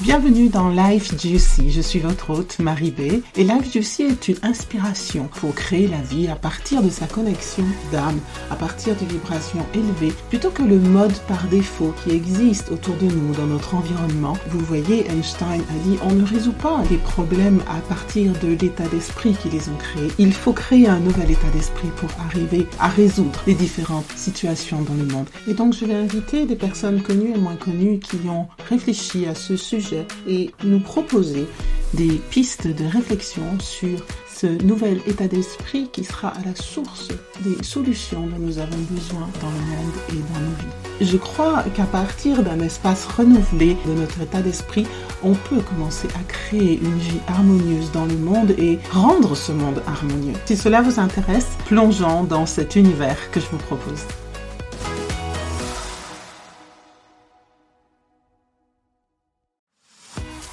Bienvenue 0.00 0.48
dans 0.48 0.68
Life 0.68 1.20
Juicy. 1.20 1.72
Je 1.72 1.80
suis 1.80 1.98
votre 1.98 2.30
hôte 2.30 2.60
Marie 2.60 2.92
B. 2.92 3.20
Et 3.34 3.42
Life 3.42 3.72
Juicy 3.72 4.04
est 4.04 4.28
une 4.28 4.36
inspiration 4.44 5.28
pour 5.40 5.52
créer 5.56 5.88
la 5.88 6.00
vie 6.00 6.28
à 6.28 6.36
partir 6.36 6.84
de 6.84 6.88
sa 6.88 7.08
connexion 7.08 7.64
d'âme, 7.90 8.20
à 8.48 8.54
partir 8.54 8.94
de 8.94 9.04
vibrations 9.04 9.66
élevées, 9.74 10.14
plutôt 10.28 10.50
que 10.50 10.62
le 10.62 10.78
mode 10.78 11.18
par 11.26 11.48
défaut 11.48 11.92
qui 12.04 12.14
existe 12.14 12.70
autour 12.70 12.94
de 12.94 13.06
nous 13.06 13.34
dans 13.34 13.46
notre 13.46 13.74
environnement. 13.74 14.34
Vous 14.50 14.60
voyez, 14.60 15.04
Einstein 15.10 15.62
a 15.62 15.88
dit 15.88 15.98
on 16.04 16.12
ne 16.12 16.24
résout 16.24 16.52
pas 16.52 16.80
les 16.92 16.98
problèmes 16.98 17.60
à 17.68 17.80
partir 17.92 18.32
de 18.38 18.54
l'état 18.54 18.86
d'esprit 18.86 19.34
qui 19.42 19.48
les 19.48 19.68
ont 19.68 19.76
créés. 19.78 20.12
Il 20.18 20.32
faut 20.32 20.52
créer 20.52 20.86
un 20.86 21.00
nouvel 21.00 21.32
état 21.32 21.50
d'esprit 21.52 21.90
pour 21.96 22.10
arriver 22.24 22.68
à 22.78 22.86
résoudre 22.86 23.42
les 23.48 23.54
différentes 23.54 24.12
situations 24.14 24.80
dans 24.82 24.94
le 24.94 25.06
monde. 25.12 25.26
Et 25.48 25.54
donc 25.54 25.74
je 25.74 25.84
vais 25.84 25.94
inviter 25.94 26.46
des 26.46 26.54
personnes 26.54 27.02
connues 27.02 27.34
et 27.34 27.38
moins 27.38 27.56
connues 27.56 27.98
qui 27.98 28.18
ont 28.28 28.46
réfléchi 28.68 29.26
à 29.26 29.34
ce 29.34 29.56
sujet 29.56 29.87
et 30.26 30.50
nous 30.64 30.80
proposer 30.80 31.46
des 31.94 32.20
pistes 32.30 32.66
de 32.66 32.84
réflexion 32.84 33.42
sur 33.60 34.04
ce 34.38 34.46
nouvel 34.62 35.00
état 35.06 35.26
d'esprit 35.26 35.88
qui 35.90 36.04
sera 36.04 36.28
à 36.28 36.44
la 36.44 36.54
source 36.54 37.08
des 37.40 37.62
solutions 37.64 38.26
dont 38.26 38.38
nous 38.38 38.58
avons 38.58 38.78
besoin 38.90 39.28
dans 39.40 39.48
le 39.48 39.76
monde 39.76 39.94
et 40.10 40.32
dans 40.32 40.40
nos 40.40 40.56
vies. 40.56 41.10
Je 41.10 41.16
crois 41.16 41.64
qu'à 41.74 41.84
partir 41.84 42.42
d'un 42.42 42.60
espace 42.60 43.06
renouvelé 43.06 43.76
de 43.86 43.94
notre 43.94 44.20
état 44.20 44.40
d'esprit, 44.40 44.86
on 45.24 45.34
peut 45.34 45.60
commencer 45.60 46.08
à 46.14 46.22
créer 46.28 46.78
une 46.80 46.98
vie 46.98 47.20
harmonieuse 47.26 47.90
dans 47.92 48.06
le 48.06 48.16
monde 48.16 48.50
et 48.58 48.78
rendre 48.92 49.34
ce 49.34 49.50
monde 49.50 49.82
harmonieux. 49.86 50.34
Si 50.44 50.56
cela 50.56 50.82
vous 50.82 51.00
intéresse, 51.00 51.48
plongeons 51.66 52.22
dans 52.22 52.46
cet 52.46 52.76
univers 52.76 53.30
que 53.32 53.40
je 53.40 53.46
vous 53.46 53.58
propose. 53.58 54.04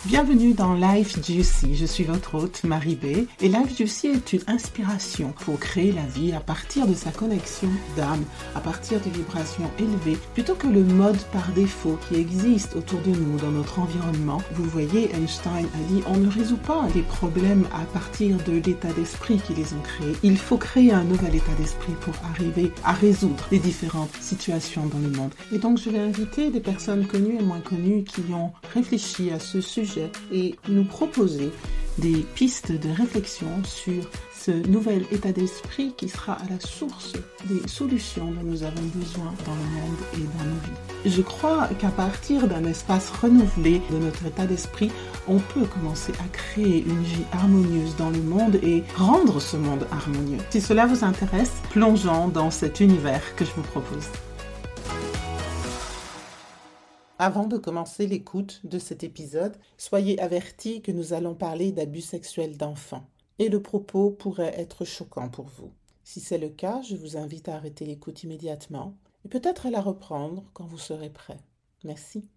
Bienvenue 0.08 0.54
dans 0.54 0.76
Life 0.76 1.16
Juicy. 1.26 1.76
Je 1.76 1.86
suis 1.88 2.04
votre 2.04 2.36
hôte 2.36 2.64
Marie 2.64 2.94
B. 2.96 3.28
Et 3.42 3.48
Life 3.48 3.76
Juicy 3.76 4.10
est 4.10 4.34
une 4.34 4.44
inspiration 4.46 5.34
pour 5.44 5.60
créer 5.60 5.92
la 5.92 6.04
vie 6.04 6.32
à 6.32 6.40
partir 6.40 6.86
de 6.86 6.94
sa 6.94 7.10
connexion 7.10 7.70
d'âme, 7.98 8.24
à 8.54 8.60
partir 8.60 9.00
de 9.02 9.10
vibrations 9.10 9.68
élevées, 9.80 10.20
plutôt 10.36 10.54
que 10.54 10.68
le 10.68 10.84
mode 10.84 11.18
par 11.34 11.52
défaut 11.54 11.98
qui 12.08 12.20
existe 12.20 12.76
autour 12.76 13.00
de 13.02 13.10
nous 13.10 13.40
dans 13.40 13.50
notre 13.50 13.80
environnement. 13.80 14.44
Vous 14.54 14.66
voyez, 14.66 15.10
Einstein 15.16 15.66
a 15.66 15.92
dit 15.92 16.04
on 16.06 16.18
ne 16.18 16.30
résout 16.30 16.58
pas 16.58 16.88
les 16.94 17.02
problèmes 17.02 17.66
à 17.74 17.84
partir 17.86 18.38
de 18.46 18.62
l'état 18.64 18.94
d'esprit 18.94 19.40
qui 19.40 19.56
les 19.56 19.74
ont 19.74 19.82
créés. 19.84 20.16
Il 20.22 20.38
faut 20.38 20.58
créer 20.58 20.92
un 20.92 21.04
nouvel 21.04 21.34
état 21.34 21.56
d'esprit 21.58 21.94
pour 22.02 22.14
arriver 22.30 22.72
à 22.84 22.94
résoudre 22.94 23.48
les 23.52 23.60
différentes 23.60 24.16
situations 24.22 24.86
dans 24.86 25.00
le 25.00 25.10
monde. 25.10 25.34
Et 25.52 25.58
donc 25.58 25.80
je 25.80 25.90
vais 25.90 25.98
inviter 25.98 26.52
des 26.52 26.60
personnes 26.60 27.08
connues 27.08 27.38
et 27.40 27.44
moins 27.44 27.60
connues 27.60 28.04
qui 28.04 28.22
ont 28.32 28.52
réfléchi 28.72 29.32
à 29.32 29.40
ce 29.40 29.62
sujet 29.62 29.95
et 30.32 30.56
nous 30.68 30.84
proposer 30.84 31.52
des 31.98 32.26
pistes 32.36 32.72
de 32.72 32.90
réflexion 32.90 33.48
sur 33.64 34.04
ce 34.38 34.52
nouvel 34.68 35.06
état 35.12 35.32
d'esprit 35.32 35.94
qui 35.96 36.10
sera 36.10 36.34
à 36.34 36.50
la 36.50 36.60
source 36.60 37.14
des 37.46 37.68
solutions 37.68 38.32
dont 38.32 38.44
nous 38.44 38.64
avons 38.64 38.84
besoin 38.96 39.34
dans 39.46 39.56
le 39.56 39.82
monde 39.82 39.98
et 40.14 40.38
dans 40.38 40.46
nos 40.46 40.60
vies. 40.62 41.12
Je 41.18 41.22
crois 41.22 41.68
qu'à 41.80 41.90
partir 41.90 42.48
d'un 42.48 42.66
espace 42.66 43.10
renouvelé 43.10 43.82
de 43.92 43.98
notre 43.98 44.26
état 44.26 44.46
d'esprit, 44.46 44.92
on 45.28 45.40
peut 45.40 45.66
commencer 45.66 46.12
à 46.20 46.28
créer 46.32 46.84
une 46.86 47.04
vie 47.04 47.26
harmonieuse 47.32 47.96
dans 47.96 48.10
le 48.10 48.22
monde 48.22 48.56
et 48.62 48.84
rendre 48.96 49.40
ce 49.40 49.58
monde 49.58 49.88
harmonieux. 49.92 50.40
Si 50.50 50.62
cela 50.62 50.86
vous 50.86 51.04
intéresse, 51.04 51.54
plongeons 51.72 52.28
dans 52.28 52.52
cet 52.52 52.82
univers 52.82 53.36
que 53.36 53.46
je 53.46 53.52
vous 53.56 53.64
propose. 53.64 54.10
Avant 57.18 57.48
de 57.48 57.58
commencer 57.58 58.08
l'écoute 58.08 58.60
de 58.66 58.78
cet 58.78 59.06
épisode, 59.06 59.58
soyez 59.78 60.20
avertis 60.20 60.82
que 60.82 60.92
nous 60.92 61.14
allons 61.14 61.34
parler 61.34 61.72
d'abus 61.72 62.02
sexuels 62.02 62.58
d'enfants 62.58 63.10
et 63.40 63.48
le 63.48 63.62
propos 63.62 64.12
pourrait 64.12 64.60
être 64.60 64.84
choquant 64.84 65.30
pour 65.30 65.46
vous. 65.46 65.72
Si 66.04 66.20
c'est 66.20 66.38
le 66.38 66.50
cas, 66.50 66.82
je 66.82 66.98
vous 66.98 67.16
invite 67.16 67.48
à 67.48 67.56
arrêter 67.56 67.86
l'écoute 67.86 68.24
immédiatement 68.24 68.98
et 69.24 69.30
peut-être 69.30 69.66
à 69.66 69.70
la 69.70 69.80
reprendre 69.80 70.44
quand 70.54 70.66
vous 70.66 70.78
serez 70.78 71.10
prêt. 71.10 71.40
Merci. 71.86 72.30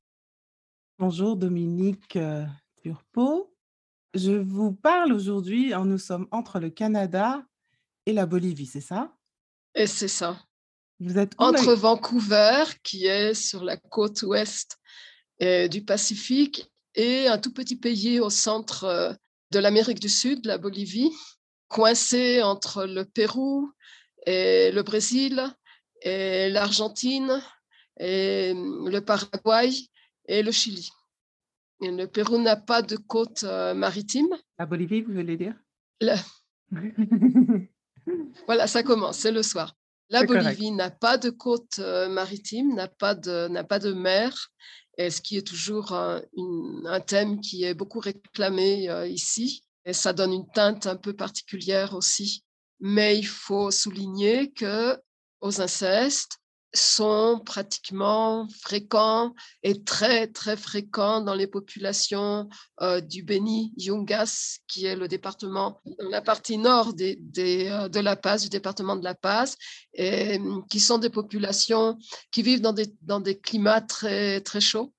Bonjour 1.01 1.37
Dominique 1.37 2.15
euh, 2.15 2.47
Turpo. 2.81 3.53
Je 4.15 4.33
vous 4.33 4.73
parle 4.73 5.13
aujourd'hui, 5.13 5.75
hein, 5.75 5.87
nous 5.87 5.99
sommes 5.99 6.29
entre 6.31 6.61
le 6.61 6.71
Canada 6.71 7.45
et 8.07 8.13
la 8.13 8.27
Bolivie, 8.27 8.67
c'est 8.67 8.81
ça? 8.81 9.13
Et 9.75 9.89
c'est 9.89 10.09
ça. 10.09 10.39
Vous 11.01 11.17
êtes 11.17 11.35
entre 11.39 11.75
Vancouver, 11.75 12.65
qui 12.83 13.07
est 13.07 13.35
sur 13.35 13.63
la 13.63 13.77
côte 13.77 14.23
ouest 14.23 14.79
euh, 15.43 15.69
du 15.69 15.85
Pacifique, 15.85 16.69
et 16.95 17.29
un 17.29 17.39
tout 17.39 17.53
petit 17.53 17.77
pays 17.77 18.19
au 18.19 18.31
centre 18.31 18.85
euh, 18.85 19.13
de 19.53 19.61
l'Amérique 19.61 20.01
du 20.01 20.09
Sud, 20.09 20.45
la 20.45 20.59
Bolivie, 20.59 21.13
coincé 21.69 22.43
entre 22.43 22.85
le 22.85 23.05
Pérou 23.05 23.73
et 24.27 24.73
le 24.73 24.83
Brésil 24.83 25.43
et 26.03 26.49
l'Argentine 26.51 27.41
et 28.01 28.53
hum, 28.55 28.89
le 28.89 29.01
Paraguay 29.01 29.71
et 30.27 30.43
le 30.43 30.51
Chili. 30.51 30.91
le 31.81 32.07
Pérou 32.07 32.39
n'a 32.39 32.57
pas 32.57 32.83
de 32.83 32.97
côte 32.97 33.45
euh, 33.45 33.75
maritime. 33.75 34.29
La 34.59 34.67
Bolivie, 34.67 35.03
vous 35.03 35.15
voulez 35.15 35.37
dire? 35.37 35.55
Voilà, 38.47 38.67
ça 38.67 38.83
commence, 38.83 39.19
c'est 39.19 39.33
le 39.33 39.43
soir. 39.43 39.77
La 40.11 40.25
Bolivie 40.25 40.71
n'a 40.71 40.91
pas 40.91 41.19
de 41.19 41.31
côte 41.31 41.79
euh, 41.81 42.09
maritime, 42.09 42.75
n'a 42.75 42.89
pas 42.89 43.15
de, 43.15 43.49
n'a 43.49 43.65
pas 43.65 43.79
de 43.79 43.93
mer, 43.93 44.51
et 44.97 45.11
ce 45.11 45.21
qui 45.21 45.37
est 45.37 45.47
toujours 45.47 45.93
un, 45.93 46.23
un 46.87 47.01
thème 47.01 47.41
qui 47.41 47.65
est 47.65 47.75
beaucoup 47.75 48.01
réclamé 48.01 48.89
euh, 48.89 49.07
ici. 49.07 49.65
Et 49.85 49.93
ça 49.93 50.13
donne 50.13 50.33
une 50.33 50.51
teinte 50.51 50.87
un 50.87 50.97
peu 50.97 51.15
particulière 51.15 51.95
aussi. 51.95 52.45
Mais 52.81 53.19
il 53.19 53.27
faut 53.27 53.71
souligner 53.71 54.51
que 54.53 54.99
aux 55.41 55.61
incestes, 55.61 56.39
sont 56.75 57.41
pratiquement 57.45 58.47
fréquents 58.61 59.35
et 59.63 59.83
très, 59.85 60.27
très 60.27 60.57
fréquents 60.57 61.21
dans 61.21 61.35
les 61.35 61.47
populations 61.47 62.49
euh, 62.83 63.01
du 63.01 63.23
Beni 63.23 63.73
Yungas, 63.77 64.59
qui 64.67 64.85
est 64.85 64.97
le 64.97 65.09
département, 65.09 65.81
dans 65.99 66.09
la 66.09 66.21
partie 66.21 66.59
nord 66.59 66.93
euh, 67.01 67.89
de 67.89 68.01
La 68.01 68.17
Paz, 68.17 68.43
du 68.43 68.49
département 68.49 68.97
de 68.97 69.05
La 69.05 69.15
Paz, 69.15 69.57
et 69.95 70.37
hum, 70.37 70.67
qui 70.69 70.81
sont 70.81 70.99
des 70.99 71.11
populations 71.11 71.99
qui 72.31 72.43
vivent 72.43 72.61
dans 72.61 72.73
des, 72.73 72.93
dans 73.03 73.21
des 73.21 73.39
climats 73.39 73.81
très, 73.81 74.41
très 74.41 74.61
chauds, 74.61 74.93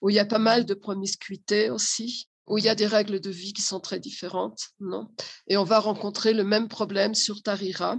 où 0.00 0.10
il 0.10 0.16
y 0.16 0.20
a 0.20 0.24
pas 0.24 0.38
mal 0.38 0.64
de 0.64 0.74
promiscuité 0.74 1.70
aussi 1.70 2.28
où 2.48 2.56
il 2.56 2.64
y 2.64 2.68
a 2.70 2.74
des 2.74 2.86
règles 2.86 3.20
de 3.20 3.28
vie 3.28 3.52
qui 3.52 3.60
sont 3.60 3.78
très 3.78 4.00
différentes, 4.00 4.70
non? 4.80 5.08
Et 5.48 5.58
on 5.58 5.64
va 5.64 5.80
rencontrer 5.80 6.32
le 6.32 6.44
même 6.44 6.68
problème 6.68 7.14
sur 7.14 7.42
Tarira, 7.42 7.98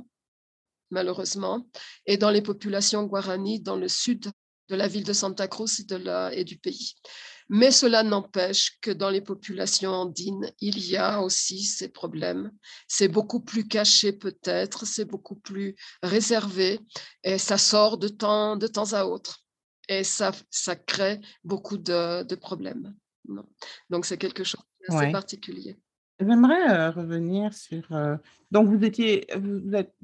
malheureusement, 0.92 1.68
et 2.06 2.18
dans 2.18 2.32
les 2.32 2.42
populations 2.42 3.04
guaranis 3.04 3.62
dans 3.62 3.76
le 3.76 3.88
sud 3.88 4.32
de 4.70 4.76
la 4.76 4.88
ville 4.88 5.04
de 5.04 5.14
Santa 5.14 5.48
Cruz 5.48 5.80
et, 5.80 5.84
de 5.84 5.96
la, 5.96 6.34
et 6.34 6.44
du 6.44 6.58
pays. 6.58 6.94
Mais 7.52 7.72
cela 7.72 8.04
n'empêche 8.04 8.78
que 8.80 8.92
dans 8.92 9.10
les 9.10 9.22
populations 9.22 9.92
andines, 9.92 10.52
il 10.62 10.86
y 10.86 10.98
a 10.98 11.22
aussi 11.22 11.64
ces 11.64 11.90
problèmes. 11.90 12.52
C'est 12.88 13.08
beaucoup 13.08 13.40
plus 13.40 13.68
caché 13.68 14.14
peut-être, 14.14 14.86
c'est 14.86 15.06
beaucoup 15.06 15.36
plus 15.36 15.76
réservé 16.04 16.80
et 17.24 17.40
ça 17.40 17.58
sort 17.58 17.98
de 17.98 18.08
temps, 18.08 18.56
de 18.56 18.68
temps 18.68 18.94
à 18.94 19.06
autre. 19.06 19.44
Et 19.88 20.04
ça, 20.04 20.32
ça 20.52 20.76
crée 20.76 21.20
beaucoup 21.44 21.80
de, 21.80 22.22
de 22.22 22.36
problèmes. 22.36 22.96
Donc 23.90 24.06
c'est 24.06 24.20
quelque 24.20 24.44
chose 24.44 24.62
d'assez 24.88 25.12
particulier. 25.12 25.80
J'aimerais 26.20 26.90
revenir 26.90 27.54
sur. 27.54 27.84
donc, 28.52 28.68
vous 28.68 28.84
étiez, 28.84 29.28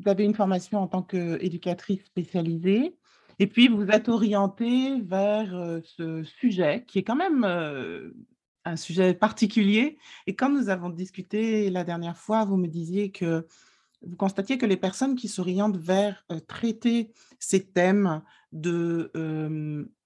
avez 0.05 0.23
une 0.23 0.33
formation 0.33 0.79
en 0.79 0.87
tant 0.87 1.01
qu'éducatrice 1.01 2.05
spécialisée, 2.05 2.95
et 3.39 3.47
puis 3.47 3.67
vous 3.67 3.87
êtes 3.87 4.07
orientée 4.07 5.01
vers 5.01 5.81
ce 5.83 6.23
sujet 6.23 6.85
qui 6.87 6.99
est 6.99 7.03
quand 7.03 7.17
même 7.17 7.43
un 8.65 8.75
sujet 8.75 9.13
particulier. 9.13 9.97
Et 10.27 10.35
quand 10.35 10.49
nous 10.49 10.69
avons 10.69 10.89
discuté 10.89 11.69
la 11.69 11.83
dernière 11.83 12.17
fois, 12.17 12.45
vous 12.45 12.57
me 12.57 12.67
disiez 12.67 13.11
que 13.11 13.45
vous 14.05 14.15
constatiez 14.15 14.57
que 14.57 14.65
les 14.65 14.77
personnes 14.77 15.15
qui 15.15 15.27
s'orientent 15.27 15.77
vers 15.77 16.23
traiter 16.47 17.11
ces 17.39 17.65
thèmes 17.65 18.21
de, 18.51 19.11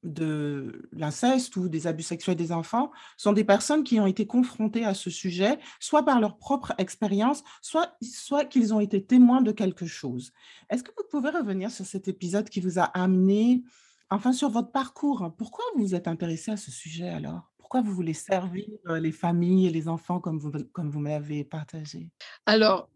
de 0.03 0.89
l'inceste 0.91 1.55
ou 1.55 1.69
des 1.69 1.87
abus 1.87 2.03
sexuels 2.03 2.35
des 2.35 2.51
enfants 2.51 2.91
sont 3.17 3.33
des 3.33 3.43
personnes 3.43 3.83
qui 3.83 3.99
ont 3.99 4.07
été 4.07 4.25
confrontées 4.25 4.85
à 4.85 4.93
ce 4.93 5.09
sujet, 5.09 5.59
soit 5.79 6.03
par 6.03 6.19
leur 6.19 6.37
propre 6.37 6.73
expérience, 6.77 7.43
soit, 7.61 7.97
soit 8.01 8.45
qu'ils 8.45 8.73
ont 8.73 8.79
été 8.79 9.03
témoins 9.03 9.41
de 9.41 9.51
quelque 9.51 9.85
chose. 9.85 10.31
Est-ce 10.69 10.83
que 10.83 10.91
vous 10.97 11.03
pouvez 11.09 11.29
revenir 11.29 11.69
sur 11.69 11.85
cet 11.85 12.07
épisode 12.07 12.49
qui 12.49 12.61
vous 12.61 12.79
a 12.79 12.83
amené, 12.83 13.63
enfin 14.09 14.33
sur 14.33 14.49
votre 14.49 14.71
parcours? 14.71 15.31
Pourquoi 15.37 15.65
vous 15.75 15.83
vous 15.83 15.95
êtes 15.95 16.07
intéressé 16.07 16.51
à 16.51 16.57
ce 16.57 16.71
sujet 16.71 17.09
alors? 17.09 17.51
Pourquoi 17.57 17.81
vous 17.81 17.93
voulez 17.93 18.13
servir 18.13 18.65
les 18.85 19.11
familles 19.11 19.67
et 19.67 19.69
les 19.69 19.87
enfants 19.87 20.19
comme 20.19 20.39
vous, 20.39 20.51
comme 20.71 20.89
vous 20.89 21.01
m'avez 21.01 21.43
partagé? 21.43 22.09
Alors, 22.47 22.89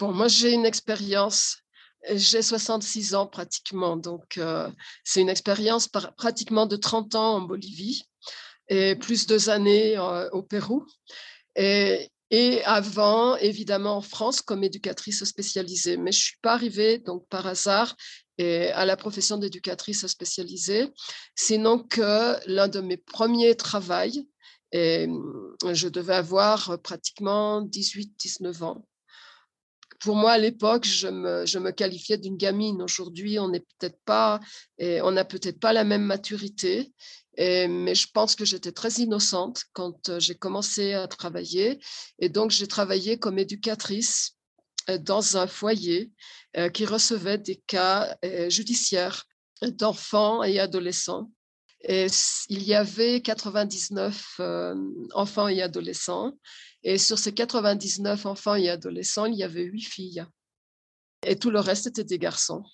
Bon, 0.00 0.12
moi, 0.14 0.28
j'ai 0.28 0.52
une 0.54 0.64
expérience, 0.64 1.58
j'ai 2.10 2.40
66 2.40 3.14
ans 3.14 3.26
pratiquement, 3.26 3.98
donc 3.98 4.40
c'est 5.04 5.20
une 5.20 5.28
expérience 5.28 5.88
pratiquement 6.16 6.64
de 6.64 6.76
30 6.76 7.14
ans 7.16 7.34
en 7.34 7.40
Bolivie. 7.42 8.04
et 8.68 8.96
plus 8.96 9.26
deux 9.26 9.50
années 9.50 9.98
au 10.32 10.42
Pérou. 10.42 10.86
Et, 11.56 12.64
avant, 12.64 13.36
évidemment, 13.36 13.98
en 13.98 14.00
France 14.00 14.40
comme 14.40 14.64
éducatrice 14.64 15.22
spécialisée. 15.24 15.98
Mais 15.98 16.12
je 16.12 16.18
ne 16.18 16.22
suis 16.22 16.38
pas 16.40 16.54
arrivée, 16.54 16.96
donc 16.98 17.28
par 17.28 17.46
hasard, 17.46 17.94
à 18.38 18.86
la 18.86 18.96
profession 18.96 19.36
d'éducatrice 19.36 20.06
spécialisée, 20.06 20.88
sinon 21.36 21.78
que 21.78 22.38
l'un 22.46 22.68
de 22.68 22.80
mes 22.80 22.96
premiers 22.96 23.54
travaux, 23.54 24.24
je 24.72 25.88
devais 25.88 26.14
avoir 26.14 26.80
pratiquement 26.80 27.60
18-19 27.60 28.62
ans. 28.64 28.86
Pour 30.00 30.16
moi, 30.16 30.32
à 30.32 30.38
l'époque, 30.38 30.84
je 30.84 31.08
me, 31.08 31.70
qualifiais 31.70 32.18
d'une 32.18 32.36
gamine. 32.36 32.82
Aujourd'hui, 32.82 33.38
on 33.38 33.48
n'est 33.48 33.60
peut-être 33.60 33.98
pas, 34.04 34.40
on 34.80 35.10
n'a 35.12 35.24
peut-être 35.24 35.60
pas 35.60 35.72
la 35.72 35.84
même 35.84 36.04
maturité, 36.04 36.92
mais 37.38 37.94
je 37.94 38.08
pense 38.12 38.34
que 38.34 38.44
j'étais 38.44 38.72
très 38.72 38.92
innocente 38.94 39.64
quand 39.72 40.18
j'ai 40.18 40.34
commencé 40.34 40.94
à 40.94 41.06
travailler. 41.06 41.78
Et 42.18 42.28
donc, 42.28 42.50
j'ai 42.50 42.66
travaillé 42.66 43.18
comme 43.18 43.38
éducatrice 43.38 44.36
euh, 44.88 44.98
dans 44.98 45.36
un 45.36 45.46
foyer 45.46 46.10
euh, 46.56 46.68
qui 46.68 46.86
recevait 46.86 47.38
des 47.38 47.56
cas 47.56 48.16
euh, 48.24 48.48
judiciaires 48.50 49.24
d'enfants 49.62 50.42
et 50.42 50.58
adolescents. 50.58 51.30
Et 51.82 52.06
il 52.48 52.62
y 52.62 52.74
avait 52.74 53.22
99 53.22 54.40
enfants 55.14 55.48
et 55.48 55.62
adolescents. 55.62 56.34
Et 56.82 56.98
sur 56.98 57.18
ces 57.18 57.32
99 57.34 58.26
enfants 58.26 58.54
et 58.54 58.68
adolescents, 58.68 59.26
il 59.26 59.36
y 59.36 59.42
avait 59.42 59.64
huit 59.64 59.84
filles. 59.84 60.24
Et 61.26 61.36
tout 61.36 61.50
le 61.50 61.60
reste 61.60 61.86
était 61.86 62.04
des 62.04 62.18
garçons. 62.18 62.64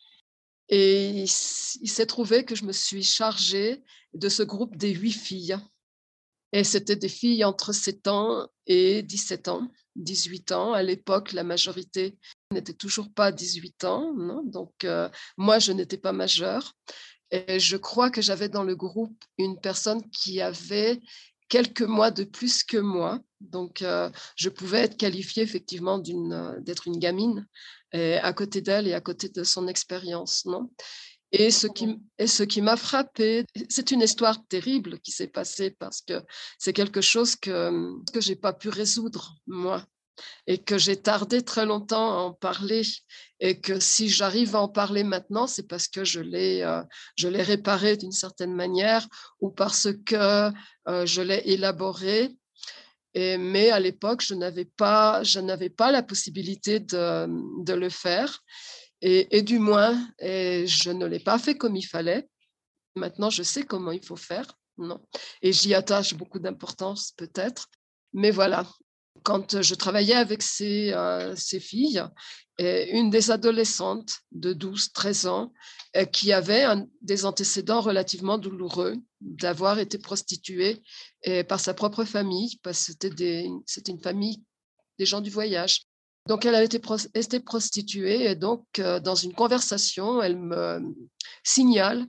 Et 0.69 1.11
il, 1.11 1.29
s'est 1.29 2.07
trouvé 2.07 2.45
que 2.45 2.55
je 2.55 2.65
me 2.65 2.73
suis 2.73 3.03
chargée 3.03 3.83
de 4.15 4.29
ce 4.29 4.43
groupe 4.43 4.77
des 4.77 4.93
huit 4.93 5.13
filles. 5.13 5.57
Et 6.53 6.65
c'était 6.65 6.97
des 6.97 7.09
filles 7.09 7.45
entre 7.45 7.73
7 7.73 8.07
ans 8.09 8.49
et 8.67 9.03
17 9.03 9.49
ans. 9.49 9.69
18 9.97 10.53
ans. 10.53 10.73
À 10.73 10.83
l'époque, 10.83 11.33
la 11.33 11.45
majorité 11.45 12.19
n'était 12.53 12.75
toujours 12.75 13.13
pas 13.13 13.33
18 13.33 13.85
ans. 13.85 14.13
Donc, 14.45 14.85
euh, 14.85 15.09
moi, 15.37 15.59
je 15.59 15.73
n'étais 15.73 15.99
pas 15.99 16.13
majeure. 16.13 16.75
Et 17.31 17.59
je 17.59 17.77
crois 17.77 18.11
que 18.11 18.23
j'avais 18.23 18.49
dans 18.49 18.63
le 18.63 18.77
groupe 18.77 19.25
une 19.39 19.61
personne 19.61 20.09
qui 20.11 20.41
avait 20.41 21.01
quelques 21.49 21.83
mois 21.83 22.11
de 22.11 22.25
plus 22.25 22.65
que 22.65 22.77
moi. 22.77 23.21
Donc, 23.41 23.83
euh, 23.83 24.11
je 24.37 24.49
pouvais 24.49 24.81
être 24.81 24.97
qualifiée 24.97 25.43
effectivement 25.43 26.03
euh, 26.07 26.61
d'être 26.61 26.87
une 26.87 26.99
gamine 26.99 27.47
à 27.93 28.35
côté 28.35 28.61
d'elle 28.61 28.87
et 28.87 28.93
à 28.93 29.01
côté 29.01 29.31
de 29.31 29.43
son 29.43 29.69
expérience. 29.69 30.45
Non? 30.45 30.69
Et 31.33 31.51
ce 31.51 31.67
qui, 31.67 31.99
et 32.19 32.27
ce 32.27 32.43
qui 32.43 32.63
m'a 32.63 32.77
frappé, 32.77 33.45
c'est 33.69 33.91
une 33.91 34.03
histoire 34.03 34.47
terrible 34.47 35.01
qui 35.01 35.13
s'est 35.13 35.27
passée 35.29 35.71
parce 35.71 36.03
que 36.03 36.23
c'est 36.59 36.73
quelque 36.73 37.01
chose 37.01 37.37
que, 37.37 37.71
que 38.13 38.21
je 38.21 38.31
n'ai 38.31 38.37
pas 38.37 38.53
pu 38.53 38.69
résoudre, 38.69 39.37
moi, 39.47 39.85
et 40.47 40.59
que 40.59 40.79
j'ai 40.79 40.97
tardé 40.97 41.43
très 41.43 41.67
longtemps 41.67 42.13
à 42.13 42.23
en 42.23 42.33
parler. 42.33 42.83
Et 43.41 43.61
que 43.61 43.81
si 43.81 44.09
j'arrive 44.09 44.57
à 44.57 44.61
en 44.61 44.69
parler 44.69 45.05
maintenant, 45.05 45.47
c'est 45.47 45.67
parce 45.69 45.89
que 45.89 46.05
je 46.05 46.21
l'ai, 46.21 46.63
euh, 46.63 46.83
je 47.17 47.29
l'ai 47.29 47.43
réparé 47.43 47.97
d'une 47.97 48.13
certaine 48.13 48.55
manière 48.55 49.07
ou 49.41 49.51
parce 49.51 49.89
que 50.05 50.51
euh, 50.89 51.07
je 51.07 51.23
l'ai 51.23 51.43
élaboré. 51.45 52.37
Et, 53.15 53.39
mais 53.39 53.71
à 53.71 53.81
l'époque, 53.81 54.23
je 54.23 54.35
n'avais 54.35 54.65
pas, 54.65 55.23
je 55.23 55.41
n'avais 55.41 55.71
pas 55.71 55.91
la 55.91 56.03
possibilité 56.03 56.81
de, 56.81 57.73
le 57.73 57.89
faire. 57.89 58.43
Et, 59.03 59.43
du 59.43 59.59
moins, 59.59 59.95
je 60.21 60.91
ne 60.91 61.07
l'ai 61.07 61.21
pas 61.21 61.39
fait 61.39 61.57
comme 61.57 61.77
il 61.77 61.87
fallait. 61.87 62.29
Maintenant, 62.95 63.31
je 63.31 63.43
sais 63.43 63.63
comment 63.63 63.93
il 63.93 64.05
faut 64.05 64.17
faire. 64.17 64.47
Non? 64.79 65.01
Et 65.43 65.53
j'y 65.53 65.75
attache 65.75 66.15
beaucoup 66.15 66.39
d'importance, 66.39 67.13
peut-être. 67.17 67.69
Mais 68.13 68.31
voilà, 68.31 68.67
quand 69.23 69.63
je 69.63 69.75
travaillais 69.75 70.15
avec 70.15 70.43
ces, 70.43 70.93
euh, 70.93 71.35
ces 71.37 71.61
filles, 71.61 72.03
une 72.59 73.11
des 73.11 73.31
adolescentes 73.31 74.21
de 74.33 74.55
12-13 74.55 75.29
ans 75.29 75.53
qui 76.11 76.33
avait 76.33 76.65
des 77.03 77.27
antécédents 77.27 77.83
relativement 77.83 78.39
douloureux 78.39 78.97
d'avoir 79.21 79.79
été 79.79 79.99
prostituée 79.99 80.83
par 81.49 81.61
sa 81.61 81.75
propre 81.75 82.05
famille, 82.05 82.59
parce 82.63 82.87
que 82.87 82.93
c'était, 83.03 83.47
c'était 83.67 83.93
une 83.93 84.01
famille 84.01 84.43
des 84.99 85.05
gens 85.05 85.21
du 85.21 85.29
voyage. 85.29 85.83
Donc, 86.27 86.45
elle 86.45 86.57
a 86.57 86.63
été, 86.63 86.81
prostituée 87.41 88.25
et 88.25 88.35
donc, 88.35 88.65
euh, 88.79 88.99
dans 88.99 89.15
une 89.15 89.33
conversation, 89.33 90.21
elle 90.21 90.37
me 90.37 90.83
signale 91.45 92.05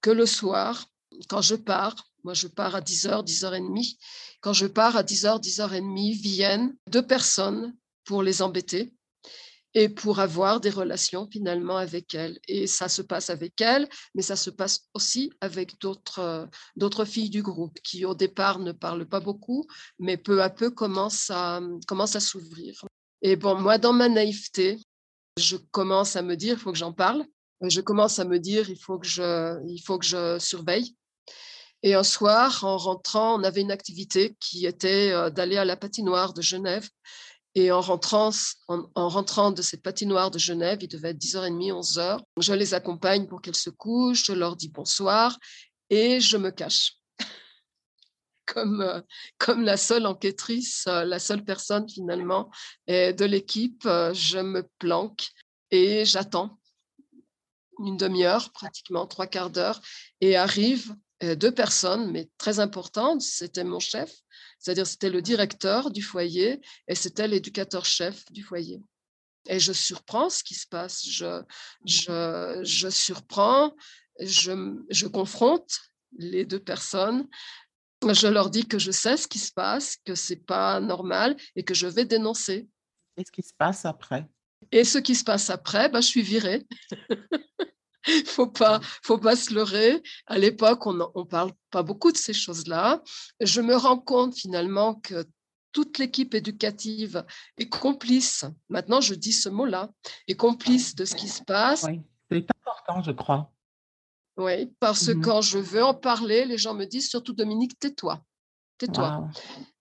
que 0.00 0.10
le 0.10 0.24
soir, 0.24 0.86
quand 1.28 1.42
je 1.42 1.54
pars, 1.54 2.07
moi 2.24 2.34
je 2.34 2.48
pars 2.48 2.74
à 2.74 2.80
10h, 2.80 3.24
10h30, 3.24 3.96
quand 4.40 4.52
je 4.52 4.66
pars 4.66 4.96
à 4.96 5.02
10h, 5.02 5.40
10h30, 5.40 6.20
viennent 6.20 6.76
deux 6.88 7.06
personnes 7.06 7.74
pour 8.04 8.22
les 8.22 8.42
embêter 8.42 8.92
et 9.74 9.88
pour 9.88 10.18
avoir 10.18 10.60
des 10.60 10.70
relations 10.70 11.28
finalement 11.30 11.76
avec 11.76 12.14
elle. 12.14 12.38
Et 12.48 12.66
ça 12.66 12.88
se 12.88 13.02
passe 13.02 13.30
avec 13.30 13.60
elle, 13.60 13.88
mais 14.14 14.22
ça 14.22 14.36
se 14.36 14.50
passe 14.50 14.88
aussi 14.94 15.30
avec 15.40 15.78
d'autres, 15.80 16.20
euh, 16.20 16.46
d'autres 16.76 17.04
filles 17.04 17.30
du 17.30 17.42
groupe 17.42 17.78
qui 17.84 18.04
au 18.04 18.14
départ 18.14 18.58
ne 18.58 18.72
parlent 18.72 19.06
pas 19.06 19.20
beaucoup, 19.20 19.66
mais 19.98 20.16
peu 20.16 20.42
à 20.42 20.50
peu 20.50 20.70
commencent 20.70 21.30
à, 21.30 21.60
commencent 21.86 22.16
à 22.16 22.20
s'ouvrir. 22.20 22.82
Et 23.22 23.36
bon, 23.36 23.60
moi, 23.60 23.78
dans 23.78 23.92
ma 23.92 24.08
naïveté, 24.08 24.78
je 25.36 25.56
commence 25.70 26.16
à 26.16 26.22
me 26.22 26.34
dire, 26.34 26.54
il 26.54 26.60
faut 26.60 26.72
que 26.72 26.78
j'en 26.78 26.92
parle. 26.92 27.24
Je 27.60 27.80
commence 27.80 28.18
à 28.18 28.24
me 28.24 28.38
dire, 28.38 28.70
il 28.70 28.78
faut 28.78 28.98
que 28.98 29.06
je, 29.06 29.58
il 29.68 29.80
faut 29.80 29.98
que 29.98 30.06
je 30.06 30.38
surveille. 30.38 30.96
Et 31.82 31.94
un 31.94 32.02
soir, 32.02 32.64
en 32.64 32.76
rentrant, 32.76 33.38
on 33.38 33.44
avait 33.44 33.60
une 33.60 33.70
activité 33.70 34.36
qui 34.40 34.66
était 34.66 35.12
euh, 35.12 35.30
d'aller 35.30 35.56
à 35.56 35.64
la 35.64 35.76
patinoire 35.76 36.32
de 36.34 36.42
Genève. 36.42 36.88
Et 37.54 37.70
en 37.70 37.80
rentrant, 37.80 38.30
en, 38.68 38.84
en, 38.94 39.08
rentrant 39.08 39.52
de 39.52 39.62
cette 39.62 39.82
patinoire 39.82 40.30
de 40.30 40.38
Genève, 40.38 40.78
il 40.82 40.88
devait 40.88 41.10
être 41.10 41.18
10h30, 41.18 41.72
11h, 41.72 42.20
je 42.38 42.52
les 42.52 42.74
accompagne 42.74 43.26
pour 43.26 43.40
qu'elles 43.40 43.56
se 43.56 43.70
couchent, 43.70 44.24
je 44.26 44.32
leur 44.32 44.56
dis 44.56 44.68
bonsoir 44.68 45.38
et 45.88 46.20
je 46.20 46.36
me 46.36 46.50
cache. 46.50 46.94
Comme, 48.46 48.80
euh, 48.80 49.00
comme 49.38 49.62
la 49.62 49.76
seule 49.76 50.06
enquêtrice, 50.06 50.86
euh, 50.88 51.04
la 51.04 51.18
seule 51.18 51.44
personne 51.44 51.88
finalement 51.88 52.50
de 52.88 53.24
l'équipe, 53.24 53.82
je 53.84 54.38
me 54.38 54.66
planque 54.78 55.28
et 55.70 56.04
j'attends 56.04 56.58
une 57.84 57.96
demi-heure, 57.96 58.50
pratiquement 58.52 59.06
trois 59.06 59.26
quarts 59.26 59.50
d'heure, 59.50 59.80
et 60.20 60.36
arrivent 60.36 60.94
deux 61.20 61.52
personnes, 61.52 62.10
mais 62.10 62.28
très 62.38 62.60
importantes. 62.60 63.22
C'était 63.22 63.64
mon 63.64 63.80
chef, 63.80 64.12
c'est-à-dire 64.58 64.86
c'était 64.86 65.10
le 65.10 65.22
directeur 65.22 65.90
du 65.90 66.02
foyer 66.02 66.60
et 66.86 66.94
c'était 66.94 67.28
l'éducateur-chef 67.28 68.24
du 68.32 68.42
foyer. 68.42 68.80
Et 69.46 69.58
je 69.58 69.72
surprends 69.72 70.30
ce 70.30 70.44
qui 70.44 70.54
se 70.54 70.66
passe. 70.66 71.08
Je, 71.08 71.42
je, 71.84 72.60
je 72.62 72.88
surprends, 72.88 73.74
je, 74.20 74.76
je 74.90 75.06
confronte 75.06 75.78
les 76.18 76.44
deux 76.44 76.60
personnes 76.60 77.26
je 78.02 78.26
leur 78.26 78.50
dis 78.50 78.66
que 78.66 78.78
je 78.78 78.90
sais 78.90 79.16
ce 79.16 79.26
qui 79.26 79.38
se 79.38 79.52
passe, 79.52 79.96
que 80.04 80.14
c'est 80.14 80.44
pas 80.46 80.80
normal 80.80 81.36
et 81.56 81.64
que 81.64 81.74
je 81.74 81.86
vais 81.86 82.04
dénoncer. 82.04 82.68
Et 83.16 83.24
ce 83.24 83.32
qui 83.32 83.42
se 83.42 83.52
passe 83.56 83.84
après? 83.84 84.26
Et 84.72 84.84
ce 84.84 84.98
qui 84.98 85.14
se 85.14 85.24
passe 85.24 85.50
après, 85.50 85.88
bah, 85.88 86.00
je 86.00 86.06
suis 86.06 86.22
virée. 86.22 86.66
faut 88.26 88.46
pas, 88.46 88.80
faut 89.02 89.18
pas 89.18 89.36
se 89.36 89.54
leurrer. 89.54 90.02
À 90.26 90.38
l'époque, 90.38 90.86
on 90.86 90.94
ne 90.94 91.24
parle 91.24 91.52
pas 91.70 91.82
beaucoup 91.82 92.12
de 92.12 92.16
ces 92.16 92.32
choses-là. 92.32 93.02
Je 93.40 93.60
me 93.60 93.76
rends 93.76 93.98
compte 93.98 94.34
finalement 94.34 94.94
que 94.94 95.26
toute 95.72 95.98
l'équipe 95.98 96.34
éducative 96.34 97.24
est 97.58 97.68
complice. 97.68 98.44
Maintenant, 98.68 99.00
je 99.00 99.14
dis 99.14 99.32
ce 99.32 99.48
mot-là, 99.48 99.90
est 100.26 100.34
complice 100.34 100.94
de 100.94 101.04
ce 101.04 101.14
qui 101.14 101.28
se 101.28 101.42
passe. 101.42 101.84
Oui, 101.84 102.00
c'est 102.30 102.46
important, 102.60 103.02
je 103.02 103.12
crois. 103.12 103.52
Oui, 104.36 104.72
parce 104.78 105.06
que 105.06 105.12
mmh 105.12 105.20
quand 105.20 105.40
je 105.42 105.58
veux 105.58 105.84
en 105.84 105.94
parler, 105.94 106.44
les 106.44 106.58
gens 106.58 106.74
me 106.74 106.84
disent 106.84 107.08
surtout 107.10 107.32
Dominique, 107.32 107.78
tais-toi, 107.78 108.22
tais-toi. 108.78 109.28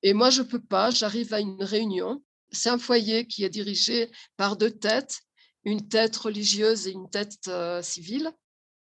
Et 0.01 0.13
moi, 0.13 0.31
je 0.31 0.41
ne 0.41 0.48
peux 0.48 0.60
pas, 0.60 0.89
j'arrive 0.89 1.34
à 1.34 1.39
une 1.39 1.63
réunion. 1.63 2.24
C'est 2.51 2.69
un 2.69 2.79
foyer 2.79 3.27
qui 3.27 3.43
est 3.43 3.50
dirigé 3.50 4.10
par 4.36 4.57
deux 4.57 4.72
têtes, 4.72 5.22
une 5.67 5.88
tête 5.88 6.15
religieuse 6.15 6.88
et 6.88 6.91
une 6.91 7.09
tête 7.09 7.47
euh, 7.50 7.81
civile. 7.81 8.31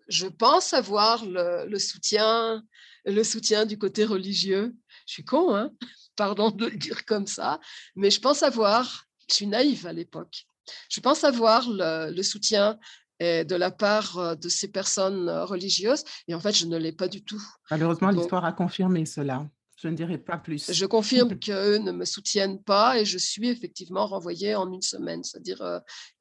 Je 0.07 0.27
pense 0.27 0.73
avoir 0.73 1.23
le, 1.23 1.77
soutien, 1.77 2.63
le 3.05 3.23
soutien 3.23 3.65
du 3.65 3.77
côté 3.77 4.03
religieux. 4.03 4.75
Je 5.05 5.13
suis 5.13 5.23
con, 5.23 5.55
hein 5.55 5.71
pardon 6.15 6.49
de 6.49 6.65
le 6.65 6.77
dire 6.77 7.05
comme 7.05 7.27
ça, 7.27 7.59
mais 7.95 8.11
je 8.11 8.19
pense 8.19 8.43
avoir, 8.43 9.05
je 9.29 9.35
suis 9.35 9.47
naïve 9.47 9.87
à 9.87 9.93
l'époque, 9.93 10.45
je 10.89 10.99
pense 10.99 11.23
avoir 11.23 11.69
le, 11.69 12.11
le 12.11 12.23
soutien 12.23 12.77
de 13.21 13.55
la 13.55 13.71
part 13.71 14.17
euh, 14.17 14.35
de 14.35 14.49
ces 14.49 14.67
personnes 14.67 15.29
euh, 15.29 15.45
religieuses. 15.45 16.03
Et 16.27 16.35
en 16.35 16.39
fait, 16.39 16.53
je 16.53 16.65
ne 16.65 16.77
l'ai 16.77 16.91
pas 16.91 17.07
du 17.07 17.23
tout. 17.23 17.41
Malheureusement, 17.71 18.09
l'histoire 18.09 18.43
a 18.43 18.51
confirmé 18.51 19.05
cela. 19.05 19.47
Je 19.83 19.89
ne 19.89 19.97
dirais 19.97 20.17
pas 20.17 20.37
plus. 20.37 20.71
Je 20.71 20.85
confirme 20.85 21.37
qu'eux 21.39 21.77
ne 21.77 21.91
me 21.91 22.05
soutiennent 22.05 22.63
pas 22.63 22.97
et 23.01 23.03
je 23.03 23.17
suis 23.17 23.49
effectivement 23.49 24.07
renvoyée 24.07 24.55
en 24.55 24.71
une 24.71 24.81
semaine. 24.81 25.25
C'est-à-dire, 25.25 25.61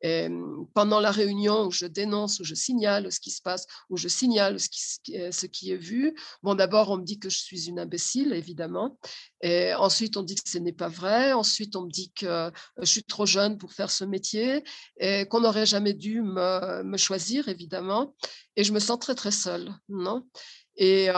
euh, 0.05 0.29
pendant 0.75 0.99
la 0.99 1.13
réunion 1.13 1.67
où 1.67 1.71
je 1.71 1.87
dénonce, 1.87 2.41
où 2.41 2.45
je 2.45 2.57
signale 2.57 3.13
ce 3.13 3.21
qui 3.21 3.31
se 3.31 3.41
passe, 3.41 3.69
où 3.89 3.97
je 3.97 4.09
signale 4.09 4.59
ce 4.59 4.69
qui, 4.69 4.83
ce 5.31 5.47
qui 5.47 5.71
est 5.71 5.77
vu, 5.77 6.13
bon, 6.43 6.57
d'abord, 6.57 6.91
on 6.91 6.97
me 6.97 7.05
dit 7.05 7.21
que 7.21 7.31
je 7.31 7.39
suis 7.39 7.69
une 7.69 7.79
imbécile, 7.79 8.33
évidemment. 8.33 8.99
Et 9.43 9.73
ensuite, 9.75 10.17
on 10.17 10.25
dit 10.25 10.35
que 10.35 10.51
ce 10.51 10.59
n'est 10.59 10.73
pas 10.73 10.89
vrai. 10.89 11.33
Ensuite, 11.33 11.77
on 11.77 11.83
me 11.83 11.91
dit 11.91 12.11
que 12.17 12.51
je 12.79 12.85
suis 12.85 13.05
trop 13.05 13.27
jeune 13.27 13.59
pour 13.59 13.73
faire 13.75 13.93
ce 13.93 14.03
métier 14.03 14.65
et 14.99 15.27
qu'on 15.27 15.39
n'aurait 15.39 15.67
jamais 15.67 15.95
dû 15.95 16.21
me, 16.21 16.83
me, 16.83 16.97
choisir, 16.97 17.47
évidemment. 17.47 18.17
Et 18.57 18.65
je 18.65 18.73
me 18.73 18.81
sens 18.81 18.99
très, 18.99 19.15
très 19.15 19.31
seule. 19.31 19.73
Non? 19.89 20.27
Et, 20.75 21.11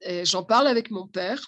et 0.00 0.24
j'en 0.24 0.42
parle 0.42 0.66
avec 0.66 0.90
mon 0.90 1.06
père. 1.06 1.40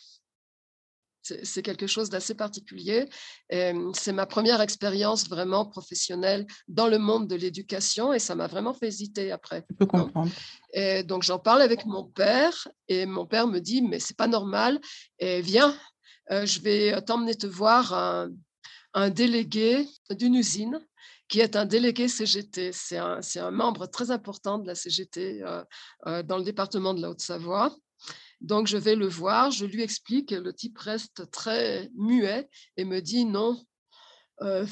C'est 1.22 1.62
quelque 1.62 1.86
chose 1.86 2.08
d'assez 2.08 2.34
particulier. 2.34 3.06
C'est 3.50 4.12
ma 4.12 4.24
première 4.26 4.62
expérience 4.62 5.28
vraiment 5.28 5.66
professionnelle 5.66 6.46
dans 6.66 6.88
le 6.88 6.98
monde 6.98 7.28
de 7.28 7.36
l'éducation 7.36 8.14
et 8.14 8.18
ça 8.18 8.34
m'a 8.34 8.46
vraiment 8.46 8.72
fait 8.72 8.88
hésiter 8.88 9.30
après. 9.30 9.64
Je 9.70 9.76
peux 9.76 9.86
comprendre. 9.86 10.32
Et 10.72 11.02
donc 11.02 11.22
j'en 11.22 11.38
parle 11.38 11.60
avec 11.60 11.84
mon 11.84 12.04
père 12.04 12.68
et 12.88 13.04
mon 13.04 13.26
père 13.26 13.46
me 13.46 13.60
dit 13.60 13.82
mais 13.82 14.00
c'est 14.00 14.16
pas 14.16 14.28
normal 14.28 14.80
et 15.18 15.42
viens, 15.42 15.76
je 16.30 16.60
vais 16.60 17.00
t'emmener 17.02 17.34
te 17.34 17.46
voir 17.46 17.92
un, 17.92 18.30
un 18.94 19.10
délégué 19.10 19.86
d'une 20.10 20.34
usine 20.34 20.80
qui 21.30 21.40
est 21.40 21.56
un 21.56 21.64
délégué 21.64 22.08
CGT. 22.08 22.72
C'est 22.72 22.98
un, 22.98 23.20
un, 23.36 23.50
membre 23.50 23.86
très 23.86 24.10
important 24.10 24.58
de 24.58 24.66
la 24.66 24.74
CGT 24.74 25.42
euh, 25.42 25.64
euh, 26.06 26.22
dans 26.22 26.36
le 26.36 26.44
département 26.44 26.92
de 26.92 27.00
la 27.00 27.10
Haute-Savoie. 27.10 27.74
Donc, 28.40 28.66
je 28.66 28.76
vais 28.76 28.96
le 28.96 29.06
voir, 29.06 29.50
je 29.50 29.66
lui 29.66 29.82
explique, 29.82 30.30
le 30.30 30.52
type 30.52 30.78
reste 30.78 31.30
très 31.30 31.90
muet 31.94 32.48
et 32.76 32.84
me 32.84 33.00
dit 33.00 33.24
non, 33.24 33.62
euh, 34.42 34.66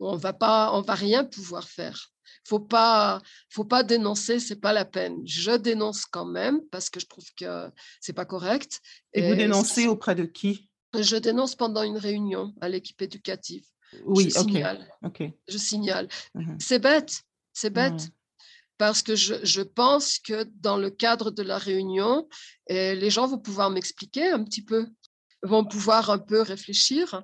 on 0.00 0.16
va 0.16 0.32
pas, 0.32 0.72
on 0.74 0.82
va 0.82 0.94
rien 0.94 1.24
pouvoir 1.24 1.68
faire. 1.68 2.10
Faut 2.46 2.60
pas, 2.60 3.22
faut 3.48 3.64
pas 3.64 3.82
dénoncer, 3.82 4.38
c'est 4.38 4.60
pas 4.60 4.72
la 4.72 4.84
peine. 4.84 5.22
Je 5.24 5.52
dénonce 5.52 6.04
quand 6.04 6.26
même 6.26 6.60
parce 6.70 6.90
que 6.90 7.00
je 7.00 7.06
trouve 7.06 7.24
que 7.36 7.70
c'est 8.00 8.12
pas 8.12 8.26
correct. 8.26 8.80
Et, 9.14 9.28
vous 9.28 9.36
dénoncez 9.36 9.86
auprès 9.86 10.14
de 10.14 10.24
qui? 10.24 10.68
Je 10.98 11.16
dénonce 11.16 11.54
pendant 11.54 11.82
une 11.82 11.96
réunion 11.96 12.54
à 12.60 12.68
l'équipe 12.68 13.00
éducative. 13.00 13.64
Oui, 14.04 14.24
je 14.24 14.38
signale. 14.38 14.86
Je 15.48 15.58
signale. 15.58 16.08
Mmh 16.34 16.56
c'est 16.58 16.78
bête, 16.78 17.22
c'est 17.52 17.70
bête 17.70 18.10
parce 18.78 19.02
que 19.02 19.14
je, 19.14 19.62
pense 19.62 20.18
que 20.18 20.44
dans 20.60 20.76
le 20.76 20.90
cadre 20.90 21.30
de 21.30 21.42
la 21.42 21.58
réunion, 21.58 22.28
eh, 22.68 22.94
les 22.94 23.10
gens 23.10 23.26
vont 23.26 23.38
pouvoir 23.38 23.70
m'expliquer 23.70 24.30
un 24.30 24.42
petit 24.42 24.64
peu, 24.64 24.88
vont 25.42 25.64
pouvoir 25.64 26.10
un 26.10 26.18
peu 26.18 26.40
réfléchir 26.40 27.22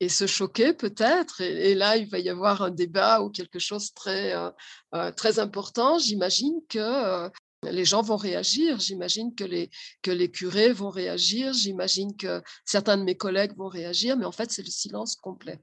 et 0.00 0.08
se 0.08 0.26
choquer 0.26 0.72
peut-être. 0.72 1.40
Et, 1.40 1.74
là, 1.74 1.96
il 1.96 2.08
va 2.08 2.18
y 2.18 2.28
avoir 2.28 2.62
un 2.62 2.70
débat 2.70 3.22
ou 3.22 3.30
quelque 3.30 3.58
chose 3.58 3.88
de 3.88 3.94
très, 3.94 4.34
euh, 4.34 4.50
euh, 4.94 5.10
très 5.12 5.38
important. 5.38 5.98
J'imagine 5.98 6.60
que 6.68 6.78
euh, 6.78 7.28
les 7.64 7.84
gens 7.84 8.02
vont 8.02 8.16
réagir, 8.16 8.78
j'imagine 8.78 9.34
que 9.34 9.44
les, 9.44 9.70
que 10.02 10.10
les 10.10 10.30
curés 10.30 10.72
vont 10.72 10.90
réagir, 10.90 11.52
j'imagine 11.54 12.16
que 12.16 12.42
certains 12.64 12.98
de 12.98 13.04
mes 13.04 13.16
collègues 13.16 13.56
vont 13.56 13.68
réagir, 13.68 14.16
mais 14.16 14.26
en 14.26 14.32
fait, 14.32 14.50
c'est 14.50 14.62
le 14.62 14.70
silence 14.70 15.16
complet. 15.16 15.58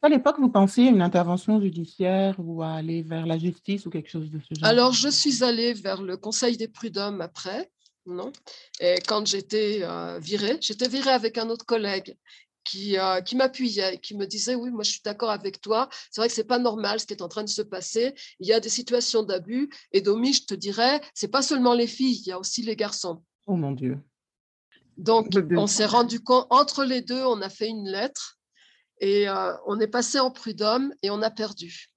À 0.00 0.08
l'époque, 0.08 0.38
vous 0.38 0.48
pensiez 0.48 0.86
à 0.86 0.90
une 0.90 1.02
intervention 1.02 1.60
judiciaire 1.60 2.36
ou 2.38 2.62
à 2.62 2.70
aller 2.74 3.02
vers 3.02 3.26
la 3.26 3.36
justice 3.36 3.84
ou 3.86 3.90
quelque 3.90 4.08
chose 4.08 4.30
de 4.30 4.38
ce 4.38 4.54
genre? 4.54 4.68
Alors, 4.68 4.92
je 4.92 5.08
suis 5.08 5.42
allée 5.42 5.72
vers 5.72 6.02
le 6.02 6.16
Conseil 6.16 6.56
des 6.56 6.68
prud'hommes 6.68 7.20
après, 7.20 7.70
non? 8.06 8.30
Et 8.80 8.96
quand 9.08 9.26
j'étais 9.26 9.80
euh, 9.82 10.20
virée, 10.20 10.58
j'étais 10.60 10.88
virée 10.88 11.10
avec 11.10 11.36
un 11.36 11.48
autre 11.50 11.66
collègue 11.66 12.16
qui, 12.62 12.98
euh, 12.98 13.20
qui 13.22 13.34
m'appuyait, 13.34 13.98
qui 13.98 14.16
me 14.16 14.26
disait 14.26 14.54
oui, 14.54 14.70
moi 14.70 14.84
je 14.84 14.92
suis 14.92 15.00
d'accord 15.04 15.30
avec 15.30 15.60
toi. 15.60 15.88
C'est 16.10 16.20
vrai 16.20 16.28
que 16.28 16.34
c'est 16.34 16.44
pas 16.44 16.58
normal 16.58 17.00
ce 17.00 17.06
qui 17.06 17.14
est 17.14 17.22
en 17.22 17.28
train 17.28 17.44
de 17.44 17.48
se 17.48 17.62
passer. 17.62 18.14
Il 18.40 18.46
y 18.46 18.52
a 18.52 18.60
des 18.60 18.68
situations 18.68 19.22
d'abus 19.22 19.68
et 19.92 20.00
Domi, 20.00 20.32
je 20.32 20.44
te 20.44 20.54
dirais, 20.54 21.00
c'est 21.14 21.28
pas 21.28 21.42
seulement 21.42 21.74
les 21.74 21.86
filles, 21.86 22.20
il 22.24 22.28
y 22.28 22.32
a 22.32 22.38
aussi 22.38 22.62
les 22.62 22.76
garçons. 22.76 23.22
Oh 23.46 23.56
mon 23.56 23.72
Dieu. 23.72 23.98
Donc 24.96 25.28
on 25.56 25.66
s'est 25.66 25.86
rendu 25.86 26.20
compte 26.20 26.46
entre 26.50 26.84
les 26.84 27.02
deux, 27.02 27.24
on 27.24 27.40
a 27.40 27.48
fait 27.48 27.68
une 27.68 27.88
lettre 27.88 28.37
et 29.00 29.28
euh, 29.28 29.52
on 29.66 29.78
est 29.80 29.88
passé 29.88 30.18
en 30.18 30.30
prud'homme 30.30 30.94
et 31.02 31.10
on 31.10 31.22
a 31.22 31.30
perdu. 31.30 31.90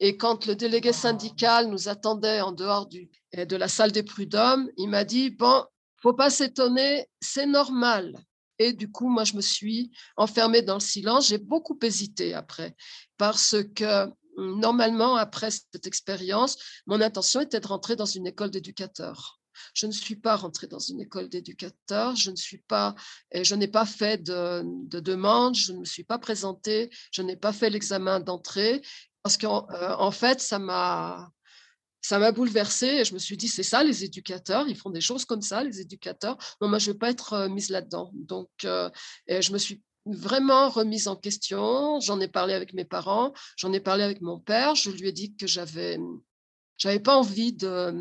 Et 0.00 0.16
quand 0.16 0.46
le 0.46 0.56
délégué 0.56 0.92
syndical 0.92 1.68
nous 1.68 1.88
attendait 1.88 2.40
en 2.40 2.52
dehors 2.52 2.86
du, 2.86 3.08
de 3.34 3.56
la 3.56 3.68
salle 3.68 3.92
des 3.92 4.02
prud'hommes, 4.02 4.68
il 4.76 4.88
m'a 4.88 5.04
dit 5.04 5.30
Bon, 5.30 5.64
faut 6.02 6.12
pas 6.12 6.30
s'étonner, 6.30 7.06
c'est 7.20 7.46
normal. 7.46 8.18
Et 8.58 8.72
du 8.72 8.90
coup, 8.90 9.08
moi, 9.08 9.24
je 9.24 9.34
me 9.34 9.40
suis 9.40 9.90
enfermée 10.16 10.62
dans 10.62 10.74
le 10.74 10.80
silence. 10.80 11.28
J'ai 11.28 11.38
beaucoup 11.38 11.78
hésité 11.82 12.34
après, 12.34 12.76
parce 13.16 13.56
que 13.74 14.08
normalement, 14.36 15.16
après 15.16 15.50
cette 15.50 15.86
expérience, 15.86 16.58
mon 16.86 17.00
intention 17.00 17.40
était 17.40 17.60
de 17.60 17.66
rentrer 17.66 17.96
dans 17.96 18.06
une 18.06 18.26
école 18.26 18.50
d'éducateurs. 18.50 19.40
Je 19.74 19.86
ne 19.86 19.92
suis 19.92 20.16
pas 20.16 20.36
rentrée 20.36 20.66
dans 20.66 20.78
une 20.78 21.00
école 21.00 21.28
d'éducateur, 21.28 22.16
je 22.16 22.30
ne 22.30 22.36
suis 22.36 22.58
pas, 22.58 22.94
je 23.34 23.54
n'ai 23.54 23.68
pas 23.68 23.86
fait 23.86 24.22
de, 24.22 24.62
demande, 25.00 25.54
je 25.54 25.72
ne 25.72 25.78
me 25.78 25.84
suis 25.84 26.04
pas 26.04 26.18
présentée, 26.18 26.90
je 27.10 27.22
n'ai 27.22 27.36
pas 27.36 27.52
fait 27.52 27.70
l'examen 27.70 28.20
d'entrée 28.20 28.82
parce 29.22 29.36
qu'en 29.36 29.68
euh, 29.70 30.10
fait, 30.10 30.40
ça 30.40 30.58
m'a 30.58 31.30
ça 32.04 32.18
m'a 32.18 32.32
bouleversée 32.32 32.86
et 32.86 33.04
je 33.04 33.14
me 33.14 33.20
suis 33.20 33.36
dit, 33.36 33.46
c'est 33.46 33.62
ça 33.62 33.84
les 33.84 34.02
éducateurs, 34.02 34.66
ils 34.68 34.76
font 34.76 34.90
des 34.90 35.00
choses 35.00 35.24
comme 35.24 35.40
ça, 35.40 35.62
les 35.62 35.80
éducateurs. 35.80 36.36
Non, 36.60 36.68
moi, 36.68 36.78
je 36.78 36.88
ne 36.88 36.92
veux 36.92 36.98
pas 36.98 37.10
être 37.10 37.32
euh, 37.34 37.48
mise 37.48 37.70
là-dedans. 37.70 38.10
Donc, 38.14 38.48
euh, 38.64 38.90
je 39.28 39.52
me 39.52 39.58
suis 39.58 39.80
vraiment 40.04 40.68
remise 40.68 41.06
en 41.06 41.14
question. 41.14 42.00
J'en 42.00 42.18
ai 42.18 42.26
parlé 42.26 42.54
avec 42.54 42.74
mes 42.74 42.84
parents, 42.84 43.32
j'en 43.56 43.72
ai 43.72 43.78
parlé 43.78 44.02
avec 44.02 44.20
mon 44.20 44.40
père. 44.40 44.74
Je 44.74 44.90
lui 44.90 45.08
ai 45.08 45.12
dit 45.12 45.36
que 45.36 45.46
j'avais 45.46 45.98
j'avais 46.78 47.00
pas 47.00 47.16
envie 47.16 47.52
de, 47.52 47.92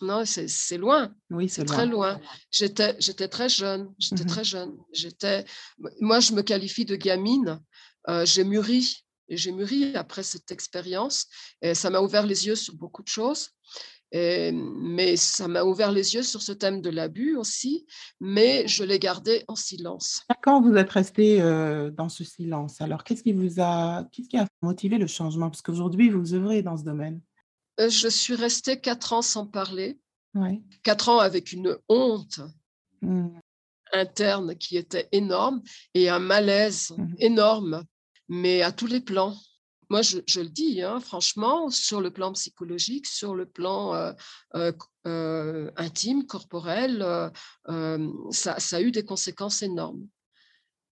Non, 0.04 0.24
c'est 0.24 0.78
loin. 0.78 1.14
Oui, 1.30 1.48
c'est 1.48 1.64
très 1.64 1.86
loin. 1.86 2.20
J'étais 2.50 3.28
très 3.28 3.48
jeune. 3.48 3.92
J'étais 3.98 4.24
mmh 4.24 4.26
très 4.26 4.44
jeune. 4.44 4.76
J'étais. 4.92 5.44
Moi, 6.00 6.20
je 6.20 6.32
me 6.32 6.42
qualifie 6.42 6.84
de 6.84 6.96
gamine. 6.96 7.60
Euh, 8.08 8.26
j'ai 8.26 8.44
mûri. 8.44 9.04
Et 9.28 9.38
j'ai 9.38 9.52
mûri 9.52 9.96
après 9.96 10.22
cette 10.22 10.52
expérience. 10.52 11.26
Et 11.62 11.74
ça 11.74 11.88
m'a 11.88 12.00
ouvert 12.00 12.26
les 12.26 12.46
yeux 12.46 12.56
sur 12.56 12.74
beaucoup 12.74 13.02
de 13.02 13.08
choses. 13.08 13.50
Et, 14.12 14.52
mais 14.52 15.16
ça 15.16 15.48
m'a 15.48 15.64
ouvert 15.64 15.90
les 15.90 16.14
yeux 16.14 16.22
sur 16.22 16.42
ce 16.42 16.52
thème 16.52 16.82
de 16.82 16.90
l'abus 16.90 17.34
aussi. 17.36 17.86
Mais 18.20 18.68
je 18.68 18.84
l'ai 18.84 18.98
gardé 18.98 19.42
en 19.48 19.56
silence. 19.56 20.22
Quand 20.42 20.60
vous 20.60 20.74
êtes 20.74 20.90
resté 20.90 21.40
euh, 21.40 21.90
dans 21.90 22.10
ce 22.10 22.22
silence, 22.22 22.80
alors 22.80 23.02
qu'est-ce 23.02 23.22
qui 23.22 23.32
vous 23.32 23.60
a, 23.60 24.06
qu'est-ce 24.12 24.28
qui 24.28 24.36
a 24.36 24.46
motivé 24.60 24.98
le 24.98 25.06
changement? 25.06 25.48
Parce 25.48 25.62
qu'aujourd'hui, 25.62 26.10
vous 26.10 26.34
œuvrez 26.34 26.62
dans 26.62 26.76
ce 26.76 26.84
domaine. 26.84 27.20
Euh, 27.80 27.88
je 27.88 28.08
suis 28.08 28.34
restée 28.34 28.80
quatre 28.80 29.12
ans 29.12 29.22
sans 29.22 29.46
parler. 29.46 29.98
Quatre 30.82 31.10
ans 31.10 31.20
avec 31.20 31.52
une 31.52 31.78
honte 31.88 32.40
mmh. 33.02 33.28
interne 33.92 34.56
qui 34.56 34.76
était 34.76 35.08
énorme 35.12 35.62
et 35.94 36.08
un 36.08 36.18
malaise 36.18 36.90
mmh. 36.90 37.14
énorme, 37.18 37.84
mais 38.28 38.62
à 38.62 38.72
tous 38.72 38.88
les 38.88 39.00
plans. 39.00 39.36
Moi, 39.90 40.02
je, 40.02 40.40
le 40.40 40.48
dis, 40.48 40.82
hein, 40.82 40.98
franchement, 40.98 41.70
sur 41.70 42.00
le 42.00 42.10
plan 42.10 42.32
psychologique, 42.32 43.06
sur 43.06 43.36
le 43.36 43.46
plan 43.46 43.94
euh, 43.94 44.72
euh, 45.06 45.70
intime, 45.76 46.26
corporel, 46.26 47.30
ça, 48.30 48.56
a 48.72 48.80
eu 48.80 48.90
des 48.90 49.04
conséquences 49.04 49.62
énormes. 49.62 50.08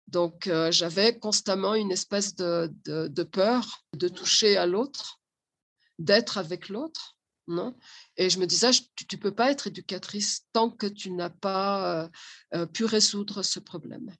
Donc, 0.07 0.51
j'avais 0.71 1.17
constamment 1.17 1.75
une 1.75 1.91
espèce 1.91 2.35
de 2.35 3.23
peur 3.23 3.85
de 3.93 4.09
toucher 4.09 4.57
à 4.57 4.65
l'autre 4.65 5.18
d'être 5.99 6.37
avec 6.37 6.69
l'autre. 6.69 7.15
Non? 7.47 7.75
Et 8.17 8.29
je 8.29 8.39
me 8.39 8.45
disais, 8.45 8.71
tu 8.71 9.05
ne 9.11 9.17
peux 9.17 9.33
pas 9.33 9.51
être 9.51 9.67
éducatrice 9.67 10.45
tant 10.53 10.69
que 10.69 10.87
tu 10.87 11.11
n'as 11.11 11.31
pas 11.31 12.03
euh, 12.03 12.09
euh, 12.55 12.65
pu 12.65 12.85
résoudre 12.85 13.43
ce 13.43 13.59
problème. 13.59 14.11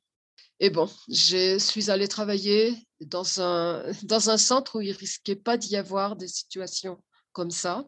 Et 0.59 0.69
bon, 0.69 0.89
je 1.07 1.57
suis 1.57 1.89
allée 1.89 2.07
travailler 2.07 2.75
dans 3.01 3.39
un, 3.41 3.83
dans 4.03 4.29
un 4.29 4.37
centre 4.37 4.77
où 4.77 4.81
il 4.81 4.91
risquait 4.91 5.35
pas 5.35 5.57
d'y 5.57 5.75
avoir 5.75 6.15
des 6.15 6.27
situations 6.27 7.01
comme 7.31 7.51
ça. 7.51 7.85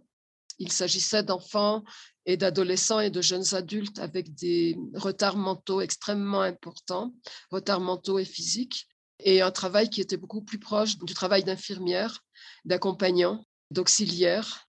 Il 0.60 0.72
s'agissait 0.72 1.24
d'enfants 1.24 1.84
et 2.28 2.38
d'adolescents 2.38 3.00
et 3.00 3.10
de 3.10 3.22
jeunes 3.22 3.56
adultes 3.56 4.00
avec 4.00 4.36
des 4.36 4.78
retards 4.94 5.38
mentaux 5.38 5.82
extrêmement 5.82 6.42
importants, 6.42 7.14
retards 7.50 7.82
mentaux 7.82 8.20
et 8.20 8.26
physiques, 8.26 8.88
et 9.24 9.42
un 9.42 9.52
travail 9.52 9.90
qui 9.90 10.02
était 10.02 10.18
beaucoup 10.18 10.44
plus 10.44 10.60
proche 10.60 10.98
du 10.98 11.14
travail 11.14 11.44
d'infirmière, 11.44 12.22
d'accompagnant, 12.66 13.44
d'auxiliaire 13.72 14.68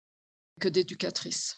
que 0.59 0.67
d'éducatrice. 0.67 1.55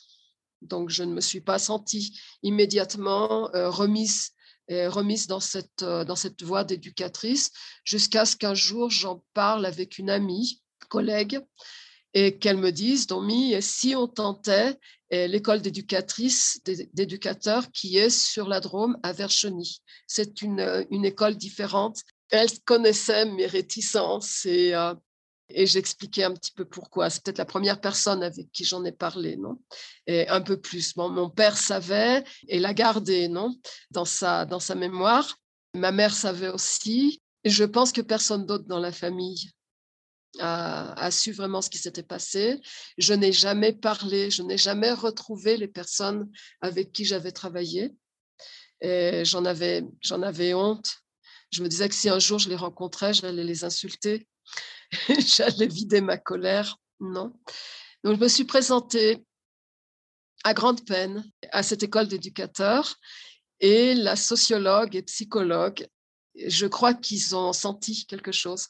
Donc, 0.62 0.90
je 0.90 1.04
ne 1.04 1.14
me 1.14 1.22
suis 1.22 1.42
pas 1.42 1.58
sentie 1.58 2.20
immédiatement 2.44 3.54
euh, 3.56 3.70
remise, 3.70 4.32
euh, 4.72 4.90
remise 4.90 5.28
dans 5.28 5.40
cette, 5.40 5.84
euh, 5.84 6.04
dans 6.04 6.18
cette 6.18 6.44
voie 6.44 6.64
d'éducatrice 6.64 7.52
jusqu'à 7.86 8.26
ce 8.26 8.36
qu'un 8.36 8.54
jour, 8.54 8.90
j'en 8.90 9.24
parle 9.34 9.66
avec 9.66 9.98
une 9.98 10.10
amie, 10.10 10.62
collègue, 10.90 11.40
et 12.14 12.40
qu'elle 12.40 12.58
me 12.58 12.72
dise, 12.72 13.08
Domi, 13.08 13.56
si 13.62 13.96
on 13.96 14.08
tentait 14.08 14.76
l'école 15.12 15.62
d'éducatrice, 15.62 16.60
d'éducateurs 16.94 17.72
qui 17.72 17.98
est 17.98 18.10
sur 18.10 18.48
la 18.48 18.60
Drôme 18.60 18.98
à 19.04 19.12
Vercheny. 19.12 19.82
C'est 20.08 20.42
une, 20.42 20.88
une 20.90 21.06
école 21.06 21.36
différente. 21.36 22.02
Elle 22.30 22.50
connaissait 22.66 23.26
mes 23.26 23.46
réticences 23.46 24.46
et, 24.46 24.74
et 25.50 25.66
j'expliquais 25.66 26.24
un 26.24 26.34
petit 26.34 26.52
peu 26.52 26.66
pourquoi. 26.66 27.10
C'est 27.10 27.24
peut-être 27.24 27.38
la 27.38 27.46
première 27.46 27.82
personne 27.82 28.24
avec 28.24 28.52
qui 28.52 28.64
j'en 28.64 28.84
ai 28.86 28.92
parlé, 28.92 29.36
non? 29.36 29.60
Et 30.08 30.28
un 30.28 30.42
peu 30.42 30.60
plus. 30.60 30.96
mon 30.96 31.30
père 31.30 31.58
savait 31.58 32.24
et 32.48 32.60
l'a 32.60 32.74
gardé, 32.74 33.28
non? 33.28 33.56
Dans 33.92 34.06
sa, 34.06 34.46
dans 34.46 34.60
sa 34.60 34.76
mémoire. 34.76 35.38
Ma 35.76 35.92
mère 35.92 36.14
savait 36.14 36.50
aussi. 36.50 37.22
Je 37.46 37.64
pense 37.64 37.92
que 37.92 38.02
personne 38.02 38.46
d'autre 38.46 38.66
dans 38.66 38.80
la 38.80 38.92
famille 38.92 39.52
a, 40.40 41.10
su 41.12 41.32
vraiment 41.32 41.62
ce 41.62 41.70
qui 41.70 41.78
s'était 41.78 42.04
passé. 42.04 42.60
Je 42.98 43.14
n'ai 43.14 43.32
jamais 43.32 43.74
parlé, 43.74 44.30
je 44.30 44.44
n'ai 44.44 44.58
jamais 44.58 44.92
retrouvé 44.92 45.58
les 45.58 45.68
personnes 45.68 46.30
avec 46.62 46.92
qui 46.92 47.06
j'avais 47.06 47.32
travaillé. 47.32 47.96
Et 48.82 49.26
j'en 49.26 49.46
avais, 49.46 49.84
j'en 50.02 50.22
avais 50.22 50.54
honte. 50.54 50.90
Je 51.52 51.64
me 51.64 51.68
disais 51.68 51.90
que 51.90 51.96
si 51.96 52.10
un 52.10 52.20
jour 52.20 52.40
je 52.40 52.50
les 52.50 52.56
rencontrais, 52.56 53.14
j'allais 53.14 53.44
les 53.44 53.64
insulter, 53.64 54.28
j'allais 55.20 55.68
vider 55.68 56.02
ma 56.02 56.18
colère. 56.18 56.78
Non. 57.00 57.34
Donc 58.04 58.16
je 58.16 58.22
me 58.22 58.28
suis 58.28 58.46
présentée 58.46 59.24
à 60.44 60.54
grande 60.54 60.86
peine 60.86 61.24
à 61.52 61.64
cette 61.64 61.84
école 61.84 62.08
d'éducateurs 62.08 62.96
et 63.60 63.94
la 63.94 64.16
sociologue 64.16 64.96
et 64.96 65.04
psychologue, 65.04 65.86
je 66.36 66.66
crois 66.66 66.94
qu'ils 66.94 67.36
ont 67.36 67.52
senti 67.52 68.06
quelque 68.06 68.32
chose 68.32 68.70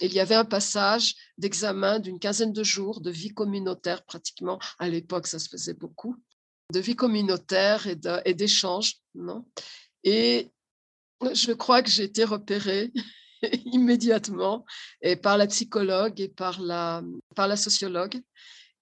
il 0.00 0.12
y 0.12 0.20
avait 0.20 0.34
un 0.34 0.44
passage 0.44 1.14
d'examen 1.38 1.98
d'une 1.98 2.18
quinzaine 2.18 2.52
de 2.52 2.64
jours 2.64 3.00
de 3.00 3.10
vie 3.10 3.34
communautaire 3.34 4.04
pratiquement. 4.04 4.58
À 4.78 4.88
l'époque, 4.88 5.26
ça 5.26 5.38
se 5.38 5.48
faisait 5.48 5.74
beaucoup. 5.74 6.16
De 6.72 6.80
vie 6.80 6.96
communautaire 6.96 7.86
et 7.86 8.34
d'échange. 8.34 8.96
non 9.14 9.44
et 10.02 10.50
je 11.20 11.52
crois 11.52 11.82
que 11.82 11.90
j'ai 11.90 12.04
été 12.04 12.24
repérée 12.24 12.90
immédiatement 13.64 14.64
et 15.02 15.16
par 15.16 15.36
la 15.36 15.46
psychologue 15.46 16.20
et 16.20 16.28
par 16.28 16.60
la, 16.60 17.02
par 17.34 17.48
la 17.48 17.56
sociologue. 17.56 18.20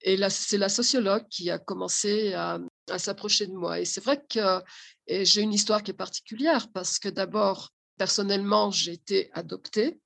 Et 0.01 0.17
c'est 0.29 0.57
la 0.57 0.69
sociologue 0.69 1.27
qui 1.29 1.49
a 1.49 1.59
commencé 1.59 2.33
à, 2.33 2.59
s'approcher 2.97 3.47
de 3.47 3.53
moi. 3.53 3.79
Et 3.79 3.85
c'est 3.85 4.03
vrai 4.03 4.23
que 4.27 4.61
j'ai 5.07 5.41
une 5.41 5.53
histoire 5.53 5.83
qui 5.83 5.91
est 5.91 5.93
particulière 5.93 6.71
parce 6.71 6.99
que 6.99 7.09
d'abord, 7.09 7.71
personnellement, 7.97 8.71
j'ai 8.71 8.93
été 8.93 9.29
adoptée 9.33 9.99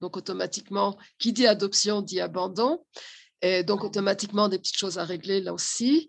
donc, 0.00 0.16
automatiquement, 0.16 0.96
qui 1.18 1.32
dit 1.32 1.46
adoption 1.46 2.02
dit 2.02 2.20
abandon. 2.20 2.84
Et 3.42 3.62
donc, 3.62 3.84
automatiquement, 3.84 4.48
des 4.48 4.58
petites 4.58 4.78
choses 4.78 4.98
à 4.98 5.04
régler 5.04 5.40
là 5.40 5.52
aussi. 5.52 6.08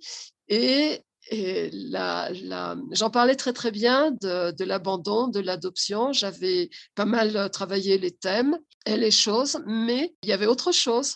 J'en 1.31 3.09
parlais 3.09 3.35
très, 3.35 3.53
très 3.53 3.71
bien 3.71 4.11
de, 4.11 4.63
l'abandon, 4.63 5.27
de 5.27 5.39
l'adoption. 5.39 6.13
J'avais 6.13 6.69
pas 6.95 7.05
mal 7.05 7.35
euh, 7.35 7.49
travaillé 7.49 7.97
les 7.97 8.11
thèmes 8.11 8.57
et 8.85 8.97
les 8.97 9.11
choses, 9.11 9.61
mais 9.65 10.15
il 10.23 10.29
y 10.29 10.33
avait 10.33 10.47
autre 10.47 10.71
chose. 10.71 11.15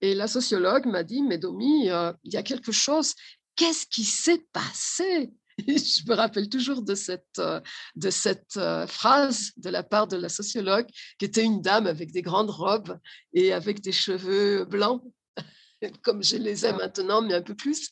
Et 0.00 0.14
la 0.14 0.26
sociologue 0.26 0.86
m'a 0.86 1.04
dit, 1.04 1.22
mais 1.22 1.38
Domi, 1.38 1.88
euh, 1.88 2.12
il 2.24 2.34
y 2.34 2.36
a 2.36 2.42
quelque 2.42 2.72
chose. 2.72 3.14
Qu'est-ce 3.56 3.86
qui 3.86 4.04
s'est 4.04 4.44
passé? 4.52 5.30
Je 5.58 6.08
me 6.08 6.14
rappelle 6.14 6.48
toujours 6.48 6.82
de 6.82 6.94
cette, 6.94 7.40
de 7.94 8.10
cette 8.10 8.56
euh, 8.56 8.86
phrase 8.86 9.52
de 9.56 9.70
la 9.70 9.82
part 9.82 10.08
de 10.08 10.16
la 10.16 10.28
sociologue, 10.28 10.86
qui 11.18 11.26
était 11.26 11.44
une 11.44 11.60
dame 11.60 11.86
avec 11.86 12.12
des 12.12 12.22
grandes 12.22 12.50
robes 12.50 12.98
et 13.32 13.52
avec 13.52 13.80
des 13.80 13.92
cheveux 13.92 14.64
blancs, 14.64 15.02
comme 16.02 16.22
je 16.22 16.36
les 16.36 16.64
ai 16.64 16.70
ah. 16.70 16.76
maintenant, 16.76 17.22
mais 17.22 17.34
un 17.34 17.42
peu 17.42 17.54
plus, 17.54 17.90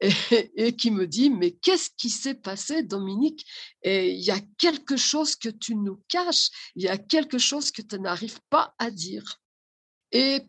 et, 0.00 0.76
qui 0.76 0.90
me 0.90 1.06
dit, 1.06 1.30
mais 1.30 1.52
qu'est-ce 1.52 1.90
qui 1.96 2.10
s'est 2.10 2.34
passé, 2.34 2.82
Dominique? 2.82 3.44
Il 3.84 4.20
y 4.20 4.30
a 4.30 4.40
quelque 4.58 4.96
chose 4.96 5.36
que 5.36 5.48
tu 5.48 5.74
nous 5.74 6.02
caches, 6.08 6.50
il 6.76 6.82
y 6.82 6.88
a 6.88 6.98
quelque 6.98 7.38
chose 7.38 7.70
que 7.70 7.82
tu 7.82 7.98
n'arrives 7.98 8.40
pas 8.50 8.74
à 8.78 8.90
dire. 8.90 9.40
Et 10.12 10.40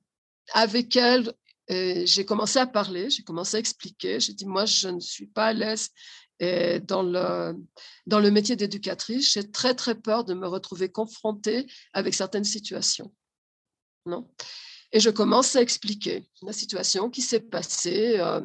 avec 0.54 0.96
elle, 0.96 1.34
euh, 1.72 2.04
j'ai 2.06 2.26
commencé 2.26 2.60
à 2.60 2.68
parler, 2.68 3.10
j'ai 3.10 3.24
commencé 3.24 3.58
à 3.58 3.60
expliquer. 3.60 4.20
J'ai 4.20 4.34
dit, 4.34 4.46
moi, 4.46 4.66
je 4.66 4.88
ne 4.88 5.00
suis 5.00 5.28
pas 5.28 5.48
à 5.48 5.54
l'aise 5.54 5.90
et 6.40 6.80
dans 6.80 7.04
le, 7.04 7.56
dans 8.08 8.20
le 8.20 8.32
métier 8.32 8.56
d'éducatrice, 8.56 9.34
j'ai 9.34 9.52
très, 9.52 9.76
très 9.76 9.96
peur 9.96 10.24
de 10.24 10.34
me 10.34 10.48
retrouver 10.48 10.90
confrontée 10.90 11.68
avec 11.94 12.14
certaines 12.14 12.46
situations. 12.46 13.14
Non? 14.06 14.30
Et 14.92 15.00
je 15.00 15.10
commence 15.10 15.56
à 15.56 15.62
expliquer 15.62 16.28
la 16.42 16.54
situation 16.54 17.10
qui 17.10 17.22
s'est 17.22 17.40
passée 17.40 18.18
euh, 18.20 18.42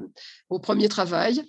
au 0.48 0.58
premier 0.58 0.88
travail 0.88 1.44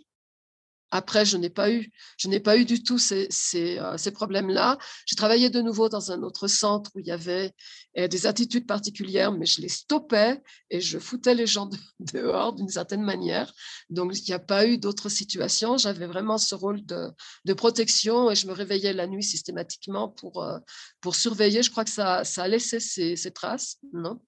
après, 0.92 1.26
je 1.26 1.36
n'ai 1.36 1.50
pas 1.50 1.72
eu, 1.72 1.92
je 2.18 2.30
n'ai 2.30 2.40
pas 2.40 2.58
eu 2.58 2.64
du 2.64 2.82
tout 2.84 2.98
ces, 2.98 3.28
ces, 3.30 3.80
euh, 3.80 3.98
ces 3.98 4.12
problèmes-là. 4.12 4.78
J'ai 5.06 5.16
travaillé 5.16 5.50
de 5.50 5.62
nouveau 5.62 5.90
dans 5.90 6.12
un 6.12 6.22
autre 6.24 6.48
centre 6.48 6.92
où 6.96 7.00
il 7.00 7.08
y 7.08 7.12
avait 7.12 7.52
euh, 7.98 8.08
des 8.08 8.28
attitudes 8.28 8.66
particulières, 8.66 9.32
mais 9.32 9.46
je 9.46 9.62
les 9.62 9.68
stoppais 9.68 10.42
et 10.70 10.80
je 10.80 10.98
foutais 11.00 11.36
les 11.36 11.48
gens 11.48 11.70
dehors 12.00 12.54
d'une 12.54 12.70
certaine 12.70 13.02
manière. 13.02 13.52
Donc, 13.90 14.18
il 14.18 14.24
n'y 14.30 14.34
a 14.34 14.40
pas 14.40 14.68
eu 14.68 14.78
d'autres 14.78 15.10
situations. 15.10 15.78
J'avais 15.78 16.08
vraiment 16.08 16.38
ce 16.38 16.56
rôle 16.56 16.86
de, 16.86 17.10
de, 17.46 17.54
protection 17.54 18.32
et 18.32 18.36
je 18.36 18.48
me 18.48 18.54
réveillais 18.54 18.94
la 18.94 19.08
nuit 19.08 19.24
systématiquement 19.24 20.08
pour, 20.08 20.48
pour 21.02 21.16
surveiller. 21.16 21.64
Je 21.64 21.72
crois 21.72 21.84
que 21.84 21.90
ça, 21.90 22.24
ça 22.24 22.44
a 22.44 22.48
laissé 22.48 22.80
ses, 22.80 23.16
ses 23.16 23.32
traces, 23.32 23.78
non? 23.92 24.22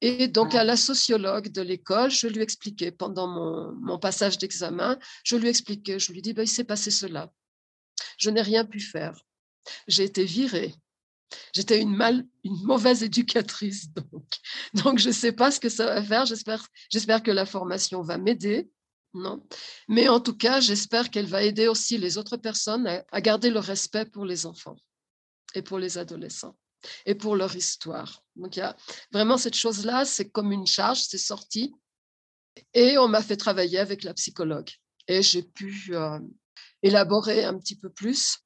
Et 0.00 0.28
donc, 0.28 0.54
à 0.54 0.64
la 0.64 0.76
sociologue 0.76 1.48
de 1.48 1.60
l'école, 1.60 2.10
je 2.10 2.26
lui 2.26 2.40
expliquais 2.40 2.90
pendant 2.90 3.26
mon, 3.26 3.98
passage 3.98 4.38
d'examen, 4.38 4.98
je 5.24 5.36
lui 5.36 5.48
expliquais, 5.48 5.98
je 5.98 6.12
lui 6.12 6.22
dis, 6.22 6.32
ben, 6.32 6.42
il 6.42 6.48
s'est 6.48 6.64
passé 6.64 6.90
cela. 6.90 7.30
Je 8.16 8.30
n'ai 8.30 8.40
rien 8.40 8.64
pu 8.64 8.80
faire. 8.80 9.20
J'ai 9.88 10.04
été 10.04 10.24
virée. 10.24 10.74
J'étais 11.54 11.80
une, 11.80 11.94
mal, 11.94 12.26
une 12.44 12.62
mauvaise 12.64 13.02
éducatrice, 13.02 13.92
donc. 13.94 14.26
Donc, 14.74 14.98
je 14.98 15.08
ne 15.08 15.14
sais 15.14 15.32
pas 15.32 15.50
ce 15.50 15.60
que 15.60 15.68
ça 15.68 15.86
va 15.86 16.02
faire. 16.02 16.24
J'espère, 16.24 16.66
j'espère 16.90 17.22
que 17.22 17.30
la 17.30 17.44
formation 17.44 18.02
va 18.02 18.16
m'aider. 18.16 18.70
Non. 19.12 19.44
Mais 19.88 20.08
en 20.08 20.20
tout 20.20 20.36
cas, 20.36 20.60
j'espère 20.60 21.10
qu'elle 21.10 21.26
va 21.26 21.42
aider 21.42 21.68
aussi 21.68 21.98
les 21.98 22.16
autres 22.16 22.36
personnes 22.36 22.86
à 22.86 23.20
garder 23.20 23.50
le 23.50 23.58
respect 23.58 24.06
pour 24.06 24.24
les 24.24 24.46
enfants 24.46 24.76
et 25.54 25.62
pour 25.62 25.78
les 25.78 25.98
adolescents 25.98 26.56
et 27.06 27.14
pour 27.14 27.36
leur 27.36 27.54
histoire. 27.54 28.22
Donc 28.36 28.56
il 28.56 28.60
y 28.60 28.62
a 28.62 28.76
vraiment 29.12 29.36
cette 29.36 29.56
chose-là, 29.56 30.04
c'est 30.04 30.30
comme 30.30 30.52
une 30.52 30.66
charge, 30.66 31.02
c'est 31.02 31.18
sorti. 31.18 31.74
Et 32.74 32.98
on 32.98 33.08
m'a 33.08 33.22
fait 33.22 33.36
travailler 33.36 33.78
avec 33.78 34.02
la 34.02 34.14
psychologue. 34.14 34.70
Et 35.08 35.22
j'ai 35.22 35.42
pu 35.42 35.90
euh, 35.90 36.18
élaborer 36.82 37.44
un 37.44 37.58
petit 37.58 37.76
peu 37.76 37.90
plus. 37.90 38.38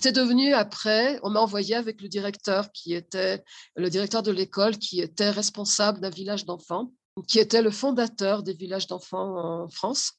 C'est 0.00 0.12
devenu 0.12 0.52
après, 0.52 1.18
on 1.22 1.30
m'a 1.30 1.40
envoyé 1.40 1.74
avec 1.74 2.02
le 2.02 2.08
directeur 2.08 2.70
qui 2.72 2.94
était 2.94 3.42
le 3.74 3.88
directeur 3.88 4.22
de 4.22 4.30
l'école, 4.30 4.78
qui 4.78 5.00
était 5.00 5.30
responsable 5.30 6.00
d'un 6.00 6.10
village 6.10 6.44
d'enfants, 6.44 6.92
qui 7.26 7.38
était 7.38 7.62
le 7.62 7.70
fondateur 7.70 8.42
des 8.42 8.52
villages 8.52 8.86
d'enfants 8.86 9.64
en 9.64 9.68
France. 9.68 10.12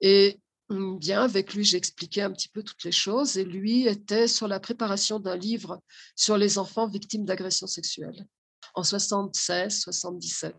Et 0.00 0.40
bien, 0.70 1.22
avec 1.22 1.54
lui, 1.54 1.64
j'ai 1.64 1.76
expliqué 1.76 2.22
un 2.22 2.30
petit 2.30 2.48
peu 2.48 2.62
toutes 2.62 2.84
les 2.84 2.92
choses 2.92 3.36
et 3.38 3.44
lui 3.44 3.86
était 3.86 4.28
sur 4.28 4.48
la 4.48 4.60
préparation 4.60 5.20
d'un 5.20 5.36
livre 5.36 5.80
sur 6.14 6.36
les 6.36 6.58
enfants 6.58 6.86
victimes 6.86 7.24
d'agressions 7.24 7.66
sexuelles 7.66 8.26
en 8.74 8.82
76, 8.82 9.80
77. 9.80 10.54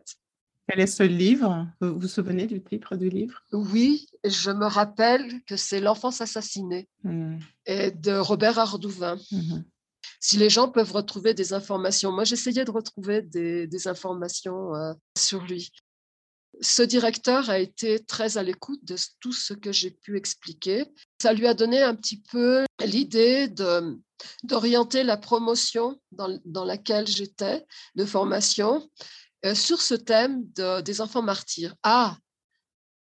Quel 0.68 0.80
est 0.82 0.88
ce 0.88 1.04
livre? 1.04 1.68
Vous 1.80 2.00
vous 2.00 2.08
souvenez 2.08 2.46
du 2.46 2.62
titre 2.62 2.96
du 2.96 3.10
livre? 3.10 3.42
Oui, 3.54 4.08
je 4.26 4.52
me 4.52 4.66
rappelle 4.66 5.42
que 5.46 5.56
c'est 5.56 5.80
L'enfance 5.80 6.20
assassinée 6.20 6.90
mmh. 7.04 7.38
et 7.66 7.92
de 7.92 8.14
Robert 8.18 8.60
Ardouvin. 8.60 9.18
Mmh 9.32 9.62
si 10.20 10.38
les 10.38 10.50
gens 10.50 10.70
peuvent 10.70 10.92
retrouver 10.92 11.34
des 11.34 11.54
informations, 11.54 12.12
moi 12.12 12.24
j'essayais 12.24 12.66
de 12.66 12.72
retrouver 12.72 13.22
des, 13.22 13.88
informations 13.88 14.76
euh, 14.76 14.94
sur 15.18 15.44
lui. 15.44 15.72
Ce 16.62 16.82
directeur 16.82 17.50
a 17.50 17.60
été 17.60 18.00
très 18.00 18.38
à 18.38 18.44
l'écoute 18.44 18.84
de 18.84 18.96
tout 19.20 19.34
ce 19.34 19.54
que 19.54 19.72
j'ai 19.72 19.92
pu 19.92 20.18
expliquer. 20.18 20.86
Ça 21.22 21.34
lui 21.34 21.48
a 21.48 21.54
donné 21.54 21.82
un 21.82 21.96
petit 21.96 22.22
peu 22.22 22.66
l'idée 22.84 23.48
d'orienter 24.44 25.04
la 25.04 25.18
promotion 25.18 26.00
dans, 26.12 26.66
laquelle 26.66 27.08
j'étais 27.08 27.66
de 27.96 28.06
formation 28.06 28.90
euh, 29.46 29.56
sur 29.56 29.82
ce 29.82 29.94
thème 29.94 30.46
des 30.84 31.02
enfants 31.02 31.22
martyrs. 31.22 31.76
Ah, 31.84 32.18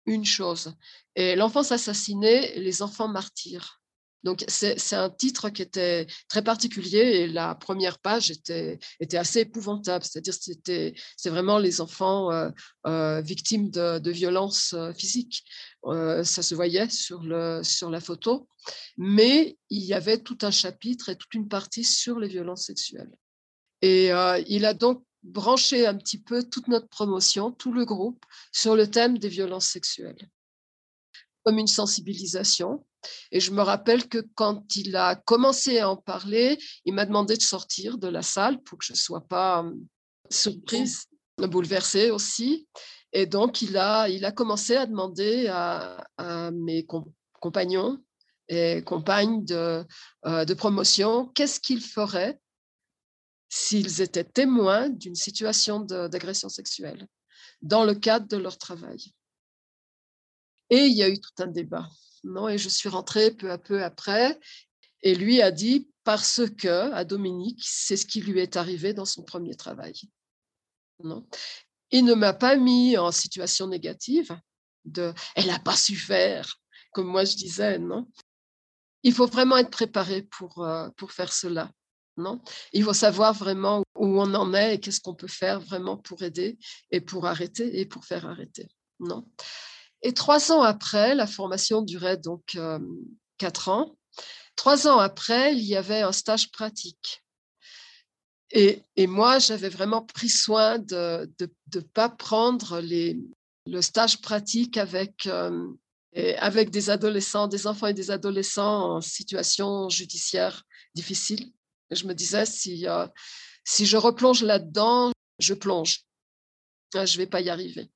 une 0.05 0.25
chose. 0.25 0.73
Et 1.15 1.35
l'enfance 1.35 1.71
assassinée 1.71 2.59
les 2.59 2.81
enfants 2.81 3.07
martyrs. 3.07 3.78
Donc, 4.23 4.43
c'est 4.47 4.93
un 4.93 5.09
titre 5.09 5.49
qui 5.49 5.61
était 5.61 6.05
très 6.27 6.41
particulier 6.41 6.99
et 6.99 7.27
la 7.27 7.55
première 7.55 7.99
page 7.99 8.31
était, 8.31 8.79
était 8.99 9.17
assez 9.17 9.41
épouvantable. 9.41 10.03
C'est-à-dire 10.03 10.33
c'était 10.33 10.93
c'est 11.15 11.29
vraiment 11.29 11.57
les 11.57 11.79
enfants 11.79 12.31
euh, 12.31 12.49
euh, 12.85 13.21
victimes 13.21 13.69
de, 13.69 14.11
violences 14.11 14.73
euh, 14.73 14.91
physiques. 14.93 15.43
ça 15.83 16.41
se 16.41 16.55
voyait 16.55 16.89
sur, 16.89 17.23
le, 17.23 17.61
sur 17.63 17.89
la 17.89 18.01
photo. 18.01 18.47
Mais 18.97 19.57
il 19.69 19.83
y 19.83 19.93
avait 19.93 20.17
tout 20.17 20.37
un 20.41 20.51
chapitre 20.51 21.09
et 21.09 21.15
toute 21.15 21.33
une 21.33 21.47
partie 21.47 21.85
sur 21.85 22.19
les 22.19 22.27
violences 22.27 22.65
sexuelles. 22.65 23.11
Et 23.81 24.09
il 24.47 24.65
a 24.65 24.73
donc 24.73 25.03
branché 25.23 25.87
un 25.87 25.95
petit 25.95 26.21
peu 26.21 26.43
toute 26.43 26.67
notre 26.67 26.89
promotion, 26.89 27.51
tout 27.51 27.71
le 27.71 27.85
groupe, 27.85 28.25
sur 28.51 28.75
le 28.75 28.87
thème 28.87 29.17
des 29.17 29.29
violences 29.29 29.67
sexuelles 29.67 30.29
comme 31.49 31.57
une 31.57 31.65
sensibilisation. 31.65 32.85
Et 33.31 33.39
je 33.39 33.51
me 33.51 33.63
rappelle 33.63 34.07
que 34.07 34.19
quand 34.35 34.75
il 34.75 34.95
a 34.95 35.15
commencé 35.15 35.79
à 35.79 35.89
en 35.89 35.97
parler, 35.97 36.59
il 36.85 36.93
m'a 36.93 37.07
demandé 37.07 37.35
de 37.37 37.41
sortir 37.41 37.97
de 37.97 38.07
la 38.07 38.21
salle 38.21 38.61
pour 38.61 38.77
que 38.77 38.85
je 38.85 38.93
ne 38.93 38.97
sois 38.97 39.21
pas 39.21 39.61
hum, 39.61 39.83
surprise, 40.29 41.07
bouleversée 41.39 42.11
aussi. 42.11 42.67
Et 43.13 43.25
donc, 43.25 43.63
il 43.63 43.77
a, 43.77 44.09
il 44.09 44.25
a 44.25 44.31
commencé 44.31 44.75
à 44.75 44.85
demander 44.85 45.47
à, 45.47 46.05
mes 46.53 46.85
compagnons 47.39 47.97
et 48.47 48.83
compagnes 48.83 49.43
euh, 49.49 49.83
de 50.23 50.53
promotion 50.53 51.25
qu'est-ce 51.33 51.59
qu'ils 51.59 51.81
feraient 51.81 52.39
s'ils 53.49 54.01
étaient 54.01 54.23
témoins 54.23 54.87
d'une 54.89 55.15
situation 55.15 55.79
d'agression 55.79 56.49
sexuelle 56.49 57.07
dans 57.63 57.85
le 57.85 57.95
cadre 57.95 58.27
de 58.27 58.37
leur 58.37 58.59
travail. 58.59 59.15
Et 60.69 60.85
il 60.85 60.95
y 60.95 61.03
a 61.03 61.09
eu 61.09 61.19
tout 61.19 61.31
un 61.39 61.47
débat. 61.47 61.89
Non, 62.23 62.49
et 62.49 62.57
je 62.57 62.69
suis 62.69 62.89
rentrée 62.89 63.31
peu 63.31 63.51
à 63.51 63.57
peu 63.57 63.83
après. 63.83 64.39
Et 65.01 65.15
lui 65.15 65.41
a 65.41 65.51
dit 65.51 65.89
parce 66.03 66.41
que 66.57 66.91
à 66.91 67.03
Dominique, 67.03 67.61
c'est 67.63 67.97
ce 67.97 68.05
qui 68.05 68.21
lui 68.21 68.39
est 68.39 68.57
arrivé 68.57 68.93
dans 68.93 69.05
son 69.05 69.23
premier 69.23 69.55
travail. 69.55 69.93
Non? 71.03 71.27
Il 71.91 72.05
ne 72.05 72.13
m'a 72.13 72.33
pas 72.33 72.55
mis 72.55 72.97
en 72.97 73.11
situation 73.11 73.67
négative 73.67 74.37
de 74.85 75.13
elle 75.35 75.47
n'a 75.47 75.59
pas 75.59 75.75
su 75.75 75.95
faire, 75.95 76.59
comme 76.91 77.07
moi 77.07 77.23
je 77.25 77.35
disais, 77.35 77.79
non? 77.79 78.07
Il 79.03 79.13
faut 79.13 79.27
vraiment 79.27 79.57
être 79.57 79.71
préparé 79.71 80.23
pour, 80.23 80.63
euh, 80.63 80.89
pour 80.97 81.11
faire 81.11 81.31
cela. 81.31 81.71
Non? 82.17 82.41
Il 82.73 82.83
faut 82.83 82.93
savoir 82.93 83.33
vraiment 83.33 83.83
où 83.95 84.21
on 84.21 84.33
en 84.33 84.53
est 84.53 84.75
et 84.75 84.79
qu'est-ce 84.79 84.99
qu'on 84.99 85.15
peut 85.15 85.27
faire 85.27 85.61
vraiment 85.61 85.97
pour 85.97 86.21
aider 86.21 86.57
et 86.91 86.99
pour 86.99 87.25
arrêter 87.25 87.79
et 87.79 87.85
pour 87.85 88.03
faire 88.05 88.25
arrêter. 88.25 88.67
Non? 88.99 89.25
Et 90.01 90.13
trois 90.13 90.51
ans 90.51 90.61
après, 90.61 91.15
la 91.15 91.27
formation 91.27 91.81
durait 91.81 92.17
donc 92.17 92.55
euh, 92.55 92.79
quatre 93.37 93.69
ans. 93.69 93.97
Trois 94.55 94.87
ans 94.87 94.99
après, 94.99 95.53
il 95.53 95.63
y 95.63 95.75
avait 95.75 96.01
un 96.01 96.11
stage 96.11 96.51
pratique. 96.51 97.23
Et, 98.51 98.83
moi, 98.97 99.37
j'avais 99.37 99.69
vraiment 99.69 100.01
pris 100.01 100.29
soin 100.29 100.79
de 100.79 101.31
ne 101.75 101.79
pas 101.81 102.09
prendre 102.09 102.81
le 102.81 103.81
stage 103.81 104.21
pratique 104.21 104.77
avec, 104.77 105.27
euh, 105.27 105.67
avec 106.37 106.71
des 106.71 106.89
adolescents, 106.89 107.47
des 107.47 107.67
enfants 107.67 107.87
et 107.87 107.93
des 107.93 108.09
adolescents 108.09 108.95
en 108.95 109.01
situation 109.01 109.87
judiciaire 109.89 110.63
difficile. 110.95 111.51
je 111.91 112.05
me 112.07 112.13
disais, 112.13 112.43
euh, 112.87 113.07
si 113.63 113.85
je 113.85 113.97
replonge 113.97 114.41
là-dedans, 114.41 115.11
je 115.37 115.53
plonge. 115.53 116.05
Je 116.95 116.99
ne 116.99 117.17
vais 117.17 117.27
pas 117.27 117.41
y 117.41 117.49
arriver 117.49 117.91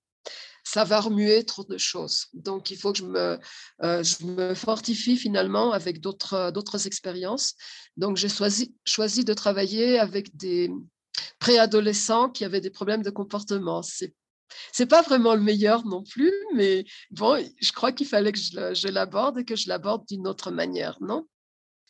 ça 0.63 0.83
va 0.83 0.99
remuer 0.99 1.43
trop 1.43 1.63
de 1.63 1.77
choses. 1.77 2.27
Donc, 2.33 2.71
il 2.71 2.77
faut 2.77 2.91
que 2.93 2.99
je 2.99 3.05
me, 3.05 3.39
euh, 3.83 4.55
fortifie 4.55 5.17
finalement 5.17 5.71
avec 5.71 5.99
d'autres, 5.99 6.51
d'autres 6.51 6.87
expériences. 6.87 7.55
Donc, 7.97 8.17
j'ai 8.17 8.29
choisi, 8.29 8.75
choisi 8.85 9.23
de 9.23 9.33
travailler 9.33 9.99
avec 9.99 10.35
des 10.35 10.71
préadolescents 11.39 12.29
qui 12.29 12.45
avaient 12.45 12.61
des 12.61 12.69
problèmes 12.69 13.03
de 13.03 13.09
comportement. 13.09 13.81
C'est 13.81 14.13
c'est 14.71 14.85
pas 14.85 15.01
vraiment 15.01 15.33
le 15.33 15.41
meilleur 15.41 15.85
non 15.85 16.03
plus, 16.03 16.33
mais 16.53 16.85
bon, 17.11 17.43
je 17.59 17.71
crois 17.71 17.91
qu'il 17.91 18.07
fallait 18.07 18.31
que 18.31 18.37
je 18.39 18.87
l'aborde 18.87 19.39
et 19.39 19.45
que 19.45 19.55
je 19.55 19.67
l'aborde 19.67 20.05
d'une 20.07 20.27
autre 20.27 20.51
manière, 20.51 20.97
non? 21.01 21.27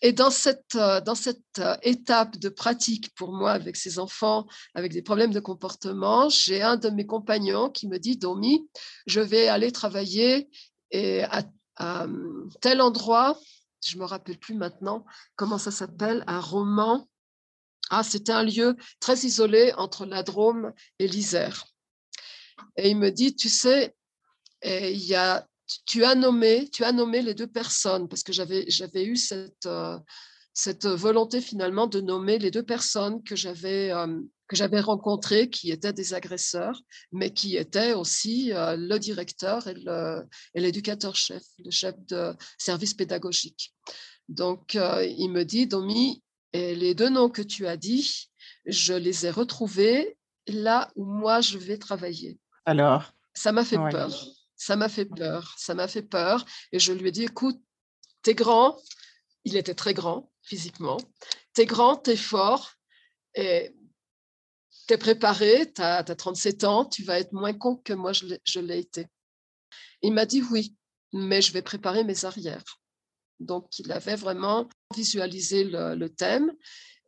Et 0.03 0.11
dans 0.11 0.29
cette, 0.29 0.75
euh, 0.75 0.99
dans 0.99 1.15
cette 1.15 1.59
euh, 1.59 1.77
étape 1.81 2.37
de 2.37 2.49
pratique 2.49 3.15
pour 3.15 3.31
moi 3.31 3.51
avec 3.53 3.77
ces 3.77 3.99
enfants 3.99 4.45
avec 4.75 4.91
des 4.91 5.01
problèmes 5.01 5.31
de 5.31 5.39
comportement, 5.39 6.27
j'ai 6.27 6.61
un 6.61 6.75
de 6.75 6.89
mes 6.89 7.05
compagnons 7.05 7.69
qui 7.69 7.87
me 7.87 7.97
dit, 7.97 8.17
Domi, 8.17 8.67
je 9.07 9.21
vais 9.21 9.47
aller 9.47 9.71
travailler 9.71 10.49
à, 10.93 11.43
hum, 11.79 12.49
tel 12.61 12.81
endroit, 12.81 13.39
je 13.83 13.97
me 13.97 14.03
rappelle 14.03 14.37
plus 14.37 14.55
maintenant 14.55 15.05
comment 15.37 15.57
ça 15.57 15.71
s'appelle, 15.71 16.23
un 16.27 16.41
roman. 16.41 17.07
Ah, 17.89 18.03
c'était 18.03 18.31
un 18.33 18.43
lieu 18.43 18.75
très 18.99 19.15
isolé 19.19 19.73
entre 19.77 20.05
la 20.05 20.21
Drôme 20.21 20.73
et 20.99 21.07
l'Isère. 21.07 21.65
Et 22.77 22.89
il 22.89 22.97
me 22.97 23.09
dit, 23.09 23.35
tu 23.35 23.49
sais, 23.49 23.95
il 24.63 25.03
y 25.03 25.15
a 25.15 25.47
tu 25.85 26.03
as 26.03 26.15
nommé, 26.15 26.69
tu 26.69 26.83
as 26.83 26.91
nommé 26.91 27.21
les 27.21 27.33
deux 27.33 27.47
personnes 27.47 28.07
parce 28.07 28.23
que 28.23 28.33
j'avais 28.33 28.65
j'avais 28.67 29.05
eu 29.05 29.15
cette 29.15 29.65
euh, 29.65 29.97
cette 30.53 30.85
volonté 30.85 31.41
finalement 31.41 31.87
de 31.87 31.99
nommer 31.99 32.37
les 32.37 32.51
deux 32.51 32.63
personnes 32.63 33.23
que 33.23 33.35
j'avais 33.35 33.91
euh, 33.91 34.19
que 34.47 34.55
j'avais 34.55 34.81
rencontrées 34.81 35.49
qui 35.49 35.71
étaient 35.71 35.93
des 35.93 36.13
agresseurs, 36.13 36.79
mais 37.11 37.33
qui 37.33 37.57
étaient 37.57 37.93
aussi 37.93 38.53
euh, 38.53 38.75
le 38.75 38.99
directeur 38.99 39.67
et 39.67 40.59
l'éducateur 40.59 41.15
chef, 41.15 41.43
le 41.63 41.71
chef 41.71 41.95
de 42.07 42.35
service 42.57 42.93
pédagogique. 42.93 43.73
Donc 44.29 44.75
il 44.75 45.29
me 45.31 45.43
dit, 45.43 45.67
Domi, 45.67 46.23
et 46.53 46.75
les 46.75 46.93
deux 46.93 47.09
noms 47.09 47.29
que 47.29 47.41
tu 47.41 47.67
as 47.67 47.77
dit, 47.77 48.29
je 48.65 48.93
les 48.93 49.25
ai 49.25 49.31
retrouvés 49.31 50.17
là 50.47 50.91
où 50.95 51.03
moi 51.03 51.41
je 51.41 51.57
vais 51.57 51.77
travailler. 51.77 52.37
Alors? 52.65 53.11
Ça 53.33 53.51
m'a 53.51 53.65
fait 53.65 53.77
peur 53.77 54.11
ça 54.63 54.75
m'a 54.77 54.87
fait 54.87 55.05
peur, 55.05 55.55
ça 55.57 55.73
m'a 55.73 55.87
fait 55.87 56.03
peur. 56.03 56.45
Et 56.71 56.79
je 56.79 56.93
lui 56.93 57.09
ai 57.09 57.11
dit, 57.11 57.23
écoute, 57.23 57.61
t'es 58.21 58.33
grand, 58.33 58.79
il 59.43 59.57
était 59.57 59.75
très 59.75 59.93
grand 59.93 60.31
physiquement, 60.41 60.97
t'es 61.53 61.65
grand, 61.65 61.97
t'es 61.97 62.15
fort, 62.15 62.73
et 63.35 63.75
t'es 64.87 64.97
préparé, 64.97 65.71
t'as 65.73 65.97
as 65.97 66.15
37 66.15 66.63
ans, 66.63 66.85
tu 66.85 67.03
vas 67.03 67.19
être 67.19 67.33
moins 67.33 67.53
con 67.53 67.77
que 67.77 67.93
moi 67.93 68.11
je 68.13 68.59
l'ai 68.59 68.79
été. 68.79 69.07
Il 70.01 70.13
m'a 70.13 70.25
dit 70.25 70.41
oui, 70.51 70.75
mais 71.11 71.41
je 71.41 71.51
vais 71.51 71.61
préparer 71.61 72.03
mes 72.03 72.25
arrières. 72.25 72.79
Donc, 73.39 73.79
il 73.79 73.91
avait 73.91 74.15
vraiment 74.15 74.69
visualisé 74.95 75.63
le, 75.63 75.95
le 75.95 76.09
thème 76.09 76.53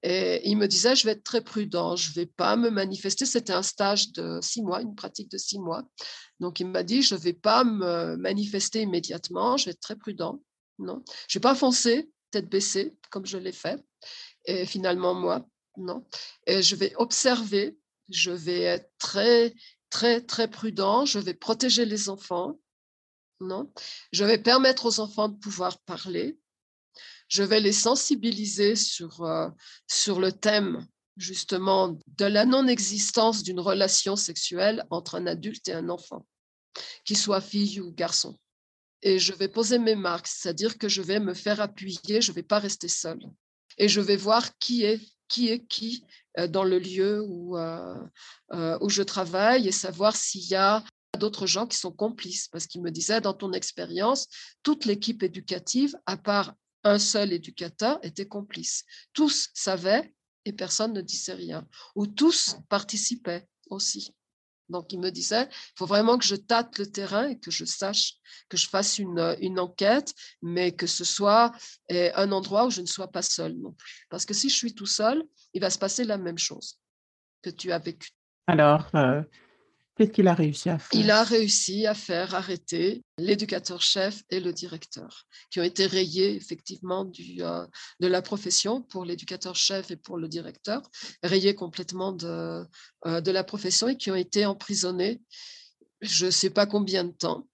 et 0.07 0.47
il 0.47 0.55
me 0.55 0.67
disait, 0.67 0.95
je 0.95 1.03
vais 1.07 1.13
être 1.13 1.23
très 1.23 1.41
prudent, 1.41 1.95
je 1.95 2.11
ne 2.11 2.13
vais 2.13 2.25
pas 2.27 2.55
me 2.57 2.69
manifester. 2.69 3.25
C'était 3.25 3.53
un 3.53 3.63
stage 3.63 4.11
de 4.11 4.39
six 4.39 4.61
mois, 4.61 4.83
une 4.83 4.93
pratique 4.93 5.31
de 5.31 5.39
six 5.39 5.57
mois. 5.57 5.83
Donc, 6.39 6.59
il 6.59 6.67
m'a 6.67 6.83
dit, 6.83 7.01
je 7.01 7.15
ne 7.15 7.19
vais 7.19 7.33
pas 7.33 7.63
me 7.63 8.15
manifester 8.15 8.81
immédiatement, 8.81 9.57
je 9.57 9.65
vais 9.65 9.71
être 9.71 9.79
très 9.79 9.95
prudent. 9.95 10.43
Non, 10.77 11.03
je 11.27 11.35
ne 11.35 11.39
vais 11.39 11.41
pas 11.41 11.55
foncer, 11.55 12.07
tête 12.29 12.47
baissée, 12.47 12.95
comme 13.09 13.25
je 13.25 13.39
l'ai 13.39 13.51
fait. 13.51 13.83
Et 14.45 14.67
finalement, 14.67 15.15
moi, 15.15 15.43
non. 15.75 16.05
Et 16.45 16.61
je 16.61 16.75
vais 16.75 16.93
observer, 16.97 17.75
je 18.09 18.29
vais 18.29 18.61
être 18.61 18.91
très, 18.99 19.55
très, 19.89 20.21
très 20.21 20.47
prudent, 20.47 21.05
je 21.05 21.17
vais 21.17 21.33
protéger 21.33 21.83
les 21.83 22.09
enfants. 22.09 22.59
Non, 23.41 23.73
je 24.11 24.23
vais 24.23 24.37
permettre 24.37 24.85
aux 24.85 24.99
enfants 24.99 25.29
de 25.29 25.37
pouvoir 25.39 25.79
parler 25.79 26.37
je 27.35 27.43
vais 27.43 27.59
les 27.59 27.73
sensibiliser 27.73 28.77
sur, 28.77 29.23
euh, 29.23 29.49
sur 29.87 30.21
le 30.21 30.31
thème 30.31 30.87
justement 31.17 31.97
de 32.17 32.25
la 32.25 32.45
non-existence 32.45 33.43
d'une 33.43 33.59
relation 33.59 34.15
sexuelle 34.15 34.85
entre 34.89 35.15
un 35.15 35.27
adulte 35.27 35.67
et 35.67 35.73
un 35.73 35.89
enfant, 35.89 36.25
qu'il 37.03 37.17
soit 37.17 37.41
fille 37.41 37.81
ou 37.81 37.91
garçon. 37.91 38.37
Et 39.01 39.19
je 39.19 39.33
vais 39.33 39.49
poser 39.49 39.79
mes 39.79 39.95
marques, 39.95 40.27
c'est-à-dire 40.27 40.77
que 40.77 40.87
je 40.87 41.01
vais 41.01 41.19
me 41.19 41.33
faire 41.33 41.59
appuyer, 41.59 42.21
je 42.21 42.31
ne 42.31 42.35
vais 42.35 42.43
pas 42.43 42.59
rester 42.59 42.87
seule. 42.87 43.23
Et 43.77 43.89
je 43.89 43.99
vais 43.99 44.17
voir 44.17 44.57
qui 44.57 44.83
est 44.83 45.01
qui 45.27 45.49
est 45.49 45.65
qui 45.67 46.05
euh, 46.37 46.47
dans 46.47 46.63
le 46.63 46.79
lieu 46.79 47.21
où, 47.27 47.57
euh, 47.57 48.77
où 48.79 48.89
je 48.89 49.03
travaille 49.03 49.67
et 49.67 49.73
savoir 49.73 50.15
s'il 50.15 50.47
y 50.47 50.55
a 50.55 50.83
d'autres 51.17 51.47
gens 51.47 51.67
qui 51.67 51.77
sont 51.77 51.91
complices, 51.91 52.47
parce 52.47 52.67
qu'il 52.67 52.81
me 52.81 52.91
disait, 52.91 53.21
dans 53.21 53.33
ton 53.33 53.51
expérience, 53.53 54.27
toute 54.63 54.85
l'équipe 54.85 55.23
éducative, 55.23 55.95
à 56.05 56.17
part 56.17 56.53
un 56.85 56.99
seul 56.99 57.33
éducateur 57.33 57.99
était 58.03 58.27
complice. 58.27 58.85
Tous 59.11 59.49
savaient 59.53 60.13
et 60.45 60.53
personne 60.53 60.93
ne 60.93 61.01
disait 61.01 61.33
rien. 61.33 61.67
Ou 61.95 62.07
tous 62.07 62.57
participaient 62.69 63.47
aussi. 63.69 64.15
Donc, 64.69 64.93
il 64.93 64.99
me 64.99 65.11
disait, 65.11 65.43
il 65.43 65.77
faut 65.77 65.85
vraiment 65.85 66.17
que 66.17 66.25
je 66.25 66.35
tâte 66.35 66.79
le 66.79 66.89
terrain 66.89 67.27
et 67.27 67.39
que 67.39 67.51
je 67.51 67.65
sache, 67.65 68.15
que 68.49 68.57
je 68.57 68.67
fasse 68.67 68.97
une, 68.97 69.35
une 69.39 69.59
enquête, 69.59 70.13
mais 70.41 70.71
que 70.71 70.87
ce 70.87 71.03
soit 71.03 71.51
eh, 71.89 72.11
un 72.13 72.31
endroit 72.31 72.65
où 72.65 72.71
je 72.71 72.81
ne 72.81 72.87
sois 72.87 73.11
pas 73.11 73.21
seule 73.21 73.55
non 73.57 73.73
plus. 73.73 74.07
Parce 74.09 74.25
que 74.25 74.33
si 74.33 74.49
je 74.49 74.55
suis 74.55 74.73
tout 74.73 74.87
seul, 74.87 75.23
il 75.53 75.61
va 75.61 75.69
se 75.69 75.77
passer 75.77 76.03
la 76.03 76.17
même 76.17 76.39
chose 76.39 76.79
que 77.43 77.51
tu 77.51 77.71
as 77.71 77.79
vécu. 77.79 78.09
Alors, 78.47 78.89
euh, 78.95 79.21
Qu'est-ce 79.95 80.11
qu'il 80.11 80.27
a 80.27 80.33
réussi 80.33 80.69
à 80.69 80.77
faire? 80.77 80.99
Il 80.99 81.09
a 81.09 81.23
réussi 81.23 81.85
à 81.85 81.93
faire 81.93 82.35
arrêter 82.35 83.03
l'éducateur-chef 83.17 84.23
et 84.29 84.41
le 84.41 84.51
directeur, 84.51 85.23
qui 85.49 85.61
ont 85.61 85.63
été 85.63 85.85
rayés 85.85 86.35
effectivement 86.35 87.09
euh, 87.39 87.67
de 88.01 88.07
la 88.07 88.21
profession 88.21 88.81
pour 88.81 89.05
l'éducateur-chef 89.05 89.91
et 89.91 89.95
pour 89.95 90.17
le 90.17 90.27
directeur, 90.27 90.81
rayés 91.23 91.55
complètement 91.55 92.11
de, 92.11 92.65
euh, 93.05 93.21
de 93.21 93.31
la 93.31 93.45
profession 93.45 93.87
et 93.87 93.95
qui 93.95 94.11
ont 94.11 94.15
été 94.15 94.45
emprisonnés, 94.45 95.21
je 96.01 96.25
ne 96.25 96.31
sais 96.31 96.49
pas 96.49 96.65
combien 96.65 97.05
de 97.05 97.13
temps. 97.13 97.47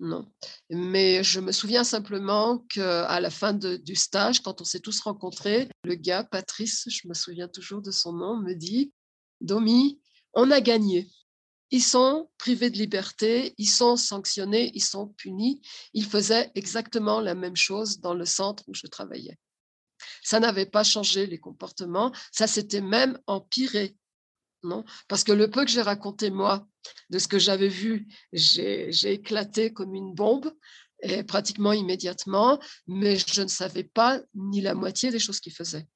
Non, 0.00 0.26
mais 0.70 1.22
je 1.22 1.38
me 1.38 1.52
souviens 1.52 1.84
simplement 1.84 2.58
qu'à 2.70 3.20
la 3.20 3.30
fin 3.30 3.52
du 3.52 3.94
stage, 3.94 4.40
quand 4.40 4.60
on 4.60 4.64
s'est 4.64 4.80
tous 4.80 5.00
rencontrés, 5.00 5.68
le 5.84 5.94
gars, 5.94 6.24
Patrice, 6.24 6.84
je 6.88 7.06
me 7.06 7.14
souviens 7.14 7.46
toujours 7.46 7.80
de 7.80 7.92
son 7.92 8.12
nom, 8.12 8.36
me 8.36 8.54
dit 8.54 8.92
Domi, 9.40 10.00
on 10.32 10.50
a 10.50 10.60
gagné 10.60 11.08
ils 11.70 11.82
sont 11.82 12.30
privés 12.38 12.70
de 12.70 12.78
liberté, 12.78 13.54
ils 13.58 13.68
sont 13.68 13.96
sanctionnés, 13.96 14.70
ils 14.74 14.84
sont 14.84 15.08
punis. 15.08 15.60
Ils 15.92 16.04
faisaient 16.04 16.50
exactement 16.54 17.20
la 17.20 17.34
même 17.34 17.56
chose 17.56 18.00
dans 18.00 18.14
le 18.14 18.24
centre 18.24 18.62
où 18.68 18.74
je 18.74 18.86
travaillais. 18.86 19.38
Ça 20.22 20.40
n'avait 20.40 20.66
pas 20.66 20.84
changé 20.84 21.26
les 21.26 21.38
comportements, 21.38 22.12
ça 22.32 22.46
s'était 22.46 22.80
même 22.80 23.18
empiré. 23.26 23.96
Non? 24.62 24.84
Parce 25.08 25.24
que 25.24 25.32
le 25.32 25.50
peu 25.50 25.64
que 25.64 25.70
j'ai 25.70 25.82
raconté, 25.82 26.30
moi, 26.30 26.66
de 27.10 27.18
ce 27.18 27.28
que 27.28 27.38
j'avais 27.38 27.68
vu, 27.68 28.08
j'ai 28.32 29.12
éclaté 29.12 29.72
comme 29.72 29.94
une 29.94 30.14
bombe, 30.14 30.52
et 31.02 31.22
pratiquement 31.22 31.72
immédiatement, 31.72 32.58
mais 32.86 33.16
je 33.16 33.42
ne 33.42 33.48
savais 33.48 33.84
pas 33.84 34.20
ni 34.34 34.60
la 34.62 34.74
moitié 34.74 35.10
des 35.10 35.18
choses 35.18 35.40
qu'ils 35.40 35.52
faisaient. 35.52 35.86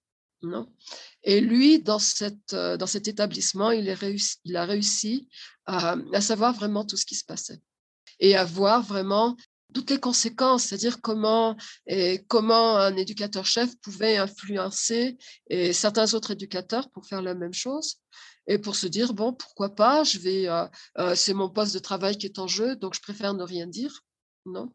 Non 0.43 0.69
et 1.25 1.41
lui, 1.41 1.81
dans, 1.81 1.99
cette, 1.99 2.55
euh, 2.55 2.77
dans 2.77 2.87
cet 2.87 3.09
établissement, 3.09 3.71
il, 3.71 3.89
a 3.91 4.65
réussi 4.65 5.29
à, 5.67 5.97
savoir 6.21 6.55
vraiment 6.55 6.85
tout 6.85 6.97
ce 6.97 7.05
qui 7.05 7.17
se 7.17 7.25
passait 7.25 7.61
et 8.21 8.37
à 8.37 8.45
voir 8.45 8.83
vraiment 8.83 9.37
toutes 9.75 9.91
les 9.91 10.01
conséquences, 10.01 10.65
c'est-à-dire 10.65 11.03
comment, 11.03 11.55
comment 12.29 12.79
un 12.79 12.97
éducateur-chef 12.97 13.77
pouvait 13.83 14.17
influencer 14.17 15.19
certains 15.73 16.15
autres 16.15 16.31
éducateurs 16.31 16.89
pour 16.91 17.07
faire 17.07 17.21
la 17.21 17.35
même 17.35 17.53
chose 17.53 17.97
et 18.47 18.59
pour 18.59 18.77
se 18.77 18.87
dire, 18.87 19.13
bon, 19.13 19.35
pourquoi 19.35 19.75
pas, 19.75 20.05
je 20.05 20.19
vais, 20.19 20.49
euh, 20.49 20.67
euh, 20.97 21.15
c'est 21.15 21.35
mon 21.35 21.51
poste 21.51 21.75
de 21.75 21.81
travail 21.81 22.17
qui 22.17 22.25
est 22.25 22.39
en 22.39 22.47
jeu, 22.47 22.77
donc 22.77 22.95
je 22.95 23.03
préfère 23.03 23.35
ne 23.35 23.45
rien 23.45 23.67
dire. 23.67 24.01
Non 24.47 24.73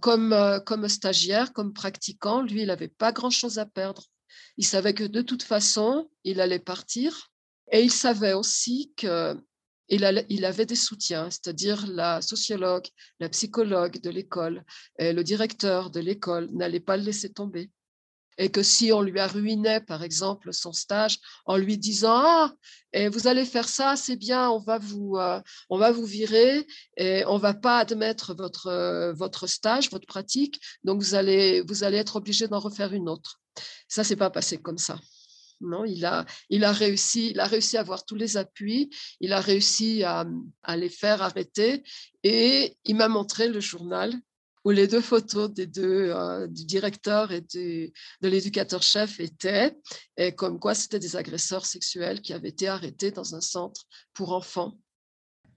comme, 0.00 0.34
comme 0.66 0.88
stagiaire, 0.88 1.52
comme 1.52 1.72
pratiquant, 1.72 2.42
lui, 2.42 2.62
il 2.62 2.66
n'avait 2.66 2.88
pas 2.88 3.12
grand-chose 3.12 3.58
à 3.60 3.66
perdre. 3.66 4.02
Il 4.56 4.66
savait 4.66 4.94
que 4.94 5.04
de 5.04 5.22
toute 5.22 5.42
façon, 5.42 6.10
il 6.24 6.40
allait 6.40 6.58
partir. 6.58 7.30
Et 7.70 7.82
il 7.82 7.90
savait 7.90 8.32
aussi 8.32 8.92
qu'il 8.96 9.40
il 9.88 10.44
avait 10.44 10.66
des 10.66 10.76
soutiens, 10.76 11.30
c'est-à-dire 11.30 11.86
la 11.86 12.22
sociologue, 12.22 12.86
la 13.20 13.28
psychologue 13.28 14.00
de 14.00 14.10
l'école 14.10 14.64
et 14.98 15.12
le 15.12 15.22
directeur 15.22 15.90
de 15.90 16.00
l'école 16.00 16.48
n'allaient 16.52 16.80
pas 16.80 16.96
le 16.96 17.04
laisser 17.04 17.32
tomber. 17.32 17.70
Et 18.40 18.50
que 18.50 18.62
si 18.62 18.92
on 18.92 19.02
lui 19.02 19.18
ruiné, 19.26 19.80
par 19.80 20.04
exemple, 20.04 20.52
son 20.52 20.72
stage 20.72 21.18
en 21.44 21.56
lui 21.56 21.76
disant 21.76 22.22
Ah, 22.22 22.54
vous 23.08 23.26
allez 23.26 23.44
faire 23.44 23.68
ça, 23.68 23.96
c'est 23.96 24.16
bien, 24.16 24.48
on 24.48 24.60
va 24.60 24.78
vous, 24.78 25.16
euh, 25.16 25.40
on 25.68 25.76
va 25.76 25.90
virer 26.04 26.64
et 26.96 27.24
on 27.26 27.38
va 27.38 27.52
pas 27.52 27.78
admettre 27.78 28.34
votre, 28.34 28.68
euh, 28.68 29.46
stage, 29.46 29.90
votre 29.90 30.06
pratique, 30.06 30.60
donc 30.84 31.02
vous 31.02 31.14
allez 31.16 31.64
être 31.96 32.16
obligé 32.16 32.46
d'en 32.46 32.60
refaire 32.60 32.92
une 32.92 33.08
autre. 33.08 33.40
Ça 33.88 34.04
s'est 34.04 34.16
pas 34.16 34.30
passé 34.30 34.58
comme 34.58 34.78
ça. 34.78 34.98
Non, 35.60 35.84
il 35.84 36.04
a, 36.04 36.24
il 36.50 36.64
a 36.64 36.72
réussi, 36.72 37.30
il 37.30 37.40
a 37.40 37.46
réussi 37.46 37.76
à 37.76 37.80
avoir 37.80 38.04
tous 38.04 38.14
les 38.14 38.36
appuis, 38.36 38.90
il 39.20 39.32
a 39.32 39.40
réussi 39.40 40.04
à, 40.04 40.24
les 40.76 40.88
faire 40.88 41.20
arrêter 41.22 41.82
et 42.22 42.76
il 42.84 42.96
m'a 42.96 43.08
montré 43.08 43.48
le 43.48 43.60
journal 43.60 44.14
où 44.64 44.70
les 44.70 44.86
deux 44.86 45.00
photos 45.00 45.50
des 45.50 45.66
deux, 45.66 46.10
euh, 46.10 46.46
du 46.46 46.64
directeur 46.64 47.32
et 47.32 47.40
de 47.40 47.90
l'éducateur-chef 48.22 49.18
étaient, 49.20 49.76
et 50.16 50.34
comme 50.34 50.58
quoi 50.60 50.74
c'était 50.74 50.98
des 50.98 51.16
agresseurs 51.16 51.64
sexuels 51.64 52.20
qui 52.20 52.32
avaient 52.32 52.50
été 52.50 52.68
arrêtés 52.68 53.10
dans 53.10 53.34
un 53.34 53.40
centre 53.40 53.84
pour 54.14 54.32
enfants. 54.32 54.78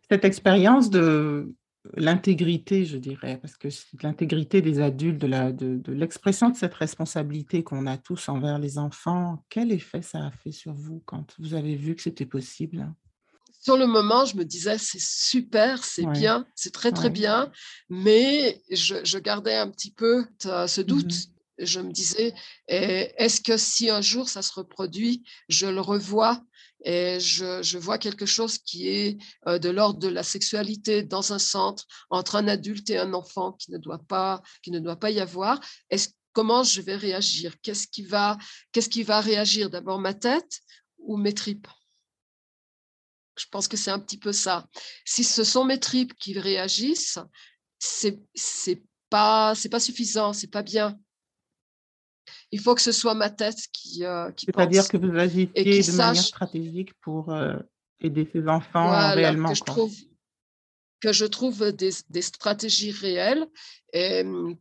Cette 0.10 0.24
expérience 0.24 0.90
de 0.90 1.54
l'intégrité, 1.96 2.86
je 2.86 2.98
dirais, 2.98 3.38
parce 3.42 3.58
que 3.58 3.68
l'intégrité 4.04 4.62
des 4.62 4.80
adultes, 4.80 5.20
de 5.20 5.92
l'expression 5.92 6.50
de, 6.50 6.54
de 6.54 6.58
cette 6.58 6.74
responsabilité 6.74 7.64
qu'on 7.64 7.88
a 7.88 7.98
tous 7.98 8.30
envers 8.30 8.60
les 8.60 8.78
enfants, 8.78 9.44
quel 9.50 9.72
effet 9.72 10.02
ça 10.02 10.26
a 10.28 10.32
fait 10.32 10.52
sur 10.52 10.74
vous 10.74 11.02
quand 11.06 11.36
vous 11.40 11.54
avez 11.54 11.76
vu 11.76 11.96
que 11.96 12.02
c'était 12.02 12.26
possible? 12.26 12.94
Sur 13.60 13.78
le 13.78 13.86
moment, 13.86 14.26
je 14.26 14.38
me 14.38 14.44
disais, 14.44 14.78
c'est 14.78 15.02
super, 15.02 15.84
c'est 15.84 16.08
bien, 16.08 16.48
c'est 16.56 16.74
très, 16.74 16.92
très 16.92 17.12
bien, 17.12 17.52
mais 17.90 18.62
je, 18.72 19.18
gardais 19.20 19.56
un 19.56 19.70
petit 19.70 19.92
peu 19.92 20.26
ce 20.40 20.82
doute. 20.82 21.14
Mmh 21.14 21.32
je 21.64 21.80
me 21.80 21.92
disais, 21.92 22.34
est-ce 22.68 23.40
que 23.40 23.56
si 23.56 23.90
un 23.92 24.02
jour 24.02 24.30
ça 24.30 24.42
se 24.42 24.52
reproduit, 24.54 25.24
je 25.48 25.68
le 25.68 25.80
revois? 25.80 26.42
Et 26.84 27.20
je, 27.20 27.78
vois 27.78 27.98
quelque 27.98 28.26
chose 28.26 28.58
qui 28.58 28.90
est 28.90 29.18
euh, 29.48 29.60
de 29.60 29.70
l'ordre 29.70 30.00
de 30.00 30.08
la 30.08 30.24
sexualité 30.24 31.04
dans 31.04 31.34
un 31.34 31.40
centre 31.40 31.86
entre 32.10 32.36
un 32.36 32.48
adulte 32.48 32.90
et 32.90 32.98
un 32.98 33.14
enfant 33.14 33.54
qui 33.54 33.72
ne 33.72 33.78
doit 33.78 34.04
pas, 34.08 34.42
qui 34.64 34.72
ne 34.72 34.80
doit 34.80 34.96
pas 34.96 35.12
y 35.12 35.20
avoir. 35.20 35.60
Est-ce, 35.90 36.10
comment 36.34 36.64
je 36.64 36.82
vais 36.82 36.96
réagir? 36.96 37.56
Qu'est-ce 37.62 37.88
qui 37.88 38.04
va, 38.04 38.38
qu'est-ce 38.72 38.90
qui 38.90 39.04
va 39.04 39.22
réagir? 39.22 39.70
D'abord 39.70 40.00
ma 40.00 40.14
tête 40.14 40.60
ou 40.98 41.18
mes 41.18 41.34
tripes? 41.34 41.68
Je 43.38 43.46
pense 43.50 43.68
que 43.68 43.78
c'est 43.78 43.92
un 43.92 44.00
petit 44.00 44.18
peu 44.18 44.32
ça. 44.32 44.68
Si 45.06 45.24
ce 45.24 45.44
sont 45.44 45.66
mes 45.66 45.80
tripes 45.80 46.14
qui 46.16 46.38
réagissent, 46.38 47.20
c'est 47.80 48.20
c'est 48.36 48.84
pas 49.10 49.56
c'est 49.56 49.70
pas 49.70 49.80
suffisant, 49.80 50.34
c'est 50.34 50.52
pas 50.52 50.64
bien 50.64 51.00
il 52.52 52.60
faut 52.60 52.76
que 52.76 52.82
ce 52.82 52.92
soit 52.92 53.14
ma 53.14 53.30
tête 53.30 53.60
qui, 53.72 54.06
euh, 54.06 54.32
qui 54.32 54.46
C'est-à-dire 54.46 54.88
que 54.88 54.98
vous 54.98 55.16
agissez 55.16 55.48
de 55.92 55.98
manière 55.98 56.24
stratégique 56.24 56.94
pour 57.02 57.32
euh, 57.32 57.56
aider 58.00 58.30
ces 58.32 58.48
enfants 58.48 58.90
réellement. 59.14 59.50
Que 59.50 59.56
je, 59.56 59.64
trouve, 59.64 59.96
que 61.00 61.14
je 61.14 61.26
trouve 61.26 61.72
des, 61.72 61.92
des 62.10 62.22
stratégies 62.22 62.92
réelles 62.92 63.46
et 63.94 64.24
mm, 64.24 64.58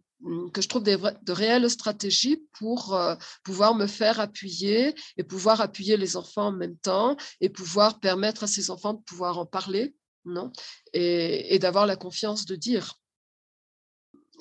que 0.53 0.61
je 0.61 0.69
trouve 0.69 0.83
des, 0.83 0.97
de 0.97 1.33
réelles 1.33 1.69
stratégies 1.71 2.45
pour 2.59 2.95
euh, 2.95 3.17
pouvoir 3.43 3.75
me 3.75 3.87
faire 3.87 4.21
appuyer 4.21 4.95
et 5.17 5.25
pouvoir 5.25 5.61
appuyer 5.61 5.97
les 5.97 6.17
enfants 6.17 6.49
en 6.49 6.53
même 6.53 6.77
temps 6.77 7.17
et 7.41 7.49
pouvoir 7.49 8.01
permettre 8.01 8.45
à 8.45 8.47
ces 8.47 8.71
enfants 8.71 8.95
de 8.95 9.03
pouvoir 9.03 9.39
en 9.39 9.47
parler 9.47 9.95
non? 10.25 10.53
Et, 10.93 11.55
et 11.55 11.59
d'avoir 11.59 11.87
la 11.87 11.97
confiance 11.97 12.45
de 12.45 12.55
dire 12.55 12.95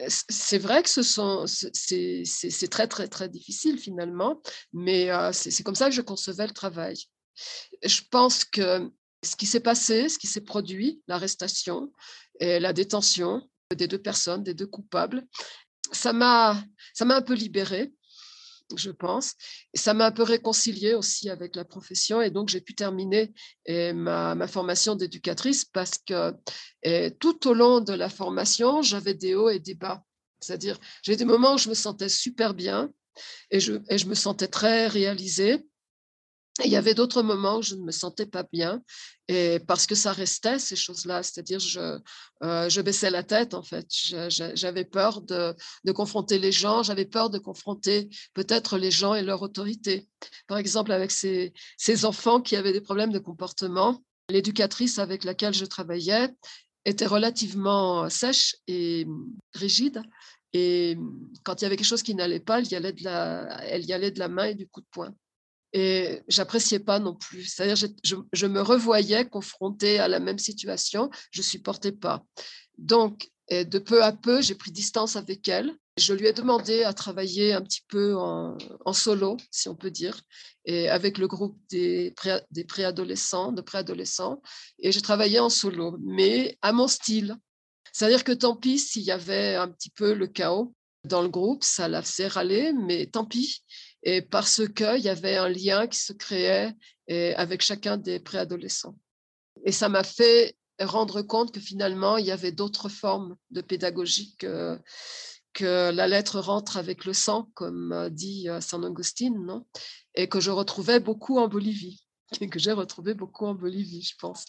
c'est 0.08 0.58
vrai 0.58 0.84
que 0.84 0.90
ce 0.90 1.04
sont, 1.04 1.46
c'est 1.48 2.70
très, 2.70 2.88
très, 2.88 3.08
très 3.08 3.30
difficile 3.30 3.78
finalement, 3.78 4.42
mais 4.74 5.12
euh, 5.12 5.32
c'est 5.34 5.64
comme 5.64 5.76
ça 5.76 5.90
que 5.90 5.96
je 5.96 6.02
concevais 6.02 6.48
le 6.48 6.54
travail. 6.54 6.96
Je 7.84 8.02
pense 8.10 8.46
que 8.46 8.90
ce 9.24 9.36
qui 9.36 9.46
s'est 9.46 9.60
passé, 9.60 10.10
ce 10.10 10.18
qui 10.18 10.28
s'est 10.28 10.42
produit, 10.42 11.02
l'arrestation 11.08 11.92
et 12.40 12.60
la 12.60 12.74
détention 12.74 13.48
des 13.76 13.88
deux 13.88 14.02
personnes, 14.02 14.44
des 14.44 14.54
deux 14.54 14.68
coupables, 14.68 15.26
ça 15.92 16.14
m'a 16.14 16.56
un 17.00 17.22
peu 17.22 17.34
libérée, 17.34 17.94
je 18.76 18.92
pense. 18.92 19.34
Ça 19.74 19.94
m'a 19.94 20.08
un 20.08 20.12
peu 20.12 20.24
réconciliée 20.24 20.94
aussi 20.94 21.30
avec 21.30 21.56
la 21.56 21.66
profession. 21.66 22.22
Et 22.22 22.30
donc, 22.30 22.50
j'ai 22.50 22.62
pu 22.62 22.76
terminer 22.76 23.34
ma, 23.68 24.36
ma 24.36 24.48
formation 24.48 24.96
d'éducatrice 24.96 25.66
parce 25.66 25.98
que 25.98 26.34
tout 27.20 27.48
au 27.48 27.54
long 27.54 27.82
de 27.82 27.94
la 27.94 28.10
formation, 28.10 28.82
j'avais 28.82 29.14
des 29.14 29.36
hauts 29.36 29.50
et 29.50 29.60
des 29.60 29.76
bas. 29.76 30.04
C'est-à-dire, 30.40 30.80
j'ai 31.04 31.16
des 31.16 31.26
moments 31.26 31.56
où 31.56 31.58
je 31.58 31.70
me 31.70 31.74
sentais 31.74 32.10
super 32.10 32.54
bien 32.54 32.92
et 33.52 33.60
je 33.60 34.06
me 34.06 34.16
sentais 34.16 34.48
très 34.48 34.88
réalisée. 34.88 35.66
Il 36.66 36.72
y 36.72 36.76
avait 36.76 36.94
d'autres 36.94 37.22
moments 37.22 37.58
où 37.58 37.62
je 37.62 37.76
ne 37.76 37.84
me 37.84 37.92
sentais 37.92 38.26
pas 38.26 38.44
bien, 38.52 38.82
et 39.28 39.60
parce 39.60 39.86
que 39.86 39.96
ça 39.96 40.12
restait 40.12 40.60
ces 40.60 40.76
choses-là, 40.76 41.24
c'est-à-dire 41.24 41.60
je, 41.60 42.00
euh, 42.44 42.70
je 42.70 42.82
baissais 42.82 43.10
la 43.10 43.24
tête 43.24 43.54
en 43.54 43.64
fait. 43.64 43.88
J'avais 44.30 44.86
peur 44.86 45.22
de, 45.22 45.56
confronter 45.94 46.40
les 46.40 46.52
gens, 46.52 46.84
j'avais 46.84 47.06
peur 47.06 47.30
de 47.30 47.38
confronter 47.38 48.10
peut-être 48.34 48.78
les 48.78 48.92
gens 48.92 49.14
et 49.14 49.22
leur 49.22 49.42
autorité. 49.42 50.08
Par 50.48 50.58
exemple, 50.58 50.92
avec 50.92 51.12
ces, 51.12 51.54
enfants 52.04 52.42
qui 52.42 52.56
avaient 52.56 52.74
des 52.74 52.82
problèmes 52.82 53.12
de 53.12 53.20
comportement, 53.20 54.04
l'éducatrice 54.30 55.00
avec 55.00 55.24
laquelle 55.24 55.54
je 55.54 55.66
travaillais 55.66 56.30
était 56.86 57.06
relativement 57.06 58.10
sèche 58.10 58.56
et 58.68 59.06
rigide. 59.54 60.02
Et 60.54 60.98
quand 61.44 61.62
il 61.62 61.66
y 61.66 61.68
avait 61.68 61.78
quelque 61.78 61.86
chose 61.86 62.04
qui 62.04 62.16
n'allait 62.16 62.40
pas, 62.40 62.60
elle 62.60 62.68
y 63.86 63.94
allait 63.94 64.12
de 64.12 64.20
la 64.20 64.28
main 64.28 64.46
et 64.46 64.56
du 64.56 64.68
coup 64.68 64.82
de 64.82 64.88
poing. 64.92 65.14
Et 65.74 66.22
j'appréciais 66.28 66.80
pas 66.80 67.00
non 67.00 67.16
plus. 67.16 67.44
C'est-à-dire, 67.46 67.76
je, 67.76 68.16
je, 68.34 68.46
me 68.48 68.62
revoyais 68.62 69.28
confrontée 69.28 70.00
à 70.00 70.08
la 70.08 70.20
même 70.20 70.40
situation, 70.40 71.10
je 71.32 71.42
supportais 71.42 71.92
pas. 71.92 72.24
Donc, 72.78 73.30
de 73.52 73.80
peu 73.80 74.04
à 74.04 74.12
peu, 74.12 74.42
j'ai 74.42 74.56
pris 74.56 74.72
distance 74.72 75.16
avec 75.16 75.48
elle. 75.48 75.74
Je 75.98 76.14
lui 76.14 76.28
ai 76.28 76.34
demandé 76.34 76.84
à 76.84 76.94
travailler 76.94 77.54
un 77.54 77.62
petit 77.62 77.84
peu 77.88 78.16
en, 78.16 78.58
solo, 78.94 79.38
si 79.52 79.68
on 79.68 79.76
peut 79.76 79.92
dire, 79.92 80.22
et 80.66 80.88
avec 80.88 81.18
le 81.18 81.28
groupe 81.28 81.60
des, 81.70 82.14
préadolescents, 82.68 83.52
de 83.52 83.62
préadolescents, 83.62 84.42
et 84.80 84.92
j'ai 84.92 85.02
travaillé 85.02 85.40
en 85.40 85.50
solo, 85.50 85.98
mais 86.00 86.58
à 86.62 86.72
mon 86.72 86.88
style. 86.88 87.36
C'est-à-dire 87.92 88.24
que 88.24 88.32
tant 88.32 88.56
pis 88.56 88.78
s'il 88.80 89.02
y 89.02 89.12
avait 89.12 89.56
un 89.56 89.68
petit 89.68 89.90
peu 89.90 90.14
le 90.14 90.28
chaos 90.28 90.74
dans 91.06 91.22
le 91.22 91.30
groupe, 91.30 91.64
ça 91.64 91.88
la 91.88 92.02
faisait 92.02 92.28
râler, 92.28 92.72
mais 92.74 93.08
tant 93.08 93.26
pis 93.26 93.64
et 94.04 94.22
parce 94.22 94.62
qu'il 94.74 95.02
y 95.02 95.10
avait 95.10 95.38
un 95.38 95.50
lien 95.50 95.88
qui 95.88 96.00
se 96.00 96.14
créait 96.14 96.74
avec 97.36 97.62
chacun 97.62 97.98
des 97.98 98.20
préadolescents. 98.20 98.96
Et 99.66 99.72
ça 99.72 99.90
m'a 99.90 100.04
fait 100.04 100.56
rendre 100.80 101.22
compte 101.22 101.52
que 101.52 101.60
finalement, 101.60 102.18
il 102.18 102.26
y 102.26 102.32
avait 102.32 102.52
d'autres 102.52 102.90
formes 102.90 103.36
de 103.52 103.62
pédagogie 103.62 104.36
que, 104.38 104.80
que, 105.54 105.92
la 105.92 106.08
lettre 106.08 106.40
rentre 106.40 106.78
avec 106.78 107.06
le 107.06 107.14
sang, 107.14 107.50
comme 107.56 108.10
dit 108.12 108.48
euh, 108.48 108.62
Saint 108.62 108.84
Augustine, 108.84 109.44
non? 109.46 109.66
Et 110.16 110.30
que 110.30 110.40
je 110.40 110.52
retrouvais 110.52 111.00
beaucoup 111.00 111.38
en 111.40 111.48
Bolivie 111.48 112.02
que 112.52 112.60
j'ai 112.60 112.72
retrouvé 112.72 113.14
beaucoup 113.14 113.46
en 113.46 113.56
Bolivie, 113.56 114.04
je 114.04 114.16
pense. 114.20 114.46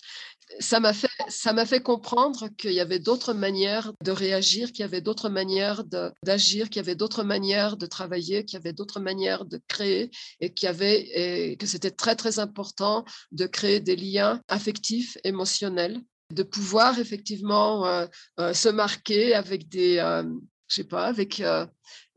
Ça 0.59 0.81
m'a 0.81 0.93
fait, 0.93 1.09
ça 1.29 1.53
m'a 1.53 1.65
fait 1.65 1.81
comprendre 1.81 2.49
qu'il 2.59 2.73
y 2.73 2.81
avait 2.81 2.99
d'autres 2.99 3.33
manières 3.33 3.93
de 4.03 4.11
réagir, 4.11 4.73
qu'il 4.73 4.81
y 4.81 4.85
avait 4.85 5.01
d'autres 5.01 5.29
manières 5.29 5.85
d'agir, 6.25 6.69
qu'il 6.69 6.77
y 6.77 6.85
avait 6.85 6.97
d'autres 6.97 7.23
manières 7.23 7.77
de 7.77 7.87
travailler, 7.87 8.45
qu'il 8.45 8.59
y 8.59 8.61
avait 8.61 8.73
d'autres 8.73 9.01
manières 9.01 9.45
de 9.45 9.61
créer 9.69 10.11
et, 10.41 10.53
qu'il 10.53 10.67
y 10.67 10.69
avait, 10.69 11.57
que 11.59 11.67
c'était 11.67 11.91
très, 11.91 12.17
très 12.17 12.41
important 12.41 13.05
de 13.33 13.47
créer 13.47 13.81
des 13.81 13.97
liens 13.97 14.41
affectifs, 14.49 15.17
émotionnels, 15.25 16.01
de 16.31 16.43
pouvoir 16.43 16.99
effectivement 16.99 17.87
euh, 17.87 18.07
euh, 18.39 18.55
se 18.55 18.69
marquer 18.69 19.35
avec 19.35 19.69
des, 19.69 19.99
euh, 19.99 20.25
je 20.71 20.77
sais 20.77 20.85
pas, 20.85 21.07
avec 21.07 21.43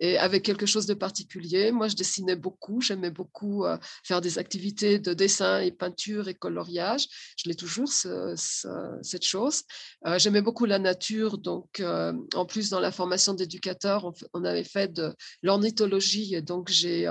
et 0.03 0.17
avec 0.17 0.43
quelque 0.43 0.65
chose 0.65 0.85
de 0.85 0.93
particulier. 0.93 1.71
Moi, 1.71 1.87
je 1.87 1.95
dessinais 1.95 2.35
beaucoup, 2.35 2.81
j'aimais 2.81 3.09
beaucoup 3.09 3.65
euh, 3.65 3.77
faire 4.03 4.19
des 4.19 4.37
activités 4.37 4.99
de 4.99 5.13
dessin 5.13 5.61
et 5.61 5.71
peinture 5.71 6.27
et 6.27 6.33
coloriage. 6.33 7.07
Je 7.37 7.47
l'ai 7.47 7.55
toujours, 7.55 7.89
cette 7.89 9.23
chose. 9.23 9.63
Euh, 10.05 10.19
j'aimais 10.19 10.41
beaucoup 10.41 10.65
la 10.65 10.77
nature, 10.79 11.37
donc 11.37 11.79
euh, 11.79 12.13
en 12.35 12.45
plus, 12.45 12.69
dans 12.69 12.81
la 12.81 12.91
formation 12.91 13.33
d'éducateur, 13.33 14.11
on, 14.33 14.43
avait 14.43 14.65
fait 14.65 14.91
de 14.91 15.15
l'ornithologie, 15.41 16.41
donc 16.41 16.69
j'ai 16.69 17.09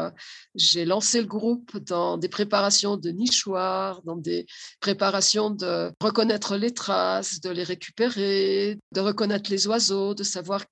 j'ai 0.54 0.84
lancé 0.84 1.20
le 1.20 1.26
groupe 1.26 1.78
dans 1.78 2.18
des 2.18 2.28
préparations 2.28 2.98
de 2.98 3.10
nichoirs, 3.10 4.02
dans 4.02 4.16
des 4.16 4.46
préparations 4.80 5.48
de 5.50 5.90
reconnaître 6.00 6.56
les 6.56 6.74
traces, 6.74 7.40
de 7.40 7.48
les 7.48 7.62
récupérer, 7.62 8.78
de 8.92 9.00
reconnaître 9.00 9.50
les 9.50 9.66
oiseaux, 9.66 10.14
de 10.14 10.24
savoir 10.24 10.62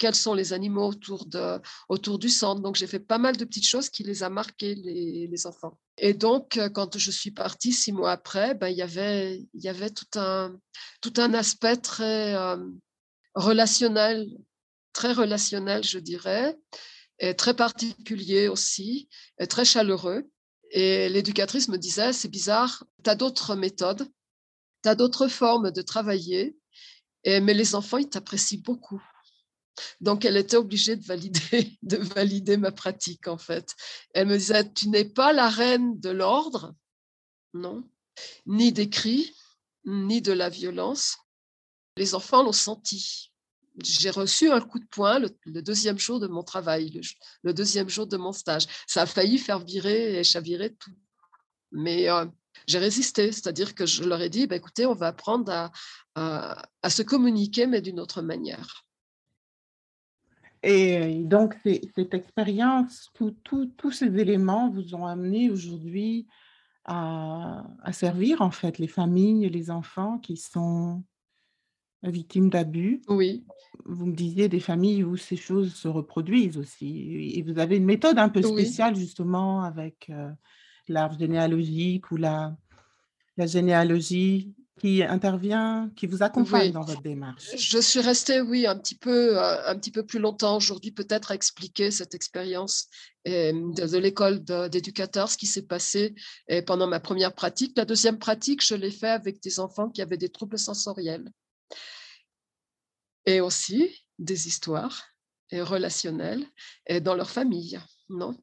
quels 0.00 0.14
sont 0.14 0.32
les 0.32 0.54
animaux 0.54 0.88
autour, 0.88 1.26
de, 1.26 1.60
autour 1.90 2.18
du 2.18 2.30
centre. 2.30 2.62
Donc, 2.62 2.74
j'ai 2.74 2.86
fait 2.86 2.98
pas 2.98 3.18
mal 3.18 3.36
de 3.36 3.44
petites 3.44 3.68
choses 3.68 3.90
qui 3.90 4.02
les 4.02 4.22
a 4.22 4.30
marqués, 4.30 4.74
les, 4.74 5.46
enfants. 5.46 5.78
Et 5.98 6.14
donc, 6.14 6.56
euh, 6.56 6.70
quand 6.70 6.96
je 6.96 7.10
suis 7.10 7.30
partie 7.30 7.72
six 7.72 7.92
mois 7.92 8.12
après, 8.12 8.54
ben, 8.54 8.68
il, 8.68 8.78
y 8.78 8.82
avait, 8.82 9.46
y 9.54 9.68
avait 9.68 9.90
tout 9.90 10.18
un, 10.18 10.58
tout 11.02 11.12
un 11.18 11.34
aspect 11.34 11.76
très 11.76 12.34
euh, 12.34 12.56
relationnel, 13.34 14.26
très 14.94 15.12
relationnel, 15.12 15.84
je 15.84 15.98
dirais, 15.98 16.58
et 17.18 17.36
très 17.36 17.54
particulier 17.54 18.48
aussi, 18.48 19.10
et 19.38 19.46
très 19.46 19.66
chaleureux. 19.66 20.30
Et 20.70 21.10
l'éducatrice 21.10 21.68
me 21.68 21.76
disait, 21.76 22.14
c'est 22.14 22.30
bizarre, 22.30 22.84
tu 23.04 23.10
as 23.10 23.16
d'autres 23.16 23.54
méthodes, 23.54 24.08
tu 24.82 24.88
as 24.88 24.94
d'autres 24.94 25.28
formes 25.28 25.70
de 25.70 25.82
travailler, 25.82 26.56
mais 27.26 27.52
les 27.52 27.74
enfants, 27.74 27.98
ils 27.98 28.08
t'apprécient 28.08 28.62
beaucoup. 28.64 29.02
Donc, 30.00 30.24
elle 30.24 30.36
était 30.36 30.56
obligée 30.56 30.96
de 30.96 31.04
valider, 31.04 31.78
de 31.82 31.96
valider 31.96 32.56
ma 32.56 32.72
pratique, 32.72 33.28
en 33.28 33.38
fait. 33.38 33.74
Elle 34.14 34.28
me 34.28 34.36
disait, 34.36 34.70
tu 34.72 34.88
n'es 34.88 35.04
pas 35.04 35.32
la 35.32 35.48
reine 35.48 35.98
de 36.00 36.10
l'ordre, 36.10 36.74
non, 37.54 37.88
ni 38.46 38.72
des 38.72 38.88
cris, 38.88 39.34
ni 39.84 40.22
de 40.22 40.32
la 40.32 40.48
violence. 40.48 41.16
Les 41.96 42.14
enfants 42.14 42.42
l'ont 42.42 42.52
senti. 42.52 43.32
J'ai 43.82 44.10
reçu 44.10 44.50
un 44.50 44.60
coup 44.60 44.78
de 44.78 44.86
poing 44.86 45.20
le, 45.20 45.62
deuxième 45.62 45.98
jour 45.98 46.20
de 46.20 46.26
mon 46.26 46.42
travail, 46.42 47.00
le, 47.42 47.54
deuxième 47.54 47.88
jour 47.88 48.06
de 48.06 48.16
mon 48.16 48.32
stage. 48.32 48.66
Ça 48.86 49.02
a 49.02 49.06
failli 49.06 49.38
faire 49.38 49.60
virer 49.60 50.18
et 50.18 50.24
chavirer 50.24 50.74
tout. 50.74 50.94
Mais 51.72 52.10
euh, 52.10 52.26
j'ai 52.66 52.78
résisté, 52.78 53.32
c'est-à-dire 53.32 53.74
que 53.74 53.86
je 53.86 54.02
leur 54.02 54.20
ai 54.20 54.28
dit, 54.28 54.46
bah, 54.46 54.56
écoutez, 54.56 54.86
on 54.86 54.94
va 54.94 55.08
apprendre 55.08 55.70
à 56.14 56.90
se 56.90 57.02
communiquer, 57.02 57.66
mais 57.66 57.80
d'une 57.80 58.00
autre 58.00 58.22
manière. 58.22 58.84
Et 60.62 61.22
donc, 61.24 61.56
cette 61.64 62.14
expérience, 62.14 63.10
tous 63.14 63.90
ces 63.90 64.18
éléments 64.18 64.70
vous 64.70 64.94
ont 64.94 65.06
amené 65.06 65.50
aujourd'hui 65.50 66.26
à, 66.84 67.64
servir 67.92 68.42
en 68.42 68.50
fait 68.50 68.78
les 68.78 68.88
familles, 68.88 69.48
les 69.48 69.70
enfants 69.70 70.18
qui 70.18 70.36
sont 70.36 71.02
victimes 72.02 72.50
d'abus. 72.50 73.02
Oui. 73.08 73.44
Vous 73.84 74.06
me 74.06 74.14
disiez 74.14 74.48
des 74.48 74.60
familles 74.60 75.04
où 75.04 75.16
ces 75.16 75.36
choses 75.36 75.74
se 75.74 75.88
reproduisent 75.88 76.58
aussi. 76.58 77.34
Et 77.36 77.42
vous 77.42 77.58
avez 77.58 77.76
une 77.76 77.84
méthode 77.84 78.18
un 78.18 78.28
peu 78.28 78.42
spéciale 78.42 78.96
justement 78.96 79.62
avec 79.62 80.10
euh, 80.10 80.30
l'arbre 80.88 81.18
généalogique 81.18 82.10
ou 82.10 82.16
la, 82.16 82.56
la 83.36 83.46
généalogie 83.46 84.54
qui 84.80 85.02
intervient, 85.02 85.90
qui 85.94 86.06
vous 86.06 86.22
accompagne 86.22 86.72
dans 86.72 86.82
votre 86.82 87.02
démarche? 87.02 87.54
Je 87.54 87.78
suis 87.78 88.00
restée, 88.00 88.40
oui, 88.40 88.66
un 88.66 88.78
petit 88.78 88.94
peu, 88.94 89.38
euh, 89.38 89.68
un 89.68 89.76
petit 89.78 89.90
peu 89.90 90.06
plus 90.06 90.18
longtemps 90.18 90.56
aujourd'hui, 90.56 90.90
peut-être 90.90 91.32
à 91.32 91.34
expliquer 91.34 91.90
cette 91.90 92.14
expérience 92.14 92.88
euh, 93.28 93.52
de, 93.74 93.98
l'école 93.98 94.42
d'éducateur, 94.42 95.28
ce 95.28 95.36
qui 95.36 95.46
s'est 95.46 95.66
passé 95.66 96.14
euh, 96.50 96.62
pendant 96.62 96.86
ma 96.86 96.98
première 96.98 97.34
pratique. 97.34 97.76
La 97.76 97.84
deuxième 97.84 98.18
pratique, 98.18 98.64
je 98.64 98.74
l'ai 98.74 98.90
fait 98.90 99.10
avec 99.10 99.42
des 99.42 99.60
enfants 99.60 99.90
qui 99.90 100.00
avaient 100.00 100.16
des 100.16 100.30
troubles 100.30 100.58
sensoriels 100.58 101.30
et 103.26 103.42
aussi 103.42 103.94
des 104.18 104.48
histoires 104.48 105.04
relationnelles 105.52 106.46
dans 107.02 107.14
leur 107.14 107.28
famille. 107.28 107.78
Non. 108.10 108.36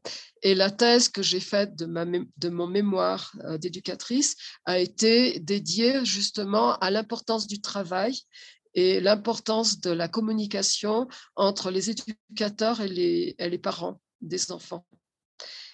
Et 0.43 0.55
la 0.55 0.71
thèse 0.71 1.09
que 1.09 1.21
j'ai 1.21 1.41
faite 1.41 1.75
de, 1.75 1.85
ma, 1.85 2.05
de 2.05 2.49
mon 2.49 2.67
mémoire 2.67 3.35
euh, 3.43 3.57
d'éducatrice 3.57 4.37
a 4.63 4.79
été 4.79 5.39
dédiée 5.41 6.05
justement 6.05 6.77
à 6.77 6.89
l'importance 6.89 7.47
du 7.47 7.59
travail 7.59 8.17
et 8.73 9.01
l'importance 9.01 9.81
de 9.81 9.91
la 9.91 10.07
communication 10.07 11.09
entre 11.35 11.69
les 11.69 11.89
éducateurs 11.89 12.79
et 12.79 12.87
les, 12.87 13.35
et 13.37 13.49
les 13.49 13.57
parents 13.57 13.99
des 14.21 14.51
enfants. 14.53 14.85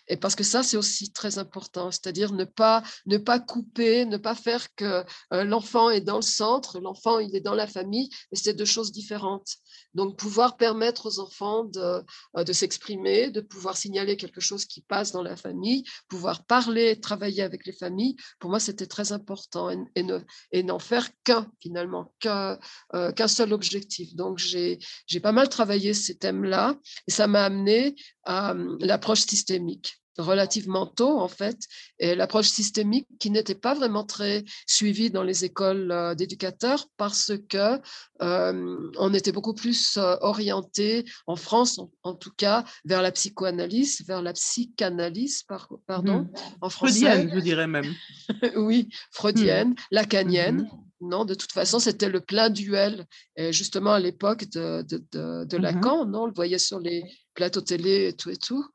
Et 0.07 0.17
parce 0.17 0.35
que 0.35 0.43
ça, 0.43 0.63
c'est 0.63 0.77
aussi 0.77 1.11
très 1.11 1.37
important, 1.37 1.91
c'est-à-dire 1.91 2.33
ne 2.33 2.43
pas, 2.43 2.83
ne 3.05 3.17
pas 3.17 3.39
couper, 3.39 4.05
ne 4.05 4.17
pas 4.17 4.35
faire 4.35 4.73
que 4.75 5.05
euh, 5.33 5.43
l'enfant 5.43 5.89
est 5.89 6.01
dans 6.01 6.17
le 6.17 6.21
centre, 6.21 6.79
l'enfant 6.79 7.19
il 7.19 7.35
est 7.35 7.41
dans 7.41 7.55
la 7.55 7.67
famille, 7.67 8.09
mais 8.31 8.37
c'est 8.37 8.53
deux 8.53 8.65
choses 8.65 8.91
différentes. 8.91 9.55
Donc 9.93 10.17
pouvoir 10.17 10.57
permettre 10.57 11.07
aux 11.07 11.19
enfants 11.19 11.63
de, 11.63 12.03
euh, 12.37 12.43
de 12.43 12.53
s'exprimer, 12.53 13.31
de 13.31 13.41
pouvoir 13.41 13.77
signaler 13.77 14.17
quelque 14.17 14.41
chose 14.41 14.65
qui 14.65 14.81
passe 14.81 15.11
dans 15.11 15.23
la 15.23 15.37
famille, 15.37 15.83
pouvoir 16.09 16.45
parler, 16.45 16.99
travailler 16.99 17.43
avec 17.43 17.65
les 17.65 17.73
familles, 17.73 18.15
pour 18.39 18.49
moi 18.49 18.59
c'était 18.59 18.87
très 18.87 19.13
important 19.13 19.69
et, 19.69 20.05
et 20.51 20.63
n'en 20.63 20.79
faire 20.79 21.09
qu'un 21.23 21.49
finalement, 21.61 22.13
qu'un 22.19 22.59
euh, 22.93 23.27
seul 23.27 23.53
objectif. 23.53 24.15
Donc 24.15 24.37
j'ai 24.37 24.79
pas 25.21 25.31
mal 25.31 25.47
travaillé 25.47 25.93
ces 25.93 26.17
thèmes-là 26.17 26.75
et 27.07 27.11
ça 27.11 27.27
m'a 27.27 27.45
amené 27.45 27.95
à 28.25 28.53
l'approche 28.79 29.21
systémique 29.21 30.02
relativement 30.17 30.85
tôt, 30.85 31.19
en 31.19 31.27
fait, 31.27 31.57
et 31.99 32.15
l'approche 32.15 32.49
systémique 32.49 33.07
qui 33.19 33.31
n'était 33.31 33.55
pas 33.55 33.73
vraiment 33.73 34.03
très 34.03 34.43
suivie 34.67 35.09
dans 35.09 35.23
les 35.23 35.45
écoles 35.45 35.91
euh, 35.91 36.15
d'éducateurs 36.15 36.87
parce 36.97 37.31
que 37.49 37.79
euh, 38.21 38.91
on 38.97 39.13
était 39.13 39.31
beaucoup 39.31 39.53
plus 39.53 39.97
euh, 39.97 40.15
orienté, 40.21 41.05
en 41.27 41.35
France 41.35 41.79
en, 42.03 42.13
tout 42.13 42.31
cas, 42.35 42.63
vers 42.85 43.01
la 43.01 43.11
psychoanalyse, 43.11 44.03
vers 44.07 44.21
la 44.21 44.33
psychanalyse, 44.33 45.43
pardon, 45.87 46.21
mmh. 46.21 46.33
en 46.61 46.69
français. 46.69 47.05
Freudienne, 47.05 47.31
je 47.33 47.39
dirais 47.39 47.67
même. 47.67 47.93
oui, 48.55 48.89
freudienne, 49.11 49.69
mmh. 49.69 49.75
lacanienne. 49.91 50.61
Mmh. 50.61 50.83
Non, 51.01 51.25
de 51.25 51.33
toute 51.33 51.51
façon, 51.51 51.79
c'était 51.79 52.07
le 52.07 52.21
plein 52.21 52.49
duel, 52.49 53.05
et 53.35 53.51
justement 53.51 53.91
à 53.91 53.99
l'époque 53.99 54.45
de, 54.51 54.83
de, 54.83 55.43
de, 55.43 55.57
Lacan, 55.57 56.05
non, 56.05 56.23
on 56.23 56.25
le 56.27 56.33
voyait 56.33 56.57
sur 56.59 56.79
les 56.79 57.03
plateaux 57.33 57.61
télé 57.61 58.07
et 58.07 58.13
tout 58.13 58.29
et 58.29 58.37
tout. 58.37 58.65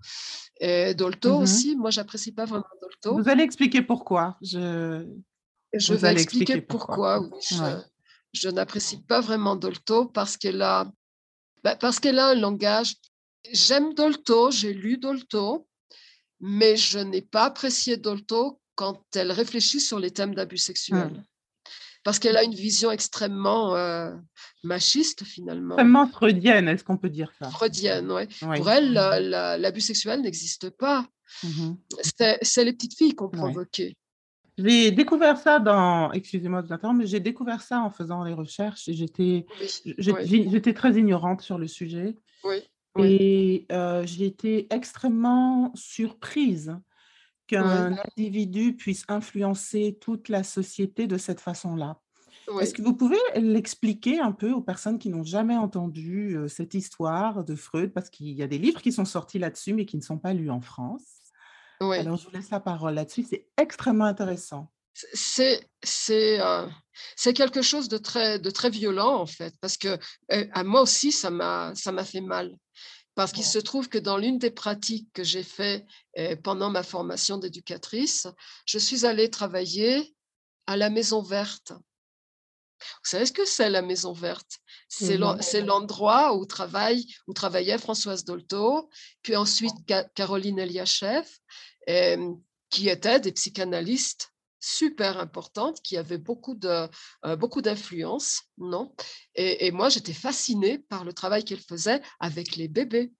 Et 0.60 0.94
Dolto 0.94 1.38
mmh 1.38 1.42
aussi, 1.42 1.76
moi, 1.76 1.90
j'apprécie 1.90 2.32
pas 2.32 2.44
vraiment 2.44 2.64
Dolto. 2.82 3.22
Vous 3.22 3.28
allez 3.28 3.44
expliquer 3.44 3.82
pourquoi. 3.82 4.36
Je, 4.42 5.06
je 5.72 5.94
vais 5.94 6.12
expliquer, 6.12 6.60
pourquoi. 6.60 7.28
Je, 8.32 8.48
n'apprécie 8.48 9.02
pas 9.02 9.20
vraiment 9.20 9.56
Dolto 9.56 10.06
parce 10.06 10.36
qu'elle 10.36 10.62
a, 10.62 10.90
bah, 11.64 11.76
parce 11.76 12.00
qu'elle 12.00 12.18
a 12.18 12.28
un 12.28 12.34
langage. 12.34 12.96
J'aime 13.52 13.94
Dolto, 13.94 14.50
j'ai 14.50 14.74
lu 14.74 14.98
Dolto, 14.98 15.66
mais 16.40 16.76
je 16.76 16.98
n'ai 16.98 17.22
pas 17.22 17.44
apprécié 17.44 17.96
Dolto 17.96 18.60
quand 18.74 19.02
elle 19.14 19.32
réfléchit 19.32 19.80
sur 19.80 19.98
les 19.98 20.10
thèmes 20.10 20.34
d'abus 20.34 20.58
sexuels. 20.58 21.22
Parce 22.04 22.18
qu'elle 22.18 22.36
a 22.36 22.44
une 22.44 22.54
vision 22.54 22.90
extrêmement 22.90 23.74
euh, 23.74 24.14
machiste, 24.64 25.24
finalement. 25.24 25.74
Extrêmement 25.74 26.06
freudienne, 26.06 26.68
est-ce 26.68 26.84
qu'on 26.84 26.96
peut 26.96 27.10
dire 27.10 27.32
ça? 27.38 27.50
Freudienne, 27.50 28.10
oui. 28.10 28.26
Pour 28.56 28.70
elle, 28.70 28.92
l'abus 28.92 29.80
sexuel 29.80 30.22
n'existe 30.22 30.70
pas. 30.70 31.06
Mmh 31.44 31.74
c'est 32.40 32.64
les 32.64 32.72
petites 32.72 32.96
filles 32.96 33.14
qu'on 33.14 33.28
provoquait. 33.28 33.96
J'ai 34.58 34.90
découvert 34.90 35.36
ça 35.36 35.60
dans, 35.60 36.10
excusez-moi 36.12 36.62
de 36.62 36.92
mais 36.96 37.06
j'ai 37.06 37.20
découvert 37.20 37.62
ça 37.62 37.80
en 37.80 37.90
faisant 37.90 38.24
les 38.24 38.34
recherches 38.34 38.84
j'étais, 38.88 39.46
j'étais 39.98 40.74
très 40.74 40.94
ignorante 40.94 41.42
sur 41.42 41.58
le 41.58 41.68
sujet. 41.68 42.16
Oui. 42.42 42.62
Et 43.00 43.66
euh, 43.70 44.04
j'ai 44.04 44.26
été 44.26 44.66
extrêmement 44.70 45.70
surprise 45.76 46.76
qu'un 47.48 47.96
individu 48.16 48.76
puisse 48.76 49.04
influencer 49.08 49.98
toute 50.00 50.28
la 50.28 50.44
société 50.44 51.06
de 51.08 51.18
cette 51.18 51.40
façon-là. 51.40 51.98
Est-ce 52.60 52.72
que 52.72 52.82
vous 52.82 52.94
pouvez 52.94 53.18
l'expliquer 53.34 54.20
un 54.20 54.32
peu 54.32 54.52
aux 54.52 54.62
personnes 54.62 54.98
qui 54.98 55.10
n'ont 55.10 55.24
jamais 55.24 55.56
entendu 55.56 56.36
euh, 56.36 56.48
cette 56.48 56.74
histoire 56.74 57.44
de 57.44 57.54
Freud? 57.54 57.92
Parce 57.92 58.08
qu'il 58.08 58.28
y 58.28 58.42
a 58.42 58.46
des 58.46 58.58
livres 58.58 58.80
qui 58.80 58.90
sont 58.90 59.04
sortis 59.04 59.38
là-dessus, 59.38 59.74
mais 59.74 59.84
qui 59.84 59.96
ne 59.96 60.02
sont 60.02 60.18
pas 60.18 60.32
lus 60.32 60.50
en 60.50 60.60
France. 60.60 61.02
Alors, 61.80 62.16
je 62.16 62.24
vous 62.24 62.32
laisse 62.32 62.50
la 62.50 62.60
parole 62.60 62.94
là-dessus. 62.94 63.24
C'est 63.28 63.46
extrêmement 63.56 64.06
intéressant. 64.06 64.70
C'est 64.94 65.60
euh, 66.40 66.66
c'est 67.14 67.32
quelque 67.32 67.62
chose 67.62 67.88
de 67.88 67.98
très, 67.98 68.38
de 68.38 68.50
très 68.50 68.70
violent, 68.70 69.14
en 69.14 69.26
fait, 69.26 69.54
parce 69.60 69.76
que 69.76 69.96
euh, 70.32 70.46
à 70.52 70.64
moi 70.64 70.82
aussi, 70.82 71.12
ça 71.12 71.30
m'a 71.30 71.74
fait 72.04 72.20
mal. 72.20 72.56
Parce 73.18 73.32
qu'il 73.32 73.44
se 73.44 73.58
trouve 73.58 73.88
que 73.88 73.98
dans 73.98 74.16
l'une 74.16 74.38
des 74.38 74.52
pratiques 74.52 75.08
que 75.12 75.24
j'ai 75.24 75.42
fait 75.42 75.84
euh, 76.18 76.36
pendant 76.36 76.70
ma 76.70 76.84
formation 76.84 77.36
d'éducatrice, 77.36 78.28
je 78.64 78.78
suis 78.78 79.06
allée 79.06 79.28
travailler 79.28 80.14
à 80.68 80.76
la 80.76 80.88
Maison 80.88 81.20
Verte. 81.20 81.72
Vous 81.72 83.10
savez 83.10 83.26
ce 83.26 83.32
que 83.32 83.44
c'est 83.44 83.70
la 83.70 83.82
Maison 83.82 84.12
Verte? 84.12 84.60
C'est 84.88 85.16
l'endroit 85.16 86.36
où, 86.36 86.46
travaille, 86.46 87.12
où 87.26 87.32
travaillait 87.32 87.78
Françoise 87.78 88.24
Dolto, 88.24 88.88
puis 89.22 89.34
ensuite 89.34 89.74
Caroline 90.14 90.60
Eliachev, 90.60 91.26
euh, 91.88 92.32
qui 92.70 92.88
étaient 92.88 93.18
des 93.18 93.32
psychanalystes 93.32 94.32
super 94.60 95.18
importante 95.18 95.80
qui 95.82 95.96
avait 95.96 96.18
beaucoup 96.18 96.54
de 96.54 96.88
euh, 97.24 97.36
beaucoup 97.36 97.62
d'influence, 97.62 98.42
non? 98.58 98.94
Et, 99.34 99.70
moi, 99.70 99.88
j'étais 99.88 100.12
fascinée 100.12 100.78
par 100.78 101.04
le 101.04 101.12
travail 101.12 101.44
qu'elle 101.44 101.60
faisait 101.60 102.02
avec 102.20 102.56
les 102.56 102.68
bébés, 102.68 103.12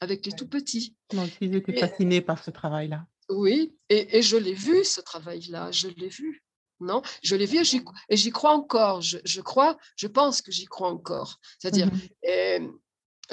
avec 0.00 0.26
les 0.26 0.32
tout 0.32 0.48
petits. 0.48 0.96
Moi 1.12 1.24
aussi, 1.24 1.52
j'étais 1.52 1.78
fascinée 1.78 2.20
par 2.20 2.42
ce 2.42 2.50
travail-là. 2.50 3.06
Oui, 3.28 3.76
et, 3.88 4.22
je 4.22 4.36
l'ai 4.36 4.54
vu 4.54 4.84
ce 4.84 5.00
travail-là, 5.00 5.70
je 5.70 5.88
l'ai 5.88 6.08
vu. 6.08 6.42
Non, 6.80 7.02
je 7.22 7.36
l'ai 7.36 7.44
vu 7.44 7.58
et 8.08 8.16
j'y 8.16 8.30
crois 8.30 8.52
encore. 8.52 9.02
Je, 9.02 9.40
crois, 9.42 9.76
je 9.96 10.06
pense 10.06 10.40
que 10.40 10.50
j'y 10.50 10.64
crois 10.64 10.88
encore. 10.88 11.38
C'est-à-dire, 11.58 11.88
mmh 11.88 12.70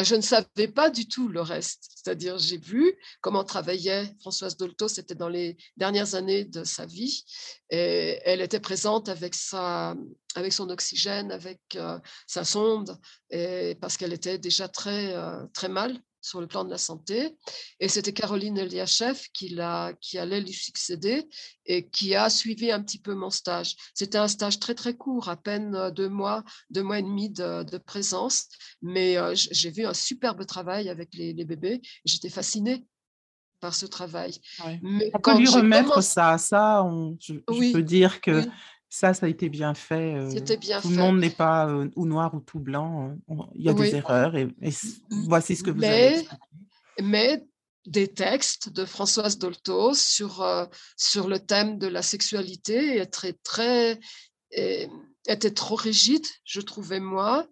je 0.03 0.15
ne 0.15 0.21
savais 0.21 0.67
pas 0.67 0.89
du 0.89 1.07
tout 1.07 1.27
le 1.27 1.41
reste. 1.41 1.89
C'est-à-dire, 1.95 2.37
j'ai 2.37 2.57
vu 2.57 2.93
comment 3.21 3.43
travaillait 3.43 4.13
Françoise 4.19 4.55
Dolto, 4.55 4.87
c'était 4.87 5.15
dans 5.15 5.29
les 5.29 5.57
dernières 5.75 6.15
années 6.15 6.45
de 6.45 6.63
sa 6.63 6.85
vie. 6.85 7.25
Et 7.69 8.19
elle 8.23 8.41
était 8.41 8.59
présente 8.59 9.09
avec, 9.09 9.35
sa, 9.35 9.95
avec 10.35 10.53
son 10.53 10.69
oxygène, 10.69 11.31
avec 11.31 11.59
euh, 11.75 11.99
sa 12.27 12.43
sonde, 12.43 12.97
et 13.29 13.75
parce 13.81 13.97
qu'elle 13.97 14.13
était 14.13 14.37
déjà 14.37 14.67
très, 14.67 15.13
euh, 15.15 15.45
très 15.53 15.69
mal 15.69 15.99
sur 16.27 16.41
le 16.41 16.47
plan 16.47 16.65
de 16.65 16.69
la 16.69 16.77
santé. 16.77 17.35
Et 17.79 17.87
c'était 17.87 18.13
Caroline 18.13 18.57
Eliachev 18.57 19.19
qui, 19.33 19.57
qui 20.01 20.17
allait 20.17 20.41
lui 20.41 20.53
succéder 20.53 21.27
et 21.65 21.87
qui 21.89 22.15
a 22.15 22.29
suivi 22.29 22.71
un 22.71 22.81
petit 22.81 22.99
peu 22.99 23.13
mon 23.13 23.29
stage. 23.29 23.75
C'était 23.93 24.17
un 24.17 24.27
stage 24.27 24.59
très, 24.59 24.75
très 24.75 24.95
court, 24.95 25.29
à 25.29 25.37
peine 25.37 25.91
deux 25.91 26.09
mois, 26.09 26.43
deux 26.69 26.83
mois 26.83 26.99
et 26.99 27.03
demi 27.03 27.29
de, 27.29 27.77
présence. 27.77 28.47
Mais 28.81 29.17
euh, 29.17 29.33
j'ai 29.35 29.71
vu 29.71 29.85
un 29.85 29.93
superbe 29.93 30.45
travail 30.45 30.89
avec 30.89 31.13
les, 31.13 31.33
bébés. 31.33 31.81
J'étais 32.03 32.29
fascinée 32.29 32.85
par 33.59 33.73
ce 33.73 33.85
travail. 33.85 34.33
Mais 34.81 35.09
on 35.13 35.19
peut 35.19 35.37
lui 35.37 35.47
remettre 35.47 36.01
ça. 36.01 36.37
Ça, 36.37 36.83
on, 36.83 37.17
je, 37.19 37.33
peux 37.73 37.83
dire 37.83 38.21
que 38.21 38.43
ça, 38.89 39.13
ça 39.13 39.25
a 39.25 39.29
été 39.29 39.49
bien 39.49 39.73
fait. 39.73 40.15
C'était 40.31 40.57
bien 40.57 40.81
tout 40.81 40.89
le 40.89 40.95
monde 40.95 41.19
n'est 41.19 41.29
pas 41.29 41.67
euh, 41.67 41.89
ou 41.95 42.05
noir 42.05 42.33
ou 42.33 42.39
tout 42.39 42.59
blanc. 42.59 43.17
Euh, 43.29 43.33
il 43.55 43.65
y 43.65 43.69
a 43.69 43.73
des 43.73 43.95
erreurs 43.95 44.35
et, 44.35 44.47
voici 45.27 45.55
ce 45.55 45.63
que 45.63 45.71
vous 45.71 45.79
mais, 45.79 46.15
avez 46.15 46.27
Mais 47.01 47.45
des 47.85 48.07
textes 48.07 48.69
de 48.69 48.85
Françoise 48.85 49.37
Dolto 49.37 49.93
sur, 49.93 50.45
sur 50.95 51.27
le 51.27 51.39
thème 51.39 51.77
de 51.77 51.87
la 51.87 52.01
sexualité 52.01 52.99
étaient 52.99 53.37
très, 53.43 53.99
étaient 54.51 55.53
trop 55.53 55.75
rigides, 55.75 56.27
je 56.43 56.61
trouvais 56.61 56.99
moi. 56.99 57.47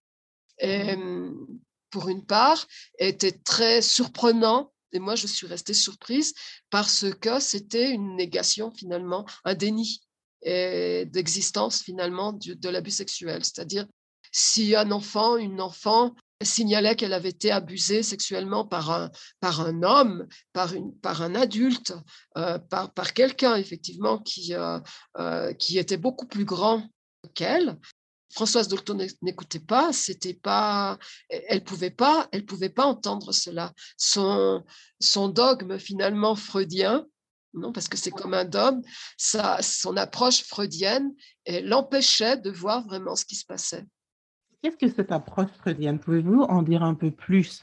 Et, 0.60 0.96
mmh. 0.96 1.48
pour 1.90 2.08
une 2.08 2.26
part, 2.26 2.66
était 2.98 3.34
très 3.34 3.82
surprenant 3.82 4.72
et 4.96 5.00
moi, 5.00 5.16
je 5.16 5.28
suis 5.28 5.46
restée 5.46 5.74
surprise 5.74 6.34
parce 6.70 7.06
que 7.20 7.42
c'était 7.42 7.92
une 7.92 8.16
négation 8.16 8.72
finalement, 8.72 9.26
un 9.44 9.54
déni 9.54 10.02
d'existence 10.44 11.82
finalement 11.82 12.34
de 12.34 12.70
l'abus 12.70 12.92
sexuel. 12.92 13.44
C'est-à-dire, 13.44 13.88
si 14.32 14.76
un 14.76 14.92
enfant, 14.92 15.38
une 15.38 15.62
enfant 15.62 16.16
signalait 16.42 16.96
qu'elle 16.96 17.14
avait 17.14 17.30
été 17.30 17.52
abusée 17.52 18.04
sexuellement 18.04 18.66
par 18.66 18.92
un, 18.92 19.10
par 19.40 19.62
un 19.62 19.84
homme, 19.84 20.28
par, 20.54 20.74
une, 20.74 20.94
par 21.00 21.22
un 21.22 21.36
adulte, 21.36 21.94
euh, 22.38 22.60
par, 22.60 22.92
par 22.94 23.14
quelqu'un 23.14 23.56
effectivement 23.56 24.20
qui, 24.20 24.54
euh, 24.54 24.80
euh, 25.18 25.54
qui 25.54 25.78
était 25.78 25.98
beaucoup 25.98 26.28
plus 26.28 26.46
grand 26.46 26.84
qu'elle, 27.34 27.78
Françoise 28.34 28.68
Dolto 28.68 28.94
n'écoutait 29.22 29.60
pas, 29.60 29.94
c'était 29.94 30.34
pas, 30.34 31.00
elle 31.30 31.64
pouvait 31.64 31.90
pas, 31.90 32.28
elle 32.34 32.46
pouvait 32.46 32.70
pas 32.70 32.86
entendre 32.86 33.32
cela. 33.32 33.72
Son, 33.96 34.62
son 35.00 35.30
dogme 35.30 35.80
finalement 35.80 36.36
freudien 36.36 37.06
non, 37.56 37.72
parce 37.72 37.88
que 37.88 37.97
c'est 37.97 38.12
comme 38.12 38.34
un 38.34 38.45
dogme, 38.45 38.82
ça, 39.18 39.60
son 39.62 39.97
approche 39.97 40.43
freudienne 40.43 41.14
l'empêchait 41.47 42.38
de 42.38 42.51
voir 42.51 42.86
vraiment 42.86 43.16
ce 43.16 43.26
qui 43.26 43.36
se 43.36 43.45
passait. 43.45 43.86
Qu'est-ce 44.62 44.78
que 44.78 44.95
cette 44.95 45.12
approche 45.12 45.51
freudienne? 45.60 45.99
Pouvez-vous 45.99 46.41
en 46.41 46.64
dire 46.64 46.82
un 46.82 46.95
peu 46.95 47.12
plus? 47.12 47.62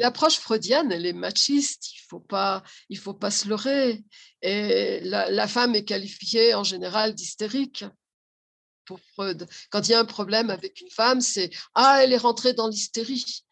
L'approche 0.00 0.38
freudienne, 0.38 0.90
elle 0.90 1.06
est 1.06 1.12
machiste, 1.12 1.92
il 1.92 2.00
ne 2.02 2.08
faut, 2.08 2.20
pas, 2.20 2.64
il 2.88 2.98
faut 2.98 3.14
pas 3.14 3.30
se 3.30 3.48
leurrer. 3.48 4.02
Et 4.42 5.00
la, 5.04 5.30
la 5.30 5.46
femme 5.46 5.76
est 5.76 5.84
qualifiée 5.84 6.54
en 6.54 6.64
général 6.64 7.14
d'hystérique 7.14 7.84
pour 8.84 8.98
Freud. 9.12 9.46
Quand 9.70 9.86
il 9.86 9.92
y 9.92 9.94
a 9.94 10.00
un 10.00 10.04
problème 10.04 10.50
avec 10.50 10.80
une 10.80 10.90
femme, 10.90 11.20
c'est 11.20 11.50
Ah, 11.74 12.00
elle 12.02 12.12
est 12.12 12.16
rentrée 12.16 12.52
dans 12.52 12.66
l'hystérie 12.66 13.44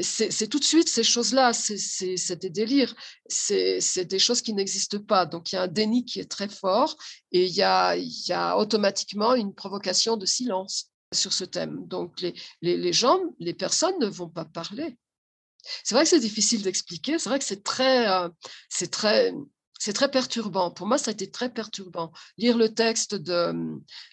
c'est 0.00 0.48
tout 0.48 0.58
de 0.58 0.64
suite 0.64 0.88
ces 0.88 1.04
choses-là, 1.04 1.52
c'est 1.52 2.36
des 2.36 2.50
délires, 2.50 2.94
c'est 3.28 4.04
des 4.04 4.18
choses 4.18 4.42
qui 4.42 4.54
n'existent 4.54 5.00
pas. 5.00 5.26
Donc 5.26 5.52
il 5.52 5.56
y 5.56 5.58
a 5.58 5.62
un 5.62 5.68
déni 5.68 6.04
qui 6.04 6.20
est 6.20 6.30
très 6.30 6.48
fort 6.48 6.96
et 7.30 7.44
il 7.44 7.54
y 7.54 7.62
a, 7.62 8.56
automatiquement 8.56 9.34
une 9.34 9.54
provocation 9.54 10.16
de 10.16 10.26
silence 10.26 10.90
sur 11.12 11.32
ce 11.32 11.44
thème. 11.44 11.86
Donc 11.86 12.20
les, 12.20 12.34
les, 12.62 12.92
gens, 12.92 13.20
les 13.38 13.54
personnes 13.54 13.98
ne 14.00 14.06
vont 14.06 14.28
pas 14.28 14.46
parler. 14.46 14.96
C'est 15.84 15.94
vrai 15.94 16.04
que 16.04 16.10
c'est 16.10 16.20
difficile 16.20 16.62
d'expliquer, 16.62 17.18
c'est 17.18 17.28
vrai 17.28 17.38
que 17.38 17.44
c'est 17.44 17.62
très, 17.62 18.08
euh, 18.08 18.28
très, 18.90 19.32
très 19.94 20.10
perturbant. 20.10 20.70
Pour 20.70 20.86
moi, 20.86 20.98
ça 20.98 21.10
a 21.10 21.12
été 21.12 21.30
très 21.30 21.52
perturbant. 21.52 22.12
Lire 22.38 22.56
le 22.56 22.72
texte 22.72 23.14
de, 23.14 23.54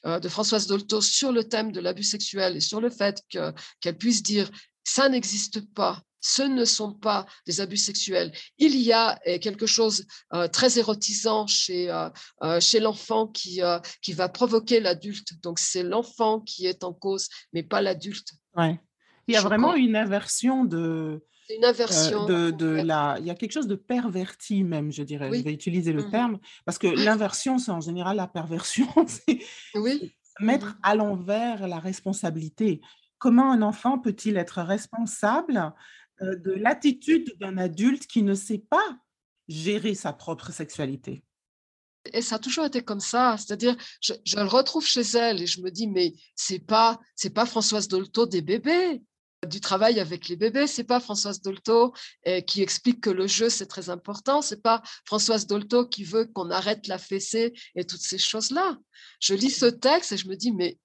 euh, 0.05 0.19
de 0.19 0.29
Françoise 0.29 0.67
Dolto 0.67 1.01
sur 1.01 1.31
le 1.31 1.43
thème 1.43 1.71
de 1.71 1.79
l'abus 1.79 2.03
sexuel 2.03 2.57
et 2.57 2.61
sur 2.61 2.81
le 2.81 2.89
fait 2.89 3.23
qu'elle 3.29 3.97
puisse 3.97 4.21
dire 4.21 4.51
ça 4.83 5.09
n'existe 5.09 5.73
pas. 5.73 6.01
Ce 6.21 6.41
ne 6.41 6.65
sont 6.65 6.93
pas 6.93 7.25
des 7.47 7.61
abus 7.61 7.77
sexuels. 7.77 8.33
Il 8.57 8.75
y 8.75 8.91
a 8.91 9.17
eh, 9.25 9.39
quelque 9.39 9.65
chose 9.65 10.05
de 10.33 10.37
euh, 10.37 10.47
très 10.49 10.77
érotisant 10.77 11.47
chez, 11.47 11.89
euh, 11.89 12.09
euh, 12.43 12.59
chez 12.59 12.81
l'enfant 12.81 13.27
qui, 13.27 13.61
qui 14.01 14.13
va 14.13 14.27
provoquer 14.27 14.81
l'adulte. 14.81 15.41
Donc, 15.41 15.59
c'est 15.59 15.83
l'enfant 15.83 16.41
qui 16.41 16.65
est 16.65 16.83
en 16.83 16.93
cause, 16.93 17.29
mais 17.53 17.63
pas 17.63 17.81
l'adulte. 17.81 18.33
Ouais. 18.55 18.79
Il 19.27 19.33
y 19.33 19.37
a 19.37 19.41
vraiment 19.41 19.75
une 19.75 19.95
inversion 19.95 20.65
de, 20.65 21.23
une 21.49 21.65
inversion. 21.65 22.25
de, 22.25 22.51
de 22.51 22.67
la, 22.67 23.17
il 23.19 23.25
y 23.25 23.29
a 23.29 23.35
quelque 23.35 23.51
chose 23.51 23.67
de 23.67 23.75
perverti 23.75 24.63
même, 24.63 24.91
je 24.91 25.03
dirais. 25.03 25.29
Je 25.33 25.43
vais 25.43 25.53
utiliser 25.53 25.93
le 25.93 26.03
mmh 26.03 26.11
terme 26.11 26.39
parce 26.65 26.77
que 26.77 26.87
l'inversion, 26.87 27.57
c'est 27.57 27.71
en 27.71 27.81
général 27.81 28.17
la 28.17 28.27
perversion. 28.27 28.87
c'est 29.07 29.39
oui. 29.75 30.13
mettre 30.39 30.67
mmh 30.67 30.79
à 30.83 30.95
l'envers 30.95 31.67
la 31.67 31.79
responsabilité 31.79 32.81
comment 33.19 33.51
un 33.51 33.61
enfant 33.61 33.99
peut-il 33.99 34.37
être 34.37 34.61
responsable 34.61 35.73
de 36.21 36.51
l'attitude 36.51 37.35
d'un 37.39 37.57
adulte 37.57 38.07
qui 38.07 38.23
ne 38.23 38.33
sait 38.33 38.63
pas 38.69 38.97
gérer 39.47 39.95
sa 39.95 40.13
propre 40.13 40.51
sexualité? 40.51 41.23
Et 42.13 42.21
ça 42.21 42.35
a 42.35 42.39
toujours 42.39 42.65
été 42.65 42.81
comme 42.81 42.99
ça, 42.99 43.35
c'est-à-dire 43.37 43.75
je, 44.01 44.13
le 44.35 44.43
retrouve 44.43 44.85
chez 44.85 45.01
elle 45.01 45.41
et 45.41 45.47
je 45.47 45.61
me 45.61 45.69
dis 45.69 45.87
mais 45.87 46.13
c'est 46.35 46.59
pas 46.59 46.97
c'est 47.15 47.29
pas 47.29 47.45
Françoise 47.45 47.87
Dolto 47.87 48.25
des 48.25 48.41
bébés, 48.41 49.01
du 49.47 49.61
travail 49.61 49.99
avec 49.99 50.27
les 50.27 50.35
bébés. 50.35 50.67
C'est 50.67 50.83
pas 50.83 50.99
Françoise 50.99 51.41
Dolto 51.41 51.93
eh, 52.23 52.43
qui 52.43 52.61
explique 52.61 53.01
que 53.01 53.09
le 53.09 53.27
jeu 53.27 53.49
c'est 53.49 53.67
très 53.67 53.89
important. 53.89 54.41
C'est 54.41 54.61
pas 54.61 54.81
Françoise 55.05 55.45
Dolto 55.45 55.87
qui 55.87 56.03
veut 56.03 56.25
qu'on 56.25 56.49
arrête 56.51 56.87
la 56.87 56.97
fessée 56.97 57.53
et 57.75 57.85
toutes 57.85 58.01
ces 58.01 58.17
choses-là. 58.17 58.77
Je 59.19 59.33
lis 59.33 59.51
ce 59.51 59.65
texte 59.65 60.13
et 60.13 60.17
je 60.17 60.27
me 60.27 60.35
dis 60.35 60.51
mais 60.51 60.77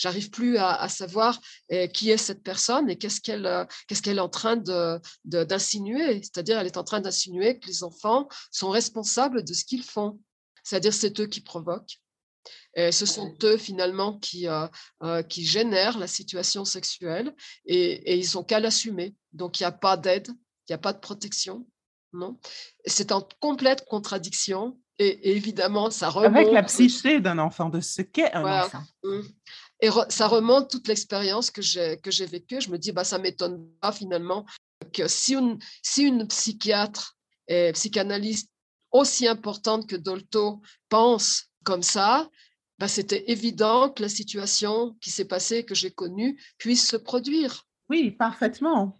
j'arrive 0.00 0.30
plus 0.30 0.56
à, 0.56 0.88
savoir 0.88 1.38
eh, 1.68 1.88
qui 1.92 2.10
est 2.10 2.16
cette 2.16 2.42
personne 2.42 2.88
et 2.88 2.96
qu'est-ce 2.96 3.20
qu'elle 3.20 3.46
euh, 3.46 3.64
qu'est-ce 3.86 4.02
qu'elle 4.02 4.16
est 4.16 4.22
en 4.22 4.28
train 4.30 4.56
de, 4.56 4.98
d'insinuer. 5.24 6.22
C'est-à-dire 6.22 6.58
elle 6.58 6.66
est 6.66 6.78
en 6.78 6.84
train 6.84 7.00
d'insinuer 7.00 7.58
que 7.58 7.66
les 7.66 7.84
enfants 7.84 8.26
sont 8.50 8.70
responsables 8.70 9.44
de 9.44 9.52
ce 9.52 9.64
qu'ils 9.64 9.84
font. 9.84 10.18
C'est-à-dire 10.64 10.94
c'est 10.94 11.20
eux 11.20 11.26
qui 11.26 11.42
provoquent. 11.42 12.00
Et 12.74 12.92
ce 12.92 13.04
sont 13.04 13.34
eux 13.42 13.58
finalement 13.58 14.18
qui, 14.18 14.48
euh, 14.48 14.66
euh, 15.02 15.22
qui 15.22 15.44
génèrent 15.44 15.98
la 15.98 16.06
situation 16.06 16.64
sexuelle 16.64 17.34
et, 17.66 18.18
ils 18.18 18.30
n'ont 18.34 18.44
qu'à 18.44 18.60
l'assumer. 18.60 19.14
Donc 19.32 19.60
il 19.60 19.64
n'y 19.64 19.66
a 19.66 19.72
pas 19.72 19.96
d'aide, 19.96 20.28
il 20.28 20.70
n'y 20.70 20.74
a 20.74 20.78
pas 20.78 20.92
de 20.92 21.00
protection. 21.00 21.66
Non, 22.12 22.38
c'est 22.86 23.12
en 23.12 23.26
complète 23.40 23.84
contradiction 23.86 24.78
et, 24.98 25.32
évidemment 25.32 25.90
ça 25.90 26.08
remonte. 26.08 26.36
Avec 26.36 26.52
la 26.52 26.62
psyché 26.62 27.20
d'un 27.20 27.38
enfant, 27.38 27.68
de 27.68 27.80
ce 27.80 28.02
qu'est 28.02 28.32
un 28.32 28.62
enfant. 28.62 28.82
Et 29.82 29.88
ça 30.08 30.28
remonte 30.28 30.70
toute 30.70 30.88
l'expérience 30.88 31.50
que 31.50 31.62
j'ai 31.62 31.98
que 31.98 32.10
j'ai 32.10 32.26
vécue. 32.26 32.60
Je 32.60 32.70
me 32.70 32.78
dis 32.78 32.92
bah 32.92 33.04
ça 33.04 33.18
m'étonne 33.18 33.66
pas 33.80 33.92
finalement 33.92 34.44
que 34.92 35.08
si 35.08 35.34
une 35.34 35.58
si 35.82 36.02
une 36.02 36.26
psychiatre 36.28 37.16
et 37.48 37.72
psychanalyste 37.72 38.50
aussi 38.92 39.26
importante 39.26 39.88
que 39.88 39.96
Dolto 39.96 40.60
pense 40.88 41.46
comme 41.64 41.82
ça, 41.82 42.28
bah, 42.78 42.88
c'était 42.88 43.30
évident 43.30 43.90
que 43.90 44.02
la 44.02 44.08
situation 44.08 44.96
qui 45.00 45.10
s'est 45.10 45.26
passée, 45.26 45.64
que 45.64 45.74
j'ai 45.74 45.90
connue, 45.90 46.40
puisse 46.58 46.88
se 46.88 46.96
produire. 46.96 47.66
Oui, 47.90 48.10
parfaitement. 48.10 48.98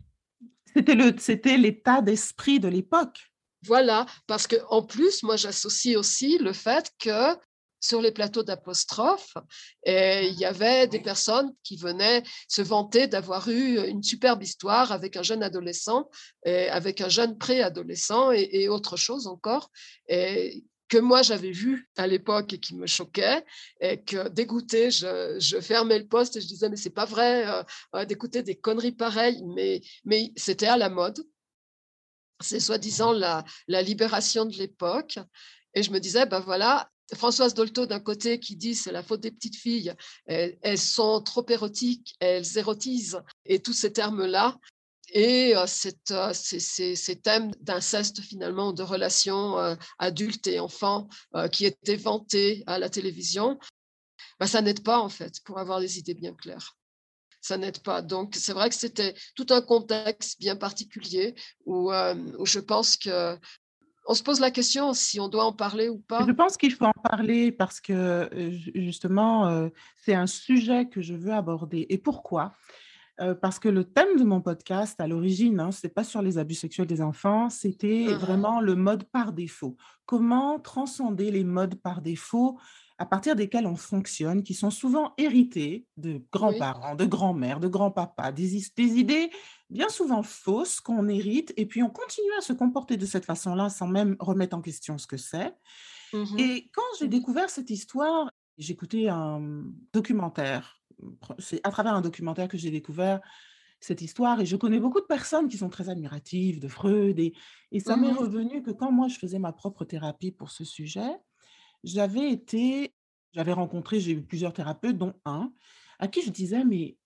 C'était 1.18 1.56
l'état 1.56 2.02
d'esprit 2.02 2.60
de 2.60 2.68
l'époque. 2.68 3.18
Voilà, 3.64 4.06
parce 4.26 4.46
qu'en 4.46 4.82
plus, 4.82 5.22
moi, 5.22 5.36
j'associe 5.36 5.96
aussi 5.96 6.38
le 6.38 6.52
fait 6.52 6.92
que 6.98 7.34
sur 7.80 8.00
les 8.00 8.12
plateaux 8.12 8.42
d'apostrophe, 8.42 9.34
il 9.86 10.38
y 10.38 10.44
avait 10.44 10.86
des 10.86 11.00
personnes 11.00 11.52
qui 11.62 11.76
venaient 11.76 12.22
se 12.48 12.62
vanter 12.62 13.06
d'avoir 13.06 13.48
eu 13.48 13.78
une 13.88 14.02
superbe 14.02 14.42
histoire 14.42 14.92
avec 14.92 15.16
un 15.16 15.22
jeune 15.22 15.42
adolescent, 15.42 16.08
et 16.44 16.68
avec 16.68 17.00
un 17.00 17.08
jeune 17.08 17.38
préadolescent 17.38 18.32
et, 18.32 18.48
et 18.52 18.68
autre 18.68 18.96
chose 18.96 19.26
encore. 19.26 19.70
Et 20.08 20.64
que 20.90 20.98
moi 20.98 21.22
j'avais 21.22 21.52
vu 21.52 21.88
à 21.96 22.06
l'époque 22.06 22.52
et 22.52 22.58
qui 22.58 22.74
me 22.74 22.86
choquait, 22.86 23.44
et 23.80 24.02
que 24.02 24.28
dégoûté, 24.28 24.90
je, 24.90 25.60
fermais 25.62 25.98
le 25.98 26.06
poste 26.06 26.36
et 26.36 26.40
je 26.40 26.46
disais 26.46 26.68
mais 26.68 26.76
c'est 26.76 26.90
pas 26.90 27.04
vrai 27.06 27.46
euh, 27.94 28.04
d'écouter 28.04 28.42
des 28.42 28.56
conneries 28.56 28.92
pareilles, 28.92 29.42
mais, 29.54 29.80
mais 30.04 30.32
c'était 30.36 30.66
à 30.66 30.76
la 30.76 30.90
mode. 30.90 31.24
C'est 32.42 32.60
soi-disant 32.60 33.12
la, 33.12 33.44
la 33.68 33.82
libération 33.82 34.46
de 34.46 34.54
l'époque. 34.54 35.18
Et 35.74 35.82
je 35.82 35.92
me 35.92 36.00
disais, 36.00 36.26
ben 36.26 36.40
voilà, 36.40 36.90
Françoise 37.14 37.54
Dolto 37.54 37.86
d'un 37.86 38.00
côté 38.00 38.38
qui 38.38 38.56
dit 38.56 38.74
c'est 38.74 38.92
la 38.92 39.02
faute 39.02 39.20
des 39.20 39.30
petites 39.30 39.56
filles, 39.56 39.94
elles, 40.26 40.78
sont 40.78 41.20
trop 41.22 41.44
érotiques, 41.48 42.14
elles 42.20 42.58
érotisent, 42.58 43.22
et 43.44 43.60
tous 43.60 43.72
ces 43.72 43.92
termes-là 43.92 44.56
et 45.12 45.54
ces, 45.66 47.16
thèmes 47.22 47.50
d'inceste 47.60 48.20
finalement, 48.20 48.72
de 48.72 48.82
relations 48.82 49.76
adultes 49.98 50.46
et 50.46 50.60
enfants 50.60 51.08
qui 51.52 51.66
étaient 51.66 51.96
vantés 51.96 52.62
à 52.66 52.78
la 52.78 52.88
télévision, 52.88 53.58
bah, 54.38 54.46
ça 54.46 54.62
n'aide 54.62 54.82
pas 54.82 55.00
en 55.00 55.08
fait 55.08 55.40
pour 55.44 55.58
avoir 55.58 55.80
des 55.80 55.98
idées 55.98 56.14
bien 56.14 56.34
claires. 56.34 56.76
Ça 57.40 57.56
n'aide 57.56 57.80
pas. 57.80 58.02
Donc 58.02 58.34
c'est 58.36 58.52
vrai 58.52 58.68
que 58.68 58.74
c'était 58.74 59.14
tout 59.34 59.46
un 59.50 59.62
contexte 59.62 60.38
bien 60.38 60.56
particulier 60.56 61.34
où, 61.64 61.90
où 61.92 62.46
je 62.46 62.60
pense 62.60 62.96
que 62.96 63.38
on 64.06 64.14
se 64.14 64.22
pose 64.22 64.40
la 64.40 64.50
question 64.50 64.92
si 64.92 65.20
on 65.20 65.28
doit 65.28 65.44
en 65.44 65.52
parler 65.52 65.88
ou 65.88 65.98
pas. 65.98 66.24
Je 66.26 66.32
pense 66.32 66.56
qu'il 66.56 66.72
faut 66.72 66.86
en 66.86 66.92
parler 67.02 67.52
parce 67.52 67.80
que 67.80 68.28
justement, 68.74 69.70
c'est 69.96 70.14
un 70.14 70.26
sujet 70.26 70.86
que 70.86 71.00
je 71.00 71.14
veux 71.14 71.32
aborder. 71.32 71.86
Et 71.90 71.98
pourquoi? 71.98 72.54
Euh, 73.20 73.34
parce 73.34 73.58
que 73.58 73.68
le 73.68 73.84
thème 73.84 74.16
de 74.18 74.24
mon 74.24 74.40
podcast, 74.40 74.98
à 74.98 75.06
l'origine, 75.06 75.60
hein, 75.60 75.72
ce 75.72 75.86
n'est 75.86 75.92
pas 75.92 76.04
sur 76.04 76.22
les 76.22 76.38
abus 76.38 76.54
sexuels 76.54 76.86
des 76.86 77.02
enfants, 77.02 77.50
c'était 77.50 78.06
mmh 78.08 78.14
vraiment 78.14 78.60
le 78.60 78.74
mode 78.74 79.04
par 79.04 79.32
défaut. 79.32 79.76
Comment 80.06 80.58
transcender 80.58 81.30
les 81.30 81.44
modes 81.44 81.74
par 81.74 82.00
défaut 82.00 82.58
à 83.00 83.06
partir 83.06 83.34
desquels 83.34 83.66
on 83.66 83.76
fonctionne, 83.76 84.42
qui 84.42 84.52
sont 84.52 84.70
souvent 84.70 85.14
hérités 85.16 85.86
de 85.96 86.22
grands-parents, 86.30 86.94
de 86.94 87.06
grands-mères, 87.06 87.58
de 87.58 87.66
grands-papas, 87.66 88.30
des, 88.30 88.56
idées 88.78 89.30
bien 89.70 89.88
souvent 89.88 90.22
fausses 90.22 90.80
qu'on 90.80 91.08
hérite, 91.08 91.54
et 91.56 91.64
puis 91.64 91.82
on 91.82 91.88
continue 91.88 92.32
à 92.38 92.42
se 92.42 92.52
comporter 92.52 92.98
de 92.98 93.06
cette 93.06 93.24
façon-là 93.24 93.70
sans 93.70 93.86
même 93.86 94.16
remettre 94.20 94.54
en 94.54 94.60
question 94.60 94.98
ce 94.98 95.06
que 95.06 95.16
c'est. 95.16 95.54
Mmh 96.12 96.38
et 96.38 96.70
quand 96.74 96.82
j'ai 96.98 97.08
découvert 97.08 97.48
cette 97.48 97.70
histoire, 97.70 98.30
j'écoutais 98.58 99.08
un 99.08 99.64
documentaire 99.92 100.76
c'est 101.38 101.60
à 101.64 101.70
travers 101.70 101.94
un 101.94 102.02
documentaire 102.02 102.48
que 102.48 102.58
j'ai 102.58 102.70
découvert 102.70 103.20
cette 103.80 104.02
histoire 104.02 104.38
et 104.40 104.44
je 104.44 104.56
connais 104.56 104.78
beaucoup 104.78 105.00
de 105.00 105.06
personnes 105.06 105.48
qui 105.48 105.56
sont 105.56 105.70
très 105.70 105.88
admiratives 105.88 106.60
de 106.60 106.68
Freud 106.68 107.18
et, 107.18 107.32
et 107.72 107.80
ça 107.80 107.96
m'est 107.96 108.12
mmh 108.12 108.18
revenu 108.18 108.62
que 108.62 108.70
quand 108.70 108.92
moi 108.92 109.08
je 109.08 109.18
faisais 109.18 109.38
ma 109.38 109.52
propre 109.52 109.86
thérapie 109.86 110.32
pour 110.32 110.50
ce 110.50 110.64
sujet, 110.64 111.10
j'avais 111.84 112.30
été, 112.30 112.94
j'avais 113.32 113.52
rencontré, 113.52 114.00
j'ai 114.00 114.12
eu 114.12 114.22
plusieurs 114.22 114.52
thérapeutes, 114.52 114.98
dont 114.98 115.14
un, 115.24 115.52
à 115.98 116.08
qui 116.08 116.22
je 116.22 116.30
disais, 116.30 116.64
mais 116.64 116.96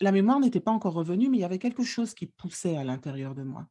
la 0.00 0.12
mémoire 0.12 0.40
n'était 0.40 0.60
pas 0.60 0.70
encore 0.70 0.94
revenue, 0.94 1.28
mais 1.28 1.38
il 1.38 1.40
y 1.40 1.44
avait 1.44 1.58
quelque 1.58 1.84
chose 1.84 2.14
qui 2.14 2.26
poussait 2.26 2.76
à 2.76 2.84
l'intérieur 2.84 3.34
de 3.34 3.42
moi. 3.42 3.66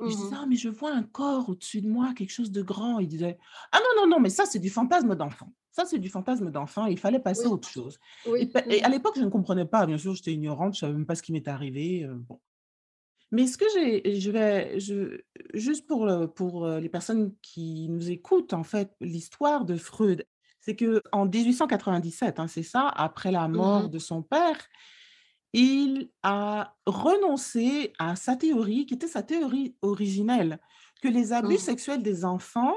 Et 0.00 0.10
je 0.10 0.16
disais, 0.16 0.36
mmh 0.36 0.38
«Ah, 0.40 0.46
mais 0.48 0.56
je 0.56 0.68
vois 0.68 0.92
un 0.92 1.02
corps 1.02 1.48
au-dessus 1.48 1.82
de 1.82 1.88
moi, 1.88 2.14
quelque 2.14 2.30
chose 2.30 2.52
de 2.52 2.62
grand. 2.62 3.00
Il 3.00 3.08
disait, 3.08 3.36
ah 3.72 3.78
non, 3.80 4.02
non, 4.02 4.08
non, 4.08 4.20
mais 4.20 4.30
ça, 4.30 4.46
c'est 4.46 4.60
du 4.60 4.70
fantasme 4.70 5.16
d'enfant. 5.16 5.52
Ça, 5.72 5.86
c'est 5.86 5.98
du 5.98 6.08
fantasme 6.08 6.52
d'enfant. 6.52 6.86
Il 6.86 6.98
fallait 6.98 7.18
passer 7.18 7.46
à 7.46 7.50
autre 7.50 7.68
chose. 7.68 7.98
Et, 8.36 8.82
à 8.84 8.88
l'époque, 8.88 9.14
je 9.16 9.24
ne 9.24 9.28
comprenais 9.28 9.66
pas. 9.66 9.86
Bien 9.86 9.98
sûr, 9.98 10.14
j'étais 10.14 10.32
ignorante. 10.32 10.74
Je 10.74 10.78
ne 10.78 10.80
savais 10.80 10.92
même 10.92 11.06
pas 11.06 11.16
ce 11.16 11.22
qui 11.22 11.32
m'était 11.32 11.50
arrivé. 11.50 12.06
bon. 12.08 12.40
Mais 13.30 13.46
ce 13.46 13.58
que 13.58 13.66
j'ai, 13.74 14.18
je 14.20 14.30
vais, 14.30 14.80
je, 14.80 15.20
juste 15.54 15.86
pour, 15.86 16.08
pour 16.34 16.66
les 16.66 16.88
personnes 16.88 17.34
qui 17.42 17.88
nous 17.90 18.10
écoutent, 18.10 18.54
en 18.54 18.64
fait, 18.64 18.90
l'histoire 19.00 19.64
de 19.64 19.76
Freud, 19.76 20.26
c'est 20.60 20.76
que 20.76 21.02
en 21.12 21.26
1897, 21.26 22.40
hein, 22.40 22.48
c'est 22.48 22.62
ça, 22.62 22.88
après 22.88 23.30
la 23.30 23.48
mort 23.48 23.84
mmh 23.84 23.88
de 23.90 23.98
son 23.98 24.22
père, 24.22 24.58
il 25.52 26.10
a 26.22 26.76
renoncé 26.86 27.92
à 27.98 28.16
sa 28.16 28.36
théorie, 28.36 28.86
qui 28.86 28.94
était 28.94 29.08
sa 29.08 29.22
théorie 29.22 29.76
originelle, 29.82 30.58
que 31.02 31.08
les 31.08 31.32
abus 31.32 31.54
mmh. 31.54 31.58
sexuels 31.58 32.02
des 32.02 32.24
enfants 32.24 32.74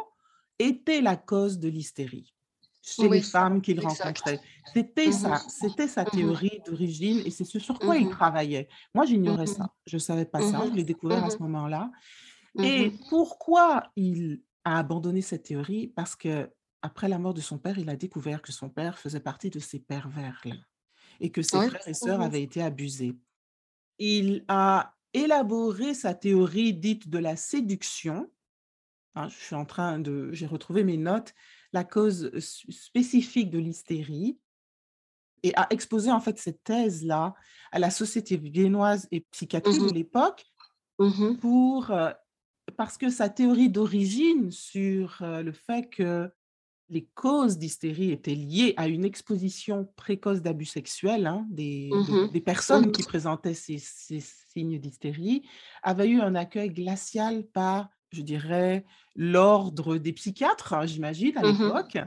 étaient 0.59 1.01
la 1.01 1.15
cause 1.17 1.59
de 1.59 1.67
l'hystérie 1.67 2.33
chez 2.81 3.07
les 3.07 3.21
femmes 3.21 3.61
qu'il 3.61 3.79
rencontrait. 3.79 4.39
C'était 4.73 5.07
mmh 5.07 5.11
ça, 5.11 5.41
c'était 5.49 5.87
sa 5.87 6.03
mmh 6.03 6.09
théorie 6.11 6.61
d'origine 6.65 7.21
et 7.25 7.31
c'est 7.31 7.45
ce 7.45 7.59
sur 7.59 7.77
quoi 7.79 7.97
il 7.97 8.07
mmh 8.07 8.11
travaillait. 8.11 8.67
Moi, 8.93 9.05
j'ignorais 9.05 9.45
ça. 9.45 9.73
Je 9.85 9.95
ne 9.95 9.99
savais 9.99 10.25
pas 10.25 10.41
ça. 10.41 10.65
Je 10.69 10.75
l'ai 10.75 10.83
découvert 10.83 11.23
à 11.23 11.29
ce 11.29 11.37
moment-là. 11.39 11.91
Et 12.59 12.91
pourquoi 13.09 13.91
il 13.95 14.41
a 14.65 14.79
abandonné 14.79 15.21
cette 15.21 15.43
théorie? 15.43 15.87
Parce 15.87 16.15
que 16.15 16.49
après 16.81 17.07
la 17.07 17.19
mort 17.19 17.33
de 17.33 17.41
son 17.41 17.57
père, 17.57 17.77
il 17.77 17.89
a 17.89 17.95
découvert 17.95 18.41
que 18.41 18.51
son 18.51 18.69
père 18.69 18.97
faisait 18.97 19.19
partie 19.19 19.49
de 19.49 19.59
ces 19.59 19.79
pervers-là 19.79 20.55
et 21.19 21.31
que 21.31 21.41
ses 21.41 21.67
frères 21.67 21.87
et 21.87 21.93
sœurs 21.93 22.21
avaient 22.21 22.41
été 22.41 22.61
abusés. 22.61 23.15
Il 23.99 24.43
a 24.47 24.95
élaboré 25.13 25.93
sa 25.93 26.15
théorie 26.15 26.73
dite 26.73 27.09
de 27.09 27.19
la 27.19 27.35
séduction. 27.35 28.31
Ah, 29.13 29.27
je 29.27 29.35
suis 29.35 29.55
en 29.55 29.65
train 29.65 29.99
de, 29.99 30.31
j'ai 30.31 30.47
retrouvé 30.47 30.83
mes 30.83 30.97
notes 30.97 31.35
la 31.73 31.83
cause 31.83 32.31
spécifique 32.39 33.49
de 33.49 33.59
l'hystérie 33.59 34.37
et 35.43 35.53
a 35.55 35.67
exposé 35.71 36.11
en 36.11 36.19
fait 36.19 36.37
cette 36.37 36.63
thèse-là 36.63 37.33
à 37.71 37.79
la 37.79 37.89
Société 37.89 38.37
viennoise 38.37 39.07
et 39.11 39.21
psychiatrique 39.31 39.79
de 39.79 39.85
mmh 39.85 39.93
l'époque 39.93 40.45
mmh 40.99 41.37
pour 41.37 41.91
parce 42.77 42.97
que 42.97 43.09
sa 43.09 43.29
théorie 43.29 43.69
d'origine 43.69 44.51
sur 44.51 45.17
le 45.21 45.51
fait 45.51 45.89
que 45.89 46.31
les 46.89 47.05
causes 47.15 47.57
d'hystérie 47.57 48.11
étaient 48.11 48.35
liées 48.35 48.73
à 48.75 48.87
une 48.87 49.05
exposition 49.05 49.87
précoce 49.95 50.41
d'abus 50.41 50.65
sexuels 50.65 51.25
hein, 51.25 51.47
des, 51.49 51.89
mmh 51.91 52.31
des, 52.31 52.41
personnes 52.41 52.91
qui 52.91 53.03
présentaient 53.03 53.53
ces, 53.53 53.77
ces 53.79 54.19
signes 54.19 54.77
d'hystérie 54.77 55.47
avait 55.83 56.09
eu 56.09 56.19
un 56.19 56.35
accueil 56.35 56.69
glacial 56.69 57.47
par 57.47 57.89
je 58.11 58.21
dirais, 58.21 58.85
l'ordre 59.15 59.97
des 59.97 60.13
psychiatres, 60.13 60.73
hein, 60.73 60.85
j'imagine, 60.85 61.37
à 61.37 61.41
mmh 61.41 61.45
l'époque. 61.45 61.97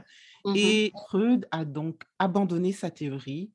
Mmh 0.45 0.53
et 0.55 0.91
Freud 1.07 1.47
a 1.51 1.65
donc 1.65 2.03
abandonné 2.19 2.71
sa 2.71 2.91
théorie 2.91 3.51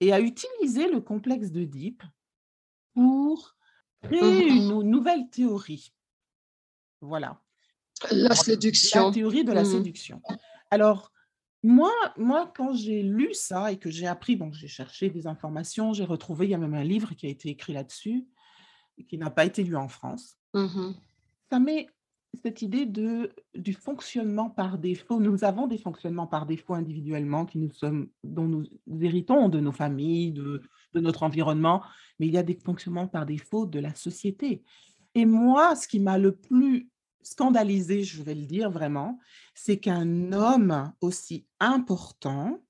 et 0.00 0.12
a 0.12 0.20
utilisé 0.20 0.90
le 0.90 1.00
complexe 1.00 1.50
d'Oedipe 1.50 2.02
pour 2.94 3.56
mmh 4.02 4.08
créer 4.08 4.48
une 4.48 4.82
nouvelle 4.82 5.30
théorie. 5.30 5.94
Voilà. 7.00 7.40
La 8.10 8.34
séduction. 8.34 9.06
La 9.06 9.12
théorie 9.12 9.44
de 9.44 9.52
la 9.52 9.64
séduction. 9.64 10.20
Alors, 10.70 11.10
Moi, 11.62 11.92
moi, 12.18 12.52
quand 12.54 12.74
j'ai 12.74 13.02
lu 13.02 13.32
ça 13.32 13.72
et 13.72 13.78
que 13.78 13.90
j'ai 13.90 14.06
appris, 14.06 14.36
bon, 14.36 14.52
j'ai 14.52 14.68
cherché 14.68 15.08
des 15.08 15.26
informations, 15.26 15.94
j'ai 15.94 16.04
retrouvé, 16.04 16.44
il 16.44 16.50
y 16.50 16.54
a 16.54 16.58
même 16.58 16.74
un 16.74 16.84
livre 16.84 17.14
qui 17.14 17.24
a 17.24 17.30
été 17.30 17.48
écrit 17.48 17.72
là-dessus, 17.72 18.26
qui 19.08 19.16
n'a 19.16 19.30
pas 19.30 19.46
été 19.46 19.64
lu 19.64 19.74
en 19.74 19.88
France. 19.88 20.36
Ça 21.50 21.58
met 21.58 21.88
cette 22.42 22.62
idée 22.62 22.86
de, 22.86 23.32
du 23.54 23.72
fonctionnement 23.72 24.50
par 24.50 24.78
défaut. 24.78 25.20
Nous 25.20 25.44
avons 25.44 25.66
des 25.66 25.78
fonctionnements 25.78 26.26
par 26.26 26.46
défaut 26.46 26.74
individuellement 26.74 27.46
qui 27.46 27.58
nous 27.58 27.70
sommes, 27.70 28.08
dont 28.22 28.46
nous 28.46 28.64
héritons 29.00 29.48
de 29.48 29.60
nos 29.60 29.72
familles, 29.72 30.32
de, 30.32 30.62
de 30.94 31.00
notre 31.00 31.22
environnement, 31.22 31.82
mais 32.18 32.26
il 32.26 32.32
y 32.32 32.38
a 32.38 32.42
des 32.42 32.58
fonctionnements 32.58 33.06
par 33.06 33.26
défaut 33.26 33.66
de 33.66 33.78
la 33.78 33.94
société. 33.94 34.62
Et 35.14 35.26
moi, 35.26 35.76
ce 35.76 35.86
qui 35.86 36.00
m'a 36.00 36.18
le 36.18 36.34
plus 36.34 36.90
scandalisé, 37.22 38.02
je 38.02 38.22
vais 38.22 38.34
le 38.34 38.46
dire 38.46 38.70
vraiment, 38.70 39.18
c'est 39.54 39.78
qu'un 39.78 40.32
homme 40.32 40.92
aussi 41.00 41.46
important, 41.60 42.60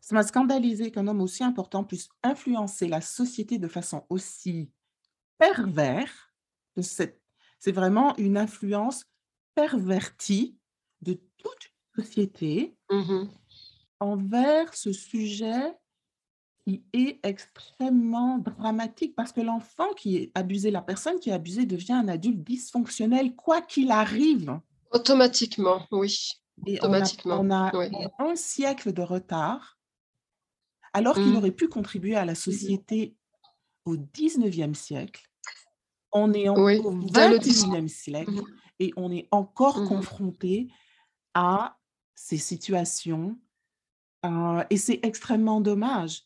ça 0.00 0.14
m'a 0.14 0.22
scandalisé 0.22 0.90
qu'un 0.90 1.06
homme 1.06 1.20
aussi 1.20 1.44
important 1.44 1.84
puisse 1.84 2.08
influencer 2.22 2.88
la 2.88 3.00
société 3.00 3.58
de 3.58 3.68
façon 3.68 4.04
aussi 4.08 4.70
pervers. 5.38 6.32
C'est 7.60 7.72
vraiment 7.72 8.16
une 8.16 8.36
influence 8.36 9.04
pervertie 9.54 10.56
de 11.02 11.14
toute 11.36 11.72
société 11.94 12.76
mmh 12.90 13.26
envers 14.00 14.74
ce 14.74 14.92
sujet 14.92 15.76
qui 16.66 16.82
est 16.92 17.20
extrêmement 17.22 18.38
dramatique 18.38 19.14
parce 19.14 19.32
que 19.32 19.40
l'enfant 19.40 19.92
qui 19.94 20.16
est 20.16 20.32
abusé, 20.34 20.70
la 20.70 20.82
personne 20.82 21.18
qui 21.20 21.30
est 21.30 21.34
abusée 21.34 21.66
devient 21.66 21.92
un 21.92 22.08
adulte 22.08 22.42
dysfonctionnel, 22.42 23.34
quoi 23.34 23.60
qu'il 23.60 23.90
arrive. 23.90 24.58
Automatiquement, 24.90 25.86
oui. 25.90 26.32
Automatiquement. 26.66 27.40
On 27.40 27.50
a, 27.50 27.72
un 28.18 28.36
siècle 28.36 28.92
de 28.92 29.02
retard, 29.02 29.78
alors 30.92 31.14
qu'il 31.14 31.32
mmh. 31.32 31.36
aurait 31.36 31.50
pu 31.52 31.68
contribuer 31.68 32.16
à 32.16 32.24
la 32.24 32.34
société 32.34 33.14
au 33.84 33.96
19e 33.96 34.74
siècle. 34.74 35.29
On 36.12 36.32
est 36.32 36.48
en, 36.48 36.56
au 36.56 36.68
21e 36.68 37.88
siècle 37.88 38.32
mmh. 38.32 38.44
et 38.80 38.92
on 38.96 39.12
est 39.12 39.28
encore 39.30 39.80
mmh 39.80 39.88
confronté 39.88 40.68
à 41.34 41.78
ces 42.14 42.38
situations. 42.38 43.38
Euh, 44.26 44.64
et 44.70 44.76
c'est 44.76 45.00
extrêmement 45.02 45.60
dommage. 45.60 46.24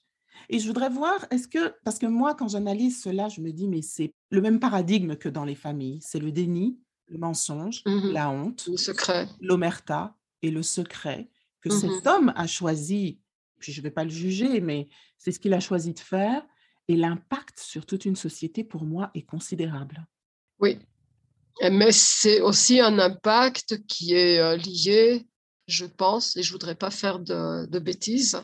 Et 0.48 0.58
je 0.58 0.66
voudrais 0.66 0.90
voir, 0.90 1.26
est-ce 1.30 1.46
que, 1.46 1.74
parce 1.84 1.98
que 1.98 2.06
moi, 2.06 2.34
quand 2.34 2.48
j'analyse 2.48 3.00
cela, 3.00 3.28
je 3.28 3.40
me 3.40 3.52
dis, 3.52 3.68
mais 3.68 3.82
c'est 3.82 4.12
le 4.30 4.40
même 4.40 4.58
paradigme 4.58 5.16
que 5.16 5.28
dans 5.28 5.44
les 5.44 5.54
familles. 5.54 6.00
C'est 6.02 6.18
le 6.18 6.32
déni, 6.32 6.78
le 7.06 7.18
mensonge, 7.18 7.82
mmh 7.86 8.12
la 8.12 8.30
honte, 8.30 8.66
le 8.66 8.76
secret, 8.76 9.28
l'omerta 9.40 10.16
et 10.42 10.50
le 10.50 10.62
secret 10.62 11.30
que 11.60 11.70
cet 11.70 12.06
homme 12.06 12.32
a 12.36 12.46
choisi. 12.46 13.20
Puis 13.58 13.72
je 13.72 13.80
ne 13.80 13.84
vais 13.84 13.90
pas 13.90 14.04
le 14.04 14.10
juger, 14.10 14.60
mais 14.60 14.88
c'est 15.16 15.32
ce 15.32 15.40
qu'il 15.40 15.54
a 15.54 15.60
choisi 15.60 15.94
de 15.94 15.98
faire. 15.98 16.44
Et 16.88 16.96
l'impact 16.96 17.60
sur 17.60 17.86
toute 17.86 18.04
une 18.04 18.16
société, 18.16 18.64
pour 18.64 18.84
moi, 18.84 19.10
est 19.14 19.22
considérable. 19.22 20.06
Oui, 20.60 20.78
mais 21.62 21.92
c'est 21.92 22.40
aussi 22.40 22.80
un 22.80 22.98
impact 22.98 23.86
qui 23.86 24.14
est 24.14 24.38
euh, 24.38 24.56
lié 24.56 25.26
je 25.66 25.86
pense, 25.86 26.36
et 26.36 26.42
je 26.42 26.52
voudrais 26.52 26.74
pas 26.74 26.90
faire 26.90 27.18
de, 27.18 27.78
bêtises. 27.78 28.38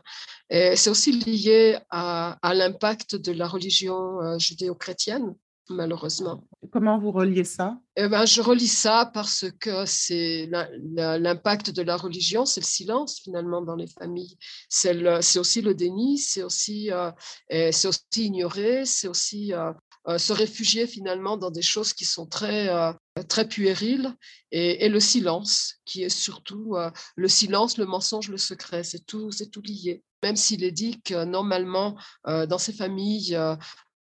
c'est 0.51 0.89
aussi 0.89 1.13
lié 1.13 1.79
à, 1.91 2.39
l'impact 2.55 3.17
de 3.17 3.33
la 3.33 3.47
religion 3.47 4.21
euh, 4.21 4.39
judéo-chrétienne, 4.39 5.35
malheureusement. 5.71 6.45
Comment 6.73 6.99
vous 6.99 7.11
reliez 7.11 7.45
ça? 7.45 7.79
Eh 7.97 8.09
ben, 8.09 8.27
Je 8.27 8.43
relis 8.43 8.69
ça 8.69 9.11
parce 9.13 9.47
que 9.59 9.85
c'est 9.87 10.49
l'impact 10.49 11.71
de 11.71 11.83
la 11.83 11.97
religion, 11.97 12.45
c'est 12.45 12.61
le 12.61 12.67
silence 12.67 13.21
finalement 13.21 13.63
dans 13.63 13.77
les 13.77 13.87
familles. 13.87 14.37
C'est 14.69 15.39
aussi 15.39 15.63
le 15.63 15.75
déni, 15.75 16.19
c'est 16.19 16.43
aussi, 16.43 16.93
euh, 16.93 17.11
c'est 17.49 17.89
aussi 17.89 18.03
ignorer, 18.17 18.85
c'est 18.85 19.09
aussi 19.09 19.53
euh, 19.53 19.73
euh, 20.09 20.19
se 20.19 20.33
réfugier 20.33 20.87
finalement 20.87 21.37
dans 21.37 21.51
des 21.51 21.63
choses 21.63 21.93
qui 21.93 22.05
sont 22.05 22.27
très, 22.27 22.69
très 23.29 23.49
puériles 23.49 24.15
et, 24.51 24.89
le 24.89 25.01
silence, 25.01 25.77
qui 25.85 26.03
est 26.05 26.09
surtout 26.09 26.77
le 27.17 27.29
silence, 27.29 27.79
le 27.79 27.87
mensonge, 27.87 28.29
le 28.29 28.39
secret, 28.39 28.83
c'est 28.83 29.05
tout, 29.07 29.31
c'est 29.31 29.51
tout 29.51 29.63
lié. 29.63 30.03
Même 30.23 30.37
s'il 30.37 30.65
est 30.65 30.73
dit 30.73 31.01
que 31.03 31.25
normalement, 31.25 31.97
dans 32.27 32.59
ces 32.59 32.73
familles, 32.73 33.39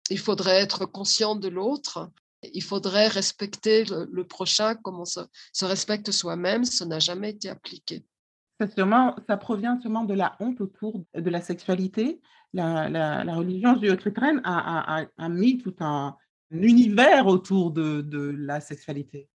il 0.09 0.19
faudrait 0.19 0.61
être 0.61 0.85
conscient 0.85 1.35
de 1.35 1.47
l'autre, 1.47 2.09
il 2.53 2.63
faudrait 2.63 3.07
respecter 3.07 3.85
le, 3.85 4.23
prochain 4.23 4.75
comme 4.75 4.99
on 4.99 5.05
se, 5.05 5.19
respecte 5.61 6.11
soi-même, 6.11 6.63
ça 6.63 6.85
n'a 6.85 6.99
jamais 6.99 7.31
été 7.31 7.49
appliqué. 7.49 8.05
Ça, 8.59 8.67
ça 9.27 9.37
provient 9.37 9.79
sûrement 9.79 10.03
de 10.03 10.13
la 10.13 10.35
honte 10.39 10.59
autour 10.61 11.03
de 11.13 11.29
la 11.29 11.41
sexualité, 11.41 12.21
la, 12.53 13.23
religion 13.35 13.75
judéo-chrétienne 13.75 14.41
a, 14.43 15.29
mis 15.29 15.57
tout 15.57 15.75
un, 15.79 16.15
univers 16.51 17.27
autour 17.27 17.71
de 17.71 18.35
la 18.37 18.59
sexualité. 18.59 19.29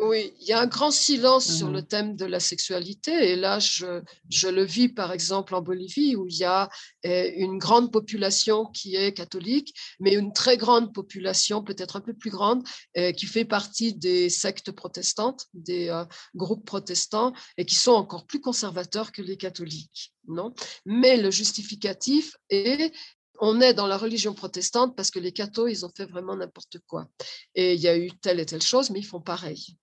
Oui, 0.00 0.34
il 0.40 0.48
y 0.48 0.52
a 0.52 0.60
un 0.60 0.66
grand 0.66 0.90
silence 0.90 1.46
sur 1.46 1.70
le 1.70 1.80
mmh 1.80 1.86
thème 1.86 2.16
de 2.16 2.24
la 2.24 2.40
sexualité. 2.40 3.12
Et 3.30 3.36
là, 3.36 3.60
je, 3.60 4.02
je, 4.28 4.48
le 4.48 4.64
vis 4.64 4.88
par 4.88 5.12
exemple 5.12 5.54
en 5.54 5.62
Bolivie, 5.62 6.16
où 6.16 6.26
il 6.26 6.36
y 6.36 6.44
a 6.44 6.68
eh, 7.04 7.32
une 7.36 7.58
grande 7.58 7.92
population 7.92 8.66
qui 8.66 8.96
est 8.96 9.12
catholique, 9.12 9.72
mais 10.00 10.14
une 10.14 10.32
très 10.32 10.56
grande 10.56 10.92
population, 10.92 11.62
peut-être 11.62 11.94
un 11.94 12.00
peu 12.00 12.12
plus 12.12 12.30
grande, 12.30 12.66
eh, 12.94 13.12
qui 13.12 13.26
fait 13.26 13.44
partie 13.44 13.94
des 13.94 14.30
sectes 14.30 14.72
protestantes, 14.72 15.46
des 15.54 15.90
euh, 15.90 16.04
groupes 16.34 16.66
protestants, 16.66 17.32
et 17.56 17.64
qui 17.64 17.76
sont 17.76 17.92
encore 17.92 18.26
plus 18.26 18.40
conservateurs 18.40 19.12
que 19.12 19.22
les 19.22 19.36
catholiques. 19.36 20.12
Non? 20.26 20.54
Mais 20.86 21.16
le 21.18 21.30
justificatif 21.30 22.34
est 22.50 22.92
on 23.40 23.60
est 23.60 23.74
dans 23.74 23.88
la 23.88 23.98
religion 23.98 24.32
protestante 24.32 24.96
parce 24.96 25.10
que 25.10 25.18
les 25.18 25.32
cathos, 25.32 25.66
ils 25.66 25.84
ont 25.84 25.90
fait 25.96 26.06
vraiment 26.06 26.36
n'importe 26.36 26.78
quoi. 26.86 27.08
Et 27.54 27.74
il 27.74 27.80
y 27.80 27.88
a 27.88 27.96
eu 27.96 28.12
telle 28.12 28.38
et 28.38 28.46
telle 28.46 28.62
chose, 28.62 28.90
mais 28.90 29.00
ils 29.00 29.06
font 29.06 29.20
pareil 29.20 29.76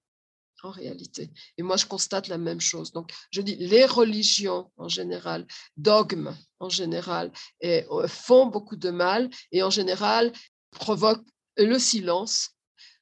en 0.64 0.72
réalité. 0.72 1.30
Et 1.58 1.64
moi, 1.64 1.78
je 1.78 1.86
constate 1.86 2.28
la 2.28 2.38
même 2.38 2.62
chose. 2.62 2.92
Donc, 2.92 3.12
je 3.32 3.42
dis, 3.42 3.56
les 3.56 3.86
religions 3.86 4.72
en 4.78 4.88
général, 4.88 5.46
dogmes 5.78 6.36
en 6.60 6.70
général, 6.70 7.32
et, 7.62 7.86
euh, 7.92 8.08
font 8.08 8.48
beaucoup 8.48 8.76
de 8.76 8.90
mal 8.90 9.30
et 9.52 9.64
en 9.64 9.70
général 9.70 10.32
provoquent 10.72 11.28
le 11.58 11.78
silence, 11.80 12.52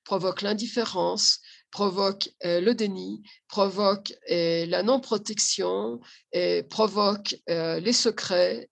provoquent 0.03 0.41
l'indifférence, 0.41 1.39
provoquent 1.71 2.29
euh, 2.45 2.61
le 2.61 2.73
déni, 2.73 3.21
provoquent 3.47 4.13
euh, 4.31 4.65
la 4.65 4.83
non-protection, 4.83 5.99
provoquent 6.69 7.35
les 7.47 7.93
secrets 7.93 8.69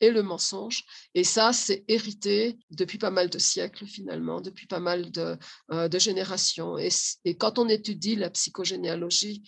et 0.00 0.10
le 0.10 0.22
mensonge. 0.22 0.84
Et 1.14 1.24
ça, 1.24 1.52
c'est 1.52 1.84
hérité 1.88 2.58
depuis 2.70 2.98
pas 2.98 3.10
mal 3.10 3.30
de 3.30 3.38
siècles 3.38 3.86
finalement, 3.86 4.40
depuis 4.40 4.66
pas 4.66 4.80
mal 4.80 5.10
de, 5.10 5.36
euh, 5.72 5.88
de 5.88 5.98
générations. 5.98 6.78
Et, 6.78 6.90
quand 7.38 7.58
on 7.58 7.68
étudie 7.68 8.16
la 8.16 8.30
psychogénéalogie, 8.30 9.42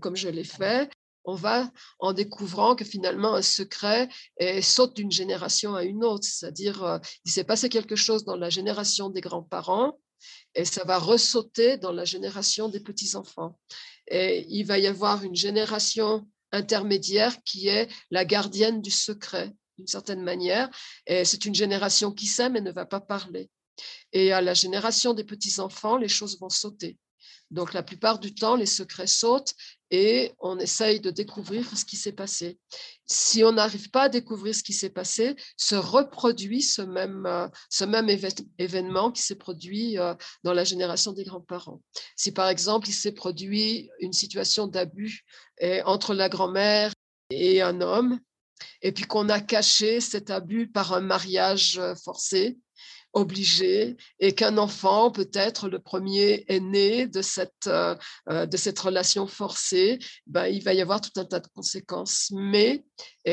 comme 0.00 0.16
je 0.16 0.28
l'ai 0.28 0.44
fait, 0.44 0.90
on 1.24 1.34
va 1.34 1.70
en 1.98 2.12
découvrant 2.12 2.76
que 2.76 2.84
finalement 2.84 3.34
un 3.34 3.42
secret 3.42 4.08
saute 4.60 4.94
d'une 4.94 5.10
génération 5.10 5.74
à 5.74 5.84
une 5.84 6.04
autre. 6.04 6.26
C'est-à-dire, 6.26 6.84
euh, 6.84 6.98
il 7.24 7.32
s'est 7.32 7.44
passé 7.44 7.68
quelque 7.68 7.96
chose 7.96 8.24
dans 8.24 8.36
la 8.36 8.50
génération 8.50 9.08
des 9.08 9.20
grands-parents 9.20 9.98
et 10.54 10.64
ça 10.64 10.84
va 10.84 10.98
ressauter 10.98 11.76
dans 11.78 11.92
la 11.92 12.04
génération 12.04 12.68
des 12.68 12.80
petits-enfants. 12.80 13.58
Et 14.08 14.46
il 14.48 14.64
va 14.64 14.78
y 14.78 14.86
avoir 14.86 15.24
une 15.24 15.34
génération 15.34 16.26
intermédiaire 16.52 17.42
qui 17.44 17.68
est 17.68 17.88
la 18.10 18.24
gardienne 18.24 18.80
du 18.80 18.90
secret 18.90 19.52
d'une 19.78 19.86
certaine 19.86 20.22
manière. 20.22 20.68
Et 21.06 21.24
c'est 21.24 21.44
une 21.44 21.54
génération 21.54 22.12
qui 22.12 22.26
s'aime 22.26 22.56
et 22.56 22.60
ne 22.60 22.72
va 22.72 22.86
pas 22.86 23.00
parler. 23.00 23.50
Et 24.12 24.32
à 24.32 24.40
la 24.40 24.54
génération 24.54 25.14
des 25.14 25.24
petits-enfants, 25.24 25.96
les 25.96 26.08
choses 26.08 26.38
vont 26.38 26.50
sauter. 26.50 26.96
Donc 27.50 27.72
la 27.72 27.82
plupart 27.82 28.18
du 28.18 28.34
temps, 28.34 28.56
les 28.56 28.66
secrets 28.66 29.06
sautent 29.06 29.54
et 29.90 30.32
on 30.40 30.58
essaye 30.58 30.98
de 31.00 31.10
découvrir 31.10 31.76
ce 31.76 31.84
qui 31.84 31.96
s'est 31.96 32.12
passé. 32.12 32.58
Si 33.06 33.44
on 33.44 33.52
n'arrive 33.52 33.90
pas 33.90 34.04
à 34.04 34.08
découvrir 34.08 34.54
ce 34.54 34.62
qui 34.62 34.72
s'est 34.72 34.90
passé, 34.90 35.36
se 35.56 35.74
reproduit 35.74 36.62
ce 36.62 36.82
même, 36.82 37.26
euh, 37.26 37.46
ce 37.70 37.84
même 37.84 38.08
événement 38.58 39.12
qui 39.12 39.22
s'est 39.22 39.36
produit 39.36 39.98
euh, 39.98 40.14
dans 40.42 40.54
la 40.54 40.64
génération 40.64 41.12
des 41.12 41.24
grands-parents. 41.24 41.80
Si 42.16 42.32
par 42.32 42.48
exemple, 42.48 42.88
il 42.88 42.94
s'est 42.94 43.12
produit 43.12 43.90
une 44.00 44.12
situation 44.12 44.66
d'abus 44.66 45.24
entre 45.84 46.14
la 46.14 46.28
grand-mère 46.28 46.92
et 47.30 47.62
un 47.62 47.80
homme, 47.80 48.18
et 48.82 48.92
puis 48.92 49.04
qu'on 49.04 49.28
a 49.28 49.40
caché 49.40 50.00
cet 50.00 50.30
abus 50.30 50.68
par 50.68 50.92
un 50.92 51.00
mariage 51.00 51.78
euh, 51.78 51.94
forcé, 51.94 52.58
obligé, 53.12 53.96
et 54.18 54.34
qu'un 54.34 54.58
enfant, 54.58 55.12
peut-être 55.12 55.68
le 55.68 55.78
premier 55.78 56.44
est 56.48 56.58
né 56.58 57.06
de 57.06 57.22
cette, 57.22 57.68
euh, 57.68 57.94
euh, 58.28 58.44
de 58.44 58.56
cette 58.56 58.78
relation 58.78 59.28
forcée, 59.28 60.00
ben, 60.26 60.46
il 60.46 60.64
va 60.64 60.74
y 60.74 60.80
avoir 60.80 61.00
tout 61.00 61.12
un 61.16 61.24
tas 61.24 61.38
de 61.38 61.46
conséquences. 61.54 62.32
Mais 62.32 62.84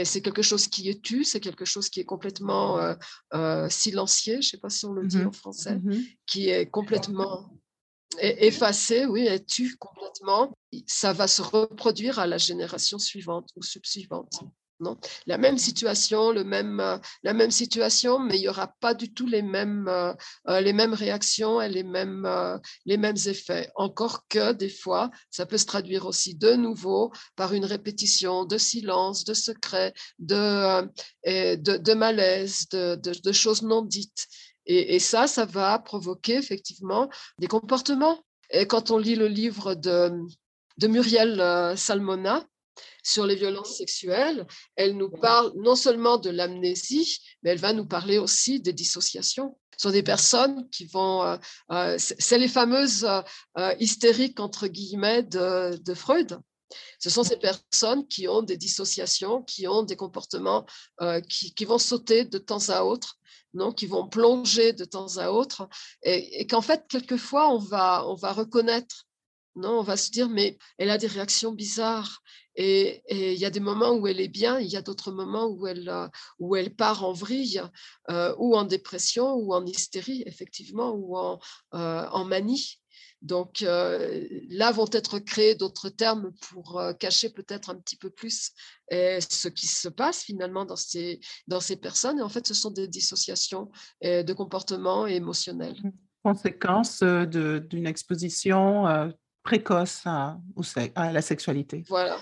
c'est 0.04 0.22
quelque 0.22 0.44
chose 0.44 0.68
qui 0.68 0.88
est 0.90 1.02
tu, 1.02 1.24
c'est 1.24 1.40
quelque 1.40 1.66
chose 1.66 1.90
qui 1.90 2.00
est 2.00 2.06
complètement 2.06 2.96
silencieux, 3.70 4.36
je 4.36 4.38
ne 4.38 4.42
sais 4.52 4.58
pas 4.58 4.70
si 4.70 4.86
on 4.86 4.94
le 4.94 5.08
dit 5.08 5.18
mmh 5.18 5.28
en 5.28 5.32
français, 5.32 5.76
mmh 5.76 6.04
qui 6.28 6.50
est 6.50 6.70
complètement 6.70 7.50
effacer, 8.20 9.06
oui, 9.06 9.26
elle 9.26 9.46
tue 9.46 9.76
complètement. 9.78 10.56
Ça 10.88 11.12
va 11.12 11.28
se 11.28 11.42
reproduire 11.42 12.20
à 12.20 12.28
la 12.28 12.38
génération 12.38 13.00
suivante 13.00 13.50
ou 13.56 13.64
subsuivante. 13.64 14.44
Non? 14.82 14.98
La 15.28 15.38
même 15.38 15.60
situation, 15.60 16.32
le 16.32 16.44
même, 16.44 16.80
euh, 16.80 16.98
la 17.22 17.34
même 17.34 17.52
situation, 17.52 18.18
mais 18.18 18.38
il 18.38 18.42
n'y 18.42 18.48
aura 18.48 18.68
pas 18.80 18.96
du 18.96 19.14
tout 19.14 19.28
les 19.28 19.44
mêmes, 19.44 19.88
euh, 19.88 20.12
euh, 20.50 20.60
les 20.60 20.74
mêmes 20.74 20.96
réactions 20.96 21.62
et 21.62 21.70
les 21.70 21.84
mêmes, 21.84 22.28
les 22.86 22.98
mêmes 22.98 23.18
effets. 23.28 23.70
Encore 23.76 24.28
que 24.28 24.54
des 24.54 24.70
fois, 24.70 25.12
ça 25.30 25.46
peut 25.46 25.60
se 25.60 25.68
traduire 25.68 26.08
aussi 26.08 26.34
de 26.34 26.54
nouveau 26.54 27.12
par 27.36 27.54
une 27.54 27.66
répétition 27.66 28.44
de 28.44 28.58
silence, 28.58 29.24
de 29.24 29.36
secrets, 29.36 29.94
de, 30.18 30.82
de, 31.26 31.94
malaise, 31.94 32.68
de, 32.70 32.96
de, 32.96 33.32
choses 33.32 33.62
non 33.62 33.84
dites. 33.84 34.28
Et, 34.66 34.96
et, 34.96 35.00
ça, 35.00 35.28
ça 35.28 35.46
va 35.46 35.78
provoquer 35.78 36.38
effectivement 36.38 37.08
des 37.38 37.48
comportements. 37.48 38.20
Et 38.50 38.66
quand 38.66 38.90
on 38.90 38.98
lit 38.98 39.16
le 39.16 39.28
livre 39.28 39.76
de, 39.76 40.12
de 40.78 40.88
Muriel 40.88 41.78
Salmona, 41.78 42.44
sur 43.04 43.26
les 43.26 43.36
violences 43.36 43.78
sexuelles, 43.78 44.46
elle 44.76 44.98
nous 44.98 45.10
parle 45.10 45.52
non 45.56 45.76
seulement 45.76 46.18
de 46.18 46.30
l'amnésie, 46.30 47.20
mais 47.44 47.52
elle 47.52 47.60
va 47.60 47.74
nous 47.74 47.86
parler 47.86 48.18
aussi 48.18 48.60
des 48.60 48.74
dissociations. 48.74 49.58
Ce 49.78 49.88
sont 49.88 49.92
des 49.92 50.04
personnes 50.04 50.70
qui 50.70 50.86
vont, 50.86 51.24
euh, 51.24 51.38
euh, 51.72 51.96
c'est 51.98 52.38
les 52.38 52.48
fameuses 52.48 53.04
euh, 53.58 53.76
hystériques 53.80 54.40
entre 54.40 54.68
guillemets 54.68 55.24
de, 55.24 55.94
Freud. 55.96 56.40
Ce 57.00 57.10
sont 57.10 57.24
ces 57.24 57.38
personnes 57.38 58.08
qui 58.08 58.28
ont 58.28 58.44
des 58.44 58.58
dissociations, 58.58 59.42
qui 59.42 59.68
ont 59.68 59.84
des 59.84 59.96
comportements 59.96 60.66
qui, 61.28 61.66
vont 61.66 61.80
sauter 61.80 62.24
de 62.26 62.38
temps 62.38 62.70
à 62.70 62.84
autre, 62.84 63.18
non, 63.54 63.74
qui 63.74 63.88
vont 63.88 64.08
plonger 64.08 64.72
de 64.72 64.86
temps 64.86 65.18
à 65.18 65.32
autre, 65.32 65.68
et, 66.04 66.48
qu'en 66.48 66.62
fait, 66.62 66.86
quelquefois, 66.88 67.50
on 67.50 67.58
va, 67.58 68.08
on 68.08 68.16
va 68.16 68.32
reconnaître 68.32 69.08
non, 69.56 69.80
on 69.80 69.84
va 69.84 69.98
se 69.98 70.12
dire, 70.12 70.30
mais 70.30 70.58
elle 70.78 70.90
a 70.90 70.98
des 70.98 71.08
réactions 71.08 71.52
bizarres. 71.52 72.22
Et 72.56 73.02
il 73.10 73.40
y 73.40 73.46
a 73.46 73.50
des 73.50 73.60
moments 73.60 73.94
où 73.94 74.08
elle 74.08 74.20
est 74.20 74.28
bien, 74.28 74.60
il 74.60 74.68
y 74.68 74.76
a 74.76 74.82
d'autres 74.82 75.12
moments 75.12 75.48
où 75.48 75.68
elle, 75.68 75.90
euh, 75.90 76.08
où 76.40 76.56
elle 76.56 76.76
part 76.76 77.04
en 77.04 77.14
vrille, 77.14 77.62
euh, 78.10 78.36
ou 78.38 78.56
en 78.56 78.64
dépression, 78.64 79.34
ou 79.36 79.54
en 79.54 79.66
hystérie, 79.66 80.24
effectivement, 80.26 80.92
ou 80.92 81.18
en, 81.18 81.40
euh, 81.74 82.24
manie. 82.26 82.78
Donc 83.22 83.62
là 83.62 84.72
vont 84.72 84.90
être 84.92 85.20
créés 85.20 85.54
d'autres 85.54 85.90
termes 85.90 86.32
pour 86.50 86.82
cacher 87.00 87.30
peut-être 87.30 87.70
un 87.70 87.76
petit 87.76 87.96
peu 87.96 88.10
plus 88.10 88.52
ce 88.90 89.48
qui 89.48 89.68
se 89.68 89.90
passe 89.90 90.24
finalement 90.24 90.66
dans 90.66 90.76
ces, 90.76 91.20
dans 91.48 91.60
ces 91.60 91.76
personnes. 91.76 92.18
Et 92.18 92.24
en 92.24 92.30
fait, 92.30 92.48
ce 92.48 92.56
sont 92.56 92.72
des 92.72 92.88
dissociations 92.88 93.70
de 94.02 94.34
comportement 94.34 95.06
émotionnels. 95.06 95.80
Conséquence 96.24 97.04
d'une 97.04 97.86
exposition 97.86 98.88
précoce 99.44 100.02
à, 100.06 100.38
la 100.96 101.22
sexualité. 101.22 101.84
Voilà, 101.88 102.18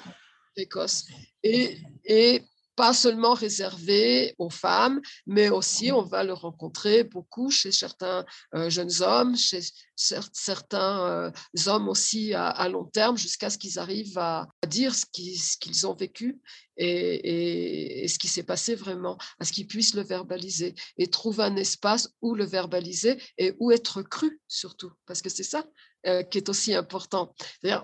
précoce. 0.56 1.06
Et, 1.44 1.78
et 2.06 2.44
pas 2.80 2.94
seulement 2.94 3.34
réservé 3.34 4.34
aux 4.38 4.50
femmes, 4.50 5.02
mais 5.28 5.50
aussi 5.50 5.92
on 5.92 6.02
va 6.02 6.24
le 6.24 6.32
rencontrer 6.32 7.04
beaucoup 7.04 7.52
chez 7.52 7.74
certains 7.74 8.24
euh, 8.56 8.70
jeunes 8.70 9.02
hommes, 9.02 9.36
chez 9.36 9.60
certains 10.00 11.06
euh, 11.08 11.32
hommes 11.68 11.90
aussi 11.90 12.34
à, 12.34 12.68
long 12.70 12.86
terme, 12.86 13.18
jusqu'à 13.18 13.50
ce 13.50 13.58
qu'ils 13.58 13.80
arrivent 13.80 14.18
à, 14.18 14.48
dire 14.68 14.96
ce 14.96 15.06
qu'ils 15.06 15.88
ont 15.88 15.94
vécu 15.94 16.40
et, 16.78 18.08
ce 18.08 18.18
qui 18.18 18.28
s'est 18.28 18.44
passé 18.44 18.76
vraiment, 18.76 19.18
à 19.40 19.46
ce 19.46 19.52
qu'ils 19.52 19.68
puissent 19.68 19.96
le 19.96 20.04
verbaliser 20.04 20.76
et 20.98 21.08
trouver 21.08 21.44
un 21.44 21.56
espace 21.58 22.10
où 22.22 22.34
le 22.34 22.46
verbaliser 22.46 23.22
et 23.38 23.54
où 23.60 23.72
être 23.72 24.02
cru 24.02 24.40
surtout, 24.48 24.92
parce 25.06 25.22
que 25.22 25.30
c'est 25.30 25.44
ça 25.44 25.66
euh, 26.08 26.24
qui 26.24 26.38
est 26.38 26.48
aussi 26.48 26.74
important. 26.74 27.36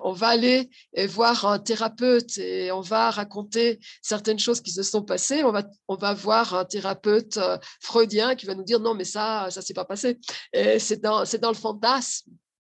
On 0.04 0.14
va 0.14 0.28
aller 0.30 0.70
voir 1.10 1.46
un 1.46 1.60
thérapeute 1.60 2.38
et 2.38 2.72
on 2.72 2.80
va 2.80 3.12
raconter 3.12 3.78
certaines 4.02 4.40
choses 4.40 4.62
qui 4.62 4.72
se 4.72 4.84
sont 4.84 5.04
passées. 5.04 5.44
On 5.44 5.52
va, 5.52 5.64
on 5.90 5.98
va 5.98 6.14
voir 6.14 6.54
un 6.54 6.64
thérapeute 6.64 7.36
euh, 7.36 7.58
freudien 7.82 8.36
qui 8.36 8.46
va 8.46 8.56
nous 8.56 8.64
dire 8.64 8.80
non, 8.80 8.94
mais 8.94 9.04
ça, 9.04 9.50
ça 9.52 9.62
s'est 9.62 9.74
pas 9.74 9.84
passé. 9.84 10.18
C'est 10.54 11.02
dans, 11.02 11.26
dans 11.42 11.50
le 11.50 11.58
fantasme. 11.58 12.05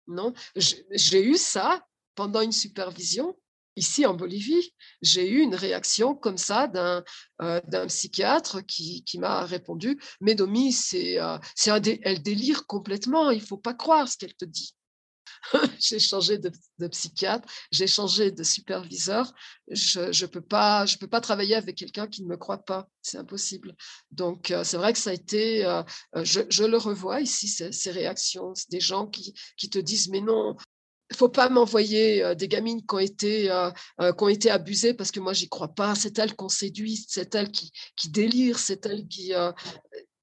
Non, 0.06 0.32
j'ai 0.56 1.24
eu 1.24 1.36
ça 1.36 1.84
pendant 2.14 2.40
une 2.40 2.52
supervision 2.52 3.36
ici 3.76 4.04
en 4.04 4.14
Bolivie. 4.14 4.74
J'ai 5.02 5.28
eu 5.28 5.40
une 5.40 5.54
réaction 5.54 6.14
comme 6.14 6.38
ça 6.38 6.66
d'un 6.66 7.04
euh, 7.42 7.86
psychiatre 7.86 8.60
qui, 8.66 9.04
qui 9.04 9.18
m'a 9.18 9.44
répondu 9.44 10.00
Mais 10.20 10.34
Domi, 10.34 10.72
c'est 10.72 11.18
c'est 11.54 11.70
elle 12.02 12.22
délire 12.22 12.66
complètement, 12.66 13.30
il 13.30 13.40
faut 13.40 13.56
pas 13.56 13.74
croire 13.74 14.08
ce 14.08 14.16
qu'elle 14.16 14.34
te 14.34 14.44
dit. 14.44 14.74
j'ai 15.78 15.98
changé 15.98 16.38
de, 16.38 16.50
psychiatre, 16.88 17.48
j'ai 17.70 17.86
changé 17.86 18.30
de 18.30 18.42
superviseur. 18.42 19.32
Je 19.68 20.00
ne 20.00 20.26
peux, 20.26 20.40
pas, 20.40 20.84
peux 20.98 21.06
pas 21.06 21.20
travailler 21.20 21.54
avec 21.54 21.76
quelqu'un 21.76 22.06
qui 22.06 22.22
ne 22.22 22.28
me 22.28 22.36
croit 22.36 22.64
pas. 22.64 22.88
C'est 23.02 23.18
impossible. 23.18 23.74
Donc, 24.10 24.50
euh, 24.50 24.64
c'est 24.64 24.76
vrai 24.76 24.92
que 24.92 24.98
ça 24.98 25.10
a 25.10 25.14
été, 25.14 25.64
euh, 25.64 25.82
euh, 26.16 26.24
je, 26.24 26.64
le 26.64 26.76
revois 26.76 27.20
ici, 27.20 27.48
ces, 27.48 27.90
réactions, 27.90 28.52
des 28.70 28.80
gens 28.80 29.06
qui, 29.06 29.34
qui 29.56 29.70
te 29.70 29.78
disent, 29.78 30.08
mais 30.08 30.20
non, 30.20 30.56
il 31.10 31.16
faut 31.16 31.28
pas 31.28 31.48
m'envoyer 31.48 32.36
des 32.36 32.46
gamines 32.46 32.86
qui 32.86 32.94
ont 32.94 32.98
été 33.00 33.70
qui 33.98 34.24
ont 34.24 34.28
été 34.28 34.48
abusées 34.48 34.94
parce 34.94 35.10
que 35.10 35.18
moi 35.18 35.32
j'y 35.32 35.48
crois 35.48 35.74
pas. 35.74 35.96
C'est 35.96 36.16
elle 36.20 36.36
qu'on 36.36 36.48
séduit, 36.48 37.04
c'est 37.08 37.34
elle 37.34 37.50
qui, 37.50 37.72
qui 37.96 38.10
délire, 38.10 38.60
c'est 38.60 38.86
elle 38.86 39.08
qui 39.08 39.32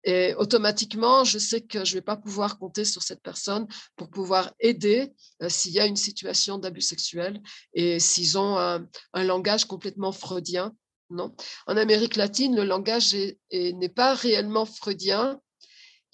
et 0.07 0.33
automatiquement, 0.35 1.25
je 1.25 1.37
sais 1.37 1.59
que 1.59 1.83
je 1.83 1.91
ne 1.91 1.97
vais 1.97 2.01
pas 2.01 2.15
pouvoir 2.15 2.57
compter 2.57 2.85
sur 2.85 3.03
cette 3.03 3.21
personne 3.21 3.67
pour 3.97 4.09
pouvoir 4.09 4.53
aider 4.61 5.13
euh, 5.41 5.49
s'il 5.49 5.73
y 5.73 5.81
a 5.81 5.85
une 5.85 5.97
situation 5.97 6.57
d'abus 6.57 6.79
sexuel 6.81 7.41
et 7.73 7.99
s'ils 7.99 8.37
ont 8.37 8.57
un, 8.57 8.87
langage 9.13 9.65
complètement 9.65 10.13
freudien. 10.13 10.73
Non. 11.09 11.35
En 11.67 11.75
Amérique 11.75 12.15
latine, 12.15 12.55
le 12.55 12.63
langage 12.63 13.13
n'est 13.51 13.89
pas 13.89 14.13
réellement 14.13 14.65
freudien, 14.65 15.41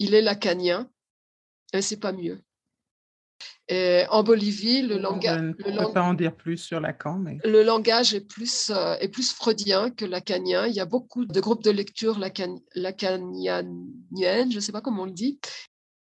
il 0.00 0.14
est 0.14 0.22
lacanien, 0.22 0.90
et 1.72 1.80
c'est 1.80 2.00
pas 2.00 2.12
mieux. 2.12 2.42
Et 3.68 4.04
en 4.10 4.22
Bolivie, 4.22 4.82
le 4.82 4.98
langage. 4.98 5.54
Je 5.58 5.70
ne 5.70 5.78
peux 5.78 5.92
pas 5.92 6.02
en 6.02 6.14
dire 6.14 6.34
plus 6.34 6.58
sur 6.58 6.80
Lacan, 6.80 7.18
mais. 7.18 7.38
Le 7.44 7.62
langage 7.62 8.12
est 8.14 8.20
plus, 8.20 8.70
euh, 8.70 8.94
est 9.00 9.08
plus 9.08 9.32
freudien 9.32 9.90
que 9.90 10.04
lacanien. 10.04 10.66
Il 10.66 10.74
y 10.74 10.80
a 10.80 10.84
beaucoup 10.84 11.24
de 11.24 11.40
groupes 11.40 11.62
de 11.62 11.70
lecture 11.70 12.18
lacan, 12.18 12.56
lacaniennes, 12.74 14.50
je 14.50 14.56
ne 14.56 14.60
sais 14.60 14.72
pas 14.72 14.82
comment 14.82 15.04
on 15.04 15.06
le 15.06 15.12
dit. 15.12 15.40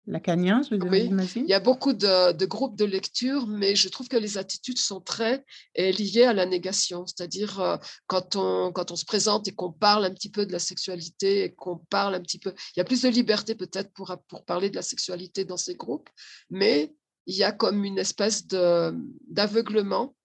Lacanien, 0.07 0.61
je 0.63 0.69
veux 0.69 0.77
dire, 0.77 0.89
oui. 0.89 1.11
Il 1.35 1.47
y 1.47 1.53
a 1.53 1.59
beaucoup 1.59 1.91
de, 1.91 2.31
de, 2.31 2.45
groupes 2.45 2.77
de 2.77 2.85
lecture, 2.85 3.45
mais 3.45 3.75
je 3.75 3.89
trouve 3.89 4.07
que 4.07 4.15
les 4.15 4.37
attitudes 4.37 4.77
sont 4.77 5.01
très 5.01 5.43
euh, 5.77 5.91
liées 5.91 6.23
à 6.23 6.33
la 6.33 6.45
négation. 6.45 7.05
C'est-à-dire, 7.05 7.59
euh, 7.59 7.77
quand, 8.07 8.37
on, 8.37 8.71
quand 8.71 8.91
on 8.91 8.95
se 8.95 9.03
présente 9.03 9.49
et 9.49 9.51
qu'on 9.51 9.71
parle 9.71 10.05
un 10.05 10.11
petit 10.11 10.29
peu 10.29 10.45
de 10.45 10.53
la 10.53 10.59
sexualité 10.59 11.43
et 11.43 11.53
qu'on 11.53 11.77
parle 11.89 12.15
un 12.15 12.21
petit 12.21 12.39
peu. 12.39 12.53
Il 12.75 12.79
y 12.79 12.81
a 12.81 12.85
plus 12.85 13.01
de 13.01 13.09
liberté 13.09 13.53
peut-être 13.53 13.91
pour, 13.93 14.15
pour 14.29 14.45
parler 14.45 14.69
de 14.69 14.75
la 14.75 14.81
sexualité 14.81 15.43
dans 15.43 15.57
ces 15.57 15.75
groupes, 15.75 16.09
mais 16.49 16.95
il 17.27 17.35
y 17.35 17.43
a 17.43 17.51
comme 17.51 17.83
une 17.83 17.99
espèce 17.99 18.47
d'aveuglement, 18.47 20.15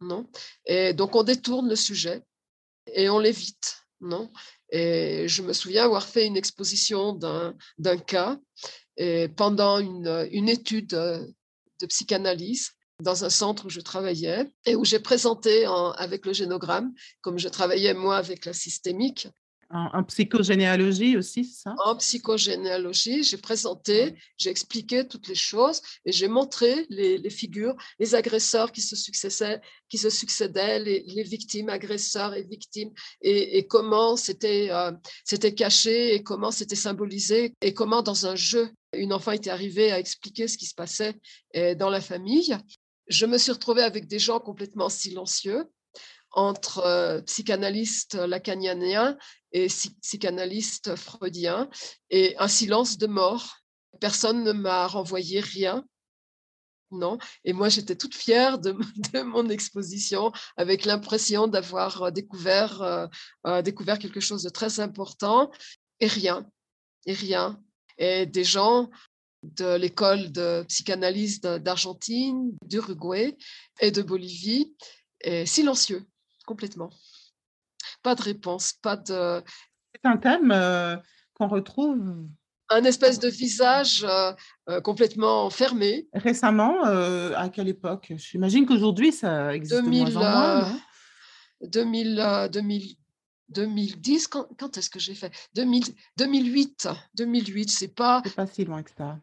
non? 0.00 0.28
Et 0.66 0.92
donc 0.92 1.16
on 1.16 1.24
détourne 1.24 1.68
le 1.68 1.76
sujet 1.76 2.22
et 2.94 3.08
on 3.08 3.18
l'évite, 3.18 3.78
non? 4.00 4.30
Et 4.70 5.26
je 5.26 5.42
me 5.42 5.52
souviens 5.52 5.84
avoir 5.84 6.06
fait 6.06 6.26
une 6.26 6.36
exposition 6.36 7.14
d'un 7.14 7.98
cas 8.06 8.38
pendant 9.36 9.78
une, 9.78 10.28
une 10.30 10.48
étude 10.48 10.88
de 10.88 11.86
psychanalyse 11.86 12.72
dans 13.00 13.24
un 13.24 13.30
centre 13.30 13.66
où 13.66 13.70
je 13.70 13.80
travaillais 13.80 14.50
et 14.66 14.76
où 14.76 14.84
j'ai 14.84 14.98
présenté 14.98 15.64
avec 15.96 16.26
le 16.26 16.32
génogramme, 16.32 16.92
comme 17.22 17.38
je 17.38 17.48
travaillais 17.48 17.94
moi 17.94 18.16
avec 18.16 18.44
la 18.44 18.52
systémique, 18.52 19.28
en, 19.70 20.02
psychogénéalogie 20.04 21.16
aussi, 21.16 21.44
c'est 21.44 21.62
ça? 21.64 21.74
En 21.84 21.96
psychogénéalogie, 21.96 23.22
j'ai 23.22 23.36
présenté, 23.36 24.14
j'ai 24.38 24.50
expliqué 24.50 25.06
toutes 25.06 25.28
les 25.28 25.34
choses 25.34 25.82
et 26.06 26.12
j'ai 26.12 26.28
montré 26.28 26.86
les, 26.88 27.30
figures, 27.30 27.76
les 27.98 28.14
agresseurs 28.14 28.72
qui 28.72 28.80
se 28.80 28.96
succédaient, 28.96 29.60
qui 29.88 29.98
se 29.98 30.08
succédaient 30.08 30.78
les, 30.78 31.22
victimes, 31.22 31.68
agresseurs 31.68 32.34
et 32.34 32.44
victimes, 32.44 32.90
et, 33.20 33.66
comment 33.66 34.16
c'était 34.16 34.68
euh, 34.70 34.92
c'était 35.24 35.54
caché 35.54 36.14
et 36.14 36.22
comment 36.22 36.50
c'était 36.50 36.76
symbolisé 36.76 37.54
et 37.60 37.74
comment 37.74 38.02
dans 38.02 38.26
un 38.26 38.36
jeu, 38.36 38.70
une 38.94 39.12
enfant 39.12 39.32
était 39.32 39.50
arrivée 39.50 39.92
à 39.92 39.98
expliquer 39.98 40.48
ce 40.48 40.56
qui 40.56 40.66
se 40.66 40.74
passait 40.74 41.14
euh, 41.56 41.74
dans 41.74 41.90
la 41.90 42.00
famille. 42.00 42.56
Je 43.08 43.26
me 43.26 43.36
suis 43.38 43.52
retrouvée 43.52 43.82
avec 43.82 44.06
des 44.06 44.18
gens 44.18 44.40
complètement 44.40 44.88
silencieux 44.88 45.64
entre 46.32 46.78
euh, 46.78 47.20
psychanalyste 47.22 48.14
lacanienien 48.14 49.16
et 49.52 49.68
psychanalyste 50.02 50.94
freudien, 50.96 51.70
et 52.10 52.36
un 52.38 52.48
silence 52.48 52.98
de 52.98 53.06
mort. 53.06 53.58
Personne 54.00 54.44
ne 54.44 54.52
m'a 54.52 54.86
renvoyé 54.86 55.40
rien. 55.40 55.84
Non. 56.90 57.18
Et 57.44 57.52
moi, 57.52 57.68
j'étais 57.68 57.96
toute 57.96 58.14
fière 58.14 58.58
de, 58.58 58.72
mon 59.24 59.48
exposition, 59.48 60.32
avec 60.56 60.84
l'impression 60.84 61.46
d'avoir 61.48 62.02
euh, 62.02 62.10
découvert, 62.10 62.82
euh, 63.46 63.62
découvert 63.62 63.98
quelque 63.98 64.20
chose 64.20 64.42
de 64.42 64.50
très 64.50 64.80
important, 64.80 65.50
et 66.00 66.06
rien, 66.06 66.46
et 67.06 67.14
rien. 67.14 67.60
Et 67.96 68.26
des 68.26 68.44
gens 68.44 68.90
de 69.42 69.76
l'école 69.76 70.30
de 70.30 70.64
psychanalyse 70.68 71.40
d'Argentine, 71.40 72.56
d'Uruguay 72.64 73.36
et 73.80 73.90
de 73.90 74.02
Bolivie, 74.02 74.74
silencieux, 75.46 76.06
complètement. 76.48 76.88
Pas 78.02 78.14
de 78.14 78.22
réponse, 78.22 78.72
pas 78.72 78.96
de... 78.96 79.42
C'est 79.94 80.08
un 80.08 80.16
thème 80.16 80.50
euh, 80.50 80.96
qu'on 81.34 81.46
retrouve... 81.46 82.26
Un 82.70 82.84
espèce 82.84 83.18
de 83.18 83.28
visage 83.28 84.04
euh, 84.04 84.32
euh, 84.68 84.80
complètement 84.82 85.48
fermé. 85.48 86.06
Récemment, 86.12 86.82
à 86.84 87.48
quelle 87.48 87.68
époque? 87.68 88.12
J'imagine 88.16 88.66
qu'aujourd'hui, 88.66 89.10
ça 89.10 89.54
existe 89.54 89.80
2000, 89.82 90.04
de 90.04 90.12
moins 90.12 90.22
en 90.22 90.60
moins, 90.60 90.80
2000, 91.62 92.48
2000, 92.52 92.96
2010, 93.48 94.28
quand, 94.28 94.48
quand 94.58 94.76
est-ce 94.76 94.90
que 94.90 94.98
j'ai 94.98 95.14
fait? 95.14 95.32
2000, 95.54 95.84
2008, 96.18 96.88
2008, 97.14 97.70
c'est 97.70 97.88
pas... 97.88 98.20
C'est 98.24 98.34
pas 98.34 98.46
si 98.46 98.64
loin 98.66 98.82
que 98.82 98.90
ça. 98.96 99.18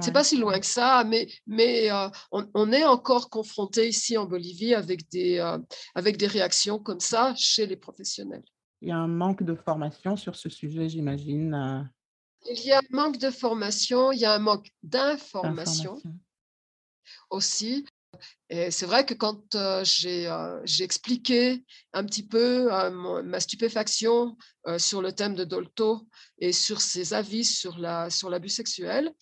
C'est 0.00 0.12
pas 0.12 0.24
si 0.24 0.36
loin 0.36 0.58
que 0.58 0.66
ça, 0.66 1.04
mais, 1.04 1.28
mais 1.46 1.90
euh, 1.90 2.08
on, 2.30 2.72
est 2.72 2.84
encore 2.84 3.30
confronté 3.30 3.88
ici 3.88 4.16
en 4.16 4.26
Bolivie 4.26 4.74
avec 4.74 5.08
des, 5.10 5.38
euh, 5.38 5.58
avec 5.94 6.16
des 6.16 6.26
réactions 6.26 6.78
comme 6.78 7.00
ça 7.00 7.34
chez 7.36 7.66
les 7.66 7.76
professionnels. 7.76 8.44
Il 8.80 8.88
y 8.88 8.92
a 8.92 8.98
un 8.98 9.08
manque 9.08 9.42
de 9.42 9.54
formation 9.54 10.16
sur 10.16 10.36
ce 10.36 10.48
sujet, 10.48 10.88
j'imagine. 10.88 11.54
Euh. 11.54 11.82
Il 12.50 12.64
y 12.64 12.72
a 12.72 12.78
un 12.78 12.82
manque 12.90 13.18
de 13.18 13.30
formation, 13.30 14.12
il 14.12 14.20
y 14.20 14.24
a 14.24 14.34
un 14.34 14.40
manque 14.40 14.68
d'information 14.82 16.00
aussi. 17.30 17.86
Et 18.50 18.70
c'est 18.70 18.84
vrai 18.84 19.06
que 19.06 19.14
quand 19.14 19.56
j'ai 19.84 20.28
expliqué 20.80 21.64
un 21.92 22.04
petit 22.04 22.26
peu 22.26 22.68
ma 23.22 23.40
stupéfaction 23.40 24.36
sur 24.76 25.00
le 25.00 25.12
thème 25.12 25.34
de 25.34 25.44
Dolto 25.44 26.06
et 26.38 26.52
sur 26.52 26.80
ses 26.80 27.14
avis 27.14 27.44
sur 27.44 27.78
l'abus 27.78 28.48
sur 28.48 28.56
sexuel, 28.56 29.14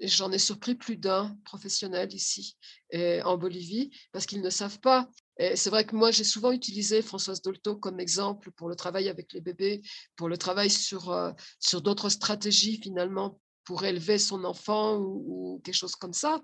j'en 0.00 0.32
ai 0.32 0.38
surpris 0.38 0.74
plus 0.74 0.96
d'un 0.96 1.36
professionnel 1.44 2.12
ici 2.12 2.56
en 2.94 3.36
Bolivie 3.36 3.90
parce 4.12 4.26
qu'ils 4.26 4.42
ne 4.42 4.50
savent 4.50 4.80
pas. 4.80 5.08
C'est 5.54 5.70
vrai 5.70 5.84
que 5.84 5.94
moi, 5.94 6.10
j'ai 6.10 6.24
souvent 6.24 6.50
utilisé 6.50 7.00
Françoise 7.00 7.42
Dolto 7.42 7.76
comme 7.76 8.00
exemple 8.00 8.50
pour 8.50 8.68
le 8.68 8.74
travail 8.74 9.08
avec 9.08 9.32
les 9.32 9.40
bébés, 9.40 9.82
pour 10.16 10.28
le 10.28 10.36
travail 10.36 10.68
sur, 10.68 11.12
euh, 11.12 11.30
sur 11.60 11.80
d'autres 11.80 12.08
stratégies 12.08 12.80
finalement 12.82 13.40
pour 13.64 13.84
élever 13.84 14.18
son 14.18 14.44
enfant 14.44 14.96
ou, 14.96 15.60
quelque 15.62 15.76
chose 15.76 15.94
comme 15.94 16.12
ça. 16.12 16.40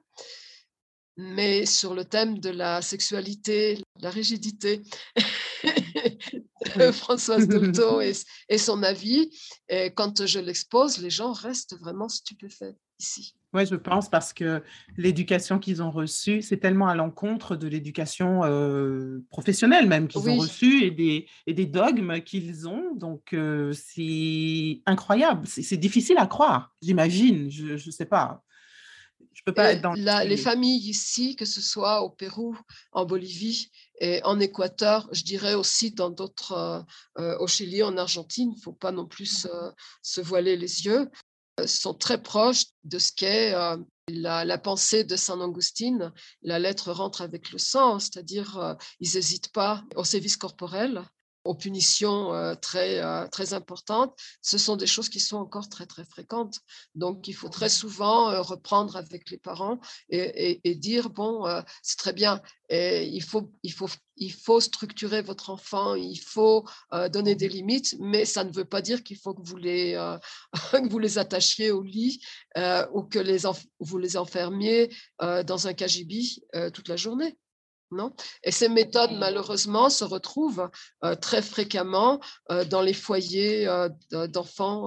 Mais 1.16 1.66
sur 1.66 1.94
le 1.94 2.04
thème 2.04 2.38
de 2.38 2.50
la 2.50 2.82
sexualité, 2.82 3.82
la 4.00 4.10
rigidité, 4.10 4.82
Françoise 6.92 7.48
Dolto 7.48 8.00
et, 8.00 8.12
et, 8.48 8.58
son 8.58 8.82
avis, 8.82 9.30
et 9.68 9.92
quand 9.94 10.26
je 10.26 10.38
l'expose, 10.38 10.98
les 10.98 11.10
gens 11.10 11.32
restent 11.32 11.76
vraiment 11.78 12.08
stupéfaits 12.08 12.76
ici. 12.98 13.34
Oui, 13.54 13.66
je 13.66 13.76
pense 13.76 14.08
parce 14.08 14.32
que 14.32 14.64
l'éducation 14.96 15.60
qu'ils 15.60 15.80
ont 15.80 15.92
reçue, 15.92 16.42
c'est 16.42 16.56
tellement 16.56 16.88
à 16.88 16.96
l'encontre 16.96 17.54
de 17.54 17.68
l'éducation 17.68 18.42
euh, 18.42 19.24
professionnelle 19.30 19.86
même 19.86 20.08
qu'ils 20.08 20.28
ont 20.28 20.38
reçue 20.38 20.82
et 20.82 20.90
des, 20.90 21.28
et 21.46 21.54
des 21.54 21.66
dogmes 21.66 22.20
qu'ils 22.20 22.68
ont. 22.68 22.96
Donc, 22.96 23.32
euh, 23.32 23.72
c'est 23.72 24.82
incroyable. 24.86 25.46
C'est 25.46 25.76
difficile 25.76 26.16
à 26.18 26.26
croire, 26.26 26.74
j'imagine. 26.82 27.48
Je 27.48 27.74
ne 27.74 27.92
sais 27.92 28.06
pas. 28.06 28.42
Je 29.34 29.42
peux 29.44 29.54
pas 29.54 29.72
être 29.72 29.82
dans 29.82 29.92
les 29.92 30.36
familles 30.36 30.88
ici, 30.88 31.36
que 31.36 31.44
ce 31.44 31.60
soit 31.60 32.02
au 32.02 32.10
Pérou, 32.10 32.56
en 32.90 33.04
Bolivie 33.04 33.70
et 34.00 34.20
en 34.24 34.40
Équateur, 34.40 35.08
je 35.12 35.22
dirais 35.22 35.54
aussi 35.54 35.92
dans 35.92 36.10
d'autres, 36.10 36.84
euh, 37.18 37.38
au 37.38 37.46
Chili, 37.46 37.82
en 37.84 37.96
Argentine, 37.96 38.50
il 38.52 38.56
ne 38.56 38.62
faut 38.62 38.72
pas 38.72 38.90
non 38.90 39.06
plus 39.06 39.46
se 40.02 40.20
voiler 40.20 40.56
les 40.56 40.86
yeux 40.86 41.08
sont 41.66 41.94
très 41.94 42.22
proches 42.22 42.64
de 42.84 42.98
ce 42.98 43.12
qu'est 43.12 43.54
euh, 43.54 43.76
la, 44.08 44.58
pensée 44.58 45.04
de 45.04 45.16
Saint 45.16 45.40
Augustine. 45.40 46.12
La 46.42 46.58
lettre 46.58 46.92
rentre 46.92 47.22
avec 47.22 47.52
le 47.52 47.58
sang, 47.58 47.98
c'est-à-dire 47.98 48.58
euh, 48.58 48.74
ils 49.00 49.14
n'hésitent 49.14 49.52
pas 49.52 49.84
au 49.96 50.04
sévice 50.04 50.36
corporel 50.36 51.04
aux 51.44 51.54
punitions 51.54 52.34
euh, 52.34 52.54
très, 52.54 53.00
euh, 53.00 53.26
très 53.28 53.52
importantes, 53.52 54.18
ce 54.40 54.58
sont 54.58 54.76
des 54.76 54.86
choses 54.86 55.08
qui 55.08 55.20
sont 55.20 55.36
encore 55.36 55.68
très, 55.68 55.86
très 55.86 56.04
fréquentes. 56.04 56.60
Donc, 56.94 57.28
il 57.28 57.34
faut 57.34 57.48
très 57.48 57.68
souvent 57.68 58.30
euh, 58.30 58.40
reprendre 58.40 58.96
avec 58.96 59.30
les 59.30 59.38
parents 59.38 59.78
et, 60.08 60.74
dire, 60.74 61.10
bon, 61.10 61.44
c'est 61.82 61.98
très 61.98 62.12
bien, 62.12 62.40
il, 62.70 63.22
faut, 63.22 63.50
il, 63.62 63.72
faut, 63.72 63.88
il 64.16 64.32
faut 64.32 64.60
structurer 64.60 65.22
votre 65.22 65.50
enfant, 65.50 65.94
il 65.94 66.18
faut 66.18 66.64
donner 67.10 67.34
des 67.34 67.48
limites, 67.48 67.96
mais 68.00 68.24
ça 68.24 68.44
ne 68.44 68.52
veut 68.52 68.64
pas 68.64 68.82
dire 68.82 69.02
qu'il 69.02 69.18
faut 69.18 69.34
que 69.34 69.42
vous 69.42 69.56
les, 69.56 69.92
que 70.72 70.88
vous 70.88 70.98
les 70.98 71.18
attachiez 71.18 71.70
au 71.70 71.82
lit 71.82 72.20
ou 72.92 73.02
que 73.02 73.18
vous 73.80 73.98
les 73.98 74.16
enfermiez 74.16 74.90
dans 75.20 75.66
un 75.66 75.74
cagibi 75.74 76.42
toute 76.72 76.88
la 76.88 76.96
journée. 76.96 77.36
Et 78.42 78.50
ces 78.50 78.68
méthodes, 78.68 79.12
malheureusement, 79.12 79.90
se 79.90 80.04
retrouvent 80.04 80.70
euh, 81.04 81.14
très 81.14 81.42
fréquemment 81.42 82.20
euh, 82.50 82.64
dans 82.64 82.82
les 82.82 82.94
foyers 82.94 83.66
euh, 83.66 83.88
d'enfants 84.28 84.86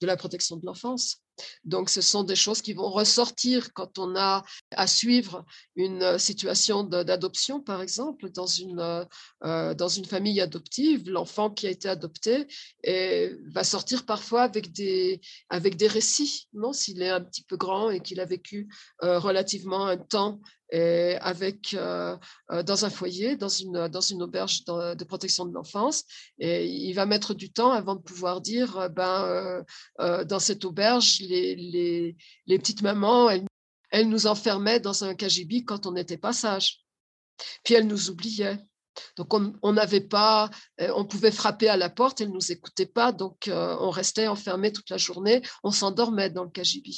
de 0.00 0.06
la 0.06 0.16
protection 0.16 0.56
de 0.56 0.66
l'enfance. 0.66 1.18
Donc, 1.64 1.88
ce 1.88 2.00
sont 2.00 2.24
des 2.24 2.34
choses 2.34 2.62
qui 2.62 2.72
vont 2.72 2.90
ressortir 2.90 3.72
quand 3.72 3.98
on 3.98 4.16
a 4.16 4.44
à 4.72 4.86
suivre 4.88 5.44
une 5.76 6.18
situation 6.18 6.82
d'adoption, 6.82 7.60
par 7.60 7.80
exemple, 7.80 8.30
dans 8.30 8.46
une, 8.48 9.06
dans 9.42 9.88
une 9.88 10.04
famille 10.04 10.40
adoptive. 10.40 11.08
L'enfant 11.08 11.50
qui 11.50 11.68
a 11.68 11.70
été 11.70 11.88
adopté 11.88 12.48
va 13.52 13.62
sortir 13.62 14.04
parfois 14.04 14.42
avec 14.42 14.72
des, 14.72 15.20
avec 15.48 15.76
des 15.76 15.86
récits, 15.86 16.48
S'il 16.72 17.02
est 17.02 17.10
un 17.10 17.20
petit 17.20 17.44
peu 17.44 17.56
grand 17.56 17.90
et 17.90 18.00
qu'il 18.00 18.18
a 18.18 18.24
vécu 18.24 18.68
relativement 19.00 19.86
un 19.86 19.96
temps 19.96 20.40
avec, 20.72 21.74
euh, 21.74 22.16
euh, 22.50 22.62
dans 22.62 22.84
un 22.84 22.90
foyer, 22.90 23.36
dans 23.36 23.48
une, 23.48 23.88
dans 23.88 24.00
une 24.00 24.22
auberge 24.22 24.64
de 24.64 25.04
protection 25.04 25.46
de 25.46 25.52
l'enfance. 25.52 26.04
Et 26.38 26.66
il 26.66 26.92
va 26.94 27.06
mettre 27.06 27.34
du 27.34 27.50
temps 27.50 27.72
avant 27.72 27.94
de 27.94 28.02
pouvoir 28.02 28.40
dire, 28.40 28.76
euh, 28.78 28.88
ben, 28.88 29.64
dans 29.98 30.38
cette 30.38 30.64
auberge, 30.64 31.20
les, 31.20 31.54
les, 31.56 32.16
les 32.46 32.58
petites 32.58 32.82
mamans, 32.82 33.30
elles, 33.30 33.44
elles, 33.90 34.08
nous 34.08 34.26
enfermaient 34.26 34.80
dans 34.80 35.04
un 35.04 35.14
KGB 35.14 35.64
quand 35.64 35.86
on 35.86 35.92
n'était 35.92 36.18
pas 36.18 36.32
sage. 36.32 36.80
Puis 37.64 37.74
elles 37.74 37.86
nous 37.86 38.10
oubliaient. 38.10 38.58
Donc 39.16 39.32
on 39.32 39.72
n'avait 39.72 40.00
pas, 40.00 40.50
on 40.80 41.04
pouvait 41.04 41.30
frapper 41.30 41.68
à 41.68 41.76
la 41.76 41.88
porte, 41.88 42.20
elles 42.20 42.32
nous 42.32 42.50
écoutaient 42.50 42.84
pas, 42.84 43.12
donc 43.12 43.48
on 43.48 43.90
restait 43.90 44.26
enfermé 44.26 44.72
toute 44.72 44.90
la 44.90 44.96
journée, 44.96 45.40
on 45.62 45.70
s'endormait 45.70 46.30
dans 46.30 46.42
le 46.42 46.50
KGB. 46.50 46.90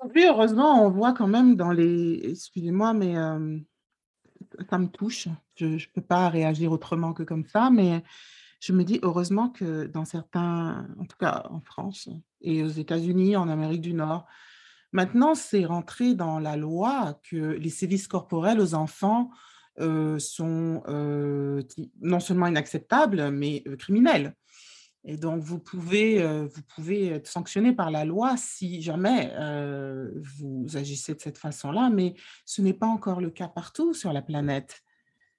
Aujourd'hui, 0.00 0.26
heureusement, 0.26 0.84
on 0.84 0.90
voit 0.90 1.12
quand 1.12 1.26
même 1.26 1.56
dans 1.56 1.72
les. 1.72 2.20
Excusez-moi, 2.30 2.94
mais 2.94 3.16
euh, 3.16 3.58
ça 4.70 4.78
me 4.78 4.86
touche. 4.86 5.26
Je 5.56 5.66
ne 5.66 5.92
peux 5.92 6.02
pas 6.02 6.28
réagir 6.28 6.70
autrement 6.70 7.12
que 7.12 7.24
comme 7.24 7.44
ça, 7.44 7.68
mais 7.70 8.04
je 8.60 8.72
me 8.72 8.84
dis 8.84 9.00
heureusement 9.02 9.48
que 9.48 9.86
dans 9.86 10.04
certains, 10.04 10.86
en 11.00 11.04
tout 11.04 11.16
cas 11.18 11.46
en 11.50 11.60
France 11.60 12.08
et 12.40 12.62
aux 12.62 12.68
États-Unis, 12.68 13.36
en 13.36 13.48
Amérique 13.48 13.80
du 13.80 13.92
Nord, 13.92 14.26
maintenant 14.92 15.34
c'est 15.34 15.64
rentré 15.64 16.14
dans 16.14 16.38
la 16.38 16.56
loi 16.56 17.20
que 17.28 17.36
les 17.36 17.70
sévices 17.70 18.06
corporels 18.06 18.60
aux 18.60 18.74
enfants 18.74 19.30
euh, 19.80 20.20
sont 20.20 20.82
euh, 20.86 21.60
non 22.00 22.20
seulement 22.20 22.46
inacceptables, 22.46 23.30
mais 23.32 23.64
criminels. 23.78 24.36
Et 25.04 25.16
donc, 25.16 25.42
vous 25.42 25.58
pouvez, 25.58 26.20
euh, 26.20 26.46
vous 26.46 26.62
pouvez 26.74 27.08
être 27.08 27.28
sanctionné 27.28 27.72
par 27.72 27.90
la 27.90 28.04
loi 28.04 28.36
si 28.36 28.82
jamais 28.82 29.32
euh, 29.38 30.10
vous 30.16 30.76
agissez 30.76 31.14
de 31.14 31.20
cette 31.20 31.38
façon-là, 31.38 31.88
mais 31.90 32.14
ce 32.44 32.62
n'est 32.62 32.74
pas 32.74 32.86
encore 32.86 33.20
le 33.20 33.30
cas 33.30 33.48
partout 33.48 33.94
sur 33.94 34.12
la 34.12 34.22
planète. 34.22 34.80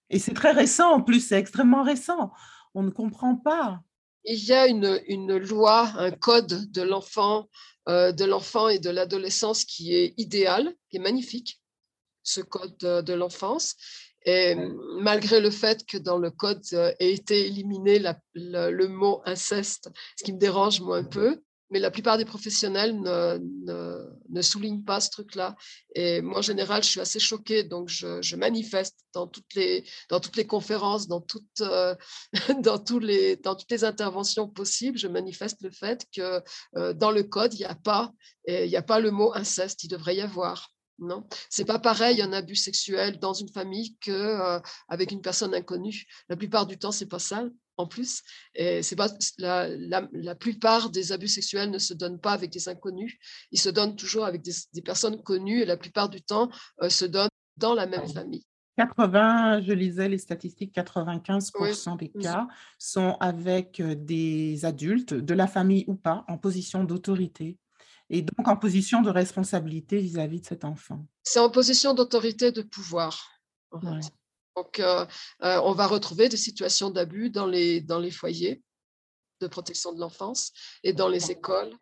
Et 0.10 0.18
c'est 0.18 0.34
très 0.34 0.52
récent 0.52 0.92
en 0.92 1.02
plus, 1.02 1.20
c'est 1.20 1.38
extrêmement 1.38 1.84
récent. 1.84 2.32
On 2.74 2.84
ne 2.84 2.90
comprend 2.90 3.36
pas. 3.36 3.82
Il 4.24 4.44
y 4.44 4.54
a 4.54 4.68
une, 4.68 5.00
une 5.08 5.38
loi, 5.38 5.92
un 5.98 6.12
code 6.12 6.72
de 6.72 6.82
l'enfant, 6.82 7.48
euh, 7.88 8.12
de 8.12 8.26
l'enfant 8.26 8.70
et 8.70 8.80
de 8.80 8.90
l'adolescence 8.90 9.66
qui 9.66 9.94
est 9.96 10.14
idéal, 10.18 10.74
qui 10.90 10.98
est 10.98 11.02
magnifique, 11.02 11.62
ce 12.24 12.42
code 12.42 12.78
de 12.78 13.14
l'enfance. 13.14 13.76
Et 14.32 14.56
malgré 15.00 15.40
le 15.40 15.50
fait 15.50 15.84
que 15.88 15.98
dans 15.98 16.20
le 16.20 16.30
code 16.30 16.62
euh, 16.74 16.94
ait 17.00 17.14
été 17.14 17.48
éliminé 17.48 18.00
le, 18.36 18.88
mot 18.88 19.24
inceste, 19.26 19.90
ce 20.18 20.24
qui 20.24 20.34
me 20.34 20.38
dérange 20.38 20.82
moi 20.82 20.98
un 20.98 21.04
peu, 21.04 21.42
mais 21.72 21.80
la 21.80 21.90
plupart 21.90 22.20
des 22.20 22.26
professionnels 22.26 23.00
ne, 23.02 23.40
ne, 24.30 24.42
soulignent 24.44 24.84
pas 24.84 25.00
ce 25.00 25.10
truc-là. 25.10 25.56
Et 25.96 26.22
moi, 26.22 26.40
en 26.40 26.44
général, 26.44 26.84
je 26.84 26.90
suis 26.90 27.00
assez 27.00 27.20
choquée, 27.20 27.64
donc 27.64 27.90
je, 27.90 28.36
manifeste 28.36 29.00
dans 29.14 29.26
toutes, 29.26 29.56
les, 29.56 29.84
conférences, 30.46 31.08
dans 31.08 31.22
toutes, 31.22 31.64
les, 33.02 33.84
interventions 33.84 34.48
possibles, 34.48 35.00
je 35.00 35.08
manifeste 35.08 35.64
le 35.64 35.72
fait 35.72 36.06
que 36.16 36.44
euh, 36.78 36.94
dans 36.94 37.10
le 37.10 37.24
code, 37.24 37.56
il 37.56 37.60
n'y 37.60 37.66
a, 37.66 38.80
a 38.80 38.84
pas 38.84 39.00
le 39.00 39.10
mot 39.10 39.34
inceste, 39.34 39.84
il 39.86 39.88
devrait 39.88 40.18
y 40.18 40.22
avoir. 40.22 40.70
Non, 41.00 41.26
c'est 41.50 41.66
pas 41.66 41.80
pareil 41.80 42.22
un 42.22 42.34
abus 42.34 42.56
sexuel 42.56 43.20
dans 43.20 43.34
une 43.34 43.50
famille 43.50 43.98
que 44.00 44.12
euh, 44.12 44.60
avec 44.88 45.12
une 45.12 45.22
personne 45.22 45.54
inconnue. 45.54 46.06
La 46.28 46.36
plupart 46.36 46.66
du 46.66 46.78
temps, 46.78 46.92
c'est 46.92 47.08
pas 47.08 47.20
ça. 47.20 47.46
En 47.78 47.88
plus, 47.88 48.24
et 48.56 48.84
c'est 48.84 48.98
pas 48.98 49.08
la, 49.38 49.70
la, 50.12 50.36
plupart 50.36 50.90
des 50.90 51.14
abus 51.14 51.30
sexuels 51.30 51.72
ne 51.72 51.78
se 51.78 51.94
donnent 51.94 52.20
pas 52.20 52.34
avec 52.34 52.52
des 52.52 52.68
inconnus. 52.68 53.16
Ils 53.54 53.60
se 53.60 53.70
donnent 53.70 53.96
toujours 53.96 54.26
avec 54.26 54.42
des, 54.42 54.82
personnes 54.82 55.24
connues 55.24 55.62
et 55.62 55.66
la 55.66 55.78
plupart 55.78 56.10
du 56.10 56.22
temps 56.22 56.50
euh, 56.82 56.90
se 56.90 57.06
donnent 57.06 57.30
dans 57.56 57.74
la 57.74 57.86
même 57.86 58.06
famille. 58.10 58.44
80, 58.80 59.62
je 59.62 59.74
lisais 59.74 60.10
les 60.10 60.18
statistiques, 60.18 60.74
95% 60.74 61.98
des 61.98 62.10
cas 62.10 62.48
sont 62.78 63.18
avec 63.20 63.80
euh, 63.80 63.96
des 63.96 64.66
adultes, 64.66 65.14
de 65.14 65.34
la 65.34 65.48
famille 65.48 65.86
ou 65.88 65.96
pas, 65.96 66.24
en 66.28 66.38
position 66.38 66.84
d'autorité 66.84 67.58
et 68.10 68.22
donc 68.22 68.48
en 68.48 68.58
position 68.58 69.02
de 69.02 69.10
responsabilité 69.10 70.00
vis-à-vis 70.00 70.42
de 70.42 70.46
cet 70.46 70.66
enfant. 70.66 71.06
C'est 71.24 71.40
en 71.40 71.50
position 71.50 71.94
d'autorité 71.94 72.52
de 72.52 72.62
pouvoir. 72.62 73.30
Donc, 74.56 74.80
euh, 74.80 75.06
euh, 75.44 75.62
on 75.64 75.74
va 75.74 75.88
retrouver 75.88 76.28
des 76.28 76.38
situations 76.38 76.90
d'abus 76.90 77.30
dans 77.30 77.46
les, 77.46 77.82
dans 77.82 78.00
les 78.00 78.12
foyers 78.12 78.62
de 79.42 79.48
protection 79.48 79.94
de 79.94 80.00
l'enfance 80.00 80.52
et 80.84 80.92
dans 80.92 81.08
les 81.08 81.32
écoles. 81.32 81.74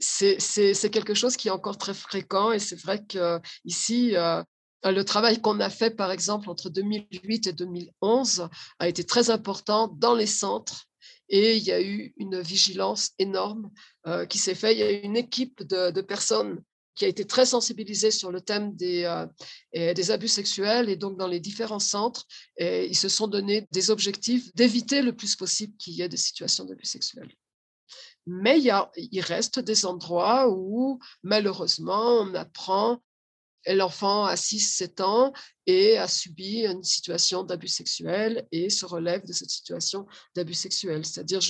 C'est 0.00 0.90
quelque 0.90 1.14
chose 1.14 1.36
qui 1.36 1.48
est 1.48 1.52
encore 1.52 1.76
très 1.76 1.94
fréquent 1.94 2.52
et 2.52 2.58
c'est 2.58 2.80
vrai 2.80 3.04
qu'ici, 3.04 4.16
euh, 4.16 4.42
le 4.84 5.02
travail 5.02 5.40
qu'on 5.40 5.60
a 5.60 5.70
fait, 5.70 5.90
par 5.90 6.10
exemple, 6.10 6.48
entre 6.48 6.70
2008 6.70 7.48
et 7.48 7.52
2011 7.52 8.48
a 8.78 8.88
été 8.88 9.04
très 9.04 9.30
important 9.30 9.88
dans 9.88 10.14
les 10.14 10.26
centres 10.26 10.87
et 11.28 11.56
il 11.56 11.62
y 11.62 11.72
a 11.72 11.80
eu 11.80 12.14
une 12.16 12.40
vigilance 12.40 13.12
énorme 13.18 13.70
euh, 14.06 14.26
qui 14.26 14.38
s'est 14.38 14.54
faite. 14.54 14.76
Il 14.76 14.80
y 14.80 14.82
a 14.82 14.90
eu 14.90 15.00
une 15.00 15.16
équipe 15.16 15.62
de, 15.62 16.00
personnes 16.00 16.62
qui 16.94 17.04
a 17.04 17.08
été 17.08 17.24
très 17.24 17.46
sensibilisée 17.46 18.10
sur 18.10 18.32
le 18.32 18.40
thème 18.40 18.74
des, 18.74 19.04
euh, 19.04 19.94
des 19.94 20.10
abus 20.10 20.28
sexuels. 20.28 20.88
Et 20.88 20.96
donc, 20.96 21.16
dans 21.16 21.28
les 21.28 21.40
différents 21.40 21.78
centres, 21.78 22.26
ils 22.58 22.96
se 22.96 23.08
sont 23.08 23.28
donné 23.28 23.66
des 23.70 23.90
objectifs 23.90 24.52
d'éviter 24.54 25.02
le 25.02 25.14
plus 25.14 25.36
possible 25.36 25.76
qu'il 25.76 25.94
y 25.94 26.02
ait 26.02 26.08
des 26.08 26.16
situations 26.16 26.64
d'abus 26.64 26.86
sexuels. 26.86 27.32
Mais 28.26 28.60
il 28.60 29.20
reste 29.20 29.58
des 29.58 29.86
endroits 29.86 30.50
où, 30.50 30.98
malheureusement, 31.22 32.20
on 32.20 32.34
apprend 32.34 33.00
l'enfant 33.66 34.24
a 34.24 34.34
6-7 34.34 35.02
ans 35.02 35.32
et 35.66 35.98
a 35.98 36.08
subi 36.08 36.64
une 36.64 36.82
situation 36.82 37.42
d'abus 37.42 37.68
sexuel 37.68 38.46
et 38.52 38.70
se 38.70 38.86
relève 38.86 39.24
de 39.26 39.32
cette 39.32 39.50
situation 39.50 40.06
d'abus 40.34 40.54
sexuel. 40.54 41.04
C'est-à-dire, 41.04 41.40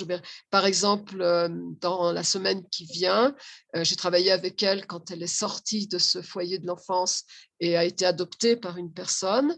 par 0.51 0.67
exemple, 0.67 1.21
euh, 1.23 1.49
dans 1.81 2.13
la 2.13 2.25
semaine 2.25 2.69
qui 2.71 2.85
vient, 2.85 3.35
euh, 3.77 3.85
j'ai 3.85 3.97
travaillé 3.97 4.33
avec 4.33 4.63
elle 4.63 4.87
quand 4.87 5.11
elle 5.11 5.23
est 5.23 5.27
sortie 5.27 5.87
de 5.87 5.99
ce 5.99 6.23
foyer 6.23 6.59
de 6.59 6.67
l'enfance 6.67 7.25
et 7.61 7.77
a 7.77 7.85
été 7.85 8.05
adoptée 8.07 8.57
par 8.57 8.77
une 8.77 8.93
personne. 8.93 9.57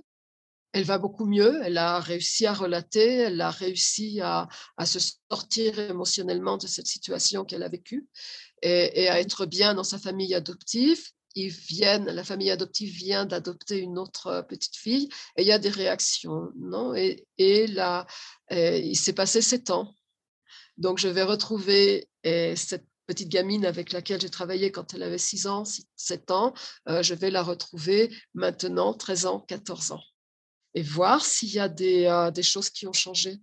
Elle 0.72 0.84
va 0.84 0.98
beaucoup 0.98 1.26
mieux, 1.26 1.60
elle 1.64 1.78
a 1.78 1.98
réussi 1.98 2.46
à 2.46 2.52
relater, 2.52 3.16
elle 3.16 3.40
a 3.40 3.50
réussi 3.50 4.20
à, 4.20 4.46
se 4.84 5.00
sortir 5.28 5.78
émotionnellement 5.78 6.58
de 6.58 6.68
cette 6.68 6.86
situation 6.86 7.44
qu'elle 7.44 7.64
a 7.64 7.68
vécue 7.68 8.06
et 8.62 9.08
à 9.08 9.18
être 9.18 9.46
bien 9.46 9.74
dans 9.74 9.82
sa 9.82 9.98
famille 9.98 10.32
adoptive 10.32 11.02
ils 11.34 11.50
viennent, 11.50 12.06
la 12.06 12.24
famille 12.24 12.50
adoptive 12.50 12.92
vient 12.92 13.24
d'adopter 13.24 13.78
une 13.78 13.98
autre 13.98 14.26
euh, 14.28 14.42
petite 14.42 14.76
fille 14.76 15.08
et 15.36 15.42
il 15.42 15.46
y 15.46 15.52
a 15.52 15.58
des 15.58 15.68
réactions, 15.68 16.50
non? 16.56 16.94
Et, 16.94 17.66
là, 17.68 18.06
euh, 18.52 18.76
il 18.76 18.96
s'est 18.96 19.12
passé 19.12 19.42
sept 19.42 19.70
ans. 19.70 19.94
Donc, 20.76 20.98
je 20.98 21.08
vais 21.08 21.22
retrouver 21.22 22.08
euh, 22.26 22.54
cette 22.56 22.86
petite 23.06 23.28
gamine 23.28 23.66
avec 23.66 23.92
laquelle 23.92 24.20
j'ai 24.20 24.30
travaillé 24.30 24.70
quand 24.70 24.94
elle 24.94 25.02
avait 25.02 25.18
6 25.18 25.46
ans, 25.48 25.64
7 25.96 26.30
ans, 26.30 26.54
je 26.86 27.12
vais 27.12 27.32
la 27.32 27.42
retrouver 27.42 28.08
maintenant, 28.34 28.94
13 28.94 29.26
ans, 29.26 29.40
14 29.40 29.90
ans, 29.90 30.02
et 30.74 30.82
voir 30.82 31.24
s'il 31.24 31.48
y 31.50 31.58
a 31.58 31.68
des, 31.68 32.30
des 32.32 32.44
choses 32.44 32.70
qui 32.70 32.86
ont 32.86 32.92
changé 32.92 33.40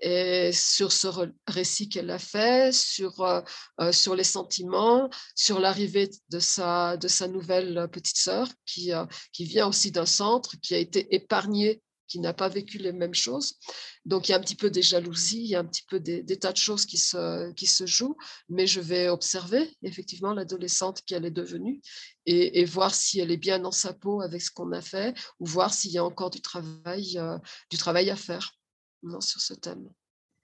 et 0.00 0.52
sur 0.52 0.92
ce 0.92 1.08
récit 1.46 1.88
qu'elle 1.88 2.10
a 2.10 2.18
fait, 2.18 2.72
sur, 2.72 3.20
euh, 3.20 3.40
euh, 3.80 3.92
sur 3.92 4.14
les 4.14 4.24
sentiments, 4.24 5.10
sur 5.34 5.58
l'arrivée 5.58 6.10
de 6.30 6.38
sa, 6.38 6.96
de 6.96 7.08
sa 7.08 7.26
nouvelle 7.26 7.88
petite 7.90 8.18
sœur 8.18 8.48
qui, 8.64 8.92
euh, 8.92 9.06
qui 9.32 9.44
vient 9.44 9.68
aussi 9.68 9.90
d'un 9.90 10.06
centre, 10.06 10.56
qui 10.60 10.74
a 10.74 10.78
été 10.78 11.14
épargnée, 11.14 11.82
qui 12.06 12.20
n'a 12.20 12.32
pas 12.32 12.48
vécu 12.48 12.78
les 12.78 12.92
mêmes 12.92 13.14
choses. 13.14 13.56
Donc 14.06 14.28
il 14.28 14.32
y 14.32 14.34
a 14.34 14.38
un 14.38 14.40
petit 14.40 14.54
peu 14.54 14.70
des 14.70 14.80
jalousies, 14.80 15.42
il 15.42 15.48
y 15.48 15.56
a 15.56 15.60
un 15.60 15.66
petit 15.66 15.84
peu 15.86 16.00
des, 16.00 16.24
tas 16.38 16.52
de 16.52 16.56
choses 16.56 16.86
qui 16.86 16.96
se, 16.96 17.52
qui 17.52 17.66
se 17.66 17.84
jouent, 17.84 18.16
mais 18.48 18.66
je 18.66 18.80
vais 18.80 19.08
observer 19.08 19.76
effectivement 19.82 20.32
l'adolescente 20.32 21.02
qu'elle 21.04 21.26
est 21.26 21.30
devenue 21.30 21.82
et, 22.24 22.60
et, 22.60 22.64
voir 22.64 22.94
si 22.94 23.20
elle 23.20 23.30
est 23.30 23.36
bien 23.36 23.58
dans 23.58 23.72
sa 23.72 23.92
peau 23.92 24.22
avec 24.22 24.40
ce 24.40 24.50
qu'on 24.50 24.72
a 24.72 24.80
fait 24.80 25.14
ou 25.38 25.44
voir 25.44 25.74
s'il 25.74 25.90
y 25.90 25.98
a 25.98 26.04
encore 26.04 26.30
du 26.30 26.40
travail, 26.40 27.20
du 27.68 27.76
travail 27.76 28.08
à 28.08 28.16
faire 28.16 28.57
sur 29.20 29.40
ce 29.40 29.54
thème. 29.54 29.88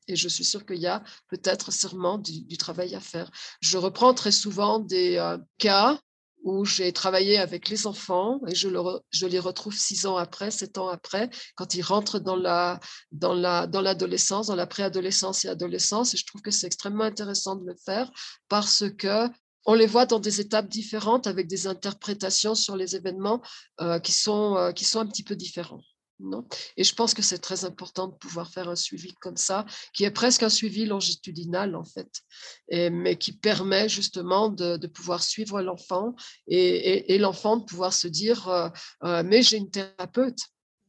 Et 0.07 0.17
je 0.17 0.29
suis 0.29 0.45
sûre 0.45 0.67
qu'il 0.67 0.79
y 0.79 0.87
a 0.87 1.03
peut-être 1.29 1.73
sûrement 1.73 2.19
du, 2.19 2.57
travail 2.59 2.95
à 2.95 3.01
faire. 3.01 3.31
Je 3.61 3.79
reprends 3.79 4.13
très 4.15 4.33
souvent 4.33 4.79
des 4.79 5.17
euh, 5.17 5.39
cas 5.59 5.99
où 6.43 6.67
j'ai 6.67 6.93
travaillé 6.93 7.39
avec 7.39 7.71
les 7.71 7.87
enfants 7.87 8.39
et 8.47 8.55
je, 8.55 8.69
je, 9.11 9.27
les 9.27 9.39
retrouve 9.39 9.75
six 9.75 10.05
ans 10.05 10.19
après, 10.19 10.51
sept 10.51 10.77
ans 10.77 10.89
après, 10.89 11.31
quand 11.57 11.75
ils 11.75 11.83
rentrent 11.83 12.19
dans 12.19 12.37
la 12.37 12.81
dans 13.13 13.33
la 13.33 13.67
dans 13.67 13.81
l'adolescence, 13.81 14.49
dans 14.49 14.55
la 14.55 14.67
préadolescence 14.67 15.47
et 15.47 15.49
adolescence. 15.49 16.13
Et 16.13 16.19
je 16.19 16.27
trouve 16.27 16.43
que 16.43 16.51
c'est 16.51 16.67
extrêmement 16.67 17.05
intéressant 17.05 17.57
de 17.57 17.67
le 17.67 17.75
faire 17.75 18.11
parce 18.49 18.85
que 18.99 19.29
on 19.67 19.73
les 19.73 19.87
voit 19.87 20.05
dans 20.05 20.21
des 20.21 20.43
étapes 20.43 20.69
différentes 20.69 21.27
avec 21.27 21.47
des 21.47 21.67
interprétations 21.67 22.55
sur 22.55 22.77
les 22.77 22.95
événements 22.95 23.41
euh, 23.81 23.99
qui 23.99 24.13
sont 24.13 24.57
euh, 24.57 24.73
qui 24.73 24.85
sont 24.85 25.01
un 25.01 25.07
petit 25.07 25.25
peu 25.25 25.37
différents. 25.37 25.81
Non 26.21 26.47
et 26.77 26.85
je 26.85 26.95
pense 26.95 27.13
que 27.13 27.23
c'est 27.23 27.39
très 27.39 27.65
important 27.65 28.09
de 28.09 28.15
pouvoir 28.15 28.49
faire 28.49 28.69
un 28.69 28.77
suivi 28.77 29.15
comme 29.15 29.37
ça, 29.37 29.67
qui 29.93 30.05
est 30.05 30.11
presque 30.11 30.43
un 30.43 30.49
suivi 30.49 30.87
longitudinal 30.87 31.75
en 31.75 31.85
fait, 31.85 32.23
mais 32.71 33.17
qui 33.17 33.33
permet 33.33 33.89
justement 33.89 34.49
de, 34.49 34.87
pouvoir 34.87 35.23
suivre 35.23 35.61
l'enfant 35.63 36.15
et, 36.47 37.19
l'enfant 37.19 37.57
de 37.57 37.65
pouvoir 37.65 37.93
se 37.93 38.07
dire 38.07 38.49
euh, 38.49 38.69
euh, 39.05 39.23
mais 39.25 39.43
j'ai 39.43 39.57
une 39.57 39.71
thérapeute. 39.71 40.39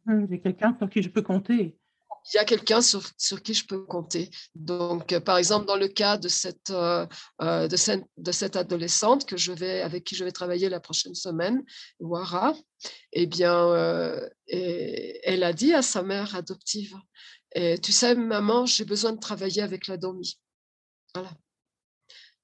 Mmh, 0.05 0.26
j'ai 0.30 0.39
quelqu'un 0.41 0.76
sur 0.78 0.89
qui 0.89 1.01
je 1.01 1.09
peux 1.09 1.21
compter 1.21 1.78
il 2.34 2.38
y 2.38 2.39
a 2.39 2.45
quelqu'un 2.45 2.82
sur, 2.82 3.03
qui 3.43 3.53
je 3.53 3.65
peux 3.65 3.86
compter. 3.86 4.30
Donc, 4.55 5.13
euh, 5.13 5.19
par 5.19 5.38
exemple, 5.38 5.65
dans 5.65 5.76
le 5.76 5.88
cas 5.88 6.17
de 6.17 6.28
cette, 6.28 6.71
euh, 6.71 7.05
euh, 7.41 7.67
de, 7.67 7.76
cette, 7.76 8.03
de, 8.17 8.32
cette, 8.32 8.55
adolescente 8.55 9.26
que 9.26 9.38
je 9.38 9.51
vais, 9.51 9.82
avec 9.82 10.03
qui 10.03 10.15
je 10.15 10.23
vais 10.23 10.32
travailler 10.32 10.69
la 10.69 10.80
prochaine 10.80 11.13
semaine, 11.13 11.63
Wara, 11.99 12.55
eh 13.13 13.28
bien, 13.28 14.19
elle 14.47 15.43
a 15.43 15.53
dit 15.53 15.73
à 15.73 15.82
sa 15.82 16.01
mère 16.03 16.36
adoptive, 16.36 16.95
tu 17.82 17.91
sais, 17.91 18.15
maman, 18.15 18.65
j'ai 18.65 18.86
besoin 18.86 19.13
de 19.13 19.19
travailler 19.19 19.61
avec 19.61 19.88
la 19.88 19.97
DOMI. 19.97 20.39
Voilà. 21.13 21.32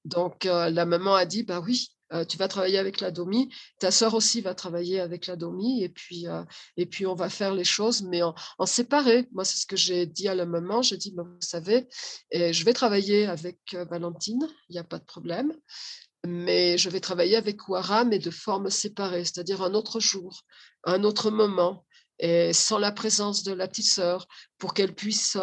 Donc, 0.04 0.44
la 0.44 0.84
maman 0.84 1.14
a 1.14 1.26
dit, 1.26 1.42
bah 1.42 1.60
oui, 1.60 1.92
euh, 2.12 2.24
tu 2.24 2.36
vas 2.36 2.48
travailler 2.48 2.78
avec 2.78 3.00
la 3.00 3.10
DOMI, 3.10 3.48
ta 3.78 3.90
sœur 3.90 4.14
aussi 4.14 4.40
va 4.40 4.54
travailler 4.54 5.00
avec 5.00 5.26
la 5.26 5.36
DOMI, 5.36 5.82
et 5.82 5.88
puis, 5.88 6.26
euh, 6.28 6.42
et 6.76 6.86
puis 6.86 7.06
on 7.06 7.14
va 7.14 7.28
faire 7.28 7.54
les 7.54 7.64
choses, 7.64 8.02
mais 8.02 8.22
en, 8.22 8.34
séparé. 8.66 9.28
Moi, 9.32 9.44
c'est 9.44 9.58
ce 9.58 9.66
que 9.66 9.76
j'ai 9.76 10.06
dit 10.06 10.28
à 10.28 10.34
la 10.34 10.46
maman. 10.46 10.82
J'ai 10.82 10.96
dit, 10.96 11.12
bah, 11.12 11.24
vous 11.24 11.36
savez, 11.40 11.88
et 12.30 12.52
je 12.52 12.64
vais 12.64 12.72
travailler 12.72 13.26
avec 13.26 13.58
euh, 13.74 13.84
Valentine, 13.84 14.46
il 14.68 14.72
n'y 14.72 14.78
a 14.78 14.84
pas 14.84 14.98
de 14.98 15.04
problème, 15.04 15.54
mais 16.26 16.78
je 16.78 16.88
vais 16.90 17.00
travailler 17.00 17.36
avec 17.36 17.68
Ouara, 17.68 18.04
mais 18.04 18.18
de 18.18 18.30
forme 18.30 18.70
séparée, 18.70 19.24
c'est-à-dire 19.24 19.62
un 19.62 19.74
autre 19.74 20.00
jour, 20.00 20.42
un 20.84 21.04
autre 21.04 21.30
moment, 21.30 21.84
et 22.18 22.52
sans 22.52 22.78
la 22.78 22.92
présence 22.92 23.42
de 23.42 23.52
la 23.52 23.66
petite 23.66 23.90
sœur, 23.90 24.28
pour 24.58 24.74
qu'elle 24.74 24.94
puisse 24.94 25.36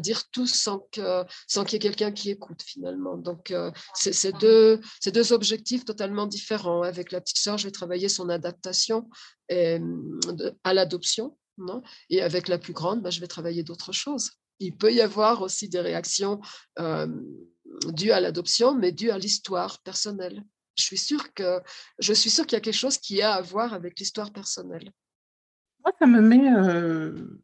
dire 0.00 0.28
tout 0.30 0.46
sans 0.46 0.80
qu'il 0.90 1.24
sans 1.46 1.64
qu'il 1.64 1.74
y 1.74 1.76
ait 1.76 1.88
quelqu'un 1.90 2.12
qui 2.12 2.30
écoute 2.30 2.62
finalement. 2.62 3.16
Donc, 3.16 3.50
euh, 3.50 3.70
c'est 3.94 4.32
deux, 4.38 4.80
deux 5.06 5.32
objectifs 5.32 5.84
totalement 5.84 6.26
différents. 6.26 6.82
Avec 6.82 7.12
la 7.12 7.20
petite 7.20 7.38
sœur, 7.38 7.58
je 7.58 7.64
vais 7.64 7.72
travailler 7.72 8.08
son 8.08 8.28
adaptation 8.28 9.08
à 9.48 10.74
l'adoption. 10.74 11.36
Et 12.10 12.22
avec 12.22 12.48
la 12.48 12.58
plus 12.58 12.72
grande, 12.72 13.02
bah, 13.02 13.10
je 13.10 13.20
vais 13.20 13.26
travailler 13.26 13.62
d'autres 13.62 13.92
choses. 13.92 14.32
Il 14.60 14.76
peut 14.76 14.92
y 14.92 15.00
avoir 15.00 15.42
aussi 15.42 15.68
des 15.68 15.80
réactions 15.80 16.40
euh, 16.78 17.06
dues 17.92 18.12
à 18.12 18.20
l'adoption, 18.20 18.74
mais 18.74 18.92
dues 18.92 19.10
à 19.10 19.18
l'histoire 19.18 19.80
personnelle. 19.82 20.42
Je 20.76 20.84
suis 20.84 20.98
sûre 20.98 21.32
que 21.34 21.60
je 21.98 22.12
suis 22.12 22.30
sûre 22.30 22.46
qu'il 22.46 22.56
y 22.56 22.58
a 22.58 22.60
quelque 22.60 22.74
chose 22.74 22.98
qui 22.98 23.22
a 23.22 23.34
à 23.34 23.42
voir 23.42 23.74
avec 23.74 23.98
l'histoire 23.98 24.32
personnelle. 24.32 24.90
Moi, 25.84 25.92
ça 25.98 26.06
me 26.06 26.20
met 26.20 26.50
euh, 26.50 27.40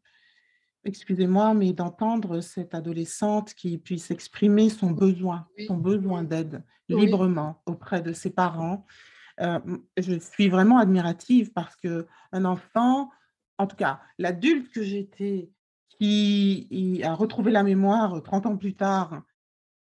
excusez-moi, 0.83 1.53
mais 1.53 1.73
d'entendre 1.73 2.41
cette 2.41 2.73
adolescente 2.73 3.53
qui 3.53 3.77
puisse 3.77 4.11
exprimer 4.11 4.69
son 4.69 4.91
besoin, 4.91 5.47
son 5.67 5.77
besoin 5.77 6.23
d'aide 6.23 6.63
librement 6.89 7.61
auprès 7.65 8.01
de 8.01 8.13
ses 8.13 8.31
parents. 8.31 8.85
Euh, 9.39 9.59
je 9.97 10.19
suis 10.19 10.49
vraiment 10.49 10.77
admirative 10.77 11.51
parce 11.53 11.75
que 11.77 12.07
un 12.31 12.45
enfant, 12.45 13.09
en 13.57 13.67
tout 13.67 13.77
cas 13.77 14.01
l'adulte 14.17 14.71
que 14.71 14.83
j'étais, 14.83 15.49
qui 15.89 17.01
a 17.03 17.13
retrouvé 17.13 17.51
la 17.51 17.63
mémoire 17.63 18.21
30 18.23 18.45
ans 18.47 18.57
plus 18.57 18.75
tard 18.75 19.21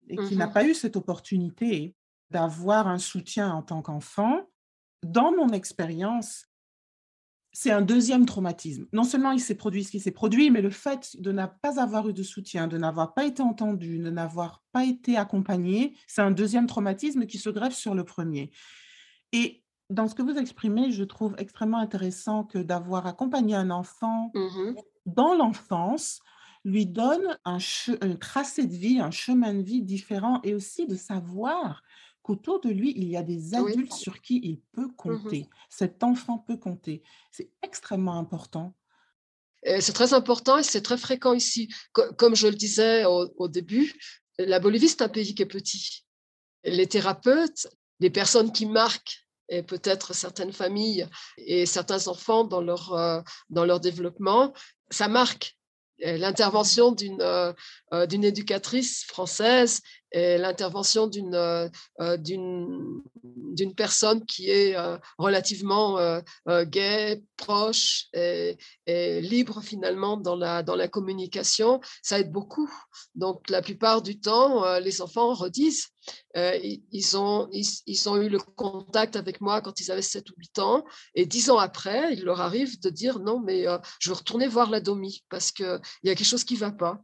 et 0.08 0.16
qui 0.16 0.36
n'a 0.36 0.46
mmh 0.46 0.52
pas 0.52 0.64
eu 0.64 0.74
cette 0.74 0.96
opportunité 0.96 1.94
d'avoir 2.30 2.88
un 2.88 2.98
soutien 2.98 3.52
en 3.52 3.62
tant 3.62 3.82
qu'enfant, 3.82 4.48
dans 5.02 5.30
mon 5.32 5.50
expérience, 5.50 6.46
c'est 7.58 7.70
un 7.70 7.80
deuxième 7.80 8.26
traumatisme. 8.26 8.86
Non 8.92 9.02
seulement 9.02 9.30
il 9.30 9.40
s'est 9.40 9.54
produit 9.54 9.82
ce 9.82 9.90
qui 9.90 9.98
s'est 9.98 10.10
produit, 10.10 10.50
mais 10.50 10.60
le 10.60 10.68
fait 10.68 11.16
de 11.18 11.32
ne 11.32 11.46
pas 11.62 11.80
avoir 11.80 12.06
eu 12.06 12.12
de 12.12 12.22
soutien, 12.22 12.66
de 12.66 12.76
n'avoir 12.76 13.14
pas 13.14 13.24
été 13.24 13.42
entendu, 13.42 13.98
de 13.98 14.10
n'avoir 14.10 14.62
pas 14.72 14.84
été 14.84 15.16
accompagné, 15.16 15.96
c'est 16.06 16.20
un 16.20 16.30
deuxième 16.30 16.66
traumatisme 16.66 17.24
qui 17.24 17.38
se 17.38 17.48
greffe 17.48 17.74
sur 17.74 17.94
le 17.94 18.04
premier. 18.04 18.50
Et 19.32 19.64
dans 19.88 20.06
ce 20.06 20.14
que 20.14 20.20
vous 20.20 20.36
exprimez, 20.36 20.90
je 20.90 21.02
trouve 21.02 21.34
extrêmement 21.38 21.78
intéressant 21.78 22.44
que 22.44 22.58
d'avoir 22.58 23.06
accompagné 23.06 23.54
un 23.54 23.70
enfant 23.70 24.30
mmh 24.34 24.74
dans 25.06 25.34
l'enfance 25.34 26.20
lui 26.64 26.84
donne 26.84 27.38
un, 27.44 27.58
un 28.02 28.16
tracé 28.16 28.66
de 28.66 28.74
vie, 28.74 28.98
un 28.98 29.12
chemin 29.12 29.54
de 29.54 29.62
vie 29.62 29.82
différent 29.82 30.40
et 30.42 30.52
aussi 30.52 30.86
de 30.86 30.96
savoir 30.96 31.80
qu'autour 32.26 32.60
de 32.60 32.70
lui, 32.70 32.92
il 32.96 33.08
y 33.08 33.16
a 33.16 33.22
des 33.22 33.54
adultes 33.54 33.92
sur 33.92 34.20
qui 34.20 34.40
il 34.42 34.60
peut 34.72 34.88
mmh 34.88 34.96
compter. 34.96 35.48
Cet 35.70 36.02
enfant 36.02 36.38
peut 36.38 36.56
compter. 36.56 37.04
C'est 37.30 37.52
extrêmement 37.62 38.18
important. 38.18 38.74
C'est 39.62 39.92
très 39.92 40.12
important 40.12 40.58
et 40.58 40.64
c'est 40.64 40.82
très 40.82 40.98
fréquent 40.98 41.34
ici. 41.34 41.72
Comme 41.92 42.34
je 42.34 42.48
le 42.48 42.56
disais 42.56 43.04
au, 43.04 43.48
début, 43.48 43.94
la 44.38 44.58
Bolivie, 44.58 44.88
c'est 44.88 45.02
un 45.02 45.08
pays 45.08 45.36
qui 45.36 45.42
est 45.42 45.46
petit. 45.46 46.04
Les 46.64 46.88
thérapeutes, 46.88 47.68
les 48.00 48.10
personnes 48.10 48.50
qui 48.50 48.66
marquent 48.66 49.24
et 49.48 49.62
peut-être 49.62 50.12
certaines 50.12 50.52
familles 50.52 51.06
et 51.38 51.64
certains 51.64 52.08
enfants 52.08 52.42
dans 52.42 52.60
leur, 52.60 52.92
euh, 52.92 53.20
dans 53.50 53.64
leur 53.64 53.78
développement, 53.78 54.52
ça 54.90 55.06
marque 55.06 55.56
l'intervention 55.98 56.92
d'une 56.92 57.22
euh, 57.22 57.52
euh, 57.92 58.06
d'une 58.06 58.24
éducatrice 58.24 59.04
française 59.04 59.80
et 60.12 60.38
l'intervention 60.38 61.06
d'une 61.06 61.34
euh, 61.34 61.68
d'une 62.18 63.74
personne 63.76 64.24
qui 64.24 64.50
est 64.50 64.76
relativement 65.18 65.98
gay, 66.64 67.22
proche 67.36 68.06
et, 68.12 68.56
libre 69.20 69.60
finalement 69.62 70.16
dans 70.16 70.36
la, 70.36 70.62
dans 70.62 70.76
la 70.76 70.88
communication, 70.88 71.80
ça 72.02 72.20
aide 72.20 72.30
beaucoup. 72.30 72.70
Donc 73.14 73.48
la 73.50 73.62
plupart 73.62 74.02
du 74.02 74.20
temps, 74.20 74.78
les 74.78 75.00
enfants 75.00 75.34
redisent 75.34 75.88
euh, 76.36 76.58
ils, 76.92 77.16
ont, 77.16 77.48
ils, 77.52 78.08
ont 78.08 78.16
eu 78.16 78.28
le 78.28 78.38
contact 78.38 79.16
avec 79.16 79.40
moi 79.40 79.60
quand 79.62 79.80
ils 79.80 79.90
avaient 79.90 80.02
7 80.02 80.30
ou 80.30 80.34
8 80.36 80.58
ans. 80.58 80.84
Et 81.14 81.26
10 81.26 81.50
ans 81.50 81.58
après, 81.58 82.12
il 82.12 82.24
leur 82.24 82.40
arrive 82.40 82.80
de 82.80 82.90
dire 82.90 83.18
non, 83.18 83.40
mais 83.40 83.66
euh, 83.66 83.78
je 84.00 84.10
veux 84.10 84.16
retourner 84.16 84.46
voir 84.46 84.70
la 84.70 84.80
DOMI 84.80 85.24
parce 85.28 85.52
qu'il 85.52 85.80
y 86.04 86.10
a 86.10 86.14
quelque 86.14 86.26
chose 86.26 86.44
qui 86.44 86.54
ne 86.54 86.60
va 86.60 86.72
pas. 86.72 87.02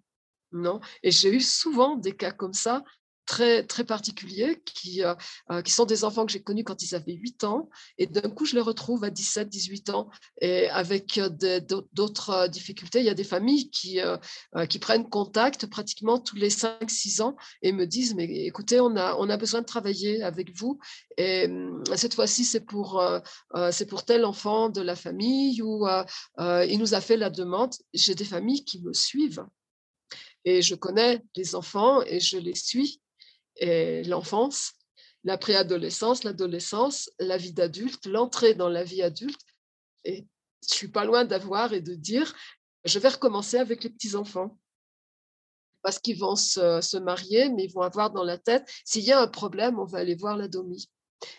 Non? 0.53 0.81
Et 1.03 1.11
j'ai 1.11 1.33
eu 1.33 1.41
souvent 1.41 1.97
des 1.97 2.15
cas 2.15 2.33
comme 2.33 2.53
ça 2.53 2.83
très, 3.27 3.65
très 3.65 3.85
particuliers 3.85 4.61
qui, 4.65 5.03
euh, 5.03 5.15
euh, 5.51 5.63
qui 5.63 5.73
sont 5.73 5.85
des 5.85 6.05
enfants 6.05 6.27
que 6.27 6.33
j'ai 6.33 6.43
connus 6.43 6.65
quand 6.65 6.83
ils 6.83 6.95
avaient 6.95 7.15
8 7.15 7.45
ans. 7.45 7.69
Et 7.99 8.07
d'un 8.07 8.29
coup, 8.29 8.45
je 8.45 8.55
les 8.55 8.61
retrouve 8.61 9.05
à 9.05 9.11
17, 9.11 9.49
18 9.49 9.91
ans 9.91 10.11
et 10.41 10.69
avec 10.69 11.19
euh, 11.19 11.29
d'autres 11.93 12.49
difficultés. 12.49 13.01
Il 13.01 13.07
y 13.07 13.11
a 13.11 13.15
des 13.15 13.25
familles 13.25 13.71
qui, 13.71 14.01
qui 14.69 14.79
prennent 14.79 15.09
contact 15.09 15.67
pratiquement 15.67 16.19
tous 16.19 16.37
les 16.37 16.51
5, 16.51 16.91
6 16.91 17.21
ans 17.21 17.37
et 17.63 17.73
me 17.73 17.87
disent, 17.87 18.15
mais 18.15 18.25
écoutez, 18.25 18.81
on 18.81 18.97
a, 18.97 19.15
on 19.17 19.29
a 19.31 19.37
besoin 19.37 19.61
de 19.61 19.67
travailler 19.67 20.23
avec 20.23 20.57
vous. 20.57 20.79
Et 21.17 21.49
cette 21.97 22.15
fois-ci, 22.15 22.45
c'est 22.45 22.61
pour, 22.61 23.03
pour 23.89 24.05
tel 24.05 24.25
enfant 24.25 24.69
de 24.69 24.81
la 24.81 24.97
famille 24.97 25.63
ou 25.63 25.87
il 26.39 26.79
nous 26.79 26.95
a 26.95 27.01
fait 27.01 27.17
la 27.17 27.31
demande. 27.31 27.75
J'ai 27.93 28.15
des 28.15 28.25
familles 28.25 28.65
qui 28.65 28.81
me 28.83 28.93
suivent 28.93 29.45
et 30.45 30.63
je 30.63 30.75
connais 30.75 31.23
les 31.37 31.55
enfants 31.55 32.03
et 32.03 32.21
je 32.21 32.39
les 32.39 32.55
suis 32.55 33.01
l'enfance, 33.61 34.73
la 35.25 35.39
préadolescence, 35.39 36.25
l'adolescence, 36.25 37.11
la 37.19 37.37
vie 37.37 37.53
d'adulte, 37.53 38.07
l'entrée 38.07 38.55
dans 38.55 38.69
la 38.69 38.83
vie 38.83 39.03
adulte. 39.03 39.41
Et 40.05 40.27
je 40.69 40.75
suis 40.75 40.89
pas 40.89 41.05
loin 41.05 41.25
d'avoir 41.25 41.73
et 41.73 41.81
de 41.81 41.95
dire, 41.95 42.35
je 42.85 42.99
vais 42.99 43.09
recommencer 43.09 43.59
avec 43.59 43.85
les 43.85 43.91
petits-enfants. 43.91 44.59
Parce 45.83 45.99
qu'ils 45.99 46.19
vont 46.19 46.37
se, 46.37 46.99
marier, 46.99 47.49
mais 47.51 47.65
ils 47.65 47.73
vont 47.73 47.83
avoir 47.83 48.11
dans 48.11 48.25
la 48.25 48.39
tête, 48.39 48.69
s'il 48.85 49.03
y 49.03 49.13
a 49.13 49.21
un 49.21 49.27
problème, 49.27 49.79
on 49.79 49.85
va 49.85 49.99
aller 49.99 50.15
voir 50.15 50.37
la 50.37 50.49
DOMI. 50.49 50.89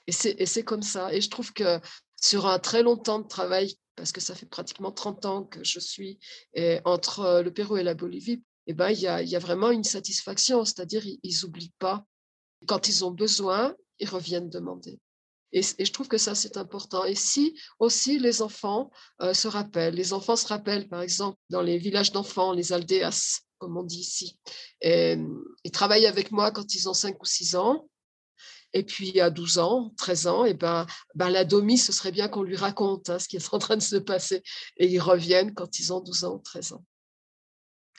Et 0.07 0.11
c'est 0.11 0.63
comme 0.63 0.81
ça. 0.81 1.13
Et 1.13 1.21
je 1.21 1.29
trouve 1.29 1.51
que 1.53 1.79
sur 2.21 2.45
un 2.47 2.59
très 2.59 2.83
long 2.83 2.97
temps 2.97 3.19
de 3.19 3.27
travail, 3.27 3.75
parce 3.95 4.11
que 4.11 4.21
ça 4.21 4.35
fait 4.35 4.45
pratiquement 4.45 4.91
30 4.91 5.25
ans 5.25 5.43
que 5.43 5.63
je 5.63 5.79
suis 5.79 6.19
entre 6.85 7.41
le 7.41 7.53
Pérou 7.53 7.77
et 7.77 7.83
la 7.83 7.95
Bolivie, 7.95 8.43
eh 8.67 8.73
ben, 8.73 8.89
il, 8.89 8.99
y 8.99 9.07
a, 9.07 9.39
vraiment 9.39 9.71
une 9.71 9.83
satisfaction, 9.83 10.63
c'est-à-dire 10.65 11.03
ils 11.05 11.39
n'oublient 11.43 11.73
pas. 11.79 12.05
Quand 12.65 12.87
ils 12.87 13.03
ont 13.03 13.11
besoin, 13.11 13.75
ils 13.99 14.09
reviennent 14.09 14.49
demander. 14.49 14.99
Et, 15.51 15.61
je 15.61 15.91
trouve 15.91 16.07
que 16.07 16.17
ça, 16.17 16.33
c'est 16.33 16.57
important. 16.57 17.05
Et 17.05 17.15
si 17.15 17.59
aussi 17.79 18.19
les 18.19 18.41
enfants 18.41 18.89
euh, 19.21 19.33
se 19.33 19.47
rappellent, 19.47 19.93
les 19.93 20.13
enfants 20.13 20.35
se 20.35 20.47
rappellent, 20.47 20.89
par 20.89 21.01
exemple, 21.01 21.37
dans 21.49 21.61
les 21.61 21.77
villages 21.77 22.11
d'enfants, 22.11 22.53
les 22.53 22.73
aldéas, 22.73 23.41
comme 23.59 23.77
on 23.77 23.83
dit 23.83 23.99
ici, 23.99 24.39
et, 24.81 25.17
ils 25.63 25.71
travaillent 25.71 26.07
avec 26.07 26.31
moi 26.31 26.51
quand 26.51 26.73
ils 26.73 26.89
ont 26.89 26.93
5 26.93 27.21
ou 27.21 27.25
6 27.25 27.55
ans. 27.55 27.87
Et 28.75 28.83
puis 28.83 29.19
à 29.21 29.29
12 29.29 29.59
ans, 29.59 29.93
13 29.97 30.27
ans, 30.27 30.45
et 30.45 30.55
ben, 30.55 30.87
ben 31.13 31.29
la 31.29 31.45
DOMI, 31.45 31.77
ce 31.77 31.91
serait 31.91 32.11
bien 32.11 32.27
qu'on 32.27 32.41
lui 32.41 32.55
raconte 32.55 33.11
hein, 33.11 33.19
ce 33.19 33.27
qui 33.27 33.35
est 33.35 33.53
en 33.53 33.59
train 33.59 33.77
de 33.77 33.83
se 33.83 33.97
passer. 33.97 34.41
Et 34.77 34.87
ils 34.87 34.99
reviennent 34.99 35.53
quand 35.53 35.77
ils 35.77 35.93
ont 35.93 35.99
12 35.99 36.23
ans 36.23 36.35
ou 36.35 36.39
13 36.39 36.73
ans. 36.73 36.83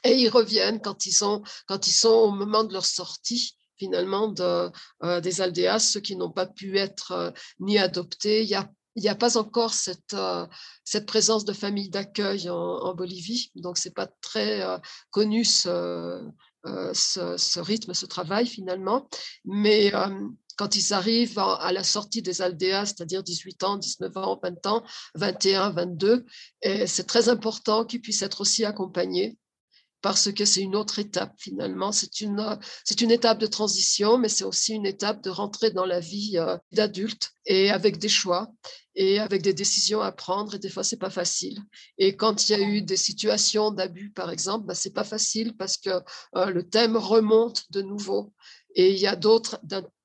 Et 0.04 0.14
ils 0.16 0.28
reviennent 0.28 0.80
quand 0.80 1.06
ils, 1.06 1.12
sont, 1.12 1.42
quand 1.66 1.86
ils 1.86 1.92
sont 1.92 2.08
au 2.08 2.30
moment 2.30 2.64
de 2.64 2.72
leur 2.72 2.84
sortie 2.84 3.56
finalement 3.78 4.32
euh, 4.40 5.20
des 5.20 5.40
aldéas, 5.40 5.78
ceux 5.78 6.00
qui 6.00 6.16
n'ont 6.16 6.30
pas 6.30 6.46
pu 6.46 6.78
être 6.78 7.12
euh, 7.12 7.30
ni 7.60 7.78
adoptés. 7.78 8.42
Il 8.42 8.48
y 8.48 8.54
a 8.54 8.70
il 8.96 9.02
n'y 9.02 9.08
a 9.08 9.16
pas 9.16 9.36
encore 9.36 9.74
cette, 9.74 10.14
euh, 10.14 10.46
cette 10.84 11.06
présence 11.06 11.44
de 11.44 11.52
famille 11.52 11.90
d'accueil 11.90 12.48
en, 12.48 12.94
Bolivie, 12.94 13.50
donc 13.56 13.76
ce 13.76 13.88
n'est 13.88 13.92
pas 13.92 14.06
très 14.20 14.64
connu 15.10 15.44
ce, 15.44 16.22
ce, 16.64 17.58
rythme, 17.58 17.92
ce 17.92 18.06
travail 18.06 18.46
finalement. 18.46 19.08
Mais 19.44 19.92
quand 20.56 20.76
ils 20.76 20.94
arrivent 20.94 21.40
à, 21.40 21.72
la 21.72 21.82
sortie 21.82 22.22
des 22.22 22.40
aldéas, 22.40 22.86
c'est-à-dire 22.86 23.24
18 23.24 23.64
ans, 23.64 23.78
19 23.78 24.16
ans, 24.16 24.38
20 24.40 24.66
ans, 24.66 24.84
21, 25.16 25.70
22, 25.70 26.24
c'est 26.86 27.08
très 27.08 27.28
important 27.28 27.84
qu'ils 27.84 28.00
puissent 28.00 28.22
être 28.22 28.42
aussi 28.42 28.64
accompagnés 28.64 29.36
parce 30.04 30.30
que 30.30 30.44
c'est 30.44 30.60
une 30.60 30.76
autre 30.76 30.98
étape 30.98 31.32
finalement. 31.38 31.90
C'est 31.90 32.20
une, 32.20 32.58
c'est 32.84 33.00
une 33.00 33.10
étape 33.10 33.38
de 33.38 33.46
transition, 33.46 34.18
mais 34.18 34.28
c'est 34.28 34.44
aussi 34.44 34.74
une 34.74 34.84
étape 34.84 35.22
de 35.22 35.30
rentrer 35.30 35.70
dans 35.70 35.86
la 35.86 35.98
vie 35.98 36.36
euh, 36.36 36.58
d'adulte 36.72 37.30
et 37.46 37.70
avec 37.70 37.96
des 37.96 38.10
choix 38.10 38.48
et 38.94 39.18
avec 39.18 39.40
des 39.40 39.54
décisions 39.54 40.02
à 40.02 40.12
prendre. 40.12 40.56
Et 40.56 40.58
des 40.58 40.68
fois, 40.68 40.84
c'est 40.84 40.98
pas 40.98 41.08
facile. 41.08 41.58
Et 41.96 42.16
quand 42.16 42.46
il 42.46 42.52
y 42.52 42.54
a 42.54 42.60
eu 42.60 42.82
des 42.82 42.98
situations 42.98 43.70
d'abus, 43.70 44.10
par 44.10 44.30
exemple, 44.30 44.66
bah, 44.66 44.74
c'est 44.74 44.92
pas 44.92 45.04
facile 45.04 45.56
parce 45.56 45.78
que 45.78 46.02
euh, 46.36 46.50
le 46.50 46.68
thème 46.68 46.98
remonte 46.98 47.62
de 47.70 47.80
nouveau. 47.80 48.34
Et 48.74 48.92
il 48.92 48.98
y 48.98 49.06
a 49.06 49.16
d'autres, 49.16 49.58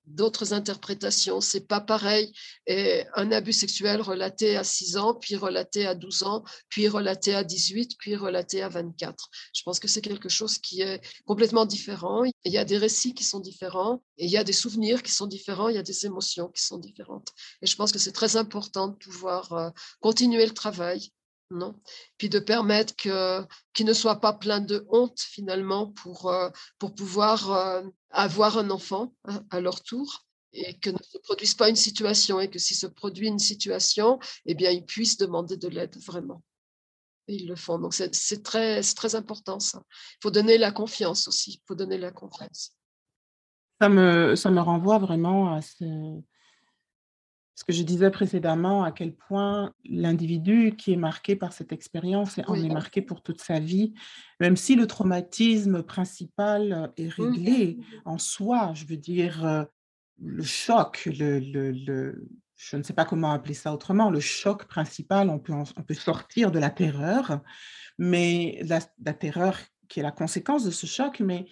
d'autres 0.10 0.54
interprétations. 0.54 1.42
C'est 1.42 1.68
pas 1.68 1.80
pareil. 1.80 2.34
Un 2.68 3.32
abus 3.32 3.54
sexuel 3.54 4.02
relaté 4.02 4.58
à 4.58 4.64
6 4.64 4.98
ans, 4.98 5.14
puis 5.14 5.36
relaté 5.36 5.86
à 5.86 5.96
12 5.96 6.24
ans, 6.24 6.44
puis 6.70 6.88
relaté 6.88 7.34
à 7.36 7.44
18, 7.44 7.98
puis 7.98 8.16
relaté 8.16 8.62
à 8.62 8.70
24. 8.70 9.30
Je 9.54 9.62
pense 9.64 9.80
que 9.80 9.88
c'est 9.88 10.02
quelque 10.02 10.30
chose 10.30 10.58
qui 10.58 10.82
est 10.82 11.02
complètement 11.26 11.66
différent. 11.66 12.24
Il 12.44 12.52
y 12.52 12.58
a 12.58 12.66
des 12.66 12.78
récits 12.78 13.14
qui 13.14 13.24
sont 13.24 13.40
différents, 13.40 14.02
il 14.18 14.30
y 14.30 14.38
a 14.38 14.44
des 14.44 14.54
souvenirs 14.54 15.04
qui 15.04 15.12
sont 15.12 15.28
différents, 15.28 15.70
il 15.70 15.76
y 15.76 15.80
a 15.80 15.84
des 15.84 16.06
émotions 16.06 16.50
qui 16.50 16.64
sont 16.64 16.78
différentes. 16.78 17.30
Et 17.62 17.68
je 17.68 17.76
pense 17.76 17.92
que 17.92 18.00
c'est 18.00 18.12
très 18.12 18.36
important 18.36 18.90
de 18.90 18.96
pouvoir 18.96 19.54
euh, 19.54 19.70
continuer 20.02 20.46
le 20.46 20.54
travail 20.54 21.12
non? 21.52 21.80
Puis 22.18 22.30
de 22.30 22.40
permettre 22.40 22.96
que, 22.96 23.46
ne 23.80 23.94
soient 23.94 24.20
pas 24.20 24.34
pleins 24.34 24.60
de 24.60 24.86
honte 24.90 25.20
finalement 25.20 25.88
pour, 25.88 26.30
euh, 26.30 26.50
pour 26.78 26.94
pouvoir 26.94 27.52
euh, 27.52 27.84
avoir 28.10 28.58
un 28.58 28.70
enfant 28.70 29.14
hein, 29.26 29.44
à 29.50 29.62
leur 29.62 29.82
tour 29.82 30.26
et 30.54 30.78
que 30.80 30.90
ne 30.90 30.98
se 30.98 31.18
produise 31.20 31.54
pas 31.54 31.70
une 31.70 31.76
situation 31.76 32.40
et 32.40 32.50
que 32.50 32.60
si 32.60 32.76
se 32.76 32.88
produit 32.88 33.28
une 33.28 33.40
situation, 33.40 34.20
eh 34.46 34.56
bien, 34.56 34.72
ils 34.72 34.86
puissent 34.86 35.18
demander 35.18 35.58
de 35.58 35.68
l'aide 35.68 35.96
vraiment. 35.98 36.44
Ils 37.28 37.48
le 37.48 37.56
font. 37.56 37.78
Donc, 37.78 37.94
c'est, 37.94 38.44
très, 38.44 38.82
très 38.82 39.16
important 39.16 39.60
ça. 39.60 39.84
Il 39.90 40.18
faut 40.24 40.32
donner 40.32 40.58
la 40.58 40.72
confiance 40.72 41.28
aussi. 41.28 41.52
Il 41.52 41.68
faut 41.68 41.76
donner 41.76 42.00
la 42.00 42.12
confiance. 42.12 42.72
Ça 43.80 43.88
me, 43.88 44.36
ça 44.36 44.50
me 44.50 44.60
renvoie 44.60 44.98
vraiment 44.98 45.54
à 45.54 45.62
ce, 45.62 45.86
ce 47.60 47.66
que 47.66 47.74
je 47.74 47.84
disais 47.84 48.10
précédemment, 48.10 48.86
à 48.86 48.94
quel 48.94 49.14
point 49.14 49.74
l'individu 49.84 50.78
qui 50.78 50.94
est 50.94 50.96
marqué 50.96 51.36
par 51.36 51.52
cette 51.52 51.74
expérience 51.74 52.40
en 52.48 52.56
est 52.56 52.70
marqué 52.70 53.02
pour 53.02 53.22
toute 53.22 53.42
sa 53.42 53.60
vie, 53.60 53.94
même 54.40 54.56
si 54.56 54.76
le 54.76 54.88
traumatisme 54.88 55.84
principal 55.84 56.90
est 56.96 57.08
mmh. 57.08 57.22
réglé 57.22 57.78
en 58.06 58.18
soi, 58.18 58.72
je 58.76 58.86
veux 58.86 58.96
dire, 58.96 59.46
euh, 59.46 59.66
le 60.22 60.42
choc, 60.42 61.04
le, 61.06 61.40
le, 61.40 62.30
je 62.56 62.78
ne 62.78 62.84
sais 62.84 62.94
pas 62.94 63.04
comment 63.04 63.34
appeler 63.34 63.56
ça 63.56 63.74
autrement, 63.74 64.10
le 64.10 64.22
choc 64.22 64.64
principal, 64.64 65.30
on 65.30 65.38
peut, 65.38 65.52
on 65.52 65.84
peut 65.84 65.94
sortir 65.94 66.52
de 66.52 66.60
la 66.60 66.70
terreur, 66.70 67.42
mais 67.98 68.62
la, 68.70 68.80
la 69.04 69.14
terreur 69.14 69.60
qui 69.90 70.00
est 70.00 70.04
la 70.04 70.12
conséquence 70.12 70.64
de 70.64 70.72
ce 70.72 70.86
choc, 70.86 71.20
mais 71.20 71.46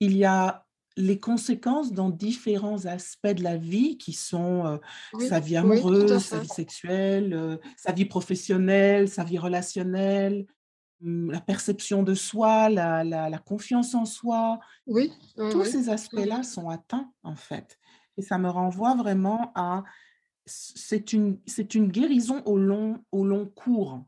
il 0.00 0.16
y 0.16 0.24
a 0.24 0.64
les 0.96 1.18
conséquences 1.18 1.92
dans 1.92 2.10
différents 2.10 2.86
aspects 2.86 3.26
de 3.26 3.42
la 3.42 3.56
vie 3.56 3.96
qui 3.98 4.12
sont 4.12 4.80
sa 5.28 5.40
vie 5.40 5.56
amoureuse, 5.56 6.22
sa 6.22 6.38
vie 6.38 6.48
sexuelle, 6.48 7.58
sa 7.76 7.92
vie 7.92 8.04
professionnelle, 8.04 9.08
sa 9.08 9.24
vie 9.24 9.38
relationnelle, 9.38 10.46
mmh, 11.00 11.30
la 11.30 11.40
perception 11.40 12.02
de 12.02 12.14
soi, 12.14 12.68
la, 12.68 13.04
la, 13.04 13.38
confiance 13.38 13.94
en 13.94 14.04
soi. 14.04 14.60
Oui. 14.86 15.12
Tous 15.36 15.64
ces 15.64 15.88
aspects-là 15.88 16.42
sont 16.42 16.68
atteints, 16.68 17.10
en 17.22 17.36
fait. 17.36 17.78
Et 18.16 18.22
ça 18.22 18.38
me 18.38 18.50
renvoie 18.50 18.94
vraiment 18.94 19.52
à... 19.54 19.84
C'est 20.44 21.12
une, 21.12 21.38
une 21.74 21.88
guérison 21.88 22.42
au 22.44 22.58
long, 22.58 23.04
au 23.12 23.24
long 23.24 23.46
cours. 23.46 24.04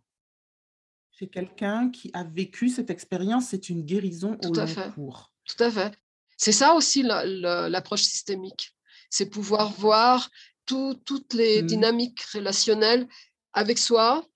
Chez 1.12 1.28
quelqu'un 1.28 1.90
qui 1.90 2.10
a 2.12 2.24
vécu 2.24 2.68
cette 2.68 2.90
expérience, 2.90 3.46
c'est 3.46 3.68
une 3.68 3.84
guérison 3.84 4.36
au 4.44 4.52
long 4.52 4.66
cours. 4.94 5.32
Tout 5.44 5.62
à 5.62 5.70
fait. 5.70 6.03
C'est 6.36 6.52
ça 6.52 6.74
aussi 6.74 7.02
l'approche 7.02 8.02
systémique. 8.02 8.74
C'est 9.10 9.26
pouvoir 9.26 9.72
voir 9.72 10.28
toutes 10.66 11.34
les 11.34 11.62
mmh. 11.62 11.66
dynamiques 11.66 12.22
relationnelles 12.32 13.06
avec 13.52 13.78
soi, 13.78 14.26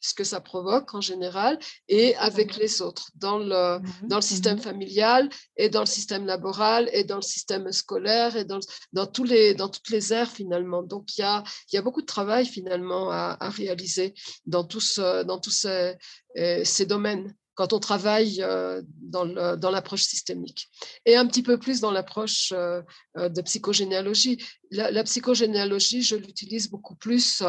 ce 0.00 0.12
que 0.12 0.24
ça 0.24 0.40
provoque 0.40 0.94
en 0.94 1.00
général, 1.00 1.58
et 1.88 2.14
avec 2.16 2.56
les 2.56 2.82
autres, 2.82 3.10
dans 3.14 3.38
le, 3.38 3.78
mmh 3.78 4.08
dans 4.08 4.16
le 4.16 4.22
système 4.22 4.58
mmh 4.58 4.60
familial, 4.60 5.30
et 5.56 5.70
dans 5.70 5.80
le 5.80 5.86
système 5.86 6.26
laboral, 6.26 6.90
et 6.92 7.04
dans 7.04 7.16
le 7.16 7.22
système 7.22 7.72
scolaire, 7.72 8.36
et 8.36 8.44
dans, 8.44 8.60
dans, 8.92 9.06
tous 9.06 9.24
les, 9.24 9.54
dans 9.54 9.68
toutes 9.68 9.88
les 9.88 10.12
aires 10.12 10.30
finalement. 10.30 10.82
Donc 10.82 11.16
il 11.16 11.22
y 11.22 11.24
a, 11.24 11.42
y 11.72 11.78
a 11.78 11.82
beaucoup 11.82 12.02
de 12.02 12.06
travail 12.06 12.44
finalement 12.44 13.10
à, 13.10 13.36
réaliser 13.48 14.14
dans 14.44 14.64
tous, 14.64 14.98
dans 14.98 15.40
tous 15.40 15.50
ces, 15.50 15.96
euh, 16.36 16.62
ces 16.64 16.86
domaines 16.86 17.34
quand 17.54 17.72
on 17.72 17.78
travaille 17.78 18.42
euh, 18.42 18.82
dans 18.84 19.70
l'approche 19.70 20.02
systémique. 20.02 20.68
Et 21.06 21.16
un 21.16 21.26
petit 21.26 21.42
peu 21.42 21.58
plus 21.58 21.80
dans 21.80 21.90
l'approche 21.90 22.52
euh, 22.52 22.82
euh, 23.16 23.28
de 23.28 23.40
psychogénéalogie. 23.42 24.44
La, 24.70 25.04
psychogénéalogie, 25.04 26.02
je 26.02 26.16
l'utilise 26.16 26.68
beaucoup 26.68 26.96
plus 26.96 27.42